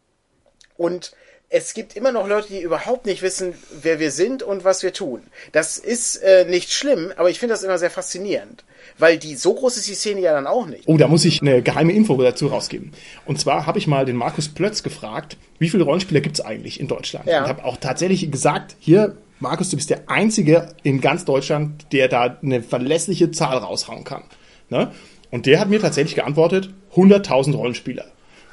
Und 0.77 1.13
es 1.53 1.75
gibt 1.75 1.97
immer 1.97 2.13
noch 2.13 2.29
Leute, 2.29 2.49
die 2.49 2.61
überhaupt 2.61 3.07
nicht 3.07 3.23
wissen, 3.23 3.55
wer 3.83 3.99
wir 3.99 4.13
sind 4.13 4.45
und 4.45 4.63
was 4.63 4.85
wir 4.85 4.93
tun. 4.93 5.21
Das 5.51 5.79
ist 5.79 6.17
äh, 6.17 6.47
nicht 6.49 6.73
schlimm, 6.73 7.13
aber 7.17 7.29
ich 7.29 7.41
finde 7.41 7.55
das 7.55 7.65
immer 7.65 7.77
sehr 7.77 7.91
faszinierend. 7.91 8.65
Weil 8.99 9.19
die 9.19 9.35
so 9.35 9.55
groß 9.55 9.77
ist 9.77 9.89
die 9.89 9.95
Szene 9.95 10.21
ja 10.21 10.33
dann 10.33 10.47
auch 10.47 10.67
nicht. 10.67 10.85
Oh, 10.87 10.97
da 10.97 11.09
muss 11.09 11.25
ich 11.25 11.43
eine 11.43 11.61
geheime 11.61 11.93
Info 11.93 12.17
dazu 12.23 12.47
rausgeben. 12.47 12.93
Und 13.27 13.41
zwar 13.41 13.67
habe 13.67 13.79
ich 13.79 13.89
mal 13.89 14.05
den 14.05 14.15
Markus 14.15 14.49
Plötz 14.49 14.85
gefragt, 14.85 15.37
wie 15.59 15.69
viele 15.69 15.83
Rollenspieler 15.83 16.21
gibt 16.21 16.39
es 16.39 16.45
eigentlich 16.45 16.79
in 16.79 16.87
Deutschland? 16.87 17.27
Ja. 17.27 17.43
Und 17.43 17.49
habe 17.49 17.65
auch 17.65 17.79
tatsächlich 17.79 18.31
gesagt, 18.31 18.77
hier, 18.79 19.17
Markus, 19.41 19.71
du 19.71 19.77
bist 19.77 19.91
der 19.91 20.09
Einzige 20.09 20.69
in 20.85 21.01
ganz 21.01 21.25
Deutschland, 21.25 21.93
der 21.93 22.07
da 22.07 22.39
eine 22.43 22.63
verlässliche 22.63 23.33
Zahl 23.33 23.59
raushauen 23.59 24.05
kann. 24.05 24.23
Ne? 24.69 24.93
Und 25.33 25.47
der 25.47 25.59
hat 25.59 25.69
mir 25.69 25.81
tatsächlich 25.81 26.15
geantwortet, 26.15 26.71
100.000 26.95 27.57
Rollenspieler. 27.57 28.05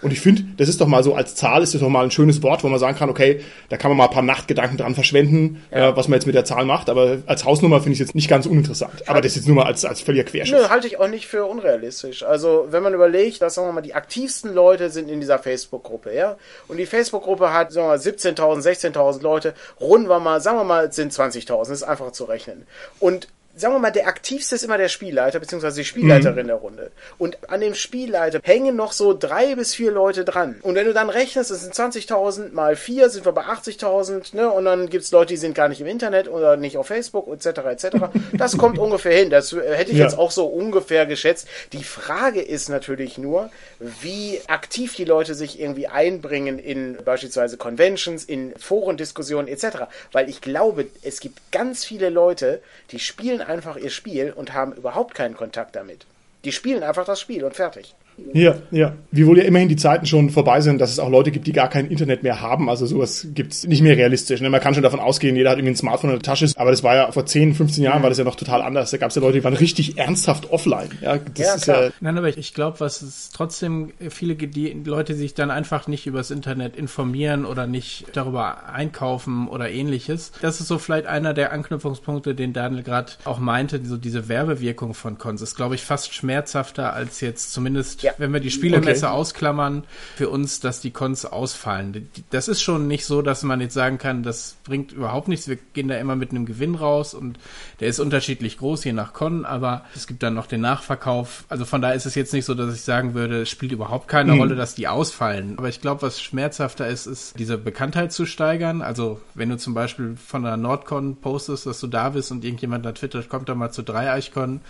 Und 0.02 0.12
ich 0.12 0.20
finde, 0.20 0.44
das 0.58 0.70
ist 0.70 0.80
doch 0.80 0.88
mal 0.88 1.04
so, 1.04 1.16
als 1.16 1.36
Zahl 1.36 1.64
ist 1.64 1.74
das 1.74 1.82
doch 1.82 1.90
mal 1.90 2.04
ein 2.04 2.12
schönes 2.12 2.44
Wort, 2.44 2.64
wo 2.64 2.68
man 2.68 2.80
sagen 2.80 2.98
kann, 2.98 3.10
okay, 3.10 3.42
da 3.70 3.78
kann 3.78 3.90
man 3.90 3.98
mal 3.98 4.06
ein 4.06 4.12
paar 4.12 4.22
Nachtgedanken 4.22 4.78
dran 4.78 4.94
verschwenden, 4.94 5.64
ja. 5.72 5.90
äh, 5.90 5.98
was 5.98 6.08
man 6.08 6.18
jetzt 6.18 6.26
mit 6.26 6.36
der 6.36 6.46
Zahl 6.46 6.66
macht. 6.66 6.90
Aber 6.90 7.20
als 7.26 7.46
Hausnummer 7.46 7.80
finde 7.80 7.94
ich 7.94 8.02
es 8.02 8.08
jetzt 8.08 8.16
nicht 8.16 8.30
ganz 8.30 8.46
uninteressant. 8.46 9.08
Aber 9.08 9.22
das 9.22 9.32
ist 9.32 9.38
jetzt 9.38 9.48
nur 9.48 9.56
mal 9.56 9.66
als, 9.66 9.86
als 9.86 10.02
völliger 10.02 10.26
Querschiff. 10.26 10.56
Nö, 10.56 10.70
halte 10.70 10.88
ich 10.88 11.00
auch 11.00 11.08
nicht 11.08 11.28
für 11.28 11.46
unrealistisch. 11.46 12.24
Also, 12.24 12.68
wenn 12.70 12.84
man 12.84 12.94
überlegt, 12.94 13.42
dass, 13.42 13.56
sagen 13.56 13.68
wir 13.68 13.74
mal, 13.74 13.82
die 13.82 13.96
aktivsten 13.96 14.54
Leute 14.54 14.90
sind 14.90 15.10
in 15.10 15.20
dieser 15.20 15.40
Facebook-Gruppe, 15.40 16.14
ja. 16.14 16.38
Und 16.68 16.78
die 16.78 16.86
Facebook-Gruppe 16.86 17.52
hat, 17.52 17.72
sagen 17.72 17.88
wir 17.88 17.92
mal, 17.92 17.98
17.000, 17.98 18.94
16.000 18.94 19.22
Leute. 19.22 19.54
Runden 19.80 20.10
wir 20.10 20.20
mal, 20.20 20.42
sagen 20.42 20.58
wir 20.58 20.64
mal, 20.64 20.92
sind 20.92 21.12
20.000. 21.12 21.58
Das 21.58 21.70
ist 21.70 21.84
einfach 21.84 22.12
zu 22.12 22.26
rechnen. 22.26 22.68
Und 23.00 23.28
sagen 23.58 23.74
wir 23.74 23.80
mal, 23.80 23.92
der 23.92 24.08
aktivste 24.08 24.56
ist 24.56 24.64
immer 24.64 24.78
der 24.78 24.88
Spielleiter, 24.88 25.40
beziehungsweise 25.40 25.82
die 25.82 25.86
Spielleiterin 25.86 26.44
mhm. 26.44 26.48
der 26.48 26.56
Runde. 26.58 26.92
Und 27.18 27.38
an 27.50 27.62
dem 27.62 27.74
Spielleiter 27.74 28.40
hängen 28.44 28.76
noch 28.76 28.92
so 28.92 29.16
drei 29.18 29.56
bis 29.56 29.74
vier 29.74 29.92
Leute 29.92 30.24
dran. 30.26 30.58
Und 30.62 30.76
wenn 30.76 30.86
du 30.86 30.94
dann 30.94 31.10
rechnest, 31.10 31.50
das 31.50 31.62
sind 31.62 31.74
20.000 31.74 32.54
mal 32.54 32.76
vier, 32.76 33.10
sind 33.10 33.26
wir 33.26 33.32
bei 33.32 33.44
80.000, 33.44 34.36
ne? 34.36 34.50
Und 34.50 34.66
dann 34.66 34.90
gibt's 34.90 35.12
Leute, 35.12 35.34
die 35.34 35.38
sind 35.38 35.56
gar 35.56 35.70
nicht 35.70 35.82
im 35.82 35.88
Internet 35.88 36.28
oder 36.30 36.56
nicht 36.56 36.78
auf 36.78 36.88
Facebook, 36.88 37.28
etc., 37.28 37.48
etc. 37.48 37.88
Das 38.38 38.58
kommt 38.58 38.78
ungefähr 38.78 39.18
hin. 39.18 39.30
Das 39.30 39.54
äh, 39.54 39.76
hätte 39.76 39.92
ich 39.92 39.98
ja. 39.98 40.06
jetzt 40.06 40.18
auch 40.18 40.32
so 40.32 40.46
ungefähr 40.46 41.06
geschätzt. 41.06 41.48
Die 41.74 41.84
Frage 41.84 42.42
ist 42.42 42.70
natürlich 42.70 43.18
nur, 43.18 43.50
wie 43.80 44.40
aktiv 44.48 44.96
die 44.96 45.06
Leute 45.06 45.34
sich 45.34 45.60
irgendwie 45.60 45.88
einbringen 45.88 46.60
in 46.60 46.98
beispielsweise 47.04 47.58
Conventions, 47.58 48.24
in 48.24 48.54
Forendiskussionen, 48.58 49.48
etc. 49.48 49.88
Weil 50.12 50.30
ich 50.30 50.42
glaube, 50.42 50.86
es 51.02 51.20
gibt 51.20 51.52
ganz 51.52 51.84
viele 51.84 52.10
Leute, 52.10 52.62
die 52.92 53.00
spielen 53.00 53.42
einfach 53.48 53.78
ihr 53.78 53.90
Spiel 53.90 54.32
und 54.32 54.54
haben 54.54 54.74
überhaupt 54.74 55.16
keinen 55.16 55.36
Kontakt 55.36 55.76
damit. 55.76 56.06
Die 56.44 56.52
spielen 56.52 56.84
einfach 56.84 57.06
das 57.06 57.20
Spiel 57.20 57.44
und 57.44 57.56
fertig. 57.56 57.96
Ja, 58.34 58.56
ja. 58.72 58.94
Wiewohl 59.12 59.38
ja 59.38 59.44
immerhin 59.46 59.70
die 59.70 59.76
Zeiten 59.76 60.06
schon 60.06 60.30
vorbei 60.30 60.62
sind, 60.62 60.80
dass 60.82 60.92
es 60.92 61.00
auch 61.00 61.10
Leute 61.10 61.32
gibt, 61.32 61.48
die 61.48 61.54
gar 61.54 61.70
kein 61.70 61.90
Internet 61.90 62.24
mehr 62.24 62.42
haben. 62.42 62.70
Also 62.70 62.86
sowas 62.86 63.28
gibt's 63.34 63.66
nicht 63.66 63.82
mehr 63.82 63.96
realistisch. 63.96 64.42
Ne? 64.42 64.50
Man 64.50 64.62
kann 64.62 64.74
schon 64.74 64.84
davon 64.84 65.00
ausgehen, 65.00 65.36
jeder 65.36 65.52
hat 65.52 65.58
irgendwie 65.58 65.74
ein 65.74 65.78
Smartphone 65.78 66.12
in 66.12 66.16
der 66.18 66.24
Tasche. 66.24 66.48
Aber 66.56 66.72
das 66.72 66.84
war 66.84 66.96
ja 66.96 67.12
vor 67.12 67.26
10, 67.26 67.56
15 67.56 67.84
Jahren 67.84 68.02
war 68.02 68.10
das 68.10 68.18
ja 68.18 68.24
noch 68.24 68.36
total 68.36 68.62
anders. 68.62 68.92
Da 68.92 68.98
gab's 68.98 69.16
ja 69.16 69.22
Leute, 69.22 69.38
die 69.38 69.44
waren 69.44 69.54
richtig 69.54 69.98
ernsthaft 69.98 70.52
offline. 70.52 70.90
Ja, 71.02 71.18
das 71.18 71.46
ja, 71.46 71.56
ist 71.56 71.64
klar. 71.64 71.84
ja. 71.86 71.90
Nein, 72.00 72.18
aber 72.18 72.36
ich 72.36 72.54
glaube, 72.54 72.80
was 72.80 73.02
es 73.02 73.30
trotzdem 73.30 73.94
viele 74.10 74.36
die 74.36 74.82
Leute 74.86 75.16
sich 75.16 75.34
dann 75.34 75.52
einfach 75.52 75.88
nicht 75.88 76.08
übers 76.08 76.32
Internet 76.32 76.76
informieren 76.76 77.46
oder 77.46 77.68
nicht 77.68 78.06
darüber 78.14 78.70
einkaufen 78.70 79.48
oder 79.48 79.70
ähnliches. 79.70 80.32
Das 80.42 80.60
ist 80.60 80.68
so 80.68 80.78
vielleicht 80.78 81.08
einer 81.08 81.34
der 81.34 81.52
Anknüpfungspunkte, 81.52 82.36
den 82.36 82.54
Daniel 82.54 82.84
gerade 82.84 83.14
auch 83.26 83.40
meinte, 83.40 83.82
so 83.84 83.98
diese 83.98 84.30
Werbewirkung 84.30 84.94
von 84.94 85.18
Cons 85.18 85.42
ist, 85.42 85.56
glaube 85.56 85.76
ich, 85.76 85.84
fast 85.84 86.14
schmerzhafter 86.14 86.94
als 86.94 87.22
jetzt 87.22 87.52
zumindest 87.52 88.07
ja. 88.08 88.14
wenn 88.18 88.34
wir 88.34 88.40
die 88.40 88.52
Spielemesse 88.52 89.08
okay. 89.08 89.16
ausklammern, 89.16 89.84
für 90.16 90.30
uns, 90.30 90.60
dass 90.60 90.82
die 90.82 90.92
Cons 90.92 91.26
ausfallen. 91.26 92.10
Das 92.30 92.48
ist 92.48 92.62
schon 92.62 92.88
nicht 92.88 93.06
so, 93.06 93.22
dass 93.22 93.44
man 93.44 93.62
jetzt 93.62 93.74
sagen 93.74 93.98
kann, 93.98 94.24
das 94.24 94.58
bringt 94.64 94.92
überhaupt 94.92 95.28
nichts. 95.28 95.48
Wir 95.48 95.58
gehen 95.74 95.88
da 95.88 95.96
immer 95.98 96.16
mit 96.16 96.32
einem 96.32 96.46
Gewinn 96.46 96.76
raus 96.76 97.14
und 97.14 97.38
der 97.80 97.88
ist 97.88 98.00
unterschiedlich 98.00 98.58
groß, 98.58 98.84
je 98.84 98.94
nach 98.94 99.14
Con, 99.14 99.46
aber 99.46 99.86
es 99.96 100.08
gibt 100.08 100.24
dann 100.24 100.34
noch 100.34 100.48
den 100.48 100.62
Nachverkauf. 100.62 101.46
Also 101.50 101.66
von 101.66 101.82
daher 101.82 101.96
ist 101.96 102.06
es 102.06 102.16
jetzt 102.16 102.34
nicht 102.34 102.46
so, 102.46 102.54
dass 102.54 102.74
ich 102.74 102.82
sagen 102.82 103.14
würde, 103.14 103.42
es 103.42 103.50
spielt 103.50 103.72
überhaupt 103.72 104.08
keine 104.08 104.34
mhm. 104.34 104.40
Rolle, 104.40 104.56
dass 104.56 104.76
die 104.76 104.88
ausfallen. 104.88 105.56
Aber 105.58 105.70
ich 105.70 105.82
glaube, 105.82 106.02
was 106.02 106.22
schmerzhafter 106.22 106.88
ist, 106.88 107.06
ist 107.06 107.38
diese 107.40 107.58
Bekanntheit 107.58 108.12
zu 108.12 108.26
steigern. 108.26 108.82
Also 108.82 109.22
wenn 109.34 109.50
du 109.50 109.58
zum 109.58 109.74
Beispiel 109.74 110.16
von 110.16 110.44
der 110.44 110.58
Nordcon 110.58 111.18
postest, 111.18 111.66
dass 111.66 111.80
du 111.80 111.88
da 111.88 112.10
bist 112.10 112.32
und 112.32 112.44
irgendjemand 112.44 112.86
da 112.86 112.92
twittert, 112.92 113.30
kommt 113.30 113.50
da 113.50 113.56
mal 113.56 113.72
zu 113.72 113.84
Dreieichcon 113.84 114.62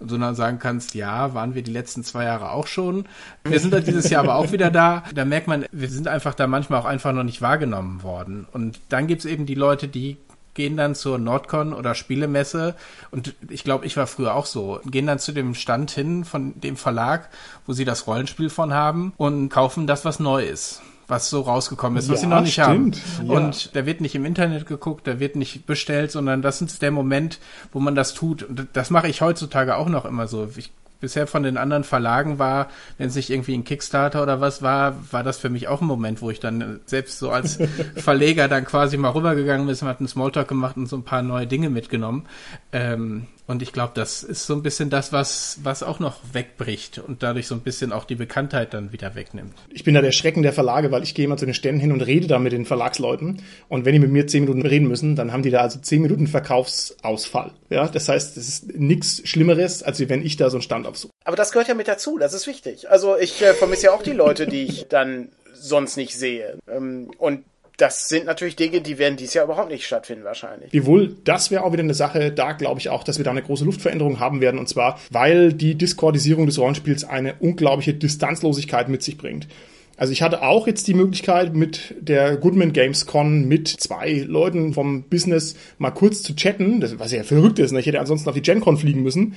sondern 0.00 0.34
sagen 0.34 0.58
kannst, 0.58 0.94
ja, 0.94 1.34
waren 1.34 1.54
wir 1.54 1.62
die 1.62 1.72
letzten 1.72 2.04
zwei 2.04 2.24
Jahre 2.24 2.50
auch 2.50 2.66
schon. 2.66 3.06
Wir 3.44 3.60
sind 3.60 3.72
da 3.72 3.80
dieses 3.80 4.10
Jahr 4.10 4.24
aber 4.24 4.36
auch 4.36 4.52
wieder 4.52 4.70
da. 4.70 5.04
Da 5.14 5.24
merkt 5.24 5.46
man, 5.46 5.66
wir 5.72 5.88
sind 5.88 6.08
einfach 6.08 6.34
da 6.34 6.46
manchmal 6.46 6.80
auch 6.80 6.84
einfach 6.84 7.12
noch 7.12 7.22
nicht 7.22 7.42
wahrgenommen 7.42 8.02
worden. 8.02 8.46
Und 8.52 8.80
dann 8.88 9.06
gibt's 9.06 9.24
eben 9.24 9.46
die 9.46 9.54
Leute, 9.54 9.88
die 9.88 10.18
gehen 10.54 10.76
dann 10.76 10.94
zur 10.94 11.18
Nordcon 11.18 11.72
oder 11.72 11.94
Spielemesse 11.96 12.76
und 13.10 13.34
ich 13.48 13.64
glaube, 13.64 13.86
ich 13.86 13.96
war 13.96 14.06
früher 14.06 14.34
auch 14.34 14.46
so, 14.46 14.80
gehen 14.84 15.06
dann 15.06 15.18
zu 15.18 15.32
dem 15.32 15.56
Stand 15.56 15.90
hin 15.90 16.24
von 16.24 16.60
dem 16.60 16.76
Verlag, 16.76 17.28
wo 17.66 17.72
sie 17.72 17.84
das 17.84 18.06
Rollenspiel 18.06 18.50
von 18.50 18.72
haben 18.72 19.12
und 19.16 19.48
kaufen 19.48 19.88
das, 19.88 20.04
was 20.04 20.20
neu 20.20 20.44
ist 20.44 20.80
was 21.08 21.30
so 21.30 21.42
rausgekommen 21.42 21.98
ist, 21.98 22.08
was 22.08 22.16
Ja, 22.22 22.28
sie 22.28 22.34
noch 22.34 22.40
nicht 22.40 22.52
stimmt. 22.54 23.00
haben. 23.18 23.26
Ja. 23.30 23.36
Und 23.36 23.74
da 23.76 23.86
wird 23.86 24.00
nicht 24.00 24.14
im 24.14 24.24
Internet 24.24 24.66
geguckt, 24.66 25.06
da 25.06 25.20
wird 25.20 25.36
nicht 25.36 25.66
bestellt, 25.66 26.10
sondern 26.10 26.42
das 26.42 26.60
ist 26.62 26.82
der 26.82 26.90
Moment, 26.90 27.38
wo 27.72 27.80
man 27.80 27.94
das 27.94 28.14
tut. 28.14 28.42
Und 28.42 28.66
das 28.72 28.90
mache 28.90 29.08
ich 29.08 29.20
heutzutage 29.20 29.76
auch 29.76 29.88
noch 29.88 30.04
immer 30.04 30.26
so. 30.28 30.48
Ich 30.56 30.72
bisher 31.00 31.26
von 31.26 31.42
den 31.42 31.58
anderen 31.58 31.84
Verlagen 31.84 32.38
war, 32.38 32.68
wenn 32.96 33.08
es 33.08 33.14
nicht 33.14 33.28
irgendwie 33.28 33.52
ein 33.54 33.64
Kickstarter 33.64 34.22
oder 34.22 34.40
was 34.40 34.62
war, 34.62 34.94
war 35.12 35.22
das 35.22 35.36
für 35.36 35.50
mich 35.50 35.68
auch 35.68 35.82
ein 35.82 35.86
Moment, 35.86 36.22
wo 36.22 36.30
ich 36.30 36.40
dann 36.40 36.60
äh, 36.62 36.66
selbst 36.86 37.18
so 37.18 37.30
als 37.30 37.58
Verleger 37.96 38.48
dann 38.48 38.64
quasi 38.64 38.96
mal 38.96 39.10
rübergegangen 39.10 39.66
bin, 39.66 39.76
hat 39.82 39.98
einen 40.00 40.08
Smalltalk 40.08 40.48
gemacht 40.48 40.78
und 40.78 40.86
so 40.86 40.96
ein 40.96 41.02
paar 41.02 41.20
neue 41.22 41.46
Dinge 41.46 41.68
mitgenommen. 41.68 42.24
Ähm, 42.72 43.26
und 43.46 43.60
ich 43.60 43.72
glaube, 43.72 43.92
das 43.94 44.22
ist 44.22 44.46
so 44.46 44.54
ein 44.54 44.62
bisschen 44.62 44.88
das, 44.88 45.12
was, 45.12 45.58
was 45.62 45.82
auch 45.82 45.98
noch 45.98 46.16
wegbricht 46.32 46.98
und 46.98 47.22
dadurch 47.22 47.46
so 47.46 47.54
ein 47.54 47.60
bisschen 47.60 47.92
auch 47.92 48.04
die 48.04 48.14
Bekanntheit 48.14 48.72
dann 48.72 48.92
wieder 48.92 49.14
wegnimmt. 49.14 49.52
Ich 49.70 49.84
bin 49.84 49.94
da 49.94 50.00
der 50.00 50.12
Schrecken 50.12 50.42
der 50.42 50.54
Verlage, 50.54 50.90
weil 50.90 51.02
ich 51.02 51.14
gehe 51.14 51.26
immer 51.26 51.36
zu 51.36 51.44
den 51.44 51.54
Ständen 51.54 51.80
hin 51.80 51.92
und 51.92 52.00
rede 52.00 52.26
da 52.26 52.38
mit 52.38 52.52
den 52.52 52.64
Verlagsleuten. 52.64 53.42
Und 53.68 53.84
wenn 53.84 53.92
die 53.92 53.98
mit 53.98 54.10
mir 54.10 54.26
zehn 54.26 54.44
Minuten 54.44 54.66
reden 54.66 54.88
müssen, 54.88 55.14
dann 55.14 55.32
haben 55.32 55.42
die 55.42 55.50
da 55.50 55.60
also 55.60 55.78
zehn 55.78 56.00
Minuten 56.00 56.26
Verkaufsausfall. 56.26 57.52
Ja, 57.68 57.86
das 57.86 58.08
heißt, 58.08 58.36
es 58.38 58.48
ist 58.48 58.74
nichts 58.76 59.20
Schlimmeres, 59.28 59.82
als 59.82 60.00
wenn 60.08 60.24
ich 60.24 60.36
da 60.36 60.48
so 60.48 60.56
einen 60.56 60.62
Stand 60.62 60.86
aufsuche. 60.86 61.12
Aber 61.24 61.36
das 61.36 61.52
gehört 61.52 61.68
ja 61.68 61.74
mit 61.74 61.88
dazu, 61.88 62.18
das 62.18 62.32
ist 62.32 62.46
wichtig. 62.46 62.90
Also 62.90 63.18
ich 63.18 63.42
äh, 63.42 63.52
vermisse 63.52 63.86
ja 63.86 63.92
auch 63.92 64.02
die 64.02 64.12
Leute, 64.12 64.46
die 64.46 64.62
ich 64.62 64.88
dann 64.88 65.28
sonst 65.52 65.96
nicht 65.96 66.16
sehe. 66.16 66.58
Ähm, 66.68 67.10
und 67.18 67.44
das 67.76 68.08
sind 68.08 68.26
natürlich 68.26 68.56
Dinge, 68.56 68.80
die 68.80 68.98
werden 68.98 69.16
dieses 69.16 69.34
Jahr 69.34 69.44
überhaupt 69.46 69.70
nicht 69.70 69.86
stattfinden 69.86 70.24
wahrscheinlich. 70.24 70.72
Wiewohl, 70.72 71.16
das 71.24 71.50
wäre 71.50 71.64
auch 71.64 71.72
wieder 71.72 71.82
eine 71.82 71.94
Sache, 71.94 72.30
da 72.30 72.52
glaube 72.52 72.80
ich 72.80 72.88
auch, 72.88 73.02
dass 73.02 73.18
wir 73.18 73.24
da 73.24 73.32
eine 73.32 73.42
große 73.42 73.64
Luftveränderung 73.64 74.20
haben 74.20 74.40
werden. 74.40 74.60
Und 74.60 74.68
zwar, 74.68 75.00
weil 75.10 75.52
die 75.52 75.74
Discordisierung 75.74 76.46
des 76.46 76.58
Rollenspiels 76.58 77.04
eine 77.04 77.34
unglaubliche 77.40 77.94
Distanzlosigkeit 77.94 78.88
mit 78.88 79.02
sich 79.02 79.18
bringt. 79.18 79.48
Also 79.96 80.12
ich 80.12 80.22
hatte 80.22 80.42
auch 80.42 80.66
jetzt 80.66 80.88
die 80.88 80.94
Möglichkeit, 80.94 81.54
mit 81.54 81.94
der 82.00 82.36
Goodman 82.36 82.72
Games 82.72 83.06
Con 83.06 83.46
mit 83.46 83.68
zwei 83.68 84.24
Leuten 84.26 84.74
vom 84.74 85.04
Business 85.04 85.54
mal 85.78 85.90
kurz 85.90 86.22
zu 86.22 86.34
chatten, 86.34 86.80
das, 86.80 86.98
was 86.98 87.12
ja 87.12 87.22
verrückt 87.22 87.58
ist. 87.58 87.72
Ne? 87.72 87.80
Ich 87.80 87.86
hätte 87.86 88.00
ansonsten 88.00 88.28
auf 88.28 88.34
die 88.34 88.42
Gen 88.42 88.60
Con 88.60 88.76
fliegen 88.76 89.02
müssen. 89.02 89.34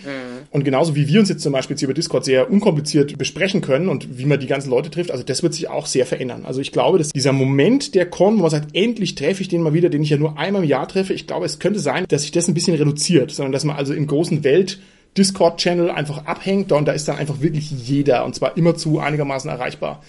Und 0.51 0.63
genauso 0.63 0.95
wie 0.95 1.07
wir 1.07 1.19
uns 1.19 1.29
jetzt 1.29 1.43
zum 1.43 1.53
Beispiel 1.53 1.75
jetzt 1.75 1.83
über 1.83 1.93
Discord 1.93 2.25
sehr 2.25 2.49
unkompliziert 2.49 3.17
besprechen 3.17 3.61
können 3.61 3.89
und 3.89 4.17
wie 4.17 4.25
man 4.25 4.39
die 4.39 4.47
ganzen 4.47 4.69
Leute 4.69 4.89
trifft, 4.89 5.11
also 5.11 5.23
das 5.23 5.43
wird 5.43 5.53
sich 5.53 5.69
auch 5.69 5.85
sehr 5.85 6.05
verändern. 6.05 6.45
Also 6.45 6.59
ich 6.61 6.71
glaube, 6.71 6.97
dass 6.97 7.09
dieser 7.09 7.33
Moment 7.33 7.93
der 7.93 8.09
Con, 8.09 8.37
wo 8.37 8.41
man 8.41 8.51
sagt, 8.51 8.75
endlich 8.75 9.15
treffe 9.15 9.41
ich 9.41 9.47
den 9.49 9.61
mal 9.61 9.73
wieder, 9.73 9.89
den 9.89 10.01
ich 10.01 10.09
ja 10.09 10.17
nur 10.17 10.37
einmal 10.37 10.63
im 10.63 10.69
Jahr 10.69 10.87
treffe, 10.87 11.13
ich 11.13 11.27
glaube, 11.27 11.45
es 11.45 11.59
könnte 11.59 11.79
sein, 11.79 12.05
dass 12.07 12.23
sich 12.23 12.31
das 12.31 12.47
ein 12.47 12.53
bisschen 12.53 12.75
reduziert, 12.75 13.31
sondern 13.31 13.51
dass 13.51 13.63
man 13.63 13.75
also 13.75 13.93
im 13.93 14.07
großen 14.07 14.43
Welt 14.43 14.79
Discord-Channel 15.17 15.89
einfach 15.89 16.25
abhängt 16.25 16.71
und 16.71 16.87
da 16.87 16.91
ist 16.91 17.07
dann 17.07 17.17
einfach 17.17 17.41
wirklich 17.41 17.71
jeder 17.71 18.25
und 18.25 18.35
zwar 18.35 18.55
immerzu 18.57 18.99
einigermaßen 18.99 19.49
erreichbar. 19.49 20.01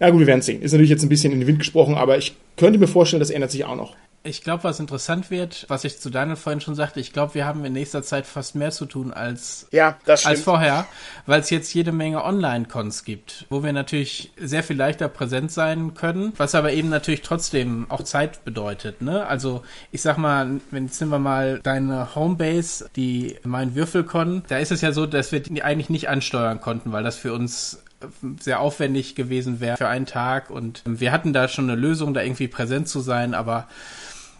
Ja 0.00 0.10
gut, 0.10 0.20
wir 0.20 0.26
werden 0.26 0.42
sehen. 0.42 0.62
Ist 0.62 0.72
natürlich 0.72 0.90
jetzt 0.90 1.02
ein 1.02 1.08
bisschen 1.08 1.32
in 1.32 1.40
den 1.40 1.46
Wind 1.46 1.58
gesprochen, 1.58 1.94
aber 1.94 2.18
ich 2.18 2.34
könnte 2.56 2.78
mir 2.78 2.88
vorstellen, 2.88 3.20
das 3.20 3.30
ändert 3.30 3.50
sich 3.50 3.64
auch 3.64 3.76
noch. 3.76 3.94
Ich 4.26 4.42
glaube, 4.42 4.64
was 4.64 4.80
interessant 4.80 5.30
wird, 5.30 5.66
was 5.68 5.84
ich 5.84 6.00
zu 6.00 6.10
Daniel 6.10 6.34
vorhin 6.34 6.60
schon 6.60 6.74
sagte, 6.74 6.98
ich 6.98 7.12
glaube, 7.12 7.34
wir 7.34 7.46
haben 7.46 7.64
in 7.64 7.72
nächster 7.72 8.02
Zeit 8.02 8.26
fast 8.26 8.56
mehr 8.56 8.72
zu 8.72 8.84
tun 8.84 9.12
als, 9.12 9.68
Ja, 9.70 9.98
als 10.04 10.40
vorher, 10.40 10.86
weil 11.26 11.40
es 11.40 11.50
jetzt 11.50 11.72
jede 11.74 11.92
Menge 11.92 12.24
Online-Cons 12.24 13.04
gibt, 13.04 13.46
wo 13.50 13.62
wir 13.62 13.72
natürlich 13.72 14.32
sehr 14.36 14.64
viel 14.64 14.76
leichter 14.76 15.08
präsent 15.08 15.52
sein 15.52 15.94
können, 15.94 16.32
was 16.38 16.56
aber 16.56 16.72
eben 16.72 16.88
natürlich 16.88 17.22
trotzdem 17.22 17.86
auch 17.88 18.02
Zeit 18.02 18.44
bedeutet. 18.44 19.00
Ne? 19.00 19.24
Also 19.26 19.62
ich 19.92 20.02
sag 20.02 20.18
mal, 20.18 20.60
wenn 20.72 20.86
jetzt 20.86 21.00
nehmen 21.00 21.12
wir 21.12 21.20
mal 21.20 21.60
deine 21.62 22.16
Homebase, 22.16 22.90
die 22.96 23.36
mein 23.44 23.76
Würfelcon, 23.76 24.42
da 24.48 24.58
ist 24.58 24.72
es 24.72 24.80
ja 24.80 24.90
so, 24.90 25.06
dass 25.06 25.30
wir 25.30 25.38
die 25.38 25.62
eigentlich 25.62 25.90
nicht 25.90 26.08
ansteuern 26.08 26.60
konnten, 26.60 26.90
weil 26.90 27.04
das 27.04 27.14
für 27.14 27.32
uns 27.32 27.80
sehr 28.40 28.60
aufwendig 28.60 29.14
gewesen 29.14 29.60
wäre 29.60 29.76
für 29.76 29.88
einen 29.88 30.06
Tag. 30.06 30.50
Und 30.50 30.82
wir 30.84 31.12
hatten 31.12 31.32
da 31.32 31.48
schon 31.48 31.70
eine 31.70 31.80
Lösung, 31.80 32.14
da 32.14 32.22
irgendwie 32.22 32.48
präsent 32.48 32.88
zu 32.88 33.00
sein, 33.00 33.34
aber 33.34 33.68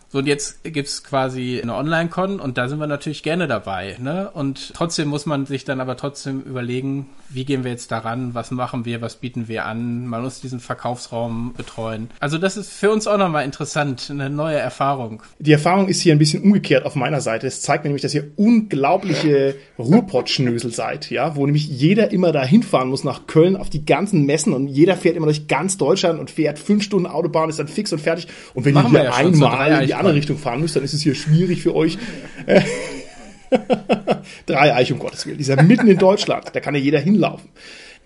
so, 0.08 0.18
und 0.18 0.26
jetzt 0.26 0.62
gibt's 0.62 1.02
quasi 1.02 1.60
eine 1.60 1.74
Online-Con 1.74 2.38
und 2.38 2.58
da 2.58 2.68
sind 2.68 2.78
wir 2.78 2.86
natürlich 2.86 3.24
gerne 3.24 3.48
dabei. 3.48 3.96
Ne? 4.00 4.30
Und 4.32 4.72
trotzdem 4.74 5.08
muss 5.08 5.26
man 5.26 5.46
sich 5.46 5.64
dann 5.64 5.80
aber 5.80 5.96
trotzdem 5.96 6.42
überlegen, 6.42 7.06
wie 7.28 7.44
gehen 7.44 7.64
wir 7.64 7.72
jetzt 7.72 7.90
daran, 7.90 8.32
was 8.32 8.52
machen 8.52 8.84
wir, 8.84 9.00
was 9.00 9.16
bieten 9.16 9.48
wir 9.48 9.64
an, 9.64 10.06
man 10.06 10.22
muss 10.22 10.40
diesen 10.40 10.60
Verkaufsraum 10.60 11.54
betreuen. 11.56 12.08
Also 12.20 12.38
das 12.38 12.56
ist 12.56 12.72
für 12.72 12.92
uns 12.92 13.08
auch 13.08 13.18
nochmal 13.18 13.44
interessant, 13.44 14.06
eine 14.08 14.30
neue 14.30 14.58
Erfahrung. 14.58 15.24
Die 15.40 15.50
Erfahrung 15.50 15.88
ist 15.88 16.00
hier 16.00 16.14
ein 16.14 16.18
bisschen 16.18 16.44
umgekehrt 16.44 16.86
auf 16.86 16.94
meiner 16.94 17.20
Seite. 17.20 17.48
Es 17.48 17.62
zeigt 17.62 17.82
mir 17.82 17.88
nämlich, 17.88 18.02
dass 18.02 18.14
ihr 18.14 18.30
unglaubliche 18.36 19.56
Ruhrpott-Schnösel 19.76 20.72
seid, 20.72 21.10
ja, 21.10 21.34
wo 21.34 21.44
nämlich 21.46 21.66
jeder 21.66 22.12
immer 22.12 22.30
da 22.30 22.44
hinfahren 22.44 22.90
muss 22.90 23.02
nach 23.02 23.26
Köln 23.26 23.56
auf 23.56 23.70
die 23.70 23.84
ganzen 23.84 24.24
Messen 24.24 24.52
und 24.52 24.68
jeder 24.68 24.96
fährt 24.96 25.16
immer 25.16 25.26
durch 25.26 25.48
ganz 25.48 25.78
Deutschland 25.78 26.20
und 26.20 26.30
fährt 26.30 26.60
fünf 26.60 26.84
Stunden 26.84 27.06
Autobahn, 27.06 27.48
ist 27.48 27.58
dann 27.58 27.68
fix 27.68 27.92
und 27.92 27.98
fertig. 27.98 28.28
Und 28.54 28.64
wenn 28.64 28.74
Machen 28.74 28.92
ihr 28.92 28.92
wir 28.92 29.00
hier 29.00 29.10
ja 29.10 29.16
einmal 29.16 29.95
andere. 29.96 30.14
Richtung 30.14 30.38
fahren 30.38 30.60
müsst, 30.60 30.76
dann 30.76 30.84
ist 30.84 30.92
es 30.92 31.02
hier 31.02 31.14
schwierig 31.14 31.62
für 31.62 31.74
euch. 31.74 31.98
Drei 34.46 34.74
Eich, 34.74 34.92
um 34.92 34.98
Gottes 34.98 35.26
Willen. 35.26 35.38
Dieser 35.38 35.60
mitten 35.62 35.88
in 35.88 35.98
Deutschland. 35.98 36.46
Da 36.52 36.60
kann 36.60 36.74
ja 36.74 36.80
jeder 36.80 37.00
hinlaufen. 37.00 37.48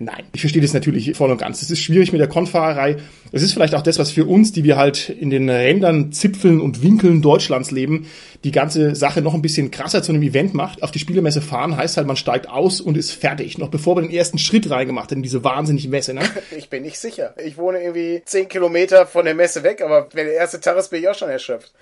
Nein, 0.03 0.25
ich 0.33 0.41
verstehe 0.41 0.63
das 0.63 0.73
natürlich 0.73 1.15
voll 1.15 1.31
und 1.31 1.37
ganz. 1.37 1.61
Es 1.61 1.71
ist 1.71 1.81
schwierig 1.81 2.11
mit 2.11 2.23
der 2.23 2.27
Konfahrerei. 2.27 2.97
Es 3.33 3.43
ist 3.43 3.53
vielleicht 3.53 3.75
auch 3.75 3.83
das, 3.83 3.99
was 3.99 4.11
für 4.11 4.25
uns, 4.25 4.51
die 4.51 4.65
wir 4.65 4.79
halt 4.79 5.11
in 5.11 5.29
den 5.29 5.51
Rändern, 5.51 6.11
Zipfeln 6.11 6.59
und 6.59 6.83
Winkeln 6.83 7.21
Deutschlands 7.21 7.71
leben, 7.71 8.07
die 8.43 8.51
ganze 8.51 8.95
Sache 8.95 9.21
noch 9.21 9.35
ein 9.35 9.43
bisschen 9.43 9.71
krasser 9.71 10.03
zu 10.03 10.13
einem 10.13 10.23
Event 10.23 10.55
macht. 10.55 10.83
Auf 10.83 10.91
die 10.91 11.01
Spielemesse 11.01 11.43
fahren 11.43 11.77
heißt 11.77 11.99
halt, 11.99 12.07
man 12.07 12.17
steigt 12.17 12.49
aus 12.49 12.81
und 12.81 12.97
ist 12.97 13.11
fertig. 13.11 13.59
Noch 13.59 13.69
bevor 13.69 13.95
man 13.95 14.05
den 14.05 14.13
ersten 14.15 14.39
Schritt 14.39 14.71
reingemacht 14.71 15.11
hat 15.11 15.17
in 15.17 15.23
diese 15.23 15.45
wahnsinnige 15.45 15.89
Messe. 15.89 16.15
Ne? 16.15 16.23
Ich 16.57 16.71
bin 16.71 16.83
nicht 16.83 16.99
sicher. 16.99 17.35
Ich 17.45 17.59
wohne 17.59 17.83
irgendwie 17.83 18.23
zehn 18.25 18.49
Kilometer 18.49 19.07
von 19.07 19.27
der 19.27 19.35
Messe 19.35 19.63
weg, 19.63 19.83
aber 19.83 20.09
wenn 20.15 20.25
der 20.25 20.35
erste 20.35 20.61
Tag 20.61 20.79
ist, 20.79 20.89
bin 20.89 21.01
ich 21.01 21.09
auch 21.09 21.15
schon 21.15 21.29
erschöpft. 21.29 21.73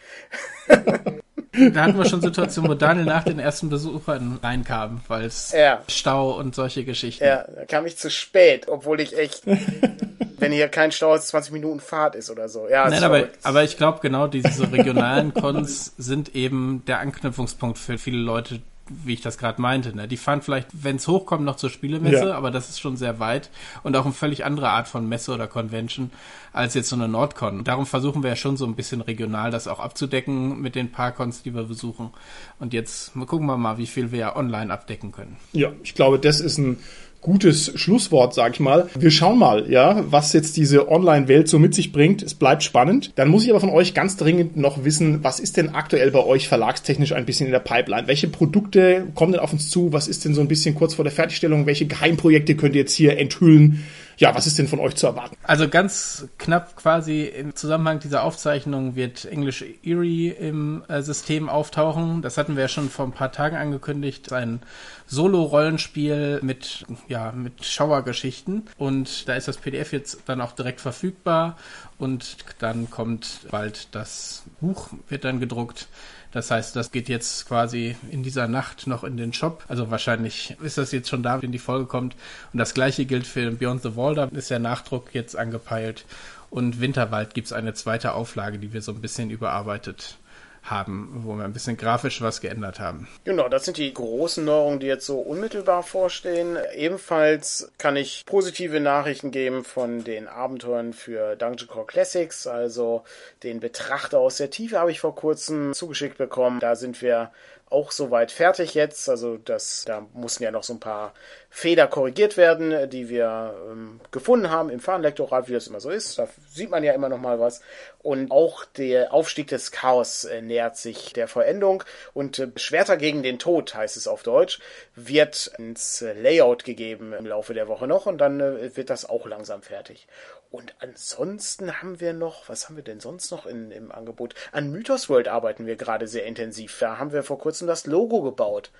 Da 1.73 1.83
hatten 1.83 1.99
wir 1.99 2.05
schon 2.05 2.21
Situationen, 2.21 2.71
wo 2.71 2.75
Daniel 2.75 3.05
nach 3.05 3.25
den 3.25 3.39
ersten 3.39 3.69
Besuchern 3.69 4.39
reinkam, 4.43 5.01
weil 5.09 5.25
es 5.25 5.53
Ja. 5.53 5.83
Stau 5.89 6.33
und 6.39 6.55
solche 6.55 6.85
Geschichten. 6.85 7.25
Ja, 7.25 7.45
da 7.55 7.65
kam 7.65 7.87
ich 7.87 7.97
zu 7.97 8.11
spät, 8.11 8.69
obwohl 8.69 9.01
ich 9.01 9.17
echt, 9.19 9.43
wenn 10.39 10.53
hier 10.53 10.69
kein 10.69 10.93
Stau 10.93 11.15
ist, 11.15 11.29
20 11.29 11.53
Minuten 11.53 11.81
Fahrt 11.81 12.15
ist 12.15 12.31
oder 12.31 12.49
so. 12.49 12.69
Ja, 12.69 12.89
Nein, 12.89 13.03
aber, 13.05 13.29
aber 13.43 13.65
ich 13.65 13.77
glaube 13.77 13.99
genau, 14.03 14.27
diese 14.27 14.71
regionalen 14.73 15.35
Cons 15.35 15.95
sind 15.99 16.35
eben 16.35 16.83
der 16.87 17.01
Anknüpfungspunkt 17.01 17.79
für 17.79 17.99
viele 17.99 18.19
Leute, 18.19 18.61
wie 18.89 19.15
ich 19.15 19.21
das 19.21 19.39
gerade 19.39 19.61
meinte. 19.61 19.95
Ne? 19.97 20.09
Die 20.09 20.17
fahren 20.17 20.43
vielleicht, 20.43 20.69
wenn 20.85 20.97
es 20.97 21.07
hochkommt, 21.09 21.45
noch 21.45 21.57
zur 21.57 21.71
Spielemesse, 21.71 22.29
Ja. 22.29 22.35
aber 22.37 22.51
das 22.51 22.69
ist 22.69 22.81
schon 22.81 22.97
sehr 22.97 23.19
weit 23.21 23.51
und 23.83 23.97
auch 23.97 24.05
eine 24.05 24.15
völlig 24.15 24.45
andere 24.45 24.71
Art 24.71 24.89
von 24.89 25.09
Messe 25.09 25.33
oder 25.33 25.47
Convention 25.47 26.11
als 26.53 26.75
jetzt 26.75 26.89
so 26.89 26.97
eine 26.97 27.09
Nordcon. 27.09 27.59
Und 27.59 27.69
darum 27.69 27.87
versuchen 27.87 28.23
wir 28.23 28.31
ja 28.31 28.37
schon 28.37 28.57
so 28.57 28.65
ein 28.67 28.75
bisschen 28.75 29.01
regional 29.01 29.51
das 29.51 29.69
auch 29.69 29.81
abzudecken 29.81 30.61
mit 30.61 30.75
den 30.75 30.91
paar 30.91 31.13
Cons, 31.13 31.43
die 31.43 31.55
wir 31.55 31.65
besuchen. 31.65 32.11
Und 32.59 32.73
jetzt 32.73 33.13
gucken 33.15 33.47
wir 33.47 33.57
mal, 33.57 33.79
wie 33.79 33.87
viel 33.87 34.11
wir 34.13 34.35
online 34.37 34.73
abdecken 34.73 35.13
können. 35.13 35.37
Ja, 35.53 35.71
ich 35.83 35.95
glaube, 35.95 36.19
das 36.19 36.41
ist 36.41 36.59
ein 36.59 36.79
gutes 37.21 37.73
Schlusswort, 37.75 38.35
sag 38.35 38.55
ich 38.55 38.61
mal. 38.61 38.89
Wir 38.99 39.11
schauen 39.11 39.39
mal, 39.39 39.71
ja, 39.71 40.05
was 40.11 40.33
jetzt 40.33 40.57
diese 40.57 40.91
Online-Welt 40.91 41.49
so 41.49 41.59
mit 41.59 41.75
sich 41.75 41.93
bringt. 41.93 42.23
Es 42.23 42.35
bleibt 42.35 42.63
spannend. 42.63 43.13
Dann 43.17 43.29
muss 43.29 43.45
ich 43.45 43.51
aber 43.51 43.61
von 43.61 43.71
euch 43.71 43.95
ganz 43.95 44.17
dringend 44.17 44.57
noch 44.57 44.85
wissen, 44.85 45.25
was 45.25 45.41
ist 45.41 45.57
denn 45.57 45.71
aktuell 45.71 46.11
bei 46.11 46.25
euch 46.25 46.49
verlagstechnisch 46.49 47.13
ein 47.13 47.27
bisschen 47.27 47.47
in 47.47 47.53
der 47.53 47.59
Pipeline? 47.59 48.07
Welche 48.07 48.29
Produkte 48.29 49.07
kommen 49.15 49.33
denn 49.33 49.41
auf 49.41 49.53
uns 49.53 49.69
zu? 49.69 49.93
Was 49.93 50.09
ist 50.09 50.25
denn 50.25 50.35
so 50.35 50.41
ein 50.41 50.49
bisschen 50.49 50.75
kurz 50.75 50.95
vor 50.95 51.05
der 51.05 51.13
Fertigstellung? 51.13 51.67
Welche 51.67 51.87
Geheimprojekte 51.87 52.55
könnt 52.55 52.75
ihr 52.75 52.83
jetzt 52.83 52.95
hier 52.95 53.19
enthüllen? 53.19 53.85
Ja, 54.19 54.35
was 54.35 54.49
ist 54.49 54.59
denn 54.59 54.67
von 54.67 54.81
euch 54.81 54.97
zu 54.97 55.07
erwarten? 55.07 55.37
Also 55.45 55.69
ganz 55.69 56.27
knapp 56.39 56.75
quasi 56.75 57.23
im 57.23 57.55
Zusammenhang 57.55 58.01
dieser 58.01 58.25
Aufzeichnung 58.25 58.97
wird 58.97 59.25
English 59.25 59.65
Erie 59.85 60.31
im 60.31 60.83
äh, 60.89 61.03
System 61.03 61.49
auftauchen. 61.49 62.21
Das 62.21 62.37
hatten 62.37 62.57
wir 62.57 62.63
ja 62.63 62.69
schon 62.69 62.91
vor 62.91 63.07
ein 63.07 63.13
paar 63.13 63.31
Tagen 63.31 63.57
angekündigt. 63.57 64.33
Ein 64.33 64.61
Solo-Rollenspiel 65.07 66.41
mit, 66.43 66.85
ja, 67.07 67.31
mit 67.31 67.65
Schauergeschichten. 67.65 68.65
Und 68.77 69.29
da 69.29 69.35
ist 69.35 69.47
das 69.47 69.57
PDF 69.57 69.93
jetzt 69.93 70.23
dann 70.27 70.41
auch 70.41 70.51
direkt 70.51 70.81
verfügbar. 70.81 71.57
Und 71.97 72.39
dann 72.59 72.91
kommt 72.91 73.43
bald 73.53 73.95
das 73.95 74.43
Buch, 74.61 74.89
wird 75.09 75.23
dann 75.25 75.39
gedruckt. 75.39 75.87
Das 76.33 76.51
heißt, 76.51 76.77
das 76.77 76.91
geht 76.91 77.09
jetzt 77.09 77.47
quasi 77.49 77.97
in 78.11 78.23
dieser 78.23 78.49
Nacht 78.49 78.87
noch 78.87 79.03
in 79.03 79.17
den 79.17 79.33
Shop. 79.33 79.65
Also 79.69 79.91
wahrscheinlich 79.91 80.57
ist 80.63 80.77
das 80.77 80.93
jetzt 80.93 81.09
schon 81.09 81.23
da, 81.23 81.41
wenn 81.41 81.53
die 81.53 81.59
Folge 81.59 81.87
kommt. 81.87 82.17
Und 82.53 82.59
das 82.59 82.75
gleiche 82.75 83.07
gilt 83.07 83.27
für 83.27 83.51
Beyond 83.51 83.83
the 83.83 83.97
Wall. 83.97 84.15
Da 84.15 84.25
ist 84.25 84.51
der 84.51 84.59
Nachdruck 84.59 85.15
jetzt 85.15 85.37
angepeilt. 85.37 86.05
Und 86.51 86.81
Winterwald 86.81 87.35
gibt's 87.35 87.53
eine 87.53 87.75
zweite 87.75 88.13
Auflage, 88.13 88.59
die 88.59 88.73
wir 88.73 88.83
so 88.83 88.93
ein 88.93 89.01
bisschen 89.01 89.31
überarbeitet 89.31 90.19
haben, 90.63 91.23
wo 91.25 91.35
wir 91.35 91.45
ein 91.45 91.53
bisschen 91.53 91.77
grafisch 91.77 92.21
was 92.21 92.41
geändert 92.41 92.81
haben. 92.81 93.09
Genau, 93.25 93.49
das 93.49 93.65
sind 93.65 93.77
die 93.77 93.93
großen 93.93 94.45
Neuerungen, 94.45 94.81
die 94.81 94.87
jetzt 94.87 95.07
so 95.07 95.19
unmittelbar 95.19 95.83
vorstehen. 95.83 96.59
Ebenfalls 96.75 97.73
kann 97.79 97.97
ich 97.97 98.25
positive 98.27 98.81
Nachrichten 98.81 99.31
geben 99.31 99.65
von 99.65 100.05
den 100.05 100.29
Abenteuern 100.29 100.93
für 100.93 101.37
Dungeon 101.37 101.69
Core 101.69 101.87
Classics, 101.87 102.47
also 102.47 103.05
den 103.43 103.61
Betrachter 103.61 104.19
aus 104.19 104.37
der 104.37 104.51
Tiefe 104.51 104.79
habe 104.79 104.91
ich 104.91 105.01
vor 105.01 105.15
kurzem 105.15 105.73
zugeschickt 105.73 106.19
bekommen. 106.19 106.61
Da 106.61 106.77
sind 106.77 107.01
wir 107.03 107.31
auch 107.71 107.91
soweit 107.91 108.33
fertig 108.33 108.75
jetzt. 108.75 109.09
Also 109.09 109.37
das, 109.37 109.85
da 109.87 110.07
mussten 110.13 110.45
ja 110.45 110.51
noch 110.51 110.63
so 110.63 110.75
ein 110.75 110.81
paar 110.81 111.15
Fehler 111.51 111.87
korrigiert 111.87 112.37
werden, 112.37 112.91
die 112.91 113.09
wir 113.09 113.55
ähm, 113.71 114.01
gefunden 114.11 114.51
haben 114.51 114.71
im 114.71 114.81
Fahrenlektorat, 114.81 115.49
wie 115.49 115.53
das 115.53 115.67
immer 115.67 115.81
so 115.81 115.91
ist. 115.91 116.19
Da 116.19 116.29
sieht 116.51 116.71
man 116.71 116.85
ja 116.85 116.93
immer 116.93 117.09
noch 117.09 117.21
mal 117.21 117.41
was. 117.41 117.63
Und 118.01 118.31
auch 118.31 118.65
der 118.65 119.13
Aufstieg 119.13 119.49
des 119.49 119.71
Chaos 119.71 120.25
äh, 120.25 120.43
nähert 120.43 120.77
sich 120.77 121.13
der 121.13 121.29
Vollendung. 121.29 121.85
Und 122.15 122.39
äh, 122.39 122.49
Schwerter 122.57 122.97
gegen 122.97 123.23
den 123.23 123.39
Tod, 123.39 123.75
heißt 123.75 123.97
es 123.97 124.09
auf 124.09 124.23
Deutsch, 124.23 124.61
wird 124.95 125.53
ins 125.59 126.05
Layout 126.17 126.65
gegeben 126.65 127.13
im 127.13 127.27
Laufe 127.27 127.55
der 127.55 127.69
Woche 127.69 127.87
noch. 127.87 128.07
Und 128.07 128.19
dann 128.19 128.41
äh, 128.41 128.77
wird 128.77 128.91
das 128.91 129.09
auch 129.09 129.27
langsam 129.27 129.63
fertig. 129.63 130.07
Und 130.51 130.75
ansonsten 130.79 131.83
haben 131.83 132.01
wir 132.01 132.13
noch, 132.13 132.49
was 132.49 132.67
haben 132.67 132.77
wir 132.77 132.85
denn 132.85 133.01
sonst 133.01 133.31
noch 133.31 133.45
in, 133.45 133.71
im 133.71 133.93
Angebot? 133.93 134.35
An 134.53 134.71
Mythos 134.71 135.11
World 135.11 135.29
arbeiten 135.29 135.67
wir 135.67 135.77
gerade 135.77 136.07
sehr 136.07 136.25
intensiv. 136.25 136.79
Da 136.79 136.99
haben 136.99 137.13
wir 137.13 137.23
vor 137.23 137.39
kurzem 137.39 137.67
das 137.67 137.87
Logo 137.87 138.23
gebaut. 138.23 138.71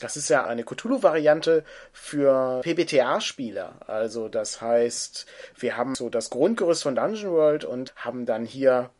Das 0.00 0.16
ist 0.16 0.28
ja 0.28 0.44
eine 0.44 0.64
Cthulhu-Variante 0.64 1.64
für 1.92 2.60
PBTA-Spieler. 2.62 3.76
Also 3.86 4.28
das 4.28 4.60
heißt, 4.60 5.26
wir 5.56 5.76
haben 5.76 5.94
so 5.94 6.08
das 6.08 6.30
Grundgerüst 6.30 6.82
von 6.82 6.96
Dungeon 6.96 7.32
World 7.32 7.64
und 7.64 7.94
haben 7.94 8.26
dann 8.26 8.44
hier 8.44 8.90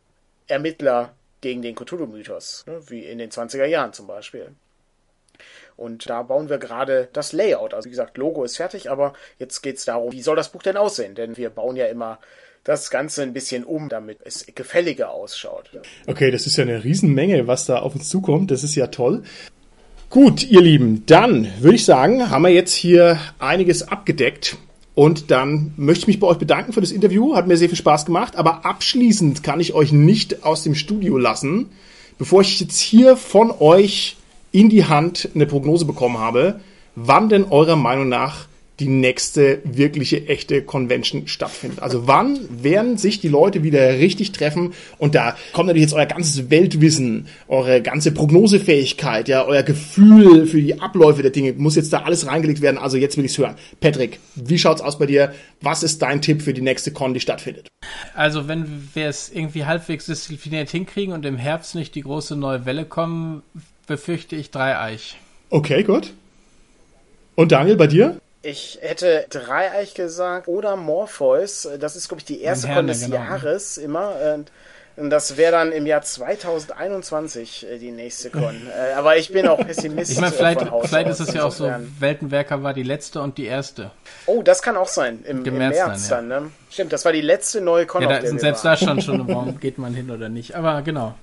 Ermittler 0.47 1.13
gegen 1.41 1.61
den 1.61 1.75
Cthulhu-Mythos, 1.75 2.65
ne? 2.67 2.81
wie 2.89 3.03
in 3.03 3.17
den 3.17 3.31
20er 3.31 3.65
Jahren 3.65 3.91
zum 3.91 4.07
Beispiel. 4.07 4.55
Und 5.75 6.09
da 6.09 6.23
bauen 6.23 6.49
wir 6.49 6.57
gerade 6.57 7.09
das 7.13 7.33
Layout. 7.33 7.73
Also 7.73 7.87
wie 7.87 7.91
gesagt, 7.91 8.17
Logo 8.17 8.43
ist 8.43 8.57
fertig, 8.57 8.89
aber 8.89 9.13
jetzt 9.39 9.61
geht 9.61 9.77
es 9.77 9.85
darum, 9.85 10.11
wie 10.11 10.21
soll 10.21 10.35
das 10.35 10.51
Buch 10.51 10.63
denn 10.63 10.77
aussehen? 10.77 11.15
Denn 11.15 11.37
wir 11.37 11.49
bauen 11.49 11.75
ja 11.75 11.85
immer 11.87 12.19
das 12.63 12.89
Ganze 12.89 13.23
ein 13.23 13.33
bisschen 13.33 13.63
um, 13.63 13.89
damit 13.89 14.19
es 14.23 14.45
gefälliger 14.55 15.11
ausschaut. 15.11 15.69
Okay, 16.07 16.31
das 16.31 16.47
ist 16.47 16.55
ja 16.57 16.63
eine 16.63 16.83
Riesenmenge, 16.83 17.47
was 17.47 17.65
da 17.65 17.79
auf 17.79 17.95
uns 17.95 18.07
zukommt. 18.09 18.51
Das 18.51 18.63
ist 18.63 18.75
ja 18.75 18.87
toll. 18.87 19.23
Gut, 20.09 20.43
ihr 20.43 20.61
Lieben, 20.61 21.03
dann 21.07 21.51
würde 21.59 21.75
ich 21.75 21.85
sagen, 21.85 22.29
haben 22.29 22.43
wir 22.43 22.51
jetzt 22.51 22.73
hier 22.73 23.19
einiges 23.39 23.87
abgedeckt. 23.87 24.57
Und 24.95 25.31
dann 25.31 25.73
möchte 25.75 26.03
ich 26.03 26.07
mich 26.07 26.19
bei 26.19 26.27
euch 26.27 26.37
bedanken 26.37 26.71
für 26.71 26.81
das 26.81 26.91
Interview. 26.91 27.35
Hat 27.35 27.47
mir 27.47 27.57
sehr 27.57 27.67
viel 27.67 27.77
Spaß 27.77 28.05
gemacht. 28.05 28.35
Aber 28.35 28.65
abschließend 28.65 29.41
kann 29.43 29.59
ich 29.59 29.73
euch 29.73 29.91
nicht 29.91 30.43
aus 30.43 30.63
dem 30.63 30.75
Studio 30.75 31.17
lassen, 31.17 31.71
bevor 32.19 32.41
ich 32.41 32.59
jetzt 32.59 32.79
hier 32.79 33.17
von 33.17 33.51
euch 33.59 34.17
in 34.53 34.69
die 34.69 34.85
Hand 34.85 35.29
eine 35.35 35.45
Prognose 35.45 35.83
bekommen 35.83 36.19
habe, 36.19 36.61
wann 36.95 37.27
denn 37.27 37.43
eurer 37.43 37.75
Meinung 37.75 38.07
nach 38.07 38.47
die 38.79 38.87
nächste 38.87 39.59
wirkliche 39.63 40.27
echte 40.27 40.63
Convention 40.63 41.27
stattfindet. 41.27 41.79
Also 41.81 42.07
wann 42.07 42.39
werden 42.63 42.97
sich 42.97 43.19
die 43.19 43.27
Leute 43.27 43.63
wieder 43.63 43.99
richtig 43.99 44.31
treffen 44.31 44.73
und 44.97 45.13
da 45.13 45.35
kommt 45.53 45.67
natürlich 45.67 45.89
jetzt 45.89 45.93
euer 45.93 46.07
ganzes 46.07 46.49
Weltwissen, 46.49 47.27
eure 47.47 47.81
ganze 47.81 48.11
Prognosefähigkeit, 48.11 49.27
ja, 49.27 49.45
euer 49.45 49.61
Gefühl 49.61 50.47
für 50.47 50.59
die 50.59 50.81
Abläufe 50.81 51.21
der 51.21 51.31
Dinge 51.31 51.53
muss 51.53 51.75
jetzt 51.75 51.93
da 51.93 51.99
alles 51.99 52.25
reingelegt 52.25 52.61
werden. 52.61 52.77
Also 52.79 52.97
jetzt 52.97 53.15
will 53.15 53.25
ich's 53.25 53.37
hören. 53.37 53.55
Patrick, 53.79 54.19
wie 54.35 54.57
schaut's 54.57 54.81
aus 54.81 54.97
bei 54.97 55.05
dir? 55.05 55.33
Was 55.61 55.83
ist 55.83 56.01
dein 56.01 56.21
Tipp 56.21 56.41
für 56.41 56.53
die 56.53 56.61
nächste 56.61 56.91
Con, 56.91 57.13
die 57.13 57.19
stattfindet? 57.19 57.67
Also 58.15 58.47
wenn 58.47 58.89
wir 58.93 59.07
es 59.07 59.31
irgendwie 59.31 59.65
halbwegs 59.65 60.07
diszipliniert 60.07 60.69
hinkriegen 60.71 61.13
und 61.13 61.25
im 61.25 61.37
Herbst 61.37 61.75
nicht 61.75 61.93
die 61.93 62.01
große 62.01 62.35
neue 62.35 62.65
Welle 62.65 62.85
kommen, 62.85 63.43
befürchte 63.93 64.35
ich 64.35 64.49
Dreieich. 64.49 65.19
Okay, 65.51 65.83
gut. 65.83 66.13
Und 67.35 67.51
Daniel, 67.51 67.75
bei 67.75 67.85
dir? 67.85 68.19
Ich 68.41 68.79
hätte 68.81 69.27
Dreieich 69.29 69.93
gesagt 69.93 70.47
oder 70.47 70.75
Morpheus. 70.75 71.69
Das 71.79 71.95
ist, 71.95 72.07
glaube 72.07 72.21
ich, 72.21 72.25
die 72.25 72.41
erste 72.41 72.69
Con 72.69 72.87
des 72.87 73.01
genau. 73.01 73.17
Jahres 73.17 73.77
immer. 73.77 74.15
Und 74.95 75.09
das 75.11 75.37
wäre 75.37 75.51
dann 75.51 75.71
im 75.71 75.85
Jahr 75.85 76.01
2021 76.01 77.67
äh, 77.67 77.77
die 77.77 77.91
nächste 77.91 78.31
Con. 78.31 78.61
Äh, 78.73 78.93
aber 78.93 79.17
ich 79.17 79.31
bin 79.31 79.47
auch 79.47 79.59
Pessimist. 79.59 80.11
ich 80.11 80.19
meine, 80.19 80.33
vielleicht, 80.33 80.61
vielleicht 80.85 81.09
ist 81.09 81.19
es 81.19 81.33
ja 81.35 81.43
auch 81.43 81.51
so, 81.51 81.71
Weltenwerker 81.99 82.63
war 82.63 82.73
die 82.73 82.81
letzte 82.81 83.21
und 83.21 83.37
die 83.37 83.45
erste. 83.45 83.91
Oh, 84.25 84.41
das 84.41 84.63
kann 84.63 84.75
auch 84.75 84.87
sein. 84.87 85.23
Im, 85.27 85.45
im 85.45 85.57
März, 85.59 85.75
März, 85.75 86.07
dann, 86.07 86.31
ja. 86.31 86.39
ne? 86.39 86.51
Stimmt, 86.71 86.93
das 86.93 87.05
war 87.05 87.11
die 87.11 87.21
letzte 87.21 87.61
neue 87.61 87.85
Con. 87.85 88.01
Ja, 88.01 88.09
da 88.09 88.25
sind 88.25 88.39
selbst 88.39 88.65
da 88.65 88.75
schon 88.75 89.01
schon, 89.01 89.27
warum 89.27 89.59
geht 89.59 89.77
man 89.77 89.93
hin 89.93 90.09
oder 90.09 90.29
nicht. 90.29 90.55
Aber 90.55 90.81
genau. 90.81 91.13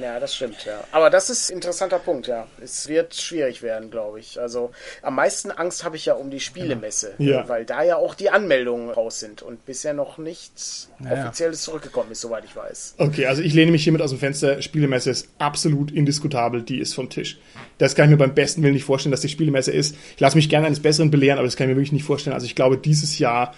Ja, 0.00 0.18
das 0.20 0.34
stimmt, 0.34 0.64
ja. 0.64 0.82
Aber 0.92 1.10
das 1.10 1.30
ist 1.30 1.50
ein 1.50 1.54
interessanter 1.54 1.98
Punkt, 1.98 2.26
ja. 2.26 2.46
Es 2.62 2.88
wird 2.88 3.14
schwierig 3.14 3.62
werden, 3.62 3.90
glaube 3.90 4.20
ich. 4.20 4.40
Also 4.40 4.70
am 5.02 5.14
meisten 5.14 5.50
Angst 5.50 5.84
habe 5.84 5.96
ich 5.96 6.06
ja 6.06 6.14
um 6.14 6.30
die 6.30 6.40
Spielemesse, 6.40 7.14
ja. 7.18 7.48
weil 7.48 7.64
da 7.64 7.82
ja 7.82 7.96
auch 7.96 8.14
die 8.14 8.30
Anmeldungen 8.30 8.90
raus 8.90 9.20
sind 9.20 9.42
und 9.42 9.64
bisher 9.66 9.94
noch 9.94 10.18
nichts 10.18 10.90
ja. 11.04 11.12
Offizielles 11.12 11.62
zurückgekommen 11.62 12.12
ist, 12.12 12.20
soweit 12.20 12.44
ich 12.44 12.56
weiß. 12.56 12.94
Okay, 12.98 13.26
also 13.26 13.42
ich 13.42 13.54
lehne 13.54 13.72
mich 13.72 13.84
hiermit 13.84 14.02
aus 14.02 14.10
dem 14.10 14.18
Fenster. 14.18 14.60
Spielemesse 14.62 15.10
ist 15.10 15.28
absolut 15.38 15.90
indiskutabel, 15.90 16.62
die 16.62 16.78
ist 16.78 16.94
vom 16.94 17.08
Tisch. 17.10 17.38
Das 17.78 17.94
kann 17.94 18.06
ich 18.06 18.10
mir 18.12 18.16
beim 18.16 18.34
besten 18.34 18.62
Willen 18.62 18.74
nicht 18.74 18.84
vorstellen, 18.84 19.12
dass 19.12 19.20
die 19.20 19.28
Spielemesse 19.28 19.72
ist. 19.72 19.96
Ich 20.14 20.20
lasse 20.20 20.36
mich 20.36 20.48
gerne 20.48 20.66
eines 20.66 20.80
Besseren 20.80 21.10
belehren, 21.10 21.38
aber 21.38 21.46
das 21.46 21.56
kann 21.56 21.66
ich 21.68 21.74
mir 21.74 21.76
wirklich 21.76 21.92
nicht 21.92 22.04
vorstellen. 22.04 22.34
Also 22.34 22.46
ich 22.46 22.54
glaube, 22.54 22.78
dieses 22.78 23.18
Jahr 23.18 23.54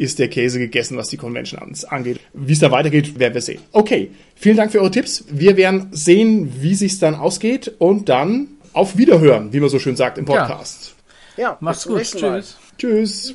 ist 0.00 0.18
der 0.18 0.28
Käse 0.28 0.58
gegessen, 0.58 0.96
was 0.96 1.08
die 1.08 1.18
Convention 1.18 1.60
angeht. 1.88 2.20
Wie 2.32 2.54
es 2.54 2.58
da 2.58 2.70
weitergeht, 2.70 3.18
werden 3.18 3.34
wir 3.34 3.42
sehen. 3.42 3.60
Okay, 3.72 4.10
vielen 4.34 4.56
Dank 4.56 4.72
für 4.72 4.80
eure 4.80 4.90
Tipps. 4.90 5.24
Wir 5.30 5.58
werden 5.58 5.88
sehen, 5.92 6.54
wie 6.60 6.74
sich 6.74 6.98
dann 6.98 7.14
ausgeht 7.14 7.72
und 7.78 8.08
dann 8.08 8.48
auf 8.72 8.96
Wiederhören, 8.96 9.52
wie 9.52 9.60
man 9.60 9.68
so 9.68 9.78
schön 9.78 9.96
sagt 9.96 10.16
im 10.16 10.24
Podcast. 10.24 10.94
Ja, 11.36 11.42
ja 11.42 11.58
mach's 11.60 11.86
gut. 11.86 12.02
Tschüss. 12.02 12.56
Tschüss. 12.78 13.34